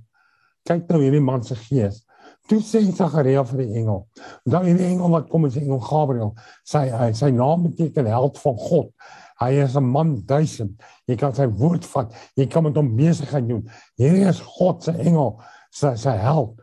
Kyk 0.66 0.89
nou 0.89 1.01
hierdie 1.01 1.22
man 1.22 1.43
se 1.43 1.55
gees. 1.55 2.05
Toe 2.47 2.59
sê 2.59 2.82
Sagaria 2.91 3.43
vir 3.43 3.64
die 3.64 3.76
engel. 3.80 4.07
Dan 4.45 4.66
hierdie 4.66 4.88
engel 4.88 5.09
wat 5.09 5.30
kom 5.30 5.45
is 5.45 5.55
engel 5.55 5.80
Gabriël. 5.80 6.34
Sy 6.68 6.89
hy, 6.89 7.11
sy 7.14 7.30
naam 7.32 7.64
beteken 7.70 8.05
held 8.05 8.39
van 8.43 8.57
God. 8.57 8.89
Hy 9.39 9.51
is 9.64 9.76
'n 9.76 9.84
man 9.84 10.22
duisend. 10.26 10.82
Jy 11.07 11.16
kan 11.16 11.34
sy 11.34 11.47
woord 11.47 11.86
vat. 11.86 12.14
Jy 12.36 12.45
kan 12.47 12.64
met 12.64 12.76
hom 12.76 12.95
besigheid 12.95 13.47
doen. 13.47 13.70
Hierdie 13.97 14.28
is 14.28 14.39
God 14.39 14.84
se 14.84 14.91
engel, 14.91 15.41
sy 15.72 15.95
sy 15.95 16.16
held. 16.18 16.59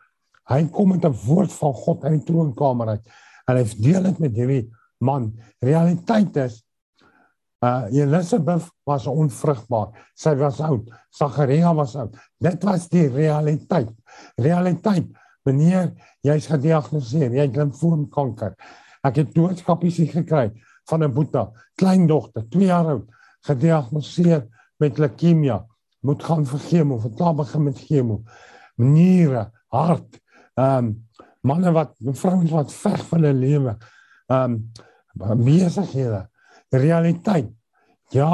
Hy 0.49 0.65
kom 0.69 0.89
met 0.89 1.05
'n 1.05 1.17
woord 1.27 1.53
van 1.53 1.73
God 1.73 2.05
uit 2.05 2.13
die 2.13 2.33
troonkamer 2.33 2.89
uit. 2.89 3.07
En 3.49 3.57
hy 3.57 3.65
deel 3.79 4.03
dit 4.03 4.19
met 4.19 4.35
hierdie 4.37 4.71
man. 4.99 5.33
Realiteit 5.63 6.37
is 6.37 6.63
Uh 7.61 7.85
Elisabeth 7.93 8.71
was 8.89 9.07
onvrugbaar. 9.07 9.93
Sy 10.17 10.33
was 10.41 10.61
oud. 10.65 10.89
Sagaria 11.13 11.75
was 11.77 11.97
oud. 11.97 12.15
Dit 12.41 12.65
was 12.65 12.89
die 12.89 13.09
realiteit. 13.13 13.91
Realiteit. 14.41 15.11
Meneer, 15.45 15.91
jy's 16.25 16.49
gediagnoseer, 16.49 17.33
jy 17.33 17.45
het 17.47 17.57
limfoomkanker. 17.57 18.55
Ek 19.05 19.21
het 19.23 19.35
doodskapies 19.37 20.01
gekry 20.13 20.51
van 20.89 21.05
'n 21.05 21.13
boeta, 21.13 21.51
kleindogter, 21.77 22.45
2 22.49 22.67
jaar 22.67 22.87
oud, 22.87 23.09
gediagnoseer 23.49 24.47
met 24.79 24.99
leukemie. 24.99 25.61
Moet 26.01 26.23
gaan 26.25 26.47
vir 26.47 26.61
chemo, 26.61 26.99
vir 26.99 27.13
klaar 27.17 27.35
begin 27.35 27.65
met 27.65 27.79
chemo. 27.79 28.23
Niere, 28.77 29.51
hart, 29.69 30.21
ehm 30.57 30.85
um, 30.85 31.09
manne 31.41 31.73
wat 31.73 31.97
vrouens 32.01 32.51
wat 32.51 32.73
veg 32.73 33.01
vir 33.05 33.19
hulle 33.19 33.33
lewe. 33.33 33.77
Ehm 34.29 34.61
um, 35.17 35.45
besighede 35.45 36.30
realiteit. 36.71 37.51
Ja, 38.15 38.31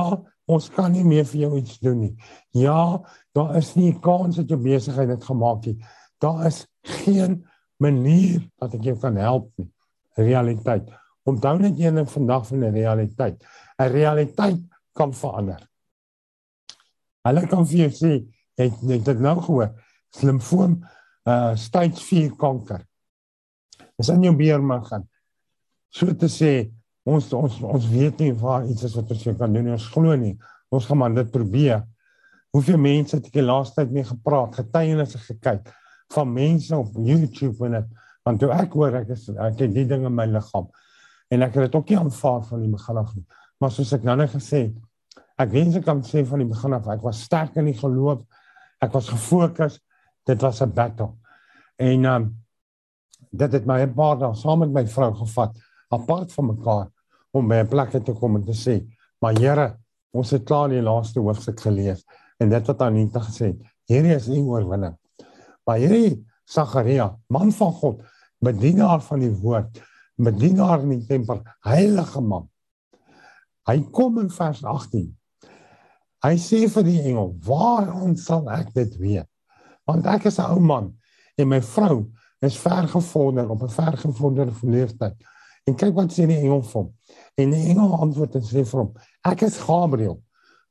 ons 0.47 0.69
kan 0.73 0.93
nie 0.93 1.05
meer 1.05 1.27
vir 1.29 1.41
jou 1.47 1.57
iets 1.59 1.79
doen 1.83 2.01
nie. 2.01 2.15
Ja, 2.57 3.03
daar 3.37 3.57
is 3.59 3.75
nie 3.77 3.93
kans 4.01 4.39
dat 4.41 4.51
jou 4.53 4.59
besigheid 4.63 5.09
dit 5.09 5.25
gemaak 5.25 5.65
het. 5.69 5.83
Daar 6.23 6.47
is 6.47 6.65
geen 7.05 7.43
manier 7.83 8.41
dat 8.61 8.75
ek 8.79 8.87
jou 8.89 8.97
kan 9.01 9.17
help 9.21 9.51
nie. 9.61 9.69
Realiteit. 10.17 10.89
Onthou 11.27 11.59
net 11.59 11.79
een 11.81 11.99
ding 11.99 12.09
vandag 12.09 12.47
van 12.47 12.65
'n 12.65 12.73
realiteit. 12.73 13.45
'n 13.79 13.91
Realiteit 13.93 14.61
kan 14.93 15.15
verander. 15.15 15.69
Hulle 17.27 17.47
kan 17.47 17.67
vir 17.67 17.79
jou 17.79 17.91
sê, 17.91 18.13
jy 18.57 18.71
het 18.71 19.05
dit 19.05 19.19
nou 19.21 19.41
gehoor, 19.41 19.73
slimfoon 20.15 20.85
uh 21.27 21.55
stage 21.57 22.01
4 22.01 22.37
kanker. 22.39 22.87
Dis 23.99 24.09
in 24.09 24.23
jou 24.23 24.37
beerma 24.37 24.81
gaan. 24.85 25.09
So 25.89 26.15
te 26.15 26.29
sê, 26.29 26.71
ons 27.07 27.29
ons 27.39 27.59
ons 27.63 27.89
weet 27.93 28.23
nie 28.25 28.33
waar 28.41 28.67
iets 28.67 28.87
is 28.89 28.97
wat 28.99 29.11
ons 29.15 29.27
kan 29.39 29.53
doen 29.53 29.69
nie. 29.69 29.75
Ons 29.77 29.91
glo 29.95 30.17
nie. 30.19 30.35
Ons 30.75 30.89
gaan 30.89 30.99
maar 30.99 31.15
dit 31.15 31.31
probeer. 31.31 31.85
Hoeveel 32.55 32.81
mense 32.81 33.17
het 33.19 33.29
ek 33.29 33.37
die 33.39 33.45
laaste 33.45 33.83
tyd 33.83 33.93
mee 33.95 34.07
gepraat, 34.07 34.57
getuienisse 34.59 35.21
gekyk 35.23 35.71
van 36.15 36.33
mense 36.33 36.75
op 36.77 36.99
YouTube 37.03 37.67
en 37.67 37.81
dit 37.81 38.03
want 38.27 38.41
toe 38.43 38.51
ek 38.51 38.73
hoor 38.75 38.95
ek 39.03 39.13
is 39.15 39.29
ek 39.31 39.61
het 39.63 39.75
die 39.75 39.85
dinge 39.87 40.11
in 40.11 40.15
my 40.15 40.27
liggaam 40.27 40.67
en 41.31 41.47
ek 41.47 41.59
het 41.59 41.69
dit 41.69 41.77
ook 41.79 41.93
nie 41.93 41.99
aanvaar 42.01 42.43
van 42.49 42.63
die 42.63 42.71
begin 42.71 42.99
af 43.03 43.13
nie. 43.15 43.25
Maar 43.63 43.73
soos 43.75 43.93
ek 43.95 44.07
nou 44.07 44.17
net 44.19 44.33
gesê 44.35 44.65
het, 44.65 44.75
ek 45.43 45.53
wens 45.55 45.79
ek 45.79 45.87
kan 45.87 46.03
sê 46.07 46.25
van 46.27 46.43
die 46.43 46.49
begin 46.51 46.75
af 46.75 46.89
ek 46.95 47.07
was 47.07 47.23
sterk 47.27 47.59
in 47.61 47.71
die 47.71 47.79
geloof. 47.79 48.23
Ek 48.83 48.93
was 48.93 49.09
gefokus. 49.09 49.79
Dit 50.27 50.43
was 50.43 50.61
'n 50.63 50.75
battle. 50.75 51.15
En 51.79 52.05
um, 52.05 52.25
dit 53.31 53.53
het 53.53 53.67
my 53.67 53.81
'n 53.83 53.95
paar 53.95 54.19
dae 54.19 54.35
saam 54.35 54.59
met 54.59 54.73
my 54.73 54.87
vrou 54.87 55.15
gevat 55.15 55.57
apart 55.89 56.33
van 56.33 56.47
mekaar 56.47 56.87
om 57.37 57.49
by 57.49 57.63
'n 57.63 57.69
plek 57.69 57.91
te 58.05 58.13
kom 58.13 58.37
en 58.37 58.45
te 58.45 58.53
sê, 58.53 58.87
"Maar 59.21 59.39
Here, 59.39 59.77
ons 60.13 60.31
het 60.31 60.45
klaar 60.45 60.69
die 60.69 60.83
laaste 60.83 61.21
hoofstuk 61.21 61.61
gelees 61.61 62.05
en 62.39 62.49
dit 62.49 62.67
wat 62.67 62.83
Anita 62.83 63.21
gesê 63.21 63.47
het, 63.47 63.61
hierdie 63.89 64.15
is 64.15 64.29
nie 64.29 64.43
oorwinning." 64.43 64.97
Maar 65.67 65.79
hierdie 65.79 66.25
Sagaria, 66.45 67.17
man 67.29 67.53
van 67.53 67.73
God, 67.73 68.03
bedienaar 68.39 69.01
van 69.01 69.21
die 69.21 69.33
woord, 69.33 69.81
bedienaar 70.17 70.83
in 70.83 71.01
die 71.01 71.07
tempel, 71.07 71.43
heilige 71.61 72.21
man. 72.21 72.49
Hy 73.67 73.81
kom 73.91 74.19
in 74.19 74.31
vers 74.31 74.63
18. 74.65 75.09
Hy 76.23 76.35
sê 76.39 76.69
vir 76.71 76.83
die 76.83 77.01
engel, 77.03 77.35
"Waarom 77.43 78.17
sal 78.17 78.49
ek 78.51 78.73
dit 78.75 78.97
weet? 78.97 79.29
Want 79.87 80.07
ek 80.07 80.27
is 80.27 80.39
'n 80.39 80.51
ou 80.51 80.61
man 80.61 80.95
en 81.37 81.49
my 81.49 81.61
vrou 81.61 82.13
is 82.41 82.57
vergevorder 82.57 83.51
op 83.51 83.63
'n 83.63 83.69
vergevorderde 83.69 84.53
leeftijd." 84.63 85.17
En 85.67 85.75
kyk 85.75 85.97
wat 85.97 86.15
sê 86.15 86.29
die 86.31 86.39
engel 86.39 86.63
vir 86.63 86.79
hom. 86.79 86.91
En 87.43 87.55
die 87.55 87.65
engel 87.73 87.95
antwoord 88.05 88.37
en 88.39 88.45
sê 88.47 88.63
vir 88.63 88.81
hom: 88.81 88.93
"Ek 89.27 89.43
is 89.43 89.59
Gabriël 89.59 90.21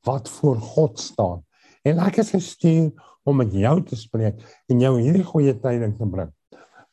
wat 0.08 0.28
voor 0.38 0.56
God 0.56 0.98
staan 0.98 1.42
en 1.86 1.98
ek 2.02 2.18
is 2.22 2.30
gestuur 2.34 2.92
om 3.26 3.36
met 3.36 3.52
jou 3.52 3.74
te 3.82 3.96
spreek 3.96 4.40
en 4.70 4.80
jou 4.80 4.94
hierdie 5.00 5.26
goeie 5.26 5.54
tyding 5.60 5.96
te 5.98 6.08
bring." 6.08 6.30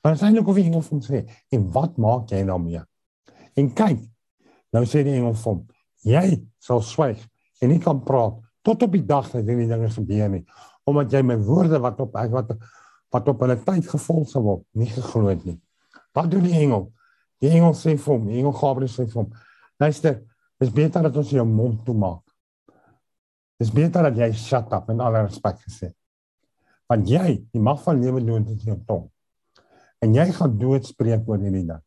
Maar 0.04 0.18
sien 0.20 0.38
hoe 0.38 0.56
die 0.56 0.66
engel 0.68 0.84
hom 0.89 1.01
sê: 1.01 1.24
"En 1.49 1.72
wat 1.72 1.97
maak 1.97 2.32
jy 2.32 2.43
nou 2.43 2.60
mee?" 2.60 2.82
En 3.56 3.70
kyk, 3.74 4.01
nou 4.74 4.84
sê 4.84 5.04
die 5.04 5.16
engel 5.16 5.34
vir 5.34 5.51
hom: 5.51 5.68
"Jy 6.04 6.43
sal 6.60 6.82
swyg 6.82 7.22
en 7.62 7.70
nie 7.70 7.80
kan 7.80 8.04
praat 8.04 8.36
tot 8.64 8.84
op 8.84 8.91
die 8.91 9.06
dag 9.06 9.32
dat 9.32 9.47
hierdie 9.47 9.68
dinge 9.68 9.89
gebeur 9.89 10.30
nie, 10.30 10.45
omdat 10.86 11.12
jy 11.12 11.22
my 11.22 11.38
woorde 11.38 11.80
wat 11.80 11.99
op 11.99 12.16
ek 12.16 12.32
wat 12.32 12.51
wat 13.14 13.28
op 13.30 13.39
hulle 13.45 13.56
tyd 13.64 13.88
gevolg 13.88 14.28
sal 14.28 14.41
word, 14.41 14.66
nie 14.74 14.91
geglo 14.91 15.28
het 15.30 15.45
nie." 15.45 15.62
Wat 16.14 16.30
doen 16.32 16.43
die 16.43 16.60
engel? 16.60 16.91
Die 17.43 17.51
engel 17.51 17.73
sê 17.75 17.97
vir 17.99 18.13
hom, 18.13 18.27
die 18.29 18.39
engel 18.39 18.55
Gabriël 18.55 18.91
sê 18.91 19.03
vir 19.03 19.19
hom: 19.19 19.31
Luister, 19.83 20.21
dis 20.63 20.71
beter 20.71 21.03
dat 21.03 21.17
ons 21.19 21.33
jou 21.35 21.43
mond 21.47 21.81
toemaak. 21.83 22.21
Dis 23.59 23.71
beter 23.73 24.07
dat 24.07 24.19
jy 24.19 24.29
shut 24.39 24.71
up 24.75 24.87
en 24.91 25.01
alle 25.03 25.25
respek 25.25 25.59
gesê. 25.65 25.91
Want 26.89 27.09
jy, 27.09 27.41
die 27.51 27.63
mag 27.63 27.81
van 27.83 27.99
lewe 27.99 28.21
dit 28.23 28.53
in 28.53 28.71
jou 28.73 28.77
tong. 28.87 29.03
En 30.03 30.15
jy 30.15 30.25
gaan 30.35 30.55
dood 30.59 30.87
spreek 30.87 31.27
oor 31.27 31.39
hierdie 31.39 31.65
ding. 31.67 31.83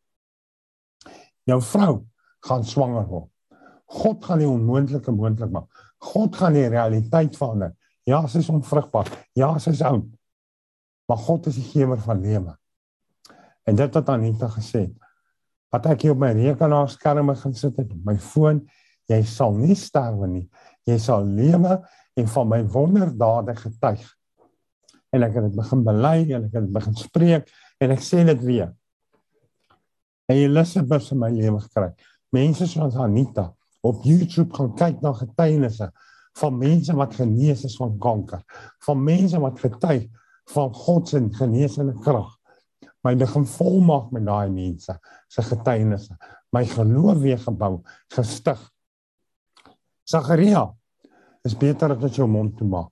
Jou 1.47 1.59
vrou 1.61 2.05
gaan 2.47 2.63
swanger 2.65 3.05
word. 3.07 3.29
God 3.87 4.25
gaan 4.25 4.41
die 4.41 4.49
onmoontlike 4.49 5.13
moontlik 5.15 5.51
maak. 5.53 5.69
God 6.03 6.35
gaan 6.35 6.57
die 6.57 6.67
realiteit 6.69 7.37
verander. 7.37 7.73
Ja, 8.07 8.21
sy 8.27 8.41
is 8.43 8.49
onvrugbaar. 8.51 9.09
Ja, 9.37 9.53
sy 9.61 9.73
is 9.75 9.83
oud. 9.85 10.07
Maar 11.07 11.21
God 11.23 11.47
is 11.51 11.59
die 11.59 11.67
gewer 11.69 11.99
van 12.03 12.21
lewe. 12.23 12.55
En 13.67 13.77
dit 13.79 13.99
wat 13.99 14.09
Anita 14.11 14.49
gesê 14.51 14.87
het, 14.87 15.06
wat 15.73 15.87
ek 15.91 16.05
hier 16.05 16.15
op 16.15 16.21
my 16.21 16.31
rekenaarskerm 16.35 17.33
gaan 17.35 17.55
sit 17.57 17.77
het, 17.79 17.91
my 18.05 18.15
foon, 18.21 18.63
jy 19.11 19.21
sal 19.27 19.55
nie 19.55 19.75
sterwe 19.75 20.27
nie. 20.29 20.45
Jy 20.87 20.97
sal 21.03 21.25
lewe 21.27 21.79
en 22.17 22.29
van 22.33 22.49
my 22.49 22.61
wonderdade 22.71 23.55
getuig. 23.59 24.03
En 25.15 25.23
ek 25.23 25.37
het 25.37 25.47
dit 25.47 25.55
begin 25.57 25.83
bely 25.87 26.17
en 26.35 26.47
ek 26.47 26.53
het 26.57 26.65
dit 26.65 26.73
begin 26.75 26.97
spreek 26.99 27.51
en 27.83 27.93
ek 27.95 28.03
sê 28.03 28.23
dit 28.27 28.43
weer. 28.43 28.71
En 30.27 30.35
Elisabeth 30.35 31.11
in 31.15 31.21
my 31.21 31.31
lewe 31.31 31.61
gekry. 31.63 31.91
Mense 32.35 32.67
soos 32.67 32.97
Anita 32.99 33.47
op 33.87 34.03
YouTube 34.03 34.51
gaan 34.55 34.73
kyk 34.75 35.03
na 35.03 35.13
getuienisse 35.15 35.91
van 36.37 36.57
mense 36.59 36.93
wat 36.93 37.15
genees 37.17 37.63
is 37.65 37.77
van 37.79 37.95
kanker, 37.99 38.43
van 38.85 39.03
mense 39.03 39.39
wat 39.41 39.59
getuig 39.59 40.07
van 40.53 40.73
God 40.73 41.09
se 41.09 41.21
genesende 41.39 41.95
krag. 42.03 42.36
My 43.05 43.13
begin 43.15 43.45
volmaak 43.45 44.11
met 44.11 44.25
daai 44.25 44.49
mense 44.51 44.93
se 45.27 45.43
getuienisse. 45.45 46.17
My 46.51 46.65
geloof 46.65 47.21
weer 47.21 47.39
gebou, 47.39 47.81
gestig. 48.13 48.59
Sagaria 50.07 50.65
is 51.45 51.55
beter 51.57 51.93
as 51.93 52.03
jy 52.03 52.23
jou 52.23 52.27
mond 52.31 52.55
toe 52.57 52.67
maak. 52.67 52.91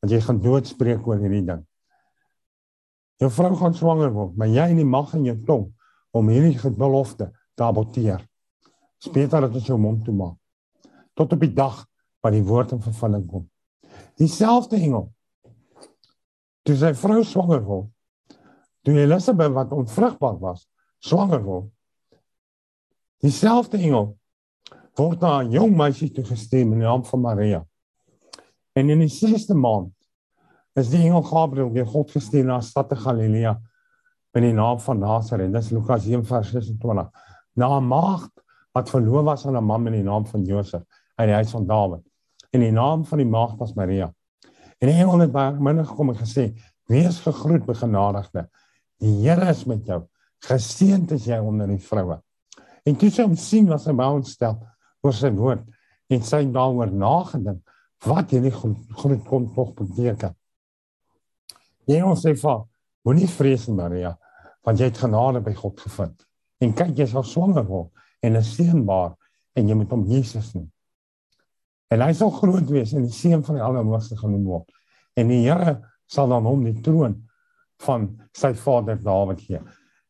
Want 0.00 0.12
jy 0.12 0.20
gaan 0.22 0.40
dood 0.42 0.68
spreek 0.68 1.06
oor 1.06 1.20
hierdie 1.20 1.44
ding. 1.46 1.64
Jou 3.20 3.30
vrou 3.32 3.54
gaan 3.56 3.74
swanger 3.74 4.12
word, 4.12 4.36
maar 4.36 4.50
jy 4.52 4.68
in 4.74 4.80
die 4.82 4.88
mag 4.88 5.14
in 5.16 5.24
jou 5.24 5.36
tong 5.48 5.66
om 6.16 6.30
hierdie 6.32 6.72
belofte 6.76 7.30
te 7.56 7.64
aborteer. 7.64 8.22
Dis 9.00 9.12
beter 9.12 9.46
as 9.46 9.54
jy 9.56 9.72
jou 9.72 9.80
mond 9.80 10.04
toe 10.04 10.14
maak. 10.14 10.36
Tot 11.16 11.32
op 11.32 11.42
die 11.42 11.52
dag 11.52 11.82
wat 12.22 12.34
die 12.34 12.44
woord 12.44 12.74
in 12.76 12.82
vervulling 12.84 13.24
kom. 13.28 13.46
Dieselfde 14.20 14.78
engel. 14.80 15.10
Toe 16.66 16.76
sy 16.76 16.92
vrou 16.98 17.22
swanger 17.24 17.62
word, 17.64 17.90
toe 18.86 18.94
Elisabeth 19.02 19.50
wat 19.52 19.72
onvrugbaar 19.74 20.38
was, 20.38 20.68
swanger 21.02 21.42
word. 21.42 21.70
Dieselfde 23.24 23.80
engel 23.82 24.12
word 24.94 25.20
na 25.20 25.42
'n 25.42 25.50
jong 25.50 25.72
meisie 25.76 26.10
toe 26.12 26.24
gestuur 26.24 26.66
met 26.66 26.78
die 26.78 26.86
naam 26.86 27.04
van 27.04 27.20
Maria. 27.20 27.66
En 28.72 28.90
in 28.90 29.00
die 29.02 29.10
6ste 29.10 29.54
maand 29.54 29.92
is 30.74 30.90
die 30.90 31.02
engel 31.02 31.22
Gabriël 31.22 31.72
weer 31.72 31.86
God 31.86 32.10
gestuur 32.10 32.44
na 32.44 32.60
stad 32.60 32.88
te 32.88 32.96
Galilea 32.96 33.60
met 34.32 34.42
die 34.42 34.52
naam 34.52 34.78
van 34.80 34.98
Nasaret. 34.98 35.52
Dis 35.52 35.70
Lukas 35.70 36.06
1:26. 36.06 37.10
Na 37.54 37.78
'n 37.78 37.88
maagd 37.88 38.32
wat 38.72 38.90
verloof 38.90 39.24
was 39.24 39.46
aan 39.46 39.56
'n 39.56 39.64
man 39.64 39.82
met 39.82 39.92
die 39.92 40.02
naam 40.02 40.26
van 40.26 40.44
Josef 40.44 40.82
uit 41.16 41.28
die 41.28 41.34
huis 41.34 41.50
van 41.50 41.66
Dawid. 41.66 42.04
En 42.50 42.60
die 42.60 42.72
naam 42.72 43.04
van 43.04 43.18
die 43.18 43.26
maagd 43.26 43.58
was 43.58 43.74
Maria. 43.74 44.14
En 44.78 44.88
die 44.88 44.96
engel 44.96 45.18
het 45.18 45.32
by 45.32 45.38
haar 45.38 45.84
gekom 45.84 46.08
en 46.08 46.16
gesê: 46.16 46.52
"Wees 46.86 47.20
gegroet, 47.20 47.64
begenadigde. 47.64 48.48
Die 49.02 49.12
Here 49.22 49.50
is 49.50 49.64
met 49.66 49.86
jou. 49.86 50.02
Geseënd 50.46 51.12
is 51.12 51.26
jy 51.26 51.38
onder 51.38 51.66
die 51.66 51.82
vroue." 51.82 52.20
En 52.86 52.96
toe 52.96 53.10
sy 53.10 53.24
hom 53.26 53.36
sien, 53.36 53.66
was 53.68 53.84
sy 53.84 53.92
baie 53.92 54.14
ontstel 54.14 54.60
oor 55.02 55.14
sy 55.14 55.30
woord 55.34 55.64
en 56.12 56.22
sy 56.22 56.44
daaroor 56.54 56.92
nagedink 56.94 57.62
wat 58.06 58.30
hierdie 58.30 58.54
groot 58.54 59.24
kom 59.26 59.48
tog 59.54 59.72
beteken. 59.78 60.34
Jy 61.86 62.02
ons 62.02 62.22
sê 62.22 62.34
vir 62.38 62.62
moenie 63.06 63.28
vrees 63.30 63.66
Maria 63.68 64.16
want 64.66 64.80
jy 64.80 64.88
het 64.90 64.98
genade 64.98 65.42
by 65.44 65.52
God 65.54 65.78
gevind. 65.78 66.24
En 66.62 66.72
kyk 66.74 66.96
jy 66.98 67.06
sal 67.10 67.26
swanger 67.26 67.66
word 67.66 67.90
en 68.22 68.36
'n 68.36 68.42
seun 68.42 68.84
baar 68.86 69.14
en 69.54 69.68
jy 69.68 69.74
moet 69.74 69.90
hom 69.90 70.06
Jesus 70.06 70.54
noem. 70.54 70.70
En 71.90 72.00
hy 72.00 72.12
sal 72.12 72.30
groot 72.30 72.66
wees 72.70 72.92
en 72.92 73.02
die 73.02 73.12
seun 73.12 73.44
van 73.44 73.54
die 73.56 73.62
Allerhoogste 73.62 74.16
genoem 74.16 74.44
word. 74.44 74.70
En 75.16 75.28
die 75.28 75.44
Here 75.44 75.82
sal 76.06 76.28
dan 76.28 76.44
hom 76.44 76.64
die 76.64 76.82
troon 76.82 77.25
van 77.84 78.08
sy 78.36 78.52
vader 78.56 78.98
Dawid 79.02 79.42
gee. 79.44 79.60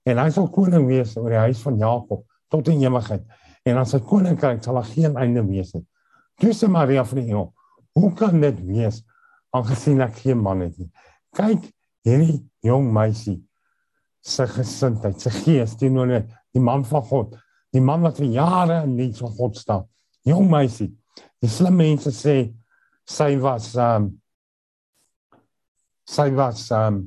En 0.06 0.20
hy 0.22 0.28
sal 0.30 0.48
koning 0.54 0.86
wees 0.86 1.16
oor 1.18 1.32
die 1.32 1.44
huis 1.48 1.62
van 1.64 1.78
Jakob 1.80 2.24
tot 2.52 2.68
in 2.70 2.84
ewigheid 2.84 3.24
en 3.66 3.80
aan 3.80 3.88
sy 3.90 3.98
koninkryk 4.06 4.62
sal 4.62 4.78
daar 4.78 4.86
geen 4.86 5.16
einde 5.18 5.42
wees 5.48 5.72
nie. 5.74 5.82
Dis 6.38 6.62
Maria 6.70 7.04
van 7.04 7.18
die 7.18 7.26
hemel. 7.30 7.48
Hoe 7.96 8.12
kan 8.14 8.40
dit 8.40 8.58
wees 8.68 9.00
aangesien 9.56 10.02
ek 10.04 10.20
geen 10.20 10.38
man 10.42 10.62
het 10.62 10.76
nie? 10.78 10.90
Kyk 11.34 11.64
hierdie 12.06 12.44
jong 12.66 12.92
meisie 12.94 13.40
se 14.26 14.46
gesindheid, 14.50 15.18
sy 15.22 15.32
gees 15.42 15.76
teenoor 15.78 16.12
die 16.54 16.62
man 16.62 16.84
van 16.86 17.02
God, 17.06 17.34
die 17.74 17.82
man 17.82 18.02
wat 18.04 18.18
vir 18.20 18.30
jare 18.34 18.82
in 18.84 18.96
diens 18.98 19.22
van 19.22 19.34
God 19.38 19.58
staan. 19.58 19.84
Jong 20.26 20.48
meisie. 20.50 20.90
Die 21.42 21.50
slim 21.50 21.76
mense 21.78 22.10
sê 22.14 22.36
sy 23.06 23.36
was 23.42 23.72
um 23.78 24.10
sy 26.06 26.28
was 26.34 26.64
um 26.74 27.04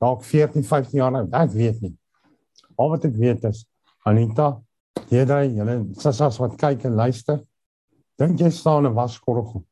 dalk 0.00 0.24
14, 0.24 0.64
15 0.64 0.98
jaar 0.98 1.14
oud. 1.14 1.32
Ek 1.32 1.52
weet 1.52 1.80
nie. 1.84 1.94
Al 2.80 2.94
wat 2.94 3.04
ek 3.04 3.16
weet 3.20 3.44
is 3.50 3.66
Anita 4.08 4.54
Hierdie 5.10 5.56
julle 5.56 5.74
sassas 5.98 6.38
wat 6.38 6.58
kyk 6.58 6.84
en 6.86 6.98
luister. 6.98 7.40
Dink 8.20 8.40
jy 8.40 8.50
staan 8.54 8.86
'n 8.86 8.94
waskorrel. 8.94 9.64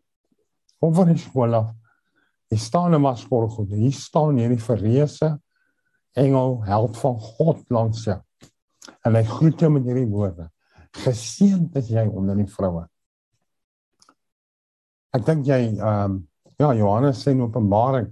Kom 0.80 0.94
van 0.94 1.12
die 1.12 1.18
skool 1.18 1.54
af. 1.54 1.74
Jy 2.50 2.58
staan 2.58 2.94
'n 2.94 3.02
waskorrel. 3.02 3.66
Hier 3.70 3.92
staan 3.92 4.38
hierdie 4.38 4.58
verreëse 4.58 5.38
engel 6.16 6.64
held 6.64 6.96
van 6.96 7.18
God 7.20 7.70
langs 7.70 8.04
jou. 8.04 8.20
En 9.04 9.14
hy 9.14 9.22
groet 9.22 9.60
jou 9.60 9.70
met 9.70 9.84
hierdie 9.84 10.10
woorde. 10.10 10.50
Geseënd 10.92 11.76
is 11.76 11.88
jy 11.88 12.06
onder 12.08 12.36
die 12.36 12.46
vroue. 12.46 12.88
Ek 15.14 15.24
dink 15.24 15.46
jy 15.46 15.78
ehm 15.78 16.04
um, 16.04 16.28
ja 16.58 16.74
Johannes 16.74 17.22
sê 17.22 17.30
in 17.30 17.42
Openbaring 17.42 18.10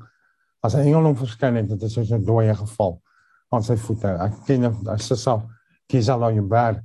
as 0.66 0.74
'n 0.74 0.86
engel 0.86 1.04
hom 1.06 1.16
verskyn 1.16 1.56
het, 1.60 1.68
dit 1.68 1.82
is 1.82 1.92
soos 1.92 2.10
'n 2.12 2.24
dooie 2.24 2.54
geval 2.54 3.00
aan 3.54 3.62
sy 3.62 3.76
voete. 3.76 4.08
Ek 4.08 4.44
ken 4.46 4.64
hy 4.64 4.98
sê 4.98 5.16
self 5.16 5.42
kies 5.88 6.08
al 6.08 6.32
jou 6.32 6.46
berg 6.46 6.82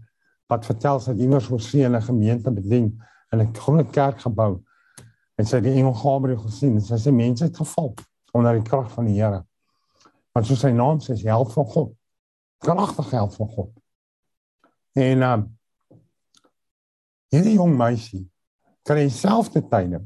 wat 0.49 0.65
vertel 0.65 0.99
sy 0.99 1.13
iewers 1.17 1.47
voor 1.49 1.61
sy 1.61 1.85
in 1.85 1.95
'n 1.95 2.01
gemeente 2.01 2.51
bedien 2.51 3.01
in 3.31 3.41
'n 3.41 3.53
groot 3.55 3.91
kerk 3.91 4.19
gebou 4.19 4.63
en 5.37 5.45
sy 5.45 5.59
die 5.59 5.73
engel 5.73 5.93
Gabriël 5.93 6.37
gesien 6.37 6.75
en 6.75 6.81
sy 6.81 6.95
sê 6.95 7.11
mense 7.11 7.43
het 7.43 7.57
geval 7.57 7.95
onder 8.33 8.53
die 8.53 8.69
krag 8.69 8.91
van 8.91 9.05
die 9.05 9.21
Here. 9.21 9.43
Want 10.33 10.47
so 10.47 10.55
sy 10.55 10.71
naam 10.71 10.99
sê 10.99 11.15
hy 11.15 11.29
help 11.29 11.51
van 11.51 11.65
God. 11.65 11.95
Kragtige 12.59 13.15
help 13.15 13.33
van 13.33 13.47
God. 13.47 13.71
En 14.93 15.23
um 15.23 15.57
hierdie 17.31 17.55
jong 17.55 17.77
meisie 17.77 18.29
kan 18.83 18.97
dieselfde 18.97 19.61
tye 19.69 20.01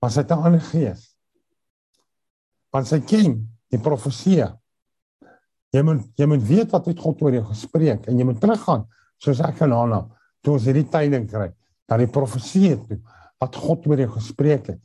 was 0.00 0.16
hy 0.16 0.22
te 0.24 0.34
ander 0.34 0.60
gees. 0.60 1.13
Want 2.74 2.90
sy 2.90 3.00
ken 3.06 3.38
die 3.70 3.80
profesie 3.82 4.42
Jy 5.74 5.82
moet 5.82 6.20
jy 6.20 6.26
moet 6.30 6.44
weet 6.46 6.70
wat 6.70 6.86
het 6.86 7.00
God 7.02 7.22
oor 7.24 7.34
jou 7.34 7.42
gespreek 7.48 8.06
en 8.10 8.18
jy 8.18 8.26
moet 8.28 8.38
teruggaan 8.42 8.84
soos 9.22 9.40
ek 9.42 9.64
en 9.66 9.74
Hanna 9.74 10.04
toe 10.44 10.54
ons 10.54 10.66
hierdie 10.68 10.86
tyding 10.90 11.26
kry 11.30 11.48
dat 11.90 11.98
die 11.98 12.10
profesie 12.10 12.76
toe 12.78 13.00
wat 13.42 13.58
God 13.58 13.88
oor 13.90 14.00
jou 14.00 14.10
gespreek 14.14 14.70
het. 14.70 14.80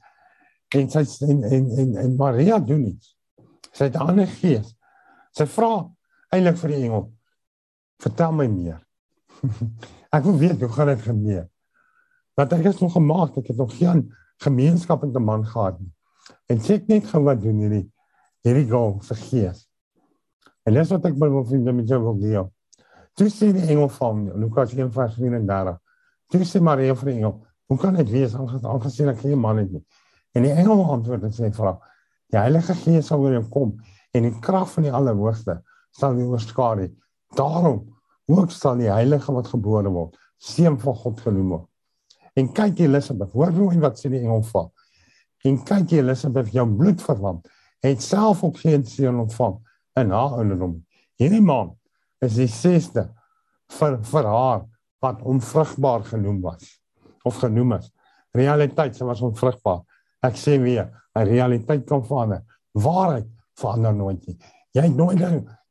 En 0.75 0.89
sy 0.91 1.03
en 1.27 1.43
en 1.45 1.69
en, 1.83 1.93
en 2.03 2.15
Maria 2.17 2.57
doen 2.59 2.87
iets. 2.89 3.13
Sy 3.71 3.87
het 3.87 3.95
'n 3.95 4.09
ander 4.11 4.27
gees. 4.27 4.73
Sy 5.37 5.45
vra 5.45 5.89
eintlik 6.33 6.57
vir 6.57 6.69
die 6.69 6.81
engel: 6.83 7.05
"Vertel 8.01 8.31
my 8.31 8.47
meer." 8.47 8.81
ek 10.15 10.23
wil 10.23 10.37
weet 10.37 10.59
hoe 10.61 10.69
gaan 10.69 10.87
dit 10.87 11.01
gebeur. 11.01 11.47
Want 12.35 12.53
ek 12.53 12.65
is 12.65 12.81
nog 12.81 12.93
gemaak, 12.93 13.37
ek 13.37 13.47
het 13.47 13.57
nog 13.57 13.77
geen 13.77 14.09
gemeenskap 14.41 15.03
met 15.03 15.15
'n 15.15 15.23
man 15.23 15.45
gehad 15.45 15.79
nie. 15.79 15.93
En 16.49 16.59
sê 16.59 16.79
net 16.87 17.07
gou 17.09 17.23
wat 17.23 17.41
doen 17.41 17.57
hierdie 17.63 17.87
hierdie 18.45 19.01
se 19.03 19.15
gees. 19.15 19.67
En 20.63 20.73
dis 20.73 20.89
wat 20.89 21.05
ek 21.05 21.17
wil 21.19 21.45
vind 21.45 21.71
met 21.75 21.87
jou 21.87 21.99
wil 22.03 22.17
deel. 22.19 22.49
Toe 23.17 23.27
sê 23.27 23.51
die 23.51 23.65
engel 23.67 23.89
van 23.89 24.25
Lukas 24.39 24.73
1:34. 24.73 25.77
Toe 26.29 26.45
sê 26.45 26.61
Maria 26.61 26.95
vir 26.95 27.11
die 27.11 27.17
engel, 27.17 27.45
"Hoe 27.67 27.77
kan 27.77 27.95
dit 27.95 28.09
wees 28.09 28.35
aangesien 28.35 29.09
ek 29.09 29.19
geen 29.19 29.39
man 29.39 29.57
het 29.57 29.71
nie?" 29.71 29.85
En 30.33 30.43
die 30.43 30.51
engel 30.51 30.83
antwoord 30.83 31.23
en 31.23 31.31
sê 31.31 31.53
vir 31.53 31.65
haar, 31.65 31.79
"Die 32.29 32.39
Heilige 32.39 32.73
Gees 32.73 33.07
sal 33.07 33.19
oor 33.19 33.31
jou 33.31 33.49
kom 33.49 33.77
en 34.13 34.23
die 34.23 34.39
krag 34.39 34.69
van 34.71 34.83
die 34.83 34.91
Allerhoogste 34.91 35.61
sal 35.91 36.15
jou 36.15 36.29
oorskadu. 36.29 36.95
Daarom 37.35 37.95
ook 38.27 38.51
sal 38.51 38.77
die 38.77 38.91
heilige 38.91 39.33
wat 39.33 39.47
gebore 39.47 39.89
word, 39.89 40.17
seun 40.37 40.79
van 40.79 40.95
God 40.95 41.19
genoem 41.19 41.49
word." 41.49 41.67
En 42.35 42.53
kyk 42.53 42.79
Elisabeth, 42.79 43.31
hoor 43.31 43.51
hoe 43.51 43.79
wat 43.79 43.97
sê 43.97 44.09
die 44.09 44.19
engel 44.19 44.43
van. 44.43 44.69
En 45.47 45.59
kyk 45.63 45.91
Elisabeth, 45.91 46.51
jou 46.51 46.65
bloedverwant 46.67 47.47
het 47.85 48.01
self 48.03 48.43
ook 48.43 48.57
geen 48.59 48.85
seun 48.85 49.21
ontvang 49.23 49.55
in 49.99 50.11
haar 50.11 50.35
ouderdom. 50.41 50.75
Hierdie 51.19 51.43
man 51.43 51.73
is 52.23 52.35
die 52.39 52.49
sesde 52.51 53.07
vir 53.79 53.99
vir 54.11 54.27
haar 54.27 54.65
wat 55.03 55.21
onvrugbaar 55.23 56.03
genoem 56.09 56.41
was 56.43 56.75
of 57.23 57.39
genoem 57.39 57.77
is. 57.77 57.87
Realiteit 58.35 58.95
sy 58.95 59.07
was 59.07 59.23
onvrugbaar. 59.23 59.81
Ek 60.25 60.35
sê 60.35 60.57
weer, 60.59 60.91
'n 61.15 61.25
realiteit 61.25 61.85
kan 61.87 62.03
verander. 62.03 62.43
Waarheid 62.73 63.27
verander 63.55 63.93
nooit 63.95 64.27
nie. 64.27 64.37
Jy 64.73 64.81
het 64.81 64.95
nooit 64.95 65.19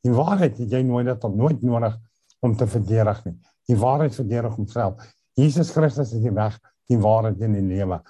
die 0.03 0.13
waarheid 0.13 0.59
het 0.59 0.71
jy 0.71 0.83
nooit 0.83 1.07
dat 1.07 1.35
nooit 1.35 1.63
nodig 1.63 1.97
om 2.41 2.57
te 2.57 2.67
verdedig 2.67 3.25
nie. 3.25 3.37
Die 3.69 3.77
waarheid 3.77 4.15
verdedig 4.15 4.55
homself. 4.55 4.95
Jesus 5.35 5.71
Christus 5.71 6.13
is 6.13 6.23
die 6.23 6.35
weg, 6.35 6.59
die 6.89 6.99
waarheid 6.99 7.41
en 7.41 7.53
die 7.53 7.63
lewe. 7.63 8.01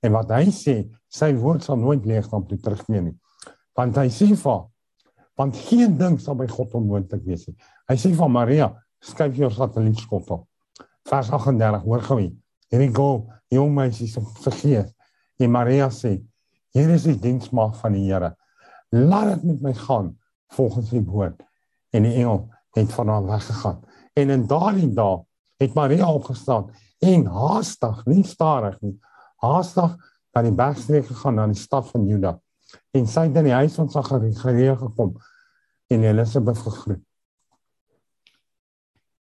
En 0.00 0.12
wat 0.12 0.30
hy 0.30 0.50
sê, 0.54 0.76
sy 1.08 1.32
woord 1.36 1.64
sal 1.64 1.78
nooit 1.80 2.04
leeg 2.06 2.28
kom 2.28 2.44
terugneem 2.48 3.10
nie. 3.10 3.16
Want 3.76 3.96
hy 3.96 4.08
sê 4.12 4.28
vir 4.34 4.66
want 5.38 5.56
geen 5.68 5.94
ding 5.98 6.16
sal 6.18 6.34
by 6.34 6.48
God 6.50 6.72
onmoontlik 6.74 7.22
wees 7.22 7.46
nie. 7.46 7.54
Hy 7.86 7.94
sê 8.00 8.10
van 8.18 8.32
Maria, 8.34 8.72
skryf 8.98 9.36
jou 9.38 9.50
satellietskop 9.54 10.32
op. 10.34 10.46
Vers 11.06 11.30
38, 11.30 11.84
hoor 11.86 12.02
gou 12.08 12.16
hier. 12.18 12.32
Hierdie 12.72 12.90
go, 12.96 13.28
jong 13.54 13.70
meisie 13.76 14.08
se 14.10 14.22
vergeet. 14.42 14.90
En 15.38 15.52
Maria 15.54 15.86
sê, 15.94 16.16
hier 16.74 16.90
is 16.90 17.06
die 17.06 17.16
diensmaag 17.22 17.78
van 17.78 17.94
die 17.94 18.02
Here. 18.08 18.32
Laat 18.90 19.36
dit 19.36 19.46
met 19.52 19.62
my 19.68 19.74
gaan 19.78 20.10
volgens 20.56 20.90
die 20.90 21.04
woord. 21.06 21.38
En 21.94 22.04
die 22.04 22.16
engel 22.18 22.48
het 22.76 22.92
van 22.92 23.14
haar 23.14 23.24
weggegaan. 23.30 23.78
En 24.18 24.34
in 24.34 24.46
daardie 24.50 24.90
dag 24.94 25.22
het 25.62 25.74
Maria 25.74 26.10
opgestaan 26.12 26.72
en 26.98 27.26
haastig, 27.30 28.02
nie 28.10 28.24
stadig 28.26 28.74
nie, 28.82 28.96
haastig 29.42 29.94
na 30.34 30.44
die 30.44 30.54
bergstreek 30.54 31.08
gegaan 31.08 31.38
na 31.38 31.46
die 31.50 31.58
stad 31.58 31.88
van 31.92 32.06
Juda 32.08 32.36
en 32.96 33.06
sy 33.08 33.28
het 33.28 33.36
in 33.40 33.48
die 33.48 33.56
huis 33.56 33.76
van 33.78 33.88
Sagaria 33.92 34.74
gekom 34.76 35.14
en 35.88 36.04
Elisabeth 36.04 36.58
gegroet. 36.58 37.04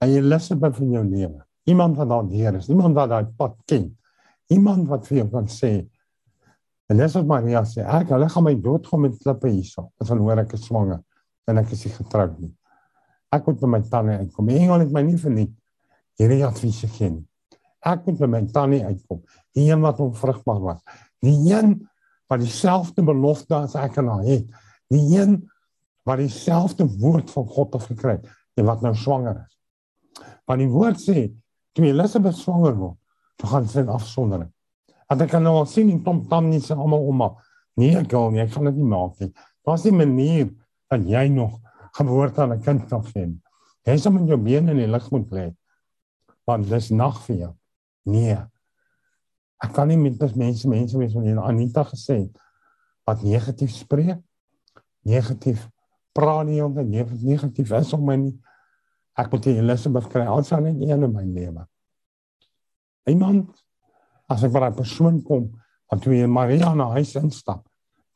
En 0.02 0.10
Elisabeth 0.10 0.80
in 0.82 0.96
jou 0.96 1.04
lewe. 1.06 1.44
Iemand 1.70 1.98
wat 1.98 2.10
daar 2.10 2.26
deur 2.30 2.58
is, 2.58 2.70
iemand 2.70 2.96
wat 2.96 3.10
daai 3.10 3.30
pad 3.38 3.56
ken. 3.70 3.92
Iemand 4.54 4.88
wat 4.88 5.06
vir 5.10 5.22
jou 5.22 5.30
kan 5.36 5.50
sê 5.52 5.76
en 6.88 7.02
dis 7.02 7.16
wat 7.18 7.26
Maria 7.28 7.66
sê, 7.68 7.82
ek 7.84 8.14
hulle 8.16 8.30
gaan 8.32 8.46
my 8.46 8.54
doodgaan 8.64 9.02
met 9.04 9.18
klippe 9.20 9.50
hierso. 9.52 9.90
As 10.00 10.08
dan 10.08 10.22
hoor 10.24 10.40
ek 10.40 10.54
is 10.56 10.64
swanger 10.70 11.02
en 11.48 11.60
ek 11.60 11.74
is 11.76 11.82
nie 11.84 11.92
getroud 11.98 12.38
nie. 12.40 12.54
Ek 13.36 13.44
moet 13.44 13.60
by 13.60 13.70
my 13.74 13.82
tannie 13.92 14.16
uitkom. 14.22 14.54
Engel 14.56 14.86
het 14.86 14.94
my 14.96 15.04
nie 15.04 15.18
verniet 15.20 15.52
hierdie 16.18 16.46
advies 16.48 16.80
gegee 16.86 17.12
nie. 17.12 17.27
Ek 17.88 18.08
moet 18.08 18.20
by 18.20 18.30
my 18.32 18.42
tannie 18.52 18.84
uitkom. 18.84 19.22
Die 19.56 19.68
een 19.70 19.84
wat 19.84 20.02
onvrugbaar 20.04 20.64
was. 20.64 20.82
Die 21.24 21.36
een 21.52 21.78
wat 22.28 22.42
dieselfde 22.44 23.04
belofte 23.08 23.56
as 23.56 23.78
ek 23.80 24.00
en 24.02 24.12
hy 24.12 24.24
het. 24.28 24.48
Die 24.92 25.04
een 25.16 25.40
wat 26.08 26.20
dieselfde 26.22 26.88
woord 27.00 27.32
van 27.32 27.48
God 27.48 27.78
het 27.78 27.88
gekry 27.92 28.18
en 28.58 28.68
wat 28.68 28.84
nou 28.84 28.94
swanger 28.96 29.42
is. 29.44 29.58
Want 30.48 30.64
die 30.64 30.72
woord 30.72 31.02
sê 31.04 31.28
toe 31.76 31.90
Elisabeth 31.90 32.40
swanger 32.40 32.76
word, 32.78 32.98
toe 33.38 33.50
gaan 33.52 33.68
sy 33.70 33.84
afsondering. 33.92 34.50
Want 35.08 35.24
ek 35.24 35.34
kan 35.36 35.44
nou 35.46 35.58
al 35.62 35.68
sien 35.70 35.92
in 35.92 36.02
Tom 36.04 36.24
Tam 36.32 36.50
nie 36.50 36.62
se 36.64 36.76
almal 36.76 37.06
ouma. 37.08 37.30
Nee, 37.78 37.94
ek 38.00 38.10
gou 38.12 38.32
nie, 38.34 38.42
ek 38.44 38.56
gaan 38.56 38.72
dit 38.72 38.80
nie 38.80 38.88
maak 38.88 39.20
nie. 39.22 39.32
Daar's 39.68 39.86
'n 39.86 39.96
manier 39.96 40.50
dat 40.90 41.04
jy 41.06 41.28
nog 41.28 41.60
geboorte 41.94 42.42
aan 42.42 42.54
'n 42.54 42.62
kind 42.62 42.90
kan 42.90 43.04
gee. 43.04 43.40
Jy 43.86 43.98
sal 43.98 44.12
met 44.12 44.28
jou 44.28 44.38
bene 44.38 44.72
in 44.72 44.78
die 44.78 44.88
lug 44.88 45.12
moet 45.12 45.30
lê. 45.32 45.56
Want 46.46 46.70
dis 46.70 46.90
nag 46.90 47.22
vir 47.26 47.36
jou. 47.36 47.54
Nee. 48.08 48.38
Ek 49.64 49.74
kan 49.76 49.90
nie 49.90 49.98
met 50.00 50.22
mense 50.38 50.70
mense 50.70 51.00
wees 51.00 51.16
wat 51.18 51.26
hier 51.26 51.40
Anita 51.44 51.84
gesê 51.88 52.22
het 52.26 52.44
wat 53.08 53.24
negatief 53.24 53.72
spreek. 53.72 54.20
Negatief 55.08 55.68
praat 56.16 56.48
nie 56.50 56.60
om 56.64 56.76
dit 56.76 56.90
negatief 57.24 57.72
is 57.78 57.94
om 57.96 58.04
my 58.08 58.18
nie. 58.20 58.36
Ek 59.18 59.32
moet 59.32 59.48
die 59.48 59.56
Elisabeth 59.62 60.10
kry. 60.12 60.26
Sal 60.46 60.66
net 60.66 60.82
een 60.84 61.08
in 61.08 61.14
my 61.14 61.24
lewe. 61.24 61.64
Iemand 63.08 63.56
as 64.28 64.44
ek 64.44 64.52
by 64.52 64.68
'n 64.68 64.76
persoon 64.76 65.22
kom 65.24 65.50
wat 65.90 66.02
toe 66.04 66.28
Maria 66.28 66.74
na 66.76 66.92
huis 66.92 67.16
instap, 67.16 67.66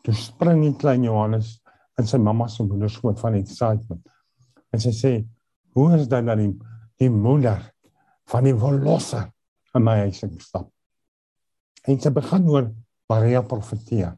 toe 0.03 0.13
spring 0.13 0.61
die 0.61 0.75
klein 0.75 1.03
Johannes 1.03 1.61
in 1.97 2.07
sy 2.07 2.17
mamma 2.17 2.47
se 2.47 2.63
moederskoot 2.63 3.19
van 3.19 3.33
excitement. 3.35 4.01
En 4.73 4.79
sy 4.79 4.91
sê, 4.91 5.27
"Hoe 5.73 5.95
is 5.95 6.07
dit 6.07 6.25
dat 6.25 6.37
die, 6.37 6.59
die 6.97 7.09
moeder 7.09 7.73
van 8.25 8.43
die 8.43 8.55
verlosser 8.55 9.31
in 9.75 9.83
my 9.83 9.97
huis 10.05 10.23
instap?" 10.23 10.69
En 11.87 11.99
sy 11.99 12.09
begin 12.09 12.49
oor 12.49 12.71
Maria 13.09 13.41
profeteer. 13.41 14.17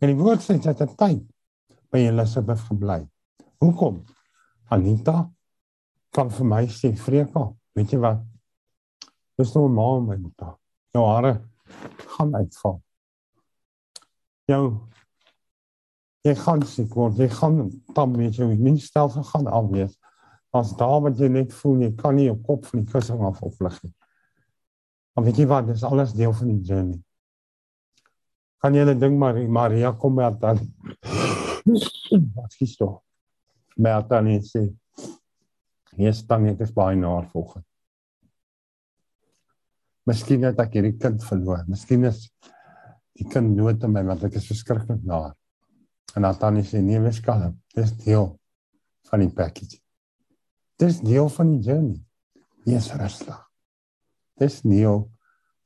En 0.00 0.12
die 0.12 0.18
woord 0.18 0.40
sê 0.40 0.56
sy 0.60 0.72
het 0.72 0.82
'n 0.82 0.96
tyd 0.96 1.22
by 1.90 1.98
Elisabeth 1.98 2.60
gebly. 2.68 3.08
Hoekom? 3.60 4.04
Anita 4.70 5.30
kan 6.12 6.30
vir 6.30 6.46
my 6.46 6.66
sê, 6.66 6.96
"Freka, 6.96 7.52
weet 7.74 7.90
jy 7.92 7.98
wat? 7.98 8.22
Dis 9.38 9.52
normaal 9.54 10.00
my 10.00 10.14
Anita. 10.14 10.56
Jou 10.92 11.04
hare 11.06 11.40
gaan 12.16 12.34
uitval. 12.34 12.82
Jou 14.46 14.88
jy 16.26 16.34
gaan 16.34 16.62
siek 16.66 16.94
word, 16.94 17.18
jy 17.18 17.28
gaan 17.28 17.70
dan 17.94 18.16
weet 18.18 18.38
jy, 18.40 18.48
nie 18.58 18.78
stel 18.82 19.08
vir 19.08 19.26
gaan 19.28 19.46
afwees. 19.46 19.94
As 20.56 20.72
daar 20.78 21.02
wat 21.04 21.18
jy 21.20 21.28
net 21.28 21.52
voel 21.52 21.84
jy 21.84 21.92
kan 21.98 22.16
nie 22.16 22.26
jou 22.26 22.36
kop 22.42 22.66
van 22.66 22.82
die 22.82 22.92
kussing 22.92 23.22
af 23.28 23.42
oplig 23.46 23.76
nie. 23.84 23.92
Maar 25.16 25.24
weet 25.24 25.38
jy 25.40 25.46
wat, 25.48 25.64
dis 25.70 25.84
alles 25.88 26.12
deel 26.12 26.32
van 26.36 26.48
die 26.52 26.60
journey. 26.60 26.98
Kan 28.60 28.74
jy 28.76 28.82
net 28.84 28.98
ding 29.00 29.14
maar 29.16 29.38
Maria 29.48 29.94
kom 29.96 30.18
maar 30.18 30.34
dan. 30.36 30.60
Wat 32.36 32.52
skiet 32.52 32.76
toe? 32.76 32.98
Maar 33.80 34.04
dan 34.08 34.28
is 34.34 34.50
sy 34.52 34.66
hier 35.96 36.12
staan 36.12 36.44
net 36.44 36.60
is 36.60 36.74
baie 36.76 36.98
na 37.00 37.14
volgens. 37.32 37.64
Miskien 40.06 40.44
het 40.44 40.60
ek 40.60 40.76
hierdie 40.76 40.98
kind 41.00 41.24
verloor. 41.24 41.64
Miskien 41.70 42.04
is 42.04 42.26
die 43.16 43.26
kind 43.32 43.56
dood 43.56 43.82
in 43.88 43.94
my 43.96 44.04
want 44.04 44.26
ek 44.28 44.36
is 44.36 44.50
verskriklik 44.52 45.00
na. 45.08 45.30
En 46.12 46.28
dan 46.28 46.36
dan 46.40 46.60
is 46.60 46.74
nie 46.76 47.00
meer 47.00 47.16
skalm. 47.16 47.56
Dis 47.74 47.96
deel 48.04 48.34
van 49.08 49.24
die 49.24 49.32
package. 49.32 49.80
Dis 50.76 51.00
deel 51.00 51.32
van 51.32 51.56
die 51.56 51.64
journey. 51.64 52.00
Wees 52.68 52.92
rustig. 52.92 53.45
Dis 54.40 54.60
deel 54.60 55.06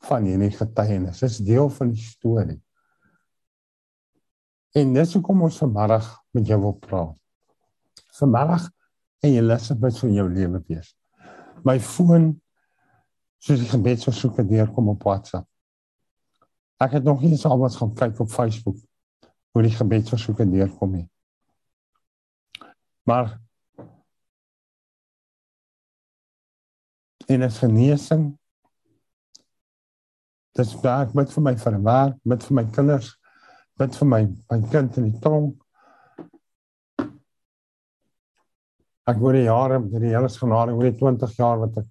van 0.06 0.26
hierdie 0.28 0.52
getuienis. 0.54 1.20
Dis 1.22 1.40
deel 1.44 1.70
van 1.74 1.90
die 1.92 2.02
storie. 2.02 2.60
En 4.78 4.92
dis 4.94 5.14
hoekom 5.16 5.42
ons 5.42 5.58
vanmiddag 5.58 6.06
met 6.36 6.46
jou 6.46 6.60
wil 6.62 6.76
praat. 6.78 7.16
Vanmiddag 8.20 8.68
en 9.20 9.34
jy 9.34 9.42
lees 9.42 9.72
wat 9.82 9.98
van 9.98 10.14
jou 10.14 10.28
lewe 10.30 10.62
wees. 10.68 10.94
My 11.66 11.76
foon 11.82 12.32
soos 13.40 13.60
die 13.60 13.70
gebedsversoeke 13.70 14.44
deurkom 14.46 14.92
op 14.92 15.02
WhatsApp. 15.04 15.48
Ek 16.80 16.96
het 16.96 17.04
nog 17.04 17.20
nie 17.20 17.34
eens 17.34 17.44
alwas 17.48 17.76
gaan 17.76 17.92
kyk 17.96 18.20
op 18.22 18.30
Facebook 18.32 18.78
hoe 19.50 19.62
die 19.66 19.74
gebedsversoeke 19.74 20.46
deurkom 20.48 20.94
nie. 20.94 21.08
Maar 23.08 23.40
in 27.26 27.42
'n 27.42 27.50
genesing 27.50 28.39
dis 30.58 30.74
werk 30.82 31.14
met 31.14 31.32
vir 31.32 31.44
my 31.44 31.54
vir 31.56 31.78
werk, 31.84 32.16
met 32.24 32.44
vir 32.46 32.56
my 32.58 32.64
kinders, 32.74 33.14
met 33.78 33.96
vir 33.96 34.08
my 34.08 34.22
my 34.50 34.60
kind 34.72 34.98
in 34.98 35.10
die 35.10 35.20
tronk. 35.22 35.56
Ek 39.10 39.22
oor 39.22 39.34
die 39.34 39.46
jare 39.46 39.80
met 39.82 40.02
die 40.02 40.12
hele 40.14 40.28
genade 40.28 40.74
oor 40.74 40.86
die 40.86 40.98
20 40.98 41.38
jaar 41.38 41.62
wat 41.64 41.80
ek 41.82 41.88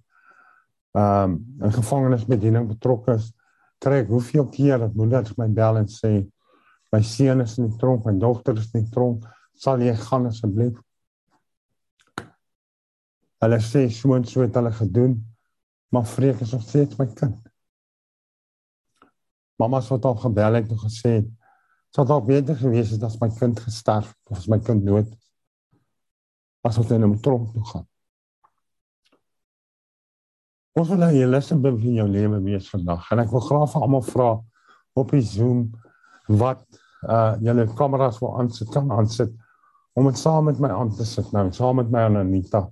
ehm 0.90 1.32
um, 1.32 1.34
in 1.62 1.72
gevangenisbediening 1.72 2.66
betrokke 2.66 3.14
is, 3.14 3.28
kry 3.78 4.00
ek 4.02 4.08
hoeveel 4.10 4.48
keer 4.50 4.80
dat 4.82 4.96
moeders 4.98 5.36
my 5.38 5.46
bel 5.54 5.78
en 5.78 5.86
sê 5.86 6.16
my 6.90 7.00
seun 7.06 7.44
is 7.44 7.56
in 7.58 7.68
die 7.68 7.78
tronk, 7.78 8.04
my 8.04 8.16
dogter 8.18 8.58
is 8.58 8.72
in 8.74 8.82
die 8.82 8.90
tronk, 8.90 9.26
sal 9.54 9.82
jy 9.84 9.94
gaan 10.08 10.26
asseblief? 10.26 10.80
Hulle 13.40 13.60
sê 13.64 13.86
so 13.94 14.16
en 14.16 14.26
so 14.26 14.42
het 14.42 14.58
hulle 14.58 14.72
gedoen, 14.74 15.14
maar 15.94 16.10
vreek 16.10 16.42
is 16.42 16.52
nog 16.56 16.66
steeds 16.66 16.98
my 16.98 17.06
kind. 17.14 17.38
Mamma 19.60 19.82
het 19.84 20.04
al 20.08 20.18
gebel 20.24 20.58
en 20.60 20.68
gesê, 20.86 21.14
sou 21.92 22.06
dalk 22.06 22.26
beter 22.26 22.56
gewees 22.56 22.94
het 22.94 23.04
as 23.04 23.18
my 23.20 23.28
kind 23.36 23.60
gesterf 23.60 24.14
of 24.30 24.38
as 24.38 24.48
my 24.48 24.58
kind 24.58 24.86
dood 24.86 25.08
is. 25.10 25.24
As 26.64 26.76
wat 26.80 26.90
in 26.96 27.04
'n 27.04 27.20
tronk 27.20 27.52
toe 27.52 27.64
gaan. 27.72 27.86
Ons 30.78 30.88
wil 30.88 31.00
nou 31.02 31.12
julle 31.12 31.36
asseblief 31.36 31.82
in 31.84 31.98
jou 31.98 32.08
lewe 32.08 32.38
wees 32.44 32.68
vandag 32.70 33.10
en 33.12 33.18
ek 33.18 33.32
wil 33.34 33.42
graag 33.42 33.72
vir 33.72 33.82
almal 33.82 34.04
vra 34.06 34.30
op 34.94 35.10
die 35.10 35.22
Zoom 35.22 35.64
wat 36.42 36.62
uh 37.08 37.34
julle 37.42 37.66
kameras 37.74 38.20
wil 38.22 38.36
aansit 38.38 38.70
kan 38.70 38.90
aansit 38.92 39.32
om 39.98 40.06
dit 40.06 40.18
saam 40.18 40.44
met 40.44 40.60
my 40.62 40.70
aan 40.70 40.92
te 40.94 41.04
sit 41.04 41.32
nou 41.32 41.48
saam 41.52 41.80
met 41.80 41.90
my 41.90 42.04
Anita 42.06 42.62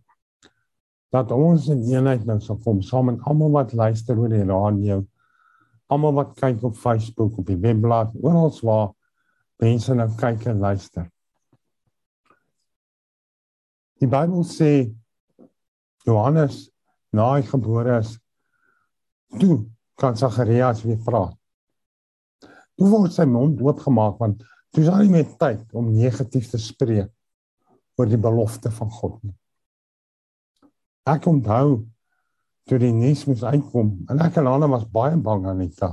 dat 1.11 1.33
ons 1.33 1.69
in 1.75 1.83
eenheid 1.89 2.25
nou 2.29 2.39
sal 2.45 2.61
kom 2.65 2.83
saam 2.83 3.11
met 3.11 3.25
almal 3.31 3.51
wat 3.57 3.73
luister 3.73 4.19
oor 4.21 4.33
die 4.33 4.45
radio 4.45 5.03
almal 5.89 6.17
wat 6.21 6.35
kyk 6.39 6.63
op 6.69 6.77
Facebook 6.77 7.39
op 7.41 7.47
die 7.49 7.59
webblad 7.61 8.15
oral 8.23 8.53
waar 8.63 8.91
mense 9.63 9.95
nou 9.95 10.09
kyk 10.19 10.47
en 10.53 10.65
luister 10.65 11.09
Die 13.99 14.07
Bybel 14.07 14.45
sê 14.47 14.73
Johannes 16.07 16.69
na 17.13 17.33
hy 17.35 17.43
gebore 17.43 17.99
is 17.99 18.15
toe 19.41 19.65
kan 19.99 20.17
Sagarias 20.17 20.85
weer 20.87 21.01
praat 21.03 21.35
Hoe 22.79 22.89
word 22.93 23.15
sy 23.15 23.27
mond 23.27 23.59
oopgemaak 23.65 24.21
want 24.23 24.45
toe 24.71 24.85
is 24.85 24.91
daar 24.91 25.03
nie 25.03 25.17
meer 25.17 25.31
tyd 25.41 25.65
om 25.75 25.91
negatief 25.91 26.51
te 26.53 26.61
spreek 26.63 27.11
oor 27.99 28.07
die 28.07 28.21
belofte 28.23 28.71
van 28.71 28.91
God 28.95 29.17
nie. 29.27 29.35
Ek 31.09 31.27
onthou 31.27 31.81
toe 32.69 32.79
die 32.81 32.93
nuus 32.93 33.25
moes 33.29 33.45
uitkom 33.45 33.95
en 34.13 34.21
ek 34.25 34.39
en 34.41 34.51
Anna 34.51 34.69
was 34.71 34.87
baie 34.93 35.17
bang 35.17 35.47
aan 35.49 35.63
dit. 35.65 35.85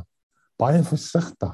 Baie 0.59 0.83
versigtig 0.87 1.53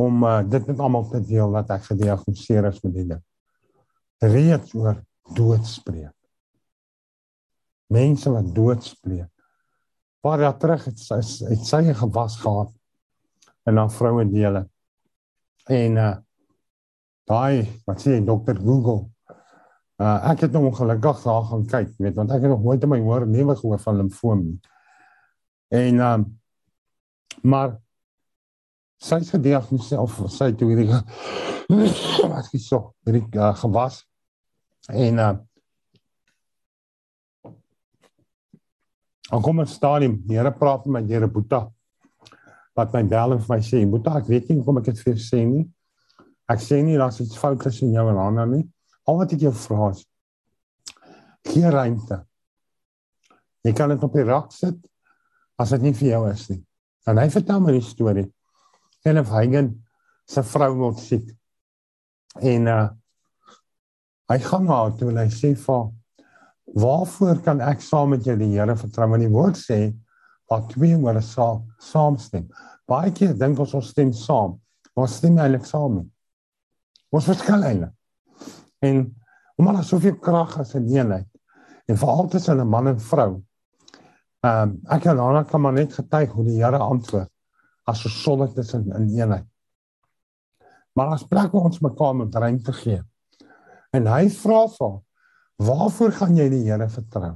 om 0.00 0.24
uh, 0.26 0.40
dit 0.50 0.66
met 0.66 0.80
almal 0.82 1.06
te 1.10 1.20
deel 1.22 1.54
dat 1.54 1.70
ek 1.76 1.88
gediagnoseer 1.90 2.68
is 2.70 2.80
met 2.82 2.96
dit. 2.98 3.22
Reeds 4.24 4.74
oor 4.78 4.98
dood 5.36 5.66
spreek. 5.66 6.14
Mense 7.94 8.30
wat 8.32 8.50
dood 8.56 8.82
spreek. 8.86 9.30
Paar 10.24 10.40
jaar 10.40 10.56
terug 10.58 10.86
het 10.88 10.98
sy 10.98 11.20
het 11.50 11.66
sy 11.68 11.82
gewas 11.94 12.38
gehad 12.40 12.72
en 13.68 13.80
dan 13.80 13.92
vroue 13.92 14.26
dele. 14.30 14.64
En 15.70 15.98
uh 16.00 16.14
daai 17.24 17.64
wat 17.86 18.02
sê 18.04 18.18
dokter 18.20 18.58
Google. 18.60 19.08
Uh 20.02 20.30
ek 20.30 20.46
het 20.46 20.52
nou 20.52 20.64
ongelukkig 20.70 21.22
daar 21.22 21.44
gaan 21.50 21.66
kyk, 21.66 21.92
weet 21.98 22.16
want 22.18 22.30
ek 22.30 22.42
het 22.42 22.50
nog 22.50 22.62
nooit 22.62 22.82
in 22.82 22.88
my 22.88 23.00
hoor 23.00 23.26
lewe 23.26 23.56
gehoor 23.56 23.78
van 23.78 23.96
limfoom 23.96 24.44
nie. 24.44 24.58
En 25.68 26.00
um 26.00 26.24
maar 27.42 27.76
sy 28.98 29.20
se 29.20 29.36
gediagnoseer 29.36 30.00
of 30.00 30.16
sy 30.32 30.52
toe 30.52 30.68
hierdie 30.70 30.90
wat 32.32 32.52
is 32.52 32.68
so 32.68 32.94
hierdie 33.04 33.26
uh, 33.36 33.54
gewas 33.60 34.04
En 34.88 35.18
uh 35.18 35.34
kom 39.42 39.60
'n 39.60 39.66
stadium, 39.66 40.22
die 40.26 40.36
Here 40.36 40.52
praat 40.52 40.84
met 40.86 41.02
my 41.02 41.08
deur 41.08 41.24
'n 41.26 41.32
boeta. 41.32 41.72
Wat 42.74 42.92
my 42.92 43.02
bel 43.02 43.32
en 43.32 43.40
vir 43.40 43.56
my 43.56 43.62
sê, 43.62 43.90
"Boeta, 43.90 44.16
ek 44.18 44.26
weet 44.26 44.48
nie 44.48 44.56
hoekom 44.58 44.78
ek 44.78 44.84
dit 44.84 44.98
vir 44.98 45.14
jou 45.14 45.22
sê 45.22 45.46
nie. 45.46 45.70
Ek 46.48 46.58
sê 46.58 46.82
nie 46.84 46.96
daar's 46.96 47.20
iets 47.20 47.36
fout 47.36 47.60
tussen 47.60 47.92
jou 47.92 48.08
en 48.08 48.16
Hanna 48.16 48.44
nie. 48.44 48.73
Al 49.08 49.20
wat 49.20 49.34
ek 49.36 49.44
jou 49.46 49.52
vra 49.52 49.90
is 49.92 50.04
gee 51.44 51.70
ruimte. 51.70 52.22
Jy 53.64 53.72
kan 53.76 53.92
dit 53.92 54.04
op 54.04 54.14
die 54.16 54.24
rak 54.24 54.52
sit 54.52 54.78
as 55.60 55.74
dit 55.76 55.82
nie 55.84 55.94
vir 55.96 56.08
jou 56.08 56.22
is 56.30 56.48
nie." 56.50 56.62
En 57.06 57.20
hy 57.20 57.28
vertel 57.28 57.60
my 57.60 57.74
die 57.76 57.84
storie. 57.84 58.28
Kenneth 59.04 59.28
Hagen 59.28 59.74
se 60.26 60.42
vrou 60.42 60.70
word 60.78 61.02
siek. 61.02 61.26
En 62.40 62.68
uh 62.68 62.84
hy 64.32 64.38
gaan 64.40 64.64
na 64.64 64.78
haar 64.78 64.94
toe 64.96 65.10
en 65.10 65.18
hy 65.20 65.28
sê 65.28 65.50
vir 65.52 65.82
waarvoor 66.80 67.42
kan 67.44 67.60
ek 67.60 67.82
saam 67.84 68.14
met 68.14 68.24
jou 68.24 68.36
die 68.40 68.54
Here 68.54 68.76
vertrou 68.76 69.10
want 69.10 69.22
die 69.22 69.32
woord 69.32 69.58
sê 69.60 69.78
wat 70.50 70.70
twee 70.72 70.96
oor 70.96 71.20
saam 71.22 71.60
saamstem. 71.80 72.48
Baie 72.88 73.12
keer 73.12 73.34
dink 73.36 73.60
ons 73.60 73.74
ons 73.76 73.90
stem 73.92 74.12
saam, 74.16 74.56
maar 74.94 75.06
ons 75.06 75.18
stem 75.20 75.38
eintlik 75.38 75.68
saam 75.68 75.98
nie. 75.98 76.08
Ons 77.14 77.28
verskil 77.28 77.62
eintlik. 77.64 77.92
En 78.84 79.00
omdat 79.56 79.78
daar 79.80 79.88
soveel 79.88 80.18
krag 80.18 80.58
is 80.62 80.74
in 80.74 80.88
eenheid 80.92 81.28
en 81.86 81.98
veral 82.00 82.28
tussen 82.28 82.60
'n 82.60 82.68
man 82.68 82.88
en 82.88 83.00
vrou. 83.00 83.42
Ehm 84.44 84.68
um, 84.68 84.80
ek 84.92 85.04
en 85.04 85.18
Anna 85.18 85.42
kan 85.42 85.60
maar 85.60 85.72
net 85.72 85.92
getuig 85.92 86.30
hoe 86.30 86.44
die 86.44 86.62
Here 86.62 86.78
antwoord 86.78 87.30
as 87.84 88.04
ons 88.04 88.22
solid 88.22 88.58
is 88.58 88.72
in, 88.74 88.92
in 88.92 89.08
eenheid. 89.08 89.46
Maar 90.92 91.14
as 91.16 91.26
plek 91.26 91.52
waar 91.52 91.68
ons 91.70 91.80
mekaar 91.80 92.14
moet 92.14 92.34
ruimte 92.34 92.72
gee. 92.72 93.02
En 93.92 94.06
hy 94.06 94.28
vra 94.30 94.66
vir 94.68 95.00
waarvoor 95.56 96.12
gaan 96.12 96.36
jy 96.36 96.48
die 96.48 96.64
Here 96.64 96.88
vertrou? 96.88 97.34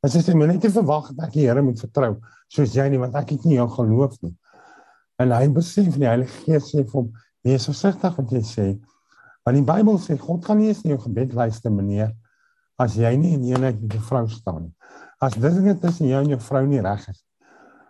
As 0.00 0.14
jy 0.14 0.22
sê 0.24 0.32
jy 0.32 0.46
net 0.46 0.64
verwag 0.72 1.10
dat 1.12 1.26
ek 1.28 1.34
die 1.36 1.46
Here 1.48 1.62
moet 1.62 1.80
vertrou, 1.80 2.14
soos 2.48 2.74
jy 2.74 2.88
nie 2.88 3.00
want 3.00 3.14
ek 3.14 3.34
het 3.34 3.44
nie 3.44 3.58
jou 3.58 3.68
geloof 3.68 4.16
nie. 4.22 4.36
En 5.20 5.32
hy 5.36 5.48
besef 5.52 5.96
nie 5.96 6.08
Heilige 6.08 6.44
Gees 6.46 6.70
sê 6.72 6.84
vir 6.84 6.96
hom, 6.96 7.10
wees 7.44 7.66
versigtig 7.68 8.16
wat 8.16 8.32
jy 8.32 8.40
sê. 8.46 8.66
Want 9.50 9.64
die 9.64 9.66
Bybel 9.66 9.96
sê 9.98 10.14
God 10.14 10.44
gaan 10.46 10.60
nie 10.62 10.68
eens 10.70 10.84
in 10.84 10.92
jou 10.92 11.00
gebed 11.02 11.32
luister 11.34 11.72
meneer 11.74 12.12
as 12.78 12.92
jy 12.94 13.10
nie 13.18 13.32
in 13.34 13.48
eenheid 13.48 13.80
met 13.80 13.96
jou 13.96 14.02
vrou 14.06 14.28
staan 14.30 14.60
nie. 14.68 14.92
As 15.18 15.34
dinge 15.34 15.74
tussen 15.82 16.06
jou 16.06 16.20
en 16.22 16.30
jou 16.30 16.38
vrou 16.46 16.60
nie 16.70 16.78
reg 16.84 17.08
is. 17.10 17.18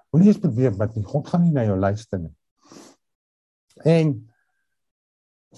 Moenie 0.08 0.30
eens 0.32 0.40
probeer 0.40 0.72
bid 0.72 0.96
nie. 0.96 1.04
God 1.04 1.28
gaan 1.28 1.44
nie 1.44 1.52
na 1.52 1.66
jou 1.68 1.76
luister 1.76 2.22
nie. 2.22 2.32
En 3.84 4.14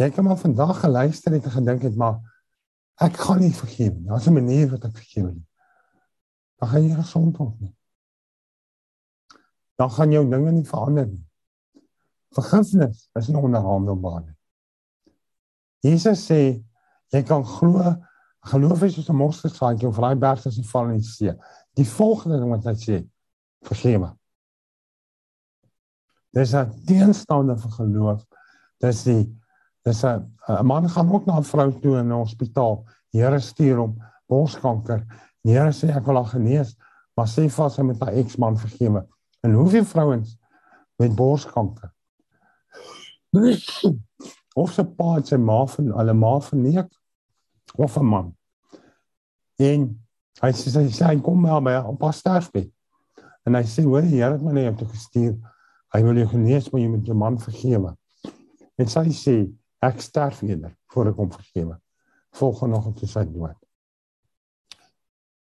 jy 0.03 0.11
kan 0.11 0.27
maar 0.27 0.43
vandag 0.43 0.83
geluister 0.83 1.39
het 1.39 1.47
en 1.47 1.57
gedink 1.61 1.87
het 1.87 2.03
maar 2.03 2.19
ek 3.07 3.23
gaan 3.23 3.45
nie 3.47 3.55
vergewe 3.55 3.95
nie. 3.95 4.11
Daar's 4.11 4.27
'n 4.27 4.35
manier 4.41 4.69
wat 4.75 4.91
ek 4.91 4.99
vergewe 4.99 5.31
nie. 5.31 5.47
Dan 6.59 6.69
gaan 6.69 6.89
jy 6.89 6.95
gesond 6.99 7.39
word 7.39 7.61
nie. 7.61 7.75
Dan 9.79 9.91
gaan 9.91 10.11
jou 10.11 10.29
dinge 10.29 10.51
nie 10.51 10.67
verander 10.67 11.07
nie. 11.07 11.25
Vergifnis 12.35 13.09
is 13.15 13.29
nie 13.29 13.39
onderhandelbaar 13.39 14.23
nie. 14.27 14.37
Jesus 15.83 16.27
sê 16.31 16.41
jy 17.13 17.23
kan 17.27 17.43
glo 17.45 17.83
geloof 18.51 18.83
is 18.83 18.95
soos 18.95 19.11
'n 19.11 19.17
mosterdsaadjie 19.17 19.89
of 19.89 19.99
raai 19.99 20.17
berg 20.19 20.47
as 20.47 20.59
'n 20.59 20.65
val 20.73 20.91
in 20.91 20.99
die 20.99 21.07
see. 21.07 21.33
Die 21.77 21.87
volgende 21.87 22.39
ding 22.39 22.51
wat 22.51 22.65
hy 22.65 22.75
sê, 22.75 22.97
vergewe. 23.65 24.17
Dis 26.35 26.55
'n 26.55 26.71
teenstander 26.87 27.59
vir 27.59 27.71
geloof. 27.71 28.27
Dis 28.81 29.05
die 29.05 29.25
dis 29.85 30.05
'n 30.05 30.27
'n 30.49 30.67
man 30.67 30.89
gaan 30.89 31.13
ook 31.13 31.27
na 31.27 31.39
'n 31.39 31.45
vrou 31.45 31.71
toe 31.81 31.99
in 31.99 32.07
'n 32.07 32.23
hospitaal. 32.25 32.85
Die 33.13 33.21
Here 33.21 33.41
stuur 33.41 33.77
hom 33.77 34.03
borskanker. 34.29 35.07
Die 35.45 35.53
Here 35.53 35.73
sê 35.73 35.97
ek 35.97 36.07
wil 36.07 36.17
haar 36.17 36.33
genees, 36.33 36.77
maar 37.17 37.27
sê 37.27 37.51
vas 37.51 37.77
hy 37.77 37.83
met 37.83 38.01
haar 38.01 38.15
eksman 38.15 38.57
vergewe. 38.57 39.07
En 39.43 39.53
hoeveel 39.53 39.85
vrouens 39.85 40.39
met 40.99 41.15
borskanker? 41.15 41.93
Of 44.55 44.73
se 44.73 44.85
pa 44.85 45.15
het 45.17 45.27
sy 45.27 45.37
ma 45.37 45.65
van 45.67 45.93
hulle 45.97 46.15
ma 46.15 46.41
verneek 46.41 46.91
of 47.75 47.97
'n 47.97 48.05
man. 48.05 48.37
En 49.59 49.89
hy 50.43 50.53
sê 50.53 50.71
sy 50.71 50.87
sê 50.89 51.05
hy 51.07 51.21
kom 51.21 51.41
maar 51.41 51.63
by 51.63 51.75
op 51.87 52.03
haar 52.03 52.15
sterfbed. 52.15 52.71
En 53.47 53.55
hy 53.55 53.63
sê 53.63 53.85
hoor 53.85 54.03
die 54.03 54.21
Here 54.21 54.33
het 54.33 54.43
my 54.43 54.53
net 54.53 54.79
toe 54.79 54.89
gestuur 54.89 55.39
Hy 55.93 56.01
wil 56.07 56.23
jou 56.23 56.29
genees, 56.31 56.71
maar 56.73 56.81
jy 56.81 56.89
moet 56.89 57.09
jou 57.09 57.17
man 57.17 57.37
vergewe. 57.41 57.93
En 58.81 58.89
sy 58.89 59.11
sê, 59.13 59.35
ek 59.85 60.01
sterf 60.01 60.41
eerder 60.47 60.73
voor 60.95 61.11
ek 61.11 61.19
hom 61.21 61.33
vergewe. 61.35 61.77
Volgende 62.39 62.79
oggend 62.79 63.03
is 63.05 63.17
hy 63.19 63.27
dood. 63.29 63.59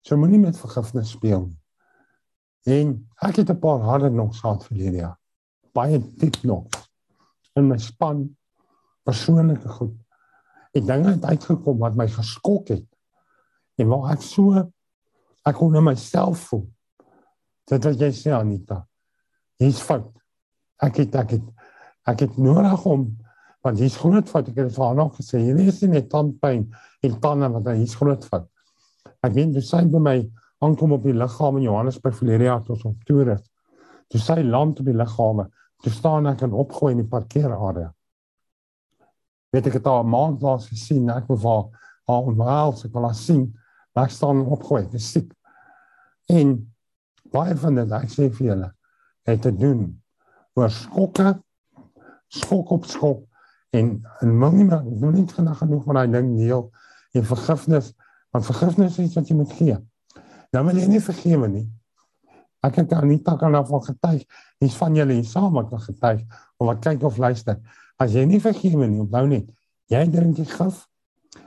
So 0.06 0.18
moenie 0.20 0.40
met 0.40 0.60
vergifnis 0.60 1.16
speel 1.16 1.48
nie. 1.48 1.58
En 2.70 2.94
ek 3.24 3.42
het 3.42 3.50
'n 3.50 3.60
paar 3.60 3.82
harde 3.82 4.10
nog 4.10 4.38
gehad 4.38 4.64
vir 4.68 4.78
Lydia. 4.78 5.18
Baie 5.74 6.00
diep 6.00 6.44
nog. 6.44 6.68
In 7.56 7.68
my 7.68 7.78
span 7.78 8.38
persoonlike 9.08 9.72
goed. 9.80 9.96
Dink 10.78 11.08
dit 11.08 11.14
het 11.16 11.26
uitgekom 11.26 11.80
wat 11.82 11.96
my 11.98 12.06
geskok 12.12 12.70
het. 12.76 12.86
En 13.82 13.90
waar 13.90 14.12
ek 14.14 14.26
so 14.26 14.68
ek 15.48 15.56
kon 15.56 15.74
myself 15.84 16.50
voel. 16.52 16.68
Dit 17.68 17.88
wat 17.88 18.02
jy 18.04 18.12
sê 18.14 18.36
Anita. 18.36 18.84
Jy's 19.58 19.80
fout 19.82 20.18
ek 20.84 21.02
het 21.02 21.16
ek 21.16 21.32
het 21.38 21.48
ek 22.08 22.22
het 22.26 22.38
nodig 22.38 22.86
om 22.86 23.08
want 23.66 23.80
hier's 23.82 23.98
groot 24.00 24.30
fout 24.30 24.50
ek 24.52 24.60
het 24.62 24.76
vir 24.76 24.86
haar 24.86 24.98
nog 24.98 25.16
gesê 25.18 25.42
jy 25.42 25.68
is 25.68 25.82
nie 25.82 26.04
tandpyn 26.12 26.68
en 27.04 27.20
tande 27.22 27.50
wat 27.56 27.70
hier's 27.74 27.96
groot 27.98 28.26
fout 28.26 28.48
ek 29.26 29.34
weet 29.34 29.58
jy 29.58 29.64
sê 29.66 29.84
by 29.90 30.02
my 30.10 30.18
aankom 30.66 30.94
op 30.98 31.06
die 31.06 31.16
liggaam 31.18 31.58
in 31.58 31.68
Johannesburg 31.68 32.18
verlede 32.18 32.50
jaar 32.50 32.64
tot 32.66 32.86
op 32.86 33.06
toer 33.10 33.34
het 33.36 33.46
jy 34.14 34.22
sê 34.22 34.38
land 34.46 34.80
op 34.82 34.90
die 34.90 34.98
liggame 34.98 35.50
jy 35.86 35.94
staan 35.94 36.30
ek 36.30 36.46
en 36.46 36.58
opgooi 36.64 36.94
in 36.94 37.04
die 37.04 37.10
parkeerarea 37.10 37.90
weet 39.54 39.70
ek 39.70 39.80
het 39.80 39.90
haar 39.90 40.06
maand 40.06 40.42
laas 40.44 40.68
gesien 40.72 41.10
ek 41.14 41.30
wou 41.32 41.40
haar 41.46 41.68
haar 42.08 42.30
onwaal 42.32 42.76
se 42.76 42.90
kon 42.92 43.08
sien 43.16 43.48
maar 43.94 44.08
ek 44.08 44.16
staan 44.16 44.44
opgooi 44.46 44.84
ek 44.86 44.98
is 45.00 45.12
siek. 45.12 45.32
En 46.30 46.58
baie 47.34 47.56
van 47.60 47.80
dit 47.80 47.96
ek 47.98 48.12
sê 48.14 48.28
vir 48.30 48.52
julle 48.52 48.72
het 49.28 49.42
te 49.44 49.52
doen 49.52 49.88
oor 50.58 50.72
skokke 50.74 51.34
skok 52.34 52.72
op 52.76 52.86
skok 52.86 53.24
en 53.76 53.96
en 54.22 54.36
moenie 54.44 54.68
maar 54.68 54.86
doen 54.86 55.16
nie 55.16 55.28
genoeg 55.32 55.58
genoeg 55.64 55.84
van 55.88 56.00
daai 56.00 56.12
ding 56.12 56.30
neel 56.36 56.68
en 57.16 57.26
vergifnis 57.32 57.94
want 58.36 58.46
vergifnis 58.46 58.98
is 58.98 59.08
iets 59.08 59.18
wat 59.18 59.30
jy 59.32 59.36
moet 59.40 59.54
gee. 59.58 59.76
Nou 60.54 60.64
wil 60.68 60.78
jy 60.78 60.88
nie 60.92 61.02
vergewe 61.02 61.48
nie. 61.50 61.66
Ek 62.66 62.78
aan 62.84 63.08
nie 63.08 63.22
tak 63.24 63.44
aan 63.44 63.56
van 63.66 63.84
getuig 63.86 64.24
dis 64.62 64.76
van 64.78 64.96
julle 64.96 65.16
hier 65.18 65.28
saam 65.28 65.56
wat 65.56 65.72
getuig 65.88 66.24
of 66.58 66.68
wat 66.68 66.82
kyk 66.84 67.04
of 67.08 67.18
luister 67.18 67.60
as 68.00 68.14
jy 68.14 68.26
nie 68.26 68.42
vergewe 68.44 68.88
nie 68.88 69.02
onthou 69.06 69.26
net 69.28 69.50
jy 69.94 70.04
drink 70.12 70.36
die 70.38 70.50
gif 70.50 70.86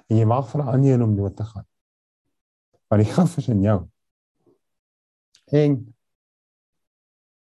en 0.08 0.18
jy 0.18 0.26
wag 0.26 0.50
vir 0.52 0.66
ander 0.74 1.06
om 1.06 1.16
dood 1.16 1.36
te 1.36 1.46
gaan 1.46 1.66
maar 2.90 3.02
die 3.02 3.12
gif 3.12 3.38
is 3.38 3.48
in 3.54 3.64
jou 3.64 3.78
en 5.60 5.80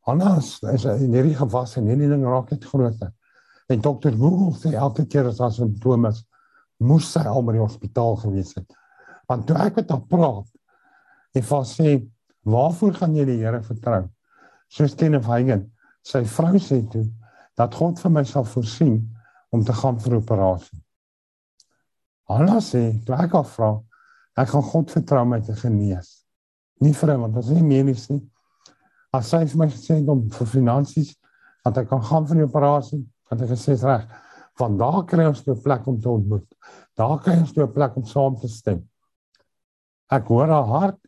Anders 0.09 0.55
is 0.73 0.85
in 0.89 1.13
hierdie 1.13 1.35
gewas 1.37 1.75
en 1.77 1.89
hierdie 1.89 2.09
ding 2.09 2.23
raak 2.25 2.49
net 2.49 2.65
groter. 2.65 3.11
En 3.69 3.81
dokter 3.85 4.15
Google 4.17 4.55
sê 4.57 4.73
elke 4.73 5.05
keer 5.05 5.29
as 5.29 5.37
daar 5.39 5.53
simptome 5.53 6.11
moes 6.81 7.11
sy 7.13 7.21
al 7.29 7.45
by 7.45 7.53
die 7.55 7.61
hospitaal 7.61 8.17
gewees 8.23 8.55
het. 8.57 8.65
Want 9.29 9.45
toe 9.47 9.59
ek 9.61 9.77
met 9.77 9.93
haar 9.93 10.01
praat, 10.09 10.47
en 11.37 11.43
vir 11.51 11.65
sê, 11.69 11.89
"Waarvoor 12.43 12.93
gaan 12.93 13.15
jy 13.15 13.25
die 13.25 13.37
Here 13.37 13.61
vertrou?" 13.61 14.09
Soos 14.69 14.95
Kenneth 14.95 15.25
Hagen, 15.25 15.71
sy 16.03 16.23
vrou 16.25 16.57
sê 16.57 16.81
toe 16.89 17.05
dat 17.61 17.77
God 17.77 18.01
vir 18.01 18.15
my 18.17 18.25
sal 18.25 18.47
voorsien 18.49 18.97
om 19.53 19.63
te 19.63 19.73
gaan 19.77 19.99
vir 20.01 20.17
operasie. 20.17 20.81
Hanna 22.31 22.57
sê, 22.63 22.83
toe 23.05 23.15
ek 23.19 23.37
haar 23.37 23.47
vra, 23.53 23.71
ek 24.39 24.53
gaan 24.53 24.67
God 24.71 24.93
vertrou 24.95 25.23
my 25.27 25.41
te 25.45 25.53
genees. 25.59 26.21
Nie 26.81 26.95
vir 26.97 27.13
hom 27.13 27.27
want 27.27 27.37
dit 27.37 27.45
is 27.45 27.57
nie 27.59 27.67
medies 27.67 28.09
nie 28.09 28.23
as 29.11 29.31
sy 29.31 29.43
vir 29.43 29.59
my 29.59 29.67
gesê 29.71 29.97
het 29.99 30.09
om 30.11 30.23
vir 30.31 30.47
finansies 30.47 31.11
dat 31.65 31.81
ek 31.81 31.89
kan 31.91 32.03
gaan 32.07 32.27
vir 32.29 32.41
die 32.41 32.47
operasie, 32.47 33.01
het 33.31 33.43
ek 33.43 33.51
gesê 33.53 33.75
reg. 33.83 34.07
Van 34.59 34.77
daar 34.79 35.03
kry 35.07 35.25
ons 35.27 35.43
'n 35.47 35.61
plek 35.63 35.87
om 35.87 35.99
te 35.99 36.09
ontmoet. 36.09 36.47
Daar 36.95 37.19
kry 37.19 37.37
ons 37.39 37.51
'n 37.57 37.73
plek 37.73 37.97
om 37.97 38.05
saam 38.05 38.37
te 38.39 38.47
stem. 38.47 38.87
Ek 40.09 40.27
hoor 40.27 40.47
haar 40.47 40.65
hart 40.65 40.99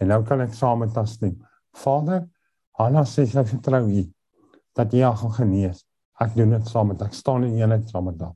en 0.00 0.08
nou 0.08 0.22
kan 0.24 0.40
ek 0.40 0.54
saam 0.54 0.78
met 0.78 0.94
haar 0.94 1.06
stem. 1.06 1.42
Vader, 1.72 2.28
Hanna 2.72 3.02
sê 3.04 3.26
sy 3.26 3.44
vertrou 3.44 3.88
U 3.88 4.12
dat 4.74 4.92
jy 4.92 5.02
haar 5.02 5.16
gaan 5.16 5.32
genees. 5.32 5.85
Ek 6.20 6.34
doen 6.34 6.50
dit 6.50 6.68
saam 6.68 6.92
met 6.92 7.02
ek 7.02 7.14
staan 7.14 7.44
in 7.44 7.58
eenheid 7.60 7.88
saam 7.88 8.08
met 8.10 8.20
haar. 8.20 8.34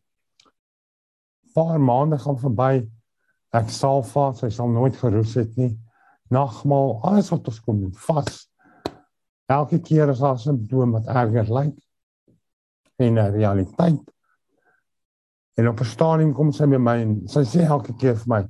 Paar 1.54 1.80
maande 1.80 2.18
gaan 2.18 2.38
verby. 2.38 2.84
Ek 3.56 3.70
sal 3.74 4.04
vas, 4.12 4.38
sy 4.38 4.50
sal 4.54 4.68
nooit 4.70 4.96
geroes 4.96 5.34
het 5.34 5.56
nie. 5.58 5.72
Nagmaal, 6.30 7.00
alles 7.08 7.30
wat 7.32 7.48
ons 7.50 7.60
kom 7.64 7.80
doen, 7.80 7.94
vas 8.06 8.46
Elke 9.50 9.80
keer 9.82 10.12
as 10.12 10.20
daar 10.22 10.36
'n 10.36 10.38
simptoom 10.38 10.92
wat 10.94 11.06
erger 11.06 11.48
lyk 11.50 11.78
en 13.02 13.18
'n 13.18 13.32
realiteit 13.34 14.04
En 15.60 15.68
op 15.68 15.80
'n 15.80 15.84
stadium 15.84 16.32
kom 16.32 16.52
sy 16.52 16.66
by 16.66 16.76
my 16.76 16.96
en 17.00 17.20
sy 17.28 17.42
sê 17.44 17.60
elke 17.66 17.92
keer 17.96 18.16
vir 18.16 18.28
my 18.28 18.48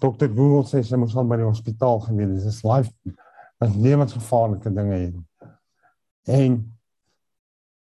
Dokter 0.00 0.28
Google 0.28 0.64
sê 0.68 0.82
sy 0.84 0.96
moes 0.96 1.16
al 1.16 1.24
by 1.24 1.36
die 1.36 1.46
hospitaal 1.46 2.00
gewees 2.00 2.28
het. 2.28 2.42
Dit 2.42 2.52
is 2.52 2.62
life 2.62 2.92
as 3.58 3.74
lewensgevaarlike 3.74 4.74
dinge 4.74 4.96
hier. 4.96 5.14
En 6.24 6.73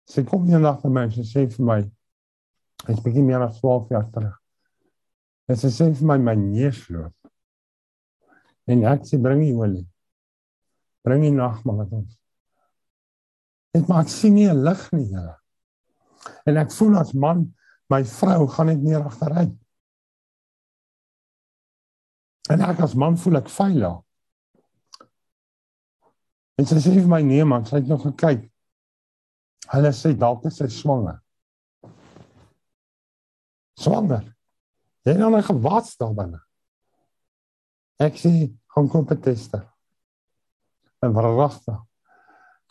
sy 0.09 0.23
kom 0.27 0.47
hier 0.47 0.59
na 0.59 0.75
my 0.83 1.05
en 1.07 1.13
sy 1.13 1.25
sê 1.27 1.45
vir 1.49 1.65
my 1.65 1.79
ek 2.91 3.03
begin 3.03 3.27
meer 3.27 3.43
as 3.45 3.59
12 3.61 3.93
jaar 3.95 4.09
terug. 4.11 4.35
En 5.47 5.59
sy 5.59 5.71
sê 5.71 5.89
vir 5.91 6.07
my 6.07 6.17
my 6.17 6.35
neus 6.39 6.81
loop. 6.89 7.15
En 8.67 8.83
ek 8.87 9.07
sê 9.07 9.19
bring 9.21 9.43
die 9.43 9.55
olie. 9.55 9.85
Bring 11.03 11.23
die 11.25 11.33
nagmaal 11.35 11.81
met 11.81 11.95
ons. 11.95 12.19
Dit 13.73 13.89
maak 13.89 14.07
sien 14.11 14.35
nie 14.35 14.47
'n 14.47 14.63
lig 14.63 14.91
nie, 14.93 15.09
Here. 15.09 15.35
En 16.45 16.57
ek 16.57 16.71
voel 16.71 16.97
as 16.99 17.13
man 17.13 17.53
my 17.89 18.03
vrou 18.03 18.47
gaan 18.47 18.67
net 18.67 18.81
meer 18.81 19.03
agteruit. 19.03 19.53
En 22.51 22.61
ek 22.61 22.79
as 22.79 22.95
man 22.95 23.17
voel 23.17 23.37
ek 23.37 23.49
veilig. 23.49 24.01
En 26.59 26.65
sy 26.65 26.75
sê 26.75 26.93
vir 26.93 27.07
my 27.07 27.21
nee 27.21 27.43
man, 27.43 27.65
sy 27.65 27.75
het 27.75 27.87
nog 27.87 28.03
gekyk. 28.03 28.52
Hulle 29.71 29.91
sê 29.95 30.13
dalk 30.17 30.45
is 30.49 30.57
sy 30.59 30.67
swanger. 30.71 31.19
Swanger. 33.79 34.25
Jy 35.07 35.15
nou 35.19 35.31
net 35.33 35.47
gewats 35.47 35.95
daar 35.99 36.13
binne. 36.15 36.41
Ek 38.03 38.17
sê 38.19 38.31
gaan 38.75 38.89
kom 38.91 39.07
per 39.07 39.19
tester. 39.23 39.63
En 41.03 41.15
verwagte. 41.15 41.75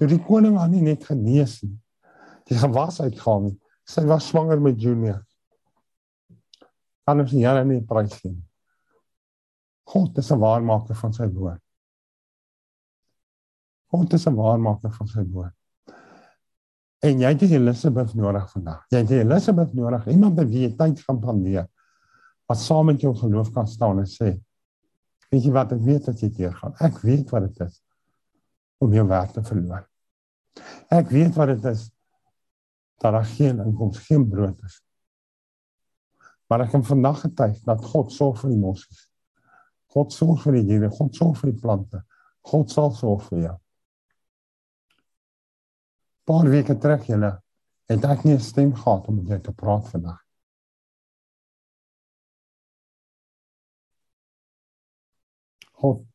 Toe 0.01 0.09
die 0.09 0.21
koning 0.25 0.57
aan 0.59 0.73
nie 0.75 0.85
net 0.85 1.05
genees 1.09 1.61
nie. 1.65 1.77
Die 2.49 2.59
gewas 2.59 3.01
uitgaan 3.01 3.49
nie. 3.49 3.59
Sy 3.89 4.05
was 4.09 4.29
swanger 4.31 4.61
met 4.63 4.81
Junior. 4.81 5.21
Kan 7.07 7.23
ons 7.23 7.35
nie 7.35 7.45
jare 7.45 7.65
nie 7.67 7.83
prys 7.87 8.15
sien. 8.21 8.39
God 9.93 10.19
is 10.19 10.31
'n 10.31 10.39
waarmaker 10.39 10.95
van 10.95 11.13
sy 11.13 11.27
woord. 11.27 11.61
God 13.91 14.13
is 14.15 14.27
'n 14.27 14.37
waarmaker 14.37 14.91
van 14.91 15.09
sy 15.09 15.23
woord. 15.23 15.57
En 17.03 17.19
jy 17.19 17.31
het 17.35 17.43
Elisabeth 17.49 18.15
nodig 18.15 18.45
vandag. 18.53 18.83
Jy 18.95 19.01
het 19.03 19.15
Elisabeth 19.17 19.73
nodig, 19.75 20.07
iemand 20.13 20.39
wie 20.47 20.69
jy 20.69 20.75
tyd 20.79 21.01
gaan 21.03 21.19
spandeer. 21.19 21.67
Wat 22.47 22.61
saam 22.61 22.93
met 22.93 23.03
jou 23.03 23.15
geloof 23.17 23.51
kan 23.55 23.67
staan 23.67 23.99
en 23.99 24.07
sê: 24.07 24.37
"Weet 25.31 25.45
jy 25.45 25.53
wat, 25.53 25.73
ek 25.73 25.81
weet 25.83 26.05
dat 26.07 26.21
jy 26.21 26.31
hier 26.37 26.53
gaan. 26.55 26.75
Ek 26.79 27.01
weet 27.03 27.31
wat 27.31 27.49
dit 27.49 27.61
is 27.67 27.83
om 28.83 28.93
jou 28.93 29.07
werk 29.09 29.33
te 29.33 29.43
verloor. 29.43 29.85
Ek 30.91 31.11
weet 31.11 31.35
wat 31.39 31.55
dit 31.55 31.65
is 31.65 31.91
dat 33.03 33.13
daar 33.13 33.25
geen 33.25 33.59
inkoms, 33.59 33.99
geen 34.07 34.29
brood 34.29 34.59
is. 34.63 34.81
Maar 36.47 36.67
ek 36.67 36.71
kan 36.71 36.85
vandag 36.85 37.21
getuig 37.21 37.63
dat 37.67 37.85
God 37.85 38.13
sorg 38.13 38.39
vir 38.43 38.51
die 38.51 38.61
mossies. 38.61 39.09
God 39.95 40.13
sorg 40.13 40.43
vir 40.43 40.59
die 40.61 40.67
diere, 40.69 40.91
God 40.91 41.15
sorg 41.17 41.39
vir 41.41 41.53
die 41.53 41.61
plante. 41.61 42.03
God 42.47 42.71
sal 42.71 42.93
sorg 42.95 43.25
vir 43.31 43.39
jou. 43.47 43.57
Paar 46.25 46.49
weke 46.51 46.77
terug 46.79 47.07
julle 47.07 47.33
het 47.91 48.05
ek 48.05 48.25
nie 48.25 48.35
'n 48.35 48.41
stem 48.41 48.75
gehad 48.75 49.09
om 49.09 49.17
met 49.17 49.27
jou 49.27 49.41
te 49.41 49.53
praat 49.53 49.89
vandag. 49.89 50.21
God 55.73 56.07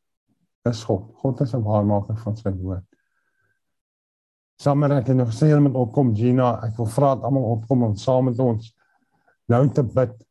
is 0.64 0.84
God. 0.84 1.14
God 1.14 1.40
is 1.40 1.54
'n 1.54 1.62
waarmaker 1.62 2.16
van 2.16 2.36
sy 2.36 2.50
woord. 2.50 2.84
Sommige 4.60 4.94
het 4.94 5.08
nog 5.08 5.32
sê 5.32 5.46
hulle 5.46 5.60
moet 5.60 5.74
opkom 5.74 6.14
Gina, 6.16 6.60
ek 6.66 6.76
wil 6.76 6.86
vra 6.86 7.14
dat 7.14 7.24
almal 7.24 7.42
opkom 7.42 7.82
om 7.82 7.94
saam 7.96 8.24
met 8.24 8.38
ons 8.38 8.74
nou 9.46 9.68
te 9.70 9.82
bid. 9.82 10.26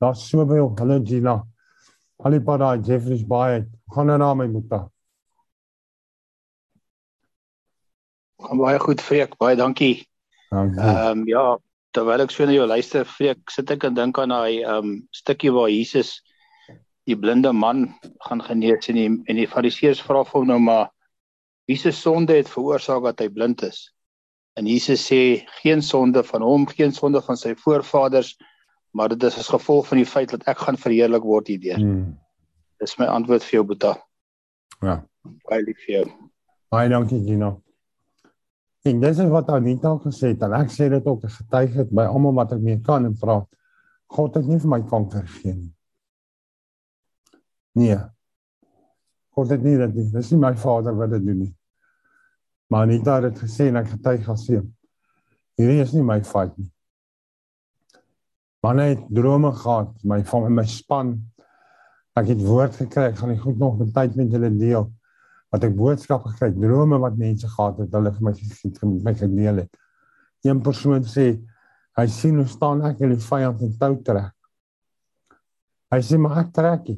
Daar's 0.00 0.28
soveel, 0.28 0.72
hallo 0.78 1.00
Gina. 1.04 1.42
Daai 2.16 2.80
Jeffrey's 2.80 3.26
baie. 3.26 3.66
Gaan 3.92 4.06
nou 4.06 4.18
na 4.18 4.34
my 4.34 4.46
moeder. 4.46 4.88
Gaan 8.42 8.60
baie 8.60 8.78
goed 8.78 9.00
Freek, 9.00 9.36
baie 9.40 9.56
dankie. 9.56 10.06
Dankie. 10.50 10.80
Ehm 10.80 11.22
um, 11.22 11.26
ja, 11.28 11.44
terwyl 11.96 12.24
ek 12.26 12.34
so 12.34 12.44
na 12.44 12.52
jou 12.52 12.66
luister 12.68 13.06
Freek, 13.08 13.50
sit 13.50 13.70
ek 13.72 13.86
en 13.88 13.96
dink 13.96 14.18
aan 14.18 14.34
daai 14.34 14.62
ehm 14.62 14.76
um, 14.76 14.96
stukkie 15.10 15.52
waar 15.54 15.70
Jesus 15.72 16.20
die 17.06 17.16
blinde 17.16 17.52
man 17.54 17.86
gaan 18.26 18.42
genees 18.42 18.90
en 18.90 18.98
die 18.98 19.08
en 19.08 19.40
die 19.40 19.48
fariseërs 19.48 20.02
vra 20.04 20.24
vir 20.26 20.40
hom 20.40 20.48
nou 20.50 20.58
maar 20.60 20.90
wie 21.66 21.78
se 21.78 21.90
sonde 21.90 22.36
het 22.36 22.50
veroorsaak 22.50 23.02
dat 23.08 23.24
hy 23.24 23.28
blind 23.32 23.62
is? 23.66 23.90
En 24.56 24.66
Jesus 24.66 25.02
sê 25.08 25.46
geen 25.60 25.82
sonde 25.82 26.22
van 26.24 26.42
hom, 26.42 26.66
geen 26.66 26.92
sonde 26.92 27.20
van 27.22 27.36
sy 27.36 27.54
voorvaders, 27.60 28.36
maar 28.96 29.12
dit 29.12 29.26
is 29.28 29.36
as 29.38 29.50
gevolg 29.52 29.88
van 29.88 30.00
die 30.00 30.08
feit 30.08 30.30
dat 30.32 30.46
ek 30.48 30.62
gaan 30.64 30.78
verheerlik 30.80 31.26
word 31.26 31.50
hierdeur. 31.52 31.80
Hmm. 31.82 32.14
Dis 32.80 32.96
my 33.00 33.08
antwoord 33.12 33.44
vir 33.44 33.58
jou 33.58 33.66
Boeta. 33.68 33.92
Ja. 34.80 35.00
Baie 35.48 35.62
lief 35.66 35.82
vir 35.84 35.94
jou. 35.98 36.08
Baie 36.72 36.88
dankie 36.92 37.20
Gina. 37.26 37.56
En 38.86 39.00
dis 39.02 39.18
is 39.18 39.30
wat 39.30 39.48
Anita 39.50 39.90
ook 39.90 40.04
gesê 40.06 40.32
het 40.34 40.42
en 40.46 40.54
ek 40.60 40.70
sê 40.70 40.86
dit 40.92 41.06
ook 41.06 41.24
getuig 41.26 41.72
het 41.74 41.90
by 41.90 42.04
almal 42.06 42.36
wat 42.36 42.52
ek 42.54 42.62
mee 42.62 42.78
kan 42.86 43.06
en 43.08 43.16
praat. 43.18 43.48
God 44.14 44.38
het 44.38 44.46
nie 44.46 44.60
vir 44.62 44.70
my 44.70 44.82
kanker 44.86 45.24
gegee 45.26 45.56
nie. 45.56 45.72
Nee. 47.76 47.98
God 49.34 49.50
het 49.52 49.64
nie 49.66 49.74
dit 49.80 49.98
nie. 49.98 50.06
Dis 50.14 50.30
nie 50.32 50.40
my 50.40 50.54
vader 50.60 50.94
wat 50.96 51.10
dit 51.16 51.26
doen 51.26 51.42
nie. 51.48 51.52
Maar 52.70 52.86
Anita 52.86 53.18
het 53.18 53.32
dit 53.32 53.42
gesê 53.42 53.68
en 53.72 53.80
ek 53.82 53.90
getuig 53.96 54.30
as 54.30 54.46
sy. 54.46 54.62
Hierdie 55.58 55.82
is 55.82 55.94
nie 55.96 56.04
my 56.06 56.20
fout 56.26 56.54
nie. 56.58 56.70
Man 58.64 58.80
het 58.82 59.02
drome 59.14 59.52
gehad, 59.54 59.92
my 60.02 60.22
van 60.26 60.46
my 60.54 60.64
span. 60.66 61.16
Ek 62.16 62.30
het 62.32 62.40
woord 62.42 62.78
gekry, 62.80 63.10
ek 63.10 63.20
gaan 63.20 63.30
nie 63.34 63.42
goed 63.42 63.58
nog 63.60 63.76
met 63.78 63.92
tyd 63.94 64.16
met 64.18 64.32
julle 64.32 64.50
deel. 64.54 64.88
Wat 65.54 65.64
ek 65.64 65.76
boodskap 65.78 66.24
gekry, 66.26 66.50
drome 66.52 66.98
wat 67.02 67.18
mense 67.18 67.48
gehad 67.48 67.78
het, 67.78 67.92
hulle 67.94 68.12
vir 68.12 68.24
my 68.26 68.32
met 68.34 69.04
my 69.04 69.14
gedeel 69.14 69.62
het. 69.62 69.78
Een 70.44 70.62
persoon 70.62 71.04
sê 71.06 71.26
hy 71.96 72.06
sien 72.12 72.40
hoe 72.40 72.48
staan 72.50 72.82
ek 72.84 73.00
in 73.04 73.14
die 73.14 73.22
vyand 73.22 73.62
in 73.64 73.76
tou 73.80 73.94
trek. 74.04 74.34
Hy 75.94 76.00
sê 76.02 76.18
maar 76.20 76.42
ek 76.42 76.52
trek. 76.54 76.90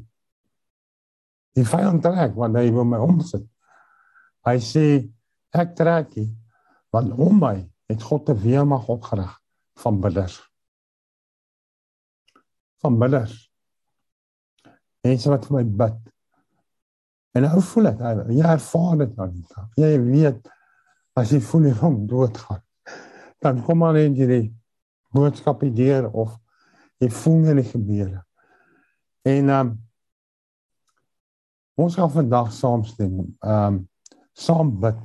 Die 1.59 1.67
vyand 1.67 2.03
trek 2.05 2.35
want 2.39 2.57
hy 2.59 2.69
wil 2.75 2.89
my 2.89 3.01
omsit. 3.05 3.45
Hy 4.49 4.57
sê 4.65 4.85
ek 5.53 5.77
trek 5.79 6.17
want 6.95 7.13
om 7.21 7.37
my 7.41 7.57
het 7.89 8.03
God 8.03 8.29
'n 8.29 8.41
weermag 8.43 8.89
opgerig 8.89 9.33
van 9.83 10.01
bidders. 10.01 10.41
Van 12.83 12.99
bidders. 12.99 13.51
Mense 15.05 15.31
wat 15.31 15.47
vir 15.47 15.57
my 15.57 15.65
bid. 15.65 15.99
En 17.37 17.45
nou 17.45 17.61
voel 17.71 17.91
ek, 17.93 18.01
jy 18.33 18.45
ervaar 18.45 18.97
dit 19.03 19.19
nou. 19.19 19.29
Jy 19.79 19.91
weet 20.07 20.49
as 21.19 21.33
jy 21.35 21.41
voel 21.45 21.69
jy 21.69 21.75
gaan 21.81 21.99
doodgaan. 22.09 22.63
Dan 23.43 23.61
kom 23.67 23.83
maar 23.83 23.95
net 23.95 24.17
hierdie 24.19 24.49
boodskap 25.15 25.63
hier 25.67 26.09
of 26.11 26.35
jy 27.03 27.11
voel 27.21 27.53
nie 27.59 27.67
gebeur. 27.67 28.17
En 29.29 29.53
ehm 29.53 29.69
um, 29.69 29.77
ons 31.79 31.95
gaan 31.95 32.11
vandag 32.11 32.51
saamstem. 32.53 33.21
Ehm 33.39 33.79
um, 33.79 33.79
saam 34.39 34.73
bid. 34.81 34.99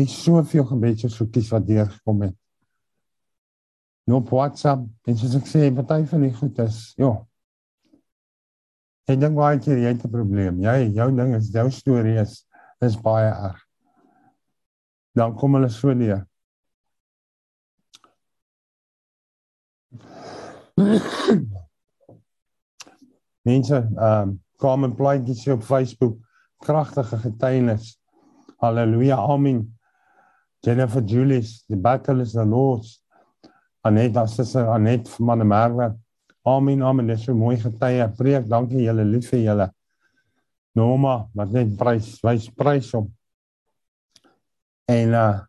Ek 0.00 0.08
soveel 0.08 0.64
gebedsversoekies 0.68 1.50
wat 1.52 1.66
deur 1.68 1.88
gekom 1.92 2.22
het. 2.26 2.36
Nou 4.08 4.22
WhatsApp, 4.28 4.88
en 5.06 5.18
soos 5.18 5.36
ek 5.38 5.46
sê, 5.46 5.68
party 5.76 6.00
van 6.10 6.24
die 6.24 6.32
goed 6.34 6.58
is, 6.64 6.78
ja. 6.98 7.12
Ek 9.10 9.18
dink 9.18 9.34
baie 9.34 9.58
keer 9.58 9.78
jy 9.82 9.90
het 9.94 10.04
'n 10.06 10.10
probleem. 10.10 10.60
Jy, 10.62 10.92
jou 10.94 11.10
ding 11.16 11.34
is 11.34 11.50
jou 11.50 11.70
storie 11.70 12.20
is 12.20 12.46
is 12.80 12.96
baie 12.96 13.30
erg. 13.30 13.60
Dan 15.14 15.34
kom 15.36 15.54
hulle 15.54 15.68
so 15.70 15.92
neer. 15.92 16.26
Mense, 23.46 23.76
ehm 23.76 24.22
um, 24.22 24.42
kom 24.56 24.84
en 24.84 24.94
plaatjies 24.94 25.48
op 25.48 25.62
Facebook, 25.62 26.18
kragtige 26.62 27.18
getuienis. 27.18 27.98
Halleluja, 28.62 29.16
amen. 29.16 29.78
Jennifer 30.62 31.02
Julius, 31.02 31.64
the 31.68 31.76
battle 31.76 32.20
is 32.20 32.32
the 32.32 32.44
Lord's. 32.44 33.02
Anet, 33.84 34.16
as 34.16 34.38
is 34.38 34.54
Anet 34.56 35.08
van 35.08 35.38
die 35.38 35.46
Merwe. 35.46 35.98
Amen, 36.44 36.82
amen. 36.82 37.06
Dis 37.06 37.22
so 37.26 37.34
mooi 37.38 37.56
getuie. 37.60 38.08
Preek, 38.18 38.48
dankie 38.50 38.82
julle, 38.82 39.04
lief 39.06 39.28
vir 39.30 39.44
julle. 39.44 39.68
Norma, 40.74 41.20
wat 41.38 41.52
net 41.54 41.76
prys, 41.78 42.16
wys 42.24 42.48
prys 42.58 42.90
om. 42.98 43.08
En 44.90 45.16
uh 45.16 45.40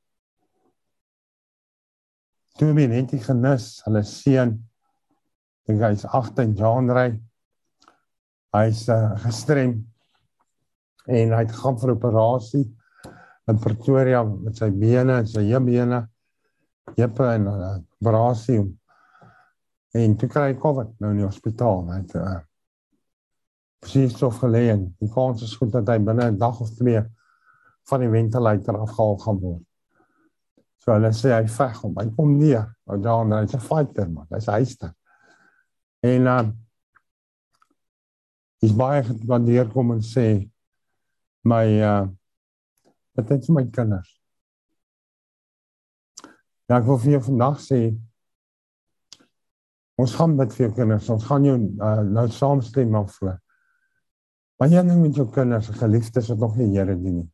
Toe 2.54 2.70
my 2.78 2.84
net 2.86 3.10
die 3.10 3.18
genis, 3.18 3.80
hulle 3.82 4.04
seun 4.06 4.52
dink 5.66 5.80
hy's 5.82 6.04
18 6.06 6.52
jaar 6.60 6.86
ry. 6.94 7.08
Hy's 8.54 8.84
uh, 8.94 9.16
gestrem 9.24 9.80
en 11.10 11.34
hy 11.34 11.40
het 11.42 11.56
gaan 11.58 11.80
vir 11.82 11.96
operasie 11.96 12.68
in 13.50 13.58
Pretoria 13.64 14.22
met 14.28 14.62
sy 14.62 14.70
bene 14.70 15.18
en 15.24 15.28
sy 15.28 15.42
heupbene 15.48 16.04
Jeppe 17.00 17.26
en 17.26 17.50
uh, 17.50 17.72
Brasie 18.06 18.62
en 19.94 20.16
toe 20.18 20.30
kry 20.30 20.50
hy 20.52 20.56
COVID 20.60 20.96
nou 21.02 21.12
in 21.14 21.22
die 21.22 21.28
hospitaal 21.28 21.84
met 21.88 22.16
uh, 22.18 22.40
presies 23.84 24.16
so 24.18 24.32
gelê 24.34 24.70
en 24.74 24.88
die 25.02 25.12
kans 25.14 25.44
is 25.46 25.54
goed 25.60 25.74
dat 25.74 25.90
hy 25.92 26.00
binne 26.00 26.32
'n 26.32 26.40
dag 26.42 26.60
of 26.64 26.72
twee 26.78 27.04
van 27.90 28.00
die 28.00 28.10
ventilator 28.10 28.80
afgehaal 28.80 29.18
gaan 29.26 29.40
word. 29.40 29.64
So 30.84 30.92
hulle 30.96 31.12
sê 31.16 31.32
hy 31.36 31.46
veg 31.48 31.80
hom. 31.84 31.96
Hy 32.00 32.10
kom 32.16 32.34
neer. 32.40 32.68
Nou 32.88 32.98
dan 33.04 33.32
hy's 33.38 33.56
'n 33.56 33.60
fighter 33.60 34.10
man. 34.10 34.28
Hy's 34.32 34.50
hyster. 34.52 34.94
En 36.04 36.28
uh 36.28 36.44
is 38.64 38.72
baie 38.72 39.04
gewaardeer 39.04 39.68
kom 39.72 39.92
en 39.92 40.02
sê 40.02 40.50
my 41.44 41.66
uh 41.84 42.08
wat 43.16 43.30
het 43.30 43.50
my 43.50 43.66
kinders. 43.70 44.10
Ja, 46.70 46.80
ek 46.80 46.88
wil 46.88 46.98
vir 46.98 47.12
jou 47.12 47.24
vandag 47.28 47.60
sê 47.62 47.80
ons 50.02 50.14
gaan 50.18 50.36
met 50.38 50.54
vir 50.56 50.72
kinders. 50.76 51.10
Ons 51.14 51.26
gaan 51.30 51.46
jou 51.48 51.58
uh, 51.58 51.96
nou 52.08 52.28
saamstem 52.34 52.96
af 52.98 53.18
vir. 53.20 53.36
Maar 54.60 54.72
jy 54.72 54.84
ding 54.88 55.02
met 55.02 55.20
jou 55.20 55.28
kinders, 55.34 55.70
geliefdes 55.80 56.30
wat 56.34 56.42
nog 56.42 56.56
nie 56.60 56.72
Here 56.74 56.96
dien 56.96 57.20
nie. 57.22 57.30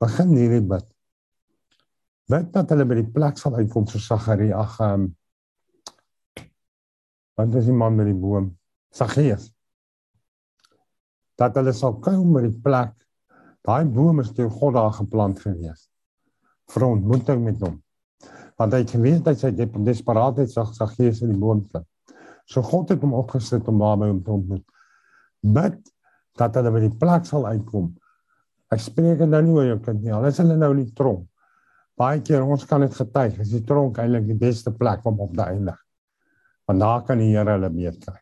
Begin 0.00 0.34
hierdie 0.36 0.64
bid. 0.64 0.86
Bid 2.30 2.50
dat 2.54 2.72
hulle 2.72 2.86
by 2.88 3.00
die 3.00 3.10
plek 3.14 3.40
sal 3.40 3.56
uitkom 3.58 3.88
so 3.90 4.00
Sagarie. 4.02 4.52
Ag 4.56 4.76
um, 4.84 5.08
Want 7.38 7.54
dis 7.54 7.70
die 7.70 7.76
man 7.76 7.96
met 7.96 8.10
die 8.10 8.18
boom. 8.18 8.50
Saggeus 8.92 9.48
dat 11.40 11.56
hulle 11.56 11.72
sal 11.72 11.96
kom 12.04 12.34
by 12.34 12.44
die 12.44 12.56
plek. 12.64 12.92
Daai 13.64 13.88
boom 13.88 14.20
is 14.20 14.32
deur 14.36 14.50
God 14.52 14.76
daar 14.76 14.92
geplant 14.96 15.40
gewees. 15.40 15.88
vir 16.70 16.84
ontmoeting 16.86 17.40
met 17.42 17.62
hom. 17.64 17.80
Want 18.60 18.76
hy 18.76 18.82
het 18.82 18.92
geweet 18.92 19.24
dat 19.24 19.40
sy 19.40 19.50
desperaatheid 19.56 20.52
sag 20.52 20.74
sag 20.76 20.92
gees 20.98 21.22
in 21.24 21.32
die 21.32 21.40
boom 21.40 21.62
klim. 21.64 21.86
So 22.50 22.62
God 22.66 22.92
het 22.92 23.00
hom 23.04 23.14
opgesit 23.16 23.68
om 23.70 23.80
daar 23.80 23.96
by 24.00 24.10
hom 24.10 24.20
te 24.26 24.34
ontmoet. 24.34 24.64
Bid 25.40 25.78
dat 26.40 26.56
hulle 26.58 26.72
by 26.74 26.82
die 26.84 26.96
plek 27.00 27.24
sal 27.28 27.46
uitkom. 27.48 27.92
Ek 28.70 28.82
spreek 28.84 29.22
nou 29.24 29.40
nie 29.46 29.54
oor 29.56 29.68
jou 29.68 29.78
kind 29.86 30.02
nie. 30.04 30.12
Hulle 30.12 30.32
is 30.32 30.40
hulle 30.42 30.58
nou 30.60 30.70
in 30.74 30.84
die 30.84 30.94
tronk. 30.96 31.24
Baie 32.00 32.20
keer 32.24 32.44
ons 32.44 32.64
kan 32.68 32.84
dit 32.84 32.94
getuig, 32.96 33.40
is 33.42 33.50
die 33.52 33.64
tronk 33.68 33.98
eintlik 34.00 34.28
die 34.28 34.38
beste 34.40 34.72
plek 34.72 35.04
om 35.08 35.18
op 35.20 35.34
te 35.36 35.44
eindig. 35.44 35.80
Want 36.68 36.84
daar 36.84 37.02
kan 37.08 37.20
die 37.20 37.32
Here 37.32 37.56
hulle 37.56 37.72
beet 37.74 37.98
kry. 38.04 38.16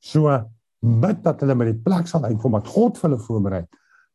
So 0.00 0.32
bid 0.80 1.20
dat 1.26 1.42
hulle 1.44 1.58
by 1.60 1.68
die 1.68 1.78
plek 1.84 2.08
sal 2.08 2.24
uitkom 2.24 2.56
wat 2.56 2.70
God 2.72 2.98
vir 2.98 3.10
hulle 3.10 3.22
voorberei 3.26 3.62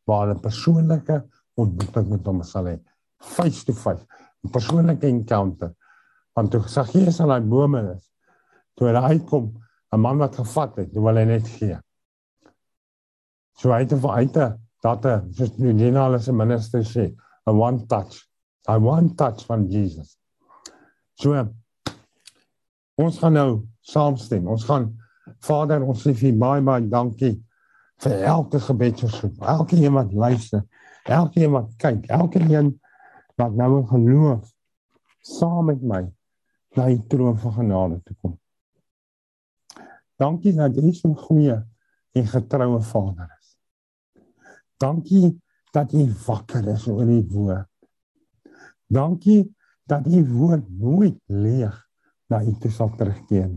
waar 0.10 0.26
hulle 0.26 0.42
persoonlike 0.42 1.22
ontmoeting 1.62 2.10
met 2.12 2.28
hom 2.30 2.42
sal 2.46 2.70
hê 2.72 2.80
face 3.26 3.64
to 3.66 3.74
face 3.74 4.06
persoonlike 4.52 5.08
encounter. 5.08 5.74
Want 6.36 6.52
toe 6.52 6.62
sê 6.68 6.84
Jesus 6.92 7.20
aan 7.24 7.34
daai 7.34 7.50
bome 7.50 7.82
is 7.96 8.12
toe 8.76 8.90
hulle 8.90 9.02
uitkom 9.02 9.54
'n 9.94 10.00
man 10.00 10.18
wat 10.18 10.36
gevat 10.36 10.76
het 10.76 10.94
toe 10.94 11.06
hulle 11.08 11.26
net 11.26 11.48
gee. 11.48 11.78
So 13.56 13.72
hy 13.72 13.86
het 13.86 13.94
uite 13.94 14.58
dat 14.84 15.04
hy 15.04 15.18
soos 15.32 15.56
die 15.56 15.74
Nina 15.74 16.18
se 16.20 16.34
minister 16.34 16.84
sê 16.84 17.16
a 17.48 17.52
one 17.52 17.86
touch 17.88 18.28
a 18.68 18.78
one 18.78 19.16
touch 19.16 19.46
van 19.46 19.68
Jesus. 19.70 20.18
So 21.16 21.48
ons 22.96 23.18
gaan 23.20 23.34
nou 23.34 23.64
saamstem. 23.82 24.48
Ons 24.48 24.64
gaan 24.64 24.94
Vader, 25.42 25.82
ons 25.82 26.02
sê 26.04 26.14
vir 26.14 26.36
baie 26.38 26.62
baie 26.62 26.86
dankie 26.90 27.36
vir 28.04 28.24
elke 28.30 28.60
gebedsversoek. 28.60 29.40
Elke 29.42 29.78
een 29.80 29.94
wat 29.94 30.14
luister, 30.14 30.64
elke 31.06 31.42
een 31.42 31.52
wat 31.52 31.72
kyk, 31.82 32.06
elke 32.14 32.42
een 32.44 32.74
wat 33.36 33.56
nou 33.56 33.80
in 33.80 33.88
geloof 33.88 34.52
saam 35.26 35.72
met 35.72 35.82
my 35.82 36.04
na 36.76 36.88
die 36.92 37.02
troon 37.10 37.38
van 37.40 37.54
genade 37.60 38.02
toe 38.04 38.16
kom. 38.22 38.36
Dankie 40.20 40.54
dat 40.56 40.78
U 40.78 40.92
so 40.96 41.14
goeie 41.28 41.58
en 42.16 42.28
getroue 42.32 42.82
Vader 42.82 43.32
is. 43.40 43.56
Dankie 44.80 45.34
dat 45.76 45.94
U 45.94 46.06
wakker 46.26 46.68
is 46.72 46.88
oor 46.88 47.06
die 47.08 47.24
woord. 47.32 47.72
Dankie 48.88 49.42
dat 49.90 50.08
U 50.08 50.24
woord 50.32 50.70
nooit 50.70 51.20
leeg 51.26 51.76
na 52.32 52.42
U 52.44 52.56
toe 52.60 52.72
sal 52.72 52.94
terugkeer. 52.96 53.52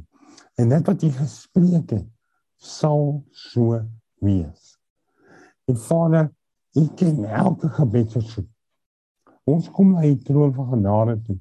En 0.58 0.72
net 0.72 0.86
wat 0.90 1.02
jy 1.02 1.12
gespreek 1.14 1.94
het, 1.94 2.08
sal 2.58 3.22
so 3.30 3.78
wees. 4.24 4.74
En 5.70 5.78
Vader, 5.78 6.30
U 6.74 6.86
ken 6.98 7.24
elke 7.24 7.70
gebed 7.78 8.14
wat 8.18 8.32
so. 8.34 8.42
Ons 9.48 9.70
kom 9.72 9.94
na 9.94 10.04
U 10.04 10.16
troon 10.24 10.52
van 10.56 10.68
genade 10.74 11.16
toe. 11.24 11.38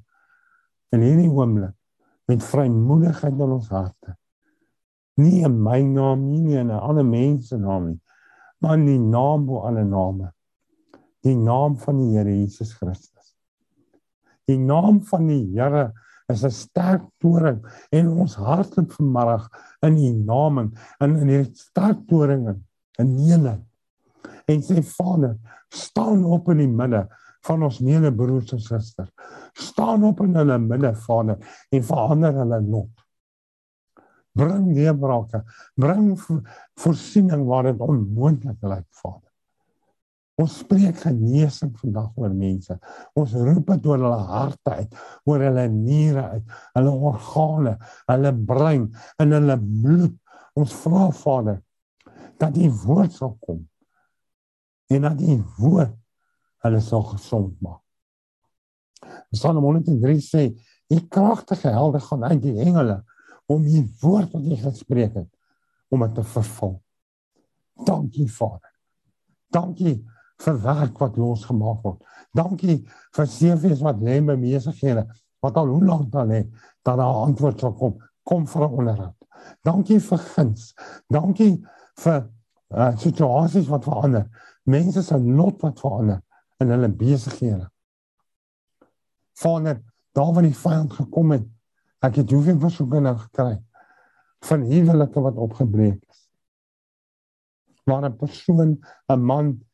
In 0.96 1.04
hierdie 1.04 1.28
oomblik 1.28 1.74
met 2.28 2.44
vrymoedigheid 2.44 3.36
in 3.36 3.54
ons 3.56 3.70
harte. 3.72 4.14
Nie 5.18 5.42
in 5.46 5.56
my 5.64 5.80
naam 5.82 6.26
nie, 6.28 6.42
nie 6.44 6.58
in 6.60 6.70
'n 6.70 6.80
ander 6.90 7.04
mens 7.04 7.48
se 7.48 7.56
naam 7.58 7.88
nie, 7.88 8.00
maar 8.60 8.78
in 8.78 8.86
die 8.86 8.98
naam 8.98 9.46
bo 9.46 9.64
alle 9.66 9.84
name. 9.84 10.32
Die 11.24 11.36
naam 11.36 11.76
van 11.76 11.96
die 11.98 12.16
Here 12.16 12.30
Jesus 12.30 12.74
Christus. 12.74 13.34
Die 14.46 14.58
naam 14.58 15.02
van 15.02 15.26
die 15.26 15.44
Here 15.56 15.92
is 16.28 16.44
'n 16.44 16.50
sterk 16.50 17.02
toring 17.18 17.64
en 17.90 18.08
ons 18.08 18.34
hartlik 18.36 18.92
vanmiddag 18.92 19.48
in 19.80 19.96
u 19.96 20.12
naam 20.24 20.58
en 20.58 20.72
in 21.00 21.16
in 21.16 21.28
hierdie 21.28 21.54
sterk 21.54 22.06
toring 22.06 22.48
in 22.98 23.18
eenheid. 23.18 23.64
En 24.46 24.62
sê 24.62 24.82
Vader, 24.82 25.36
staan 25.68 26.24
op 26.24 26.48
in 26.48 26.58
die 26.58 26.68
midde 26.68 27.08
van 27.48 27.64
ons 27.68 27.80
medebroers 27.84 28.54
en 28.56 28.62
susters. 28.62 29.12
Staan 29.58 30.04
op 30.08 30.20
in 30.24 30.36
hulle 30.38 30.58
midde, 30.62 30.92
Vader, 31.06 31.38
en 31.72 31.86
verander 31.90 32.36
hulle 32.42 32.60
lot. 32.66 33.06
Bring 34.38 34.68
neerbrake, 34.70 35.42
bring 35.74 36.12
voorsiening 36.78 37.46
waar 37.48 37.72
dit 37.72 37.80
onmoontlik 37.82 38.60
lyk, 38.62 38.86
Vader. 39.00 39.24
Ons 40.38 40.60
spreek 40.62 41.00
genesing 41.02 41.72
vandag 41.80 42.12
oor 42.14 42.30
mense. 42.30 42.76
Ons 43.18 43.32
roep 43.34 43.72
dit 43.72 43.88
oor 43.90 43.98
hulle 43.98 44.18
harte 44.28 44.76
uit, 44.82 45.00
oor 45.26 45.42
hulle 45.42 45.64
niere 45.72 46.26
uit, 46.36 46.52
hulle 46.78 46.92
organe, 47.10 47.72
hulle 48.12 48.32
brein 48.46 48.84
en 49.18 49.34
hulle 49.34 49.56
bloed. 49.58 50.14
Ons 50.58 50.76
vra 50.84 51.08
Vader 51.14 51.58
dat 52.38 52.54
U 52.54 52.68
woord 52.84 53.16
sal 53.16 53.34
kom 53.42 53.64
en 54.94 55.04
dat 55.08 55.18
U 55.26 55.34
woord 55.58 55.96
hulle 56.68 56.80
sal 56.84 57.04
gesond 57.14 57.56
maak. 57.64 57.82
Psalm 59.32 59.62
103 59.64 60.20
sê: 60.20 60.42
"U 60.88 61.00
kragtige 61.08 61.68
helde 61.68 62.00
gaan 62.00 62.24
uit 62.24 62.42
die 62.42 62.58
engele 62.60 63.04
om 63.46 63.64
U 63.64 63.88
woord 64.00 64.32
wat 64.32 64.42
U 64.42 64.56
gespreek 64.56 65.14
het 65.14 65.30
om 65.88 66.00
dit 66.00 66.14
te 66.14 66.24
vervul." 66.24 66.78
Dankie 67.84 68.26
Vader. 68.32 68.72
Dankie 69.50 70.04
vir 70.38 70.62
werk 70.62 70.98
wat 70.98 71.16
losgemaak 71.16 71.82
word. 71.82 72.02
Dankie 72.34 72.86
vir 73.16 73.26
seëns 73.26 73.82
wat 73.82 74.02
lê 74.02 74.20
by 74.20 74.36
besighede 74.36 75.06
wat 75.42 75.56
al 75.56 75.70
hoe 75.70 75.84
lank 75.84 76.10
dan 76.12 76.28
lê 76.28 76.42
dat 76.82 76.98
daar 76.98 77.22
antwoord 77.24 77.60
sal 77.60 77.74
kom. 77.78 77.96
Kom 78.24 78.46
vir 78.46 78.66
onderhoud. 78.68 79.14
Dankie 79.64 80.00
vir 80.00 80.18
guns. 80.18 80.72
Dankie 81.08 81.64
vir 82.02 82.18
uh, 82.74 82.96
situasies 82.98 83.68
wat 83.70 83.86
verander. 83.86 84.26
Mense 84.64 85.02
se 85.02 85.18
lot 85.18 85.62
wat 85.62 85.80
verander 85.80 86.20
in 86.58 86.70
hulle 86.74 86.88
besighede. 86.88 87.68
Vader, 89.38 89.82
daar 90.12 90.32
waar 90.34 90.42
die 90.42 90.56
vyand 90.56 90.92
gekom 90.92 91.30
het, 91.36 91.46
ek 92.02 92.20
het 92.22 92.32
hoeveel 92.34 92.58
versoeke 92.62 93.00
nou 93.02 93.14
gekry 93.18 93.56
van 94.46 94.64
huwelike 94.70 95.22
wat 95.22 95.38
opgebreek 95.38 96.02
is. 96.10 96.20
Maar 97.86 98.10
'n 98.10 98.16
persoon, 98.16 98.78
'n 99.08 99.20
man 99.20 99.64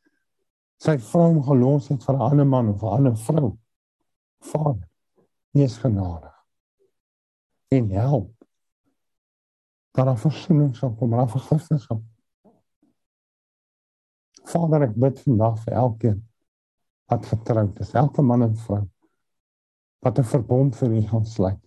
sy 0.76 0.98
vrou 0.98 1.42
gelos 1.42 1.88
het 1.88 2.04
vir 2.04 2.14
'n 2.14 2.20
ander 2.20 2.46
man 2.46 2.68
of 2.68 2.82
'n 2.82 2.94
ander 2.96 3.16
vrou. 3.16 3.58
Vader, 4.40 4.88
wees 5.50 5.76
genadig. 5.76 6.34
En 7.68 7.90
help. 7.90 8.32
Dat 9.90 10.06
daar 10.06 10.18
versoening 10.18 10.76
sal 10.76 10.94
kom, 10.94 11.10
dat 11.10 11.30
vergifnis 11.30 11.84
sal. 11.84 12.04
Vader, 14.44 14.82
ek 14.82 14.94
bid 14.94 15.20
vandag 15.20 15.58
vir 15.64 15.72
elkeen 15.72 16.28
wat 17.10 17.26
getroud 17.26 17.80
is, 17.80 17.94
elke 17.94 18.22
man 18.22 18.42
en 18.42 18.56
vrou 18.56 18.84
wat 20.04 20.18
'n 20.18 20.24
verbond 20.24 20.76
vir 20.76 20.90
U 20.92 21.00
gaan 21.00 21.26
sluit. 21.26 21.60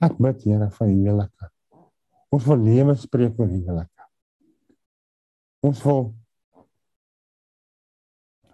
Ek 0.00 0.18
bid 0.18 0.42
Here 0.44 0.70
vir 0.70 0.88
huwelike. 0.88 1.48
Ons 2.32 2.44
wil 2.44 2.58
lewe 2.58 2.94
spreek 2.94 3.38
oor 3.38 3.48
huwelike. 3.48 4.08
Ons 5.62 5.82
wil 5.82 6.14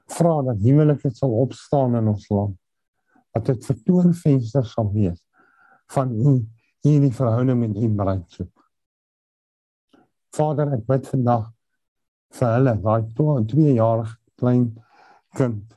vra 0.07 0.43
dat 0.43 0.63
huwelik 0.63 1.05
sal 1.13 1.35
opstaan 1.43 1.97
in 1.97 2.09
ons 2.09 2.29
land. 2.29 2.57
Dat 3.35 3.47
dit 3.47 3.67
vertoonvensters 3.67 4.73
sal 4.73 4.93
wees 4.93 5.21
van 5.95 6.13
u 6.13 6.47
in 6.85 7.03
die 7.03 7.13
verhouding 7.13 7.59
met 7.61 7.77
u 7.77 7.89
bruidsoek. 7.95 8.65
Vader, 10.37 10.75
ek 10.77 10.85
bid 10.87 11.09
vandag 11.09 11.49
vir 12.39 12.53
hulle, 12.55 12.75
daai 12.83 13.03
2-jarige 13.49 14.17
klein 14.37 14.67
kind 15.37 15.77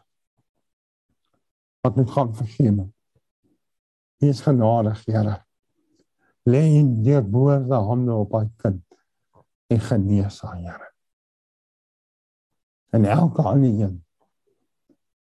wat 1.82 1.96
moet 1.96 2.12
gaan 2.12 2.36
vergewe. 2.36 2.86
Wees 4.22 4.42
genadig, 4.42 5.06
Here. 5.06 5.40
Lê 6.46 6.62
in 6.78 7.02
die 7.06 7.22
woorde 7.22 7.76
hande 7.76 8.14
op 8.14 8.34
haar 8.38 8.50
kind 8.62 8.84
en 9.68 9.80
genees 9.80 10.42
haar, 10.42 10.60
Here. 10.62 10.90
En 12.92 13.06
elke 13.06 13.42
ander 13.42 13.70
een. 13.70 13.98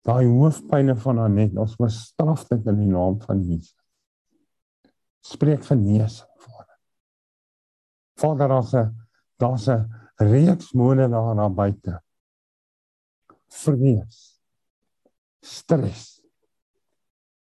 Daai 0.05 0.27
hoofpynne 0.29 0.95
van 1.01 1.17
haar 1.17 1.33
net, 1.33 1.55
ons 1.57 1.75
bestraf 1.81 2.45
dit 2.47 2.67
in 2.69 2.79
die 2.83 2.91
naam 2.91 3.17
van 3.25 3.41
Jesus. 3.41 3.73
Spreek 5.25 5.65
genesing, 5.65 6.29
Vader. 6.37 6.77
Vader, 8.21 8.47
daar's 8.47 8.73
'n 8.73 8.93
daar's 9.41 9.67
'n 9.67 9.89
reeks 10.15 10.71
mode 10.73 11.09
daar 11.09 11.35
na 11.35 11.49
buite. 11.49 12.01
Vrees. 13.63 14.21
Stres. 15.41 16.03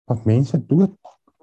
Wat 0.09 0.25
mense 0.25 0.57
doodmaak. 0.65 1.33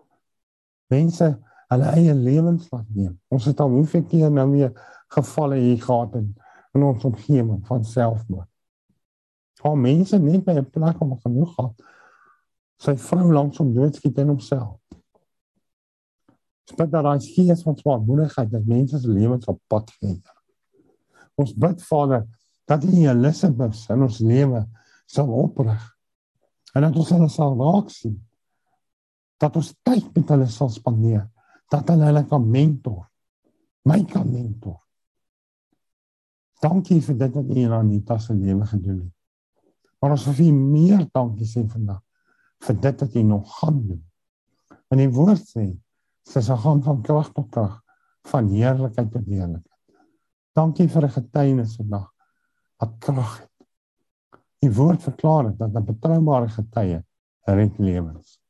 Mense 0.93 1.29
hulle 1.71 1.93
eie 1.99 2.15
lewens 2.15 2.69
laat 2.71 2.87
neem. 2.95 3.17
Ons 3.33 3.49
het 3.51 3.61
al 3.61 3.75
hoeveel 3.75 4.05
keer 4.07 4.31
nou 4.31 4.47
weer 4.53 4.73
gevalle 5.15 5.59
hier 5.61 5.83
gehad 5.83 6.15
in, 6.21 6.31
in 6.75 6.87
ons 6.87 7.05
omgewing 7.05 7.61
van 7.67 7.85
selfmoord. 7.85 8.49
Al 9.67 9.79
mense 9.81 10.19
net 10.23 10.45
by 10.45 10.55
'n 10.61 10.71
plek 10.71 11.01
om 11.03 11.17
genoeg 11.19 11.55
gehad. 11.55 11.83
Sy 12.79 12.95
vrou 12.97 13.33
langs 13.33 13.59
hom 13.59 13.73
doodskiet 13.75 14.19
in 14.19 14.29
homself. 14.29 14.79
Spreek 16.71 16.91
dat 16.91 17.05
daai 17.07 17.21
gees 17.21 17.63
van 17.63 17.77
swaarmoedigheid 17.77 18.51
dat 18.51 18.67
mense 18.67 18.99
se 18.99 19.09
lewens 19.09 19.47
op 19.47 19.61
pad 19.67 19.91
gee. 19.99 20.23
Ons 21.35 21.55
bid 21.55 21.83
Vader 21.83 22.27
dat 22.67 22.85
U 22.85 22.93
Elisabeth 23.07 23.85
in 23.95 24.03
ons 24.03 24.19
lewe 24.19 24.65
sal 25.07 25.31
oprig. 25.31 25.83
En 26.75 26.83
dat 26.83 26.97
ons 26.99 27.13
hulle 27.15 27.29
sal 27.33 27.55
raak 27.59 27.93
sien. 27.95 28.17
Dat 29.41 29.57
ons 29.57 29.71
tyd 29.87 30.09
met 30.17 30.33
hulle 30.35 30.49
sal 30.51 30.73
spandeer. 30.75 31.29
Dat 31.73 31.89
hulle 31.93 32.09
hulle 32.11 32.25
kan 32.27 32.43
mentor. 32.51 33.05
My 33.87 34.01
kan 34.11 34.27
mentor. 34.31 34.81
Dankie 36.63 36.99
vir 37.05 37.19
dit 37.21 37.37
wat 37.37 37.53
U 37.53 37.61
in 37.61 37.77
Anita 37.77 38.19
se 38.19 38.35
lewe 38.35 38.67
gedoen 38.67 38.99
het. 39.05 39.13
Maar 40.01 40.17
ons 40.17 40.27
wil 40.39 40.57
meer 40.57 41.07
dankie 41.15 41.47
sê 41.49 41.63
vandag 41.69 42.03
vir 42.67 42.79
dit 42.83 43.03
wat 43.05 43.17
U 43.17 43.23
nog 43.29 43.55
gaan 43.61 43.81
doen. 43.87 44.03
In 44.91 45.03
die 45.05 45.13
woord 45.13 45.45
sê 45.45 45.69
sy 46.27 46.43
sal 46.43 46.59
gaan 46.65 46.83
van 46.83 47.03
krag 47.07 47.31
tot 47.37 47.47
krag, 47.55 47.79
van 48.27 48.49
heerlikheid 48.51 49.13
tot 49.13 49.29
heerlikheid. 49.29 50.03
Dankie 50.57 50.89
vir 50.91 51.05
'n 51.07 51.15
getuienis 51.21 51.77
vandag 51.77 52.16
wat 52.77 52.97
krag 52.99 53.39
het. 53.41 53.53
Die 54.65 54.73
woord 54.73 55.03
verklaar 55.03 55.57
dat 55.57 55.75
'n 55.75 55.85
betroubare 55.85 56.49
getuie 56.49 57.05
red 57.45 57.79
lewens. 57.79 58.41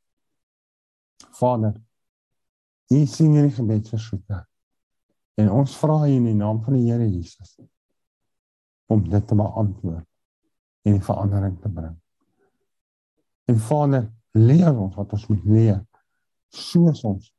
Vader, 1.31 1.75
U 2.89 3.07
sien 3.07 3.33
hierdie 3.33 3.55
gebedsversoeke. 3.55 4.47
En 5.35 5.51
ons 5.51 5.77
vra 5.77 6.05
in 6.07 6.25
die 6.25 6.35
naam 6.35 6.63
van 6.63 6.73
die 6.79 6.91
Here 6.91 7.09
Jesus 7.11 7.57
om 8.87 9.03
dit 9.11 9.27
te 9.27 9.35
beantwoord 9.35 10.07
en 10.87 10.93
die 10.93 11.03
verandering 11.03 11.61
te 11.61 11.69
bring. 11.69 11.97
En 13.45 13.59
Vader, 13.59 14.13
leer 14.31 14.79
ons 14.79 14.95
wat 14.95 15.13
ons 15.13 15.27
moet 15.27 15.45
leer 15.45 15.81
soos 16.55 17.03
ons 17.05 17.33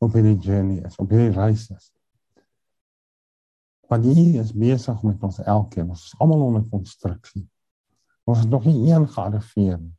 op 0.00 0.16
hierdie 0.16 0.38
journey 0.42 0.80
is, 0.84 0.96
op 0.98 1.12
hierdie 1.12 1.36
reis 1.36 1.68
is. 1.70 1.90
Want 3.90 4.06
hier 4.06 4.40
is 4.40 4.52
besig 4.54 5.02
met 5.02 5.22
ons 5.26 5.40
elkeen, 5.42 5.88
ons 5.90 6.04
is 6.06 6.18
almal 6.22 6.44
onder 6.46 6.66
konstruksie. 6.70 7.42
Ons 8.30 8.44
het 8.44 8.50
nog 8.52 8.64
nie 8.68 8.92
een 8.92 9.08
nie. 9.82 9.94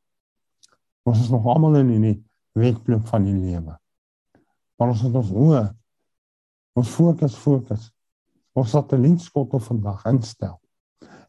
Ons 1.04 1.20
is 1.20 1.30
nog 1.30 1.46
almal 1.46 1.76
in 1.82 2.02
die 2.02 2.18
wetloop 2.56 3.08
van 3.08 3.26
die 3.26 3.36
lewe. 3.36 3.76
Maar 4.78 4.94
ons 4.94 5.02
het 5.02 5.16
ons 5.16 5.32
oë 5.32 5.64
ons 6.80 6.90
fokus 6.90 7.36
fokus. 7.36 7.90
Ons 8.56 8.72
satellietskot 8.72 9.54
op 9.54 9.64
vandag 9.64 10.06
instel. 10.10 10.56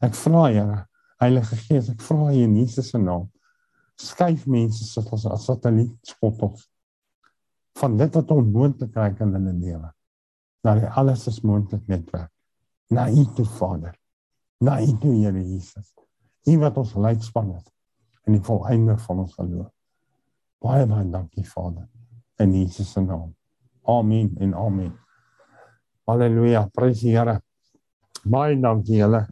Ek 0.03 0.15
vra 0.19 0.49
Here, 0.51 0.79
Heilige 1.23 1.57
Gees, 1.67 1.91
ek 1.91 2.03
vra 2.03 2.31
U 2.31 2.43
in 2.43 2.57
Jesus 2.59 2.91
se 2.91 2.99
naam. 2.99 3.29
Skuif 3.99 4.47
mense 4.51 4.87
soos 4.87 5.27
as 5.27 5.47
satellietskot 5.47 6.43
op 6.47 6.63
van 7.79 7.97
dit 7.97 8.15
wat 8.19 8.31
onmoontlik 8.35 8.95
raak 8.99 9.21
in 9.25 9.35
hulle 9.35 9.53
lewe. 9.57 9.91
Die 10.67 10.91
alles 10.95 11.27
is 11.31 11.41
moontlik 11.47 11.87
netwerk. 11.91 12.32
Na 12.93 13.09
U 13.09 13.25
toe 13.35 13.45
Vader. 13.45 13.95
Na 14.61 14.81
U 14.81 14.99
toe 15.01 15.15
Here 15.17 15.41
Jesus. 15.41 15.95
U 16.45 16.59
wat 16.59 16.77
ons 16.77 16.95
leidspan 16.95 17.55
het 17.55 17.71
in 18.29 18.37
die 18.37 18.43
volëinde 18.45 18.99
van 19.01 19.23
ons 19.25 19.33
geloof. 19.39 19.71
Baie 20.63 20.85
baie 20.87 21.09
dankie 21.09 21.47
Vader 21.49 21.89
in 22.43 22.53
Jesus 22.53 22.93
se 22.93 23.01
naam. 23.01 23.33
Amen 23.89 24.35
en 24.39 24.55
amen. 24.55 24.93
Halleluja. 26.05 26.67
Prys 26.75 27.01
die 27.01 27.17
Here. 27.17 27.39
Baie 28.29 28.61
dankie 28.61 29.01
julle. 29.01 29.25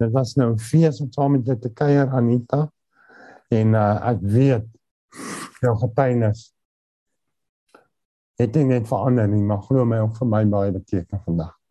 Dit 0.00 0.10
was 0.16 0.34
nou 0.40 0.52
'n 0.52 0.58
fees 0.58 1.00
om 1.00 1.12
saam 1.12 1.32
met 1.32 1.46
julle 1.46 1.58
te 1.58 1.72
kuier 1.72 2.08
Anita. 2.08 2.70
En 3.50 3.74
uh, 3.74 4.08
ek 4.08 4.20
weet 4.20 4.66
jou 5.60 5.76
getuienis 5.76 6.54
het 8.40 8.54
net 8.54 8.88
verander 8.88 9.28
nie, 9.28 9.42
maar 9.42 9.60
glo 9.62 9.84
my 9.84 9.98
ook 9.98 10.16
vir 10.16 10.26
my 10.26 10.44
baie 10.44 10.72
beteken 10.72 11.20
vandag. 11.24 11.61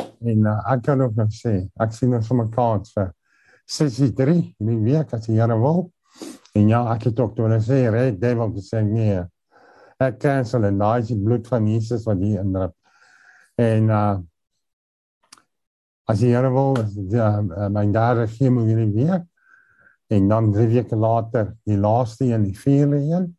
En 0.00 0.46
uh, 0.46 0.58
ek 0.72 0.84
kan 0.86 1.02
ook 1.02 1.16
nog 1.18 1.32
sê, 1.34 1.56
ek 1.82 1.94
sien 1.96 2.14
ons 2.14 2.26
sommer 2.26 2.48
kans 2.52 2.94
vir 2.94 3.10
63 3.70 4.32
in 4.60 4.70
die 4.70 4.78
week 4.84 5.12
as 5.16 5.26
die 5.26 5.38
Here 5.38 5.56
wil. 5.58 5.88
En 6.58 6.68
ja, 6.68 6.82
ek 6.92 7.08
het 7.10 7.20
ook 7.22 7.34
toe 7.36 7.46
hulle 7.48 7.60
sê, 7.64 7.84
"Red 7.90 8.20
devil 8.20 8.52
say 8.60 8.82
nee." 8.86 9.22
Ek 10.02 10.18
cancel 10.20 10.64
en 10.66 10.78
daai 10.78 11.00
is 11.00 11.08
die 11.12 11.18
bloed 11.18 11.46
van 11.48 11.66
Jesus 11.68 12.06
wat 12.06 12.18
hier 12.18 12.40
indrup. 12.42 12.74
En 13.56 13.90
uh 13.90 14.18
as 16.10 16.18
die 16.18 16.32
Here 16.34 16.50
wil, 16.50 16.76
ja, 17.08 17.38
uh, 17.40 17.68
my 17.70 17.86
derde 17.92 18.26
gee 18.26 18.50
my 18.50 18.66
in 18.68 18.90
die 18.90 19.04
week. 19.06 19.28
En 20.12 20.28
dan 20.28 20.52
drie 20.52 20.66
weke 20.68 20.96
later, 20.96 21.54
die 21.64 21.78
laaste 21.78 22.26
een, 22.26 22.42
die 22.42 22.58
vierde 22.58 22.98
een. 22.98 23.30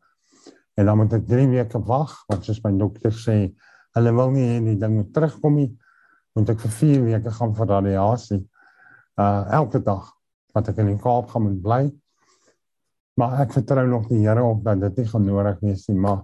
En 0.74 0.86
dan 0.86 0.98
moet 0.98 1.14
ek 1.14 1.28
3 1.30 1.48
weke 1.52 1.82
wag 1.86 2.14
want 2.30 2.48
soos 2.48 2.62
my 2.64 2.72
dokter 2.80 3.14
sê, 3.14 3.38
hulle 3.94 4.14
wil 4.18 4.32
nie 4.34 4.46
hê 4.48 4.60
die 4.66 4.80
ding 4.82 4.96
moet 4.98 5.12
terugkom 5.14 5.60
nie. 5.60 5.70
Moet 6.34 6.54
ek 6.54 6.64
vir 6.66 6.74
4 6.80 7.04
weke 7.08 7.34
gaan 7.38 7.54
vir 7.58 7.70
radiasie. 7.70 8.42
Uh 9.20 9.44
elke 9.60 9.82
dag 9.86 10.10
wat 10.54 10.70
ek 10.70 10.82
in 10.82 10.94
die 10.94 11.02
Kaap 11.02 11.30
gaan 11.34 11.46
moet 11.48 11.62
bly. 11.66 11.84
Maar 13.20 13.44
ek 13.46 13.54
vertrou 13.54 13.86
nog 13.90 14.08
die 14.10 14.24
Here 14.24 14.44
op 14.46 14.64
dat 14.66 14.82
dit 14.82 15.02
nie 15.02 15.10
gaan 15.12 15.26
nodig 15.28 15.60
wees 15.62 15.86
nie, 15.90 16.00
maar 16.02 16.24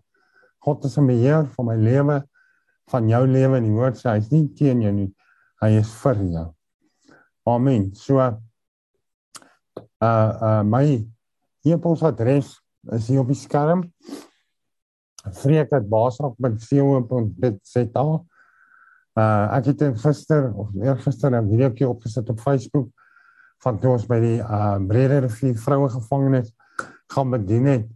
God 0.65 0.85
is 0.89 0.97
in 0.97 1.07
beheer 1.07 1.45
van 1.53 1.67
my 1.69 1.75
lewe, 1.79 2.17
van 2.89 3.09
jou 3.09 3.21
lewe 3.29 3.59
en 3.59 3.67
die 3.67 3.75
woord 3.75 3.99
sê 3.99 4.09
hy 4.09 4.23
is 4.23 4.31
nie 4.33 4.47
teen 4.57 4.81
jou 4.81 4.93
nie. 4.95 5.09
Hy 5.61 5.69
is 5.79 5.91
vir 6.01 6.23
jou. 6.33 6.47
Amen. 7.49 7.91
So 7.95 8.17
uh 8.17 8.31
uh 10.01 10.63
my 10.65 10.85
e-posadres 11.67 12.55
is 12.95 13.07
hier 13.11 13.21
op 13.21 13.29
die 13.29 13.37
skerm 13.37 13.85
vreek 15.35 15.69
dat 15.69 15.89
baasrak 15.89 16.37
met 16.37 16.57
co.za. 16.65 18.05
Uh 19.19 19.57
ek 19.57 19.65
het 19.71 19.81
gister 19.99 20.51
of 20.53 20.69
eergister 20.77 21.31
'n 21.33 21.49
videoetjie 21.49 21.89
opgesit 21.89 22.29
op 22.29 22.39
Facebook 22.39 22.89
van 23.63 23.79
toe 23.79 23.91
ons 23.91 24.05
by 24.07 24.19
die 24.19 24.39
uh 24.39 24.77
Brede 24.87 25.19
Rivier 25.25 25.57
vroue 25.57 25.89
gevangenis 25.89 26.53
gaan 27.13 27.29
bedien 27.29 27.65
het. 27.65 27.87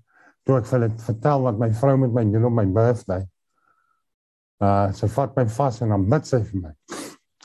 Toe 0.44 0.58
ek 0.58 0.66
vir 0.66 0.80
hulle 0.80 0.92
vertel 0.98 1.42
wat 1.42 1.58
my 1.60 1.74
vrou 1.74 1.98
met 1.98 2.14
my 2.14 2.32
doen 2.32 2.46
op 2.50 2.54
my 2.54 2.66
birthday. 2.66 3.28
Uh 4.60 4.92
sy 4.92 5.08
vat 5.08 5.36
my 5.36 5.48
vas 5.48 5.82
en 5.82 5.90
dan 5.96 6.10
bid 6.10 6.28
sy 6.28 6.44
vir 6.50 6.62
my. 6.66 6.74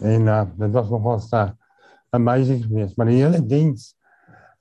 En 0.02 0.26
uh 0.26 0.44
dit 0.64 0.72
was 0.72 0.90
nogal 0.90 1.20
sta 1.20 1.56
amazing 2.10 2.64
geweest, 2.64 2.96
maar 2.96 3.06
die 3.06 3.22
hele 3.22 3.46
diens 3.46 3.96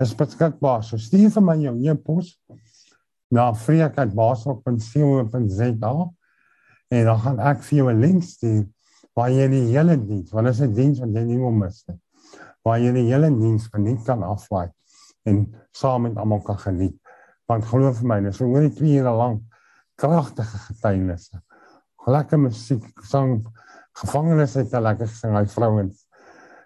is 0.04 0.16
beskikbaar. 0.16 0.84
So 0.84 0.98
stuur 0.98 1.30
vir 1.32 1.44
my 1.44 1.58
jou 1.64 1.90
e-pos 1.90 2.42
na 3.32 3.54
freek@basel.co.za 3.54 6.10
en 6.88 7.06
dan 7.06 7.20
gaan 7.20 7.40
ek 7.40 7.64
vir 7.64 7.78
jou 7.78 7.92
'n 7.92 8.02
link 8.02 8.24
stuur 8.24 8.66
waar 9.18 9.34
jy 9.34 9.48
die 9.50 9.64
hele 9.72 9.98
diens, 9.98 10.30
want 10.32 10.46
dit 10.46 10.54
is 10.54 10.62
'n 10.62 10.74
diens 10.78 11.00
wat 11.02 11.16
jy 11.16 11.24
nie 11.26 11.38
moet 11.42 11.58
mis 11.64 11.84
nie. 11.88 12.00
Waar 12.64 12.80
jy 12.80 12.92
die 12.94 13.08
hele 13.10 13.30
diens 13.34 13.68
geniet 13.74 14.04
kan 14.06 14.24
aflaai 14.24 14.70
en 15.26 15.46
saam 15.74 16.02
met 16.02 16.18
almal 16.18 16.42
kan 16.42 16.58
geniet. 16.58 16.96
Want 17.48 17.66
glo 17.66 17.92
vir 17.92 18.08
my, 18.08 18.22
dis 18.22 18.42
oor 18.42 18.62
die 18.62 18.76
2 18.76 19.00
ure 19.02 19.14
lank 19.18 19.42
kragtige 19.98 20.58
getuienisse. 20.68 21.42
Lekker 22.08 22.40
musiek, 22.40 22.86
sang, 23.04 23.48
gevangenes 23.98 24.54
het 24.54 24.74
'n 24.74 24.84
lekker 24.84 25.08
gesing, 25.08 25.34
hy 25.34 25.46
vrouens. 25.46 26.08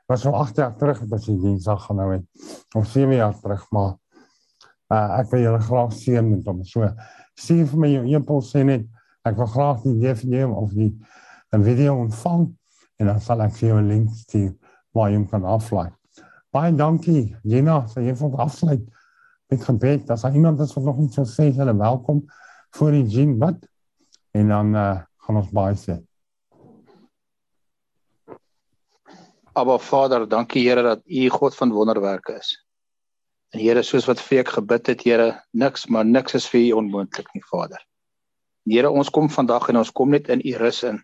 Was 0.07 0.21
so 0.21 0.31
8 0.31 0.55
jaar 0.55 0.75
terug 0.75 0.99
wat 1.09 1.21
sy 1.21 1.37
diens 1.39 1.65
gaan 1.65 1.95
nou 1.95 2.11
het. 2.11 2.25
Of 2.75 2.87
7 2.87 3.15
jaar 3.15 3.39
terug, 3.39 3.65
maar 3.71 3.95
uh, 4.91 5.19
ek 5.19 5.31
wil 5.31 5.41
julle 5.41 5.59
graag 5.59 5.93
seën 5.93 6.29
met 6.29 6.45
hom. 6.45 6.63
So 6.63 6.89
sien 7.35 7.65
vir 7.67 7.79
my 7.79 7.87
jou 7.87 8.05
e-pos 8.05 8.51
sê 8.51 8.63
net 8.63 8.85
ek 9.23 9.37
wil 9.37 9.47
graag 9.47 9.83
die 9.83 9.99
DVD 9.99 10.45
of 10.45 10.73
die 10.73 10.91
'n 11.51 11.63
video 11.63 11.97
ontvang 11.99 12.47
en 12.99 13.05
dan 13.05 13.19
sal 13.19 13.41
ek 13.41 13.51
vir 13.57 13.69
jou 13.69 13.79
'n 13.79 13.87
link 13.87 14.09
stuur 14.15 14.53
waar 14.93 15.09
jy 15.09 15.17
hom 15.17 15.27
kan 15.27 15.43
aflaai. 15.43 15.91
Baie 16.51 16.71
dankie 16.75 17.35
Jena, 17.43 17.87
vir 17.87 18.03
jy 18.03 18.15
vir 18.15 18.37
afsluit 18.39 18.85
met 19.51 19.63
gebed. 19.63 20.09
As 20.09 20.21
daar 20.21 20.35
iemand 20.35 20.59
is 20.59 20.73
wat 20.73 20.83
nog 20.83 20.99
iets 20.99 21.15
wil 21.15 21.25
sê, 21.25 21.49
is 21.49 21.57
hulle 21.57 21.75
welkom 21.77 22.23
voor 22.75 22.91
die 22.91 23.05
Jean 23.07 23.37
bid. 23.39 23.67
En 24.31 24.47
dan 24.47 24.75
uh, 24.75 25.01
gaan 25.17 25.35
ons 25.35 25.51
baie 25.51 25.75
sê. 25.75 25.99
Aba 29.53 29.77
Vader, 29.77 30.27
dankie 30.27 30.63
Here 30.63 30.81
dat 30.83 31.01
U 31.05 31.29
God 31.29 31.55
van 31.55 31.71
wonderwerke 31.71 32.37
is. 32.39 32.55
En 33.51 33.59
Here, 33.59 33.83
soos 33.83 34.07
wat 34.07 34.19
Freek 34.19 34.47
gebid 34.47 34.87
het, 34.87 35.03
Here, 35.03 35.43
niks 35.51 35.87
maar 35.87 36.05
niks 36.05 36.33
is 36.33 36.47
vir 36.47 36.61
U 36.61 36.71
onmoontlik 36.79 37.27
nie, 37.33 37.43
Vader. 37.49 37.83
Here, 38.63 38.89
ons 38.89 39.09
kom 39.09 39.27
vandag 39.29 39.67
en 39.69 39.81
ons 39.83 39.91
kom 39.91 40.09
net 40.15 40.29
in 40.31 40.39
U 40.47 40.55
rus 40.55 40.83
in. 40.87 41.01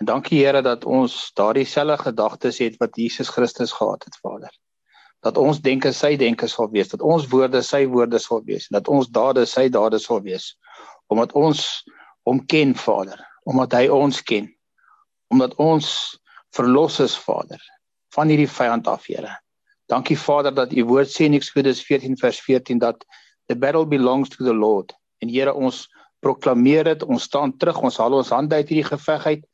En 0.00 0.06
dankie 0.06 0.44
Here 0.44 0.62
dat 0.62 0.84
ons 0.84 1.32
daardie 1.34 1.64
selfde 1.64 2.10
gedagtes 2.10 2.58
het 2.58 2.76
wat 2.82 2.96
Jesus 2.96 3.28
Christus 3.28 3.72
gehad 3.72 4.04
het, 4.04 4.16
Vader 4.20 4.52
dat 5.26 5.38
ons 5.40 5.60
denke 5.62 5.90
sy 5.94 6.14
denke 6.20 6.46
sal 6.50 6.68
wees, 6.74 6.90
dat 6.92 7.02
ons 7.02 7.26
woorde 7.32 7.62
sy 7.64 7.84
woorde 7.90 8.20
sal 8.22 8.44
wees 8.46 8.68
en 8.68 8.78
dat 8.78 8.90
ons 8.92 9.08
dade 9.10 9.46
sy 9.48 9.66
dade 9.72 9.98
sal 10.02 10.22
wees. 10.26 10.52
Omdat 11.12 11.34
ons 11.38 11.62
hom 12.26 12.42
ken, 12.50 12.74
Vader, 12.78 13.18
omdat 13.46 13.74
hy 13.78 13.86
ons 13.92 14.20
ken. 14.26 14.48
Omdat 15.34 15.56
ons 15.62 15.88
verlos 16.54 17.00
is, 17.02 17.16
Vader, 17.18 17.62
van 18.14 18.30
hierdie 18.30 18.50
vyand 18.50 18.86
af, 18.90 19.06
Here. 19.10 19.34
Dankie 19.90 20.18
Vader 20.18 20.54
dat 20.54 20.72
u 20.74 20.84
woord 20.86 21.10
sê 21.10 21.28
in 21.28 21.36
Eksodus 21.38 21.82
14 21.86 22.18
vers 22.18 22.40
14 22.42 22.82
dat 22.82 23.04
the 23.46 23.54
battle 23.54 23.86
belongs 23.86 24.30
to 24.34 24.44
the 24.44 24.54
Lord. 24.54 24.94
En 25.22 25.30
Here, 25.30 25.54
ons 25.54 25.84
proklameer 26.22 26.86
dit, 26.90 27.06
ons 27.06 27.22
staan 27.22 27.54
terug, 27.58 27.82
ons 27.86 27.98
haal 28.02 28.18
ons 28.18 28.34
hande 28.34 28.54
uit 28.54 28.66
hierdie 28.70 28.88
geveg 28.88 29.26
uit. 29.26 29.44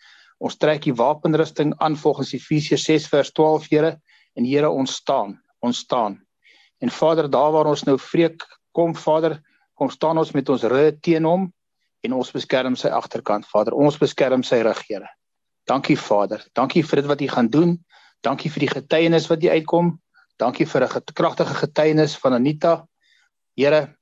Ons 0.42 0.58
trek 0.58 0.82
die 0.82 0.94
wapenrusting 0.98 1.76
aan 1.78 1.94
volgens 1.96 2.32
Efesiërs 2.34 2.84
6 2.90 3.08
vers 3.12 3.30
12, 3.32 3.70
Here. 3.70 4.00
En 4.34 4.44
Here, 4.44 4.70
ons 4.70 4.98
staan 4.98 5.38
ons 5.62 5.78
staan. 5.78 6.18
En 6.78 6.90
Vader, 6.90 7.30
daar 7.30 7.52
waar 7.52 7.70
ons 7.70 7.84
nou 7.86 7.98
vreek 7.98 8.42
kom, 8.74 8.94
Vader, 8.94 9.38
kom 9.78 9.90
staan 9.90 10.18
ons 10.18 10.32
met 10.34 10.48
ons 10.48 10.62
rug 10.62 10.98
teen 11.00 11.26
hom 11.26 11.48
en 12.02 12.14
ons 12.18 12.32
beskerm 12.34 12.74
sy 12.76 12.90
agterkant, 12.90 13.46
Vader. 13.46 13.76
Ons 13.78 13.98
beskerm 14.02 14.42
sy 14.42 14.58
rug, 14.66 14.80
Here. 14.88 15.06
Dankie, 15.70 15.96
Vader. 15.96 16.42
Dankie 16.58 16.82
vir 16.82 17.02
dit 17.02 17.10
wat 17.10 17.22
U 17.22 17.28
gaan 17.30 17.50
doen. 17.50 17.76
Dankie 18.26 18.50
vir 18.50 18.66
die 18.66 18.72
getuienis 18.72 19.28
wat 19.30 19.44
U 19.46 19.52
uitkom. 19.54 19.92
Dankie 20.42 20.66
vir 20.66 20.84
'n 20.84 21.14
kragtige 21.14 21.54
getuienis 21.54 22.16
van 22.18 22.34
Anita. 22.34 22.86
Here, 23.56 23.94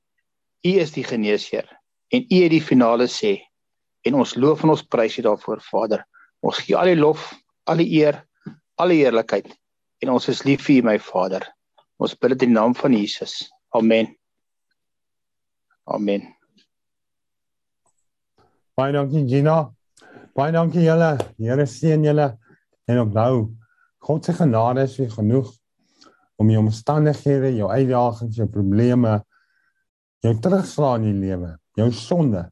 U 0.64 0.72
is 0.80 0.92
die 0.92 1.04
geneesheer 1.04 1.68
en 2.08 2.24
U 2.24 2.36
het 2.42 2.50
die 2.50 2.64
finale 2.64 3.04
sê. 3.04 3.42
En 4.04 4.14
ons 4.14 4.34
loof 4.34 4.62
en 4.62 4.70
ons 4.70 4.82
prys 4.82 5.18
U 5.18 5.22
daarvoor, 5.22 5.60
Vader. 5.60 6.04
Ons 6.40 6.62
gee 6.64 6.76
al 6.76 6.92
die 6.92 7.00
lof, 7.00 7.30
al 7.68 7.82
die 7.82 7.90
eer, 8.00 8.22
al 8.80 8.94
die 8.94 9.02
heerlikheid 9.02 9.50
en 10.00 10.14
ons 10.14 10.28
is 10.32 10.44
lief 10.48 10.64
vir 10.66 10.80
U 10.80 10.88
my 10.88 10.96
Vader. 11.02 11.44
Ons 12.00 12.16
bid 12.16 12.32
dit 12.34 12.46
in 12.46 12.54
die 12.54 12.56
naam 12.56 12.74
van 12.76 12.94
Jesus. 12.96 13.42
Amen. 13.76 14.08
Amen. 15.90 16.24
Baie 18.78 18.94
dankie 18.96 19.26
Gina. 19.28 19.66
Baie 20.36 20.54
dankie 20.54 20.86
julle. 20.86 21.12
Here 21.36 21.66
seën 21.68 22.04
julle 22.06 22.30
en 22.88 23.02
onthou 23.04 23.50
God 24.00 24.24
se 24.24 24.32
genade 24.32 24.86
is 24.88 24.96
vir 24.96 25.10
genoeg 25.12 25.50
om 26.40 26.48
jou 26.48 26.62
omstandighede, 26.62 27.50
jou 27.58 27.68
uitdagings, 27.68 28.38
jou 28.38 28.46
probleme, 28.48 29.18
jou 30.24 30.32
terugslag 30.40 31.02
in 31.02 31.10
die 31.10 31.26
lewe, 31.26 31.50
jou 31.76 31.90
sonde 31.92 32.46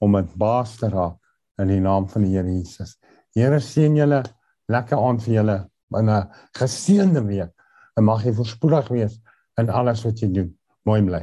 om 0.00 0.16
dit 0.16 0.30
baas 0.40 0.78
te 0.80 0.88
raak 0.88 1.18
in 1.60 1.68
die 1.68 1.82
naam 1.84 2.08
van 2.08 2.24
die 2.24 2.32
Here 2.32 2.48
Jesus. 2.48 2.96
Here 3.34 3.60
seën 3.60 3.96
julle. 3.98 4.22
Lekker 4.70 4.96
aand 4.96 5.22
vir 5.26 5.34
julle 5.34 5.56
in 5.98 6.08
'n 6.10 6.28
geseënde 6.58 7.22
week 7.26 7.52
en 7.96 8.04
mag 8.04 8.24
jy 8.24 8.32
voorspoedig 8.32 8.88
wees 8.88 9.20
in 9.60 9.70
alles 9.70 10.04
wat 10.04 10.20
jy 10.20 10.28
doen. 10.32 10.50
Mooi 10.84 11.02
bly. 11.02 11.22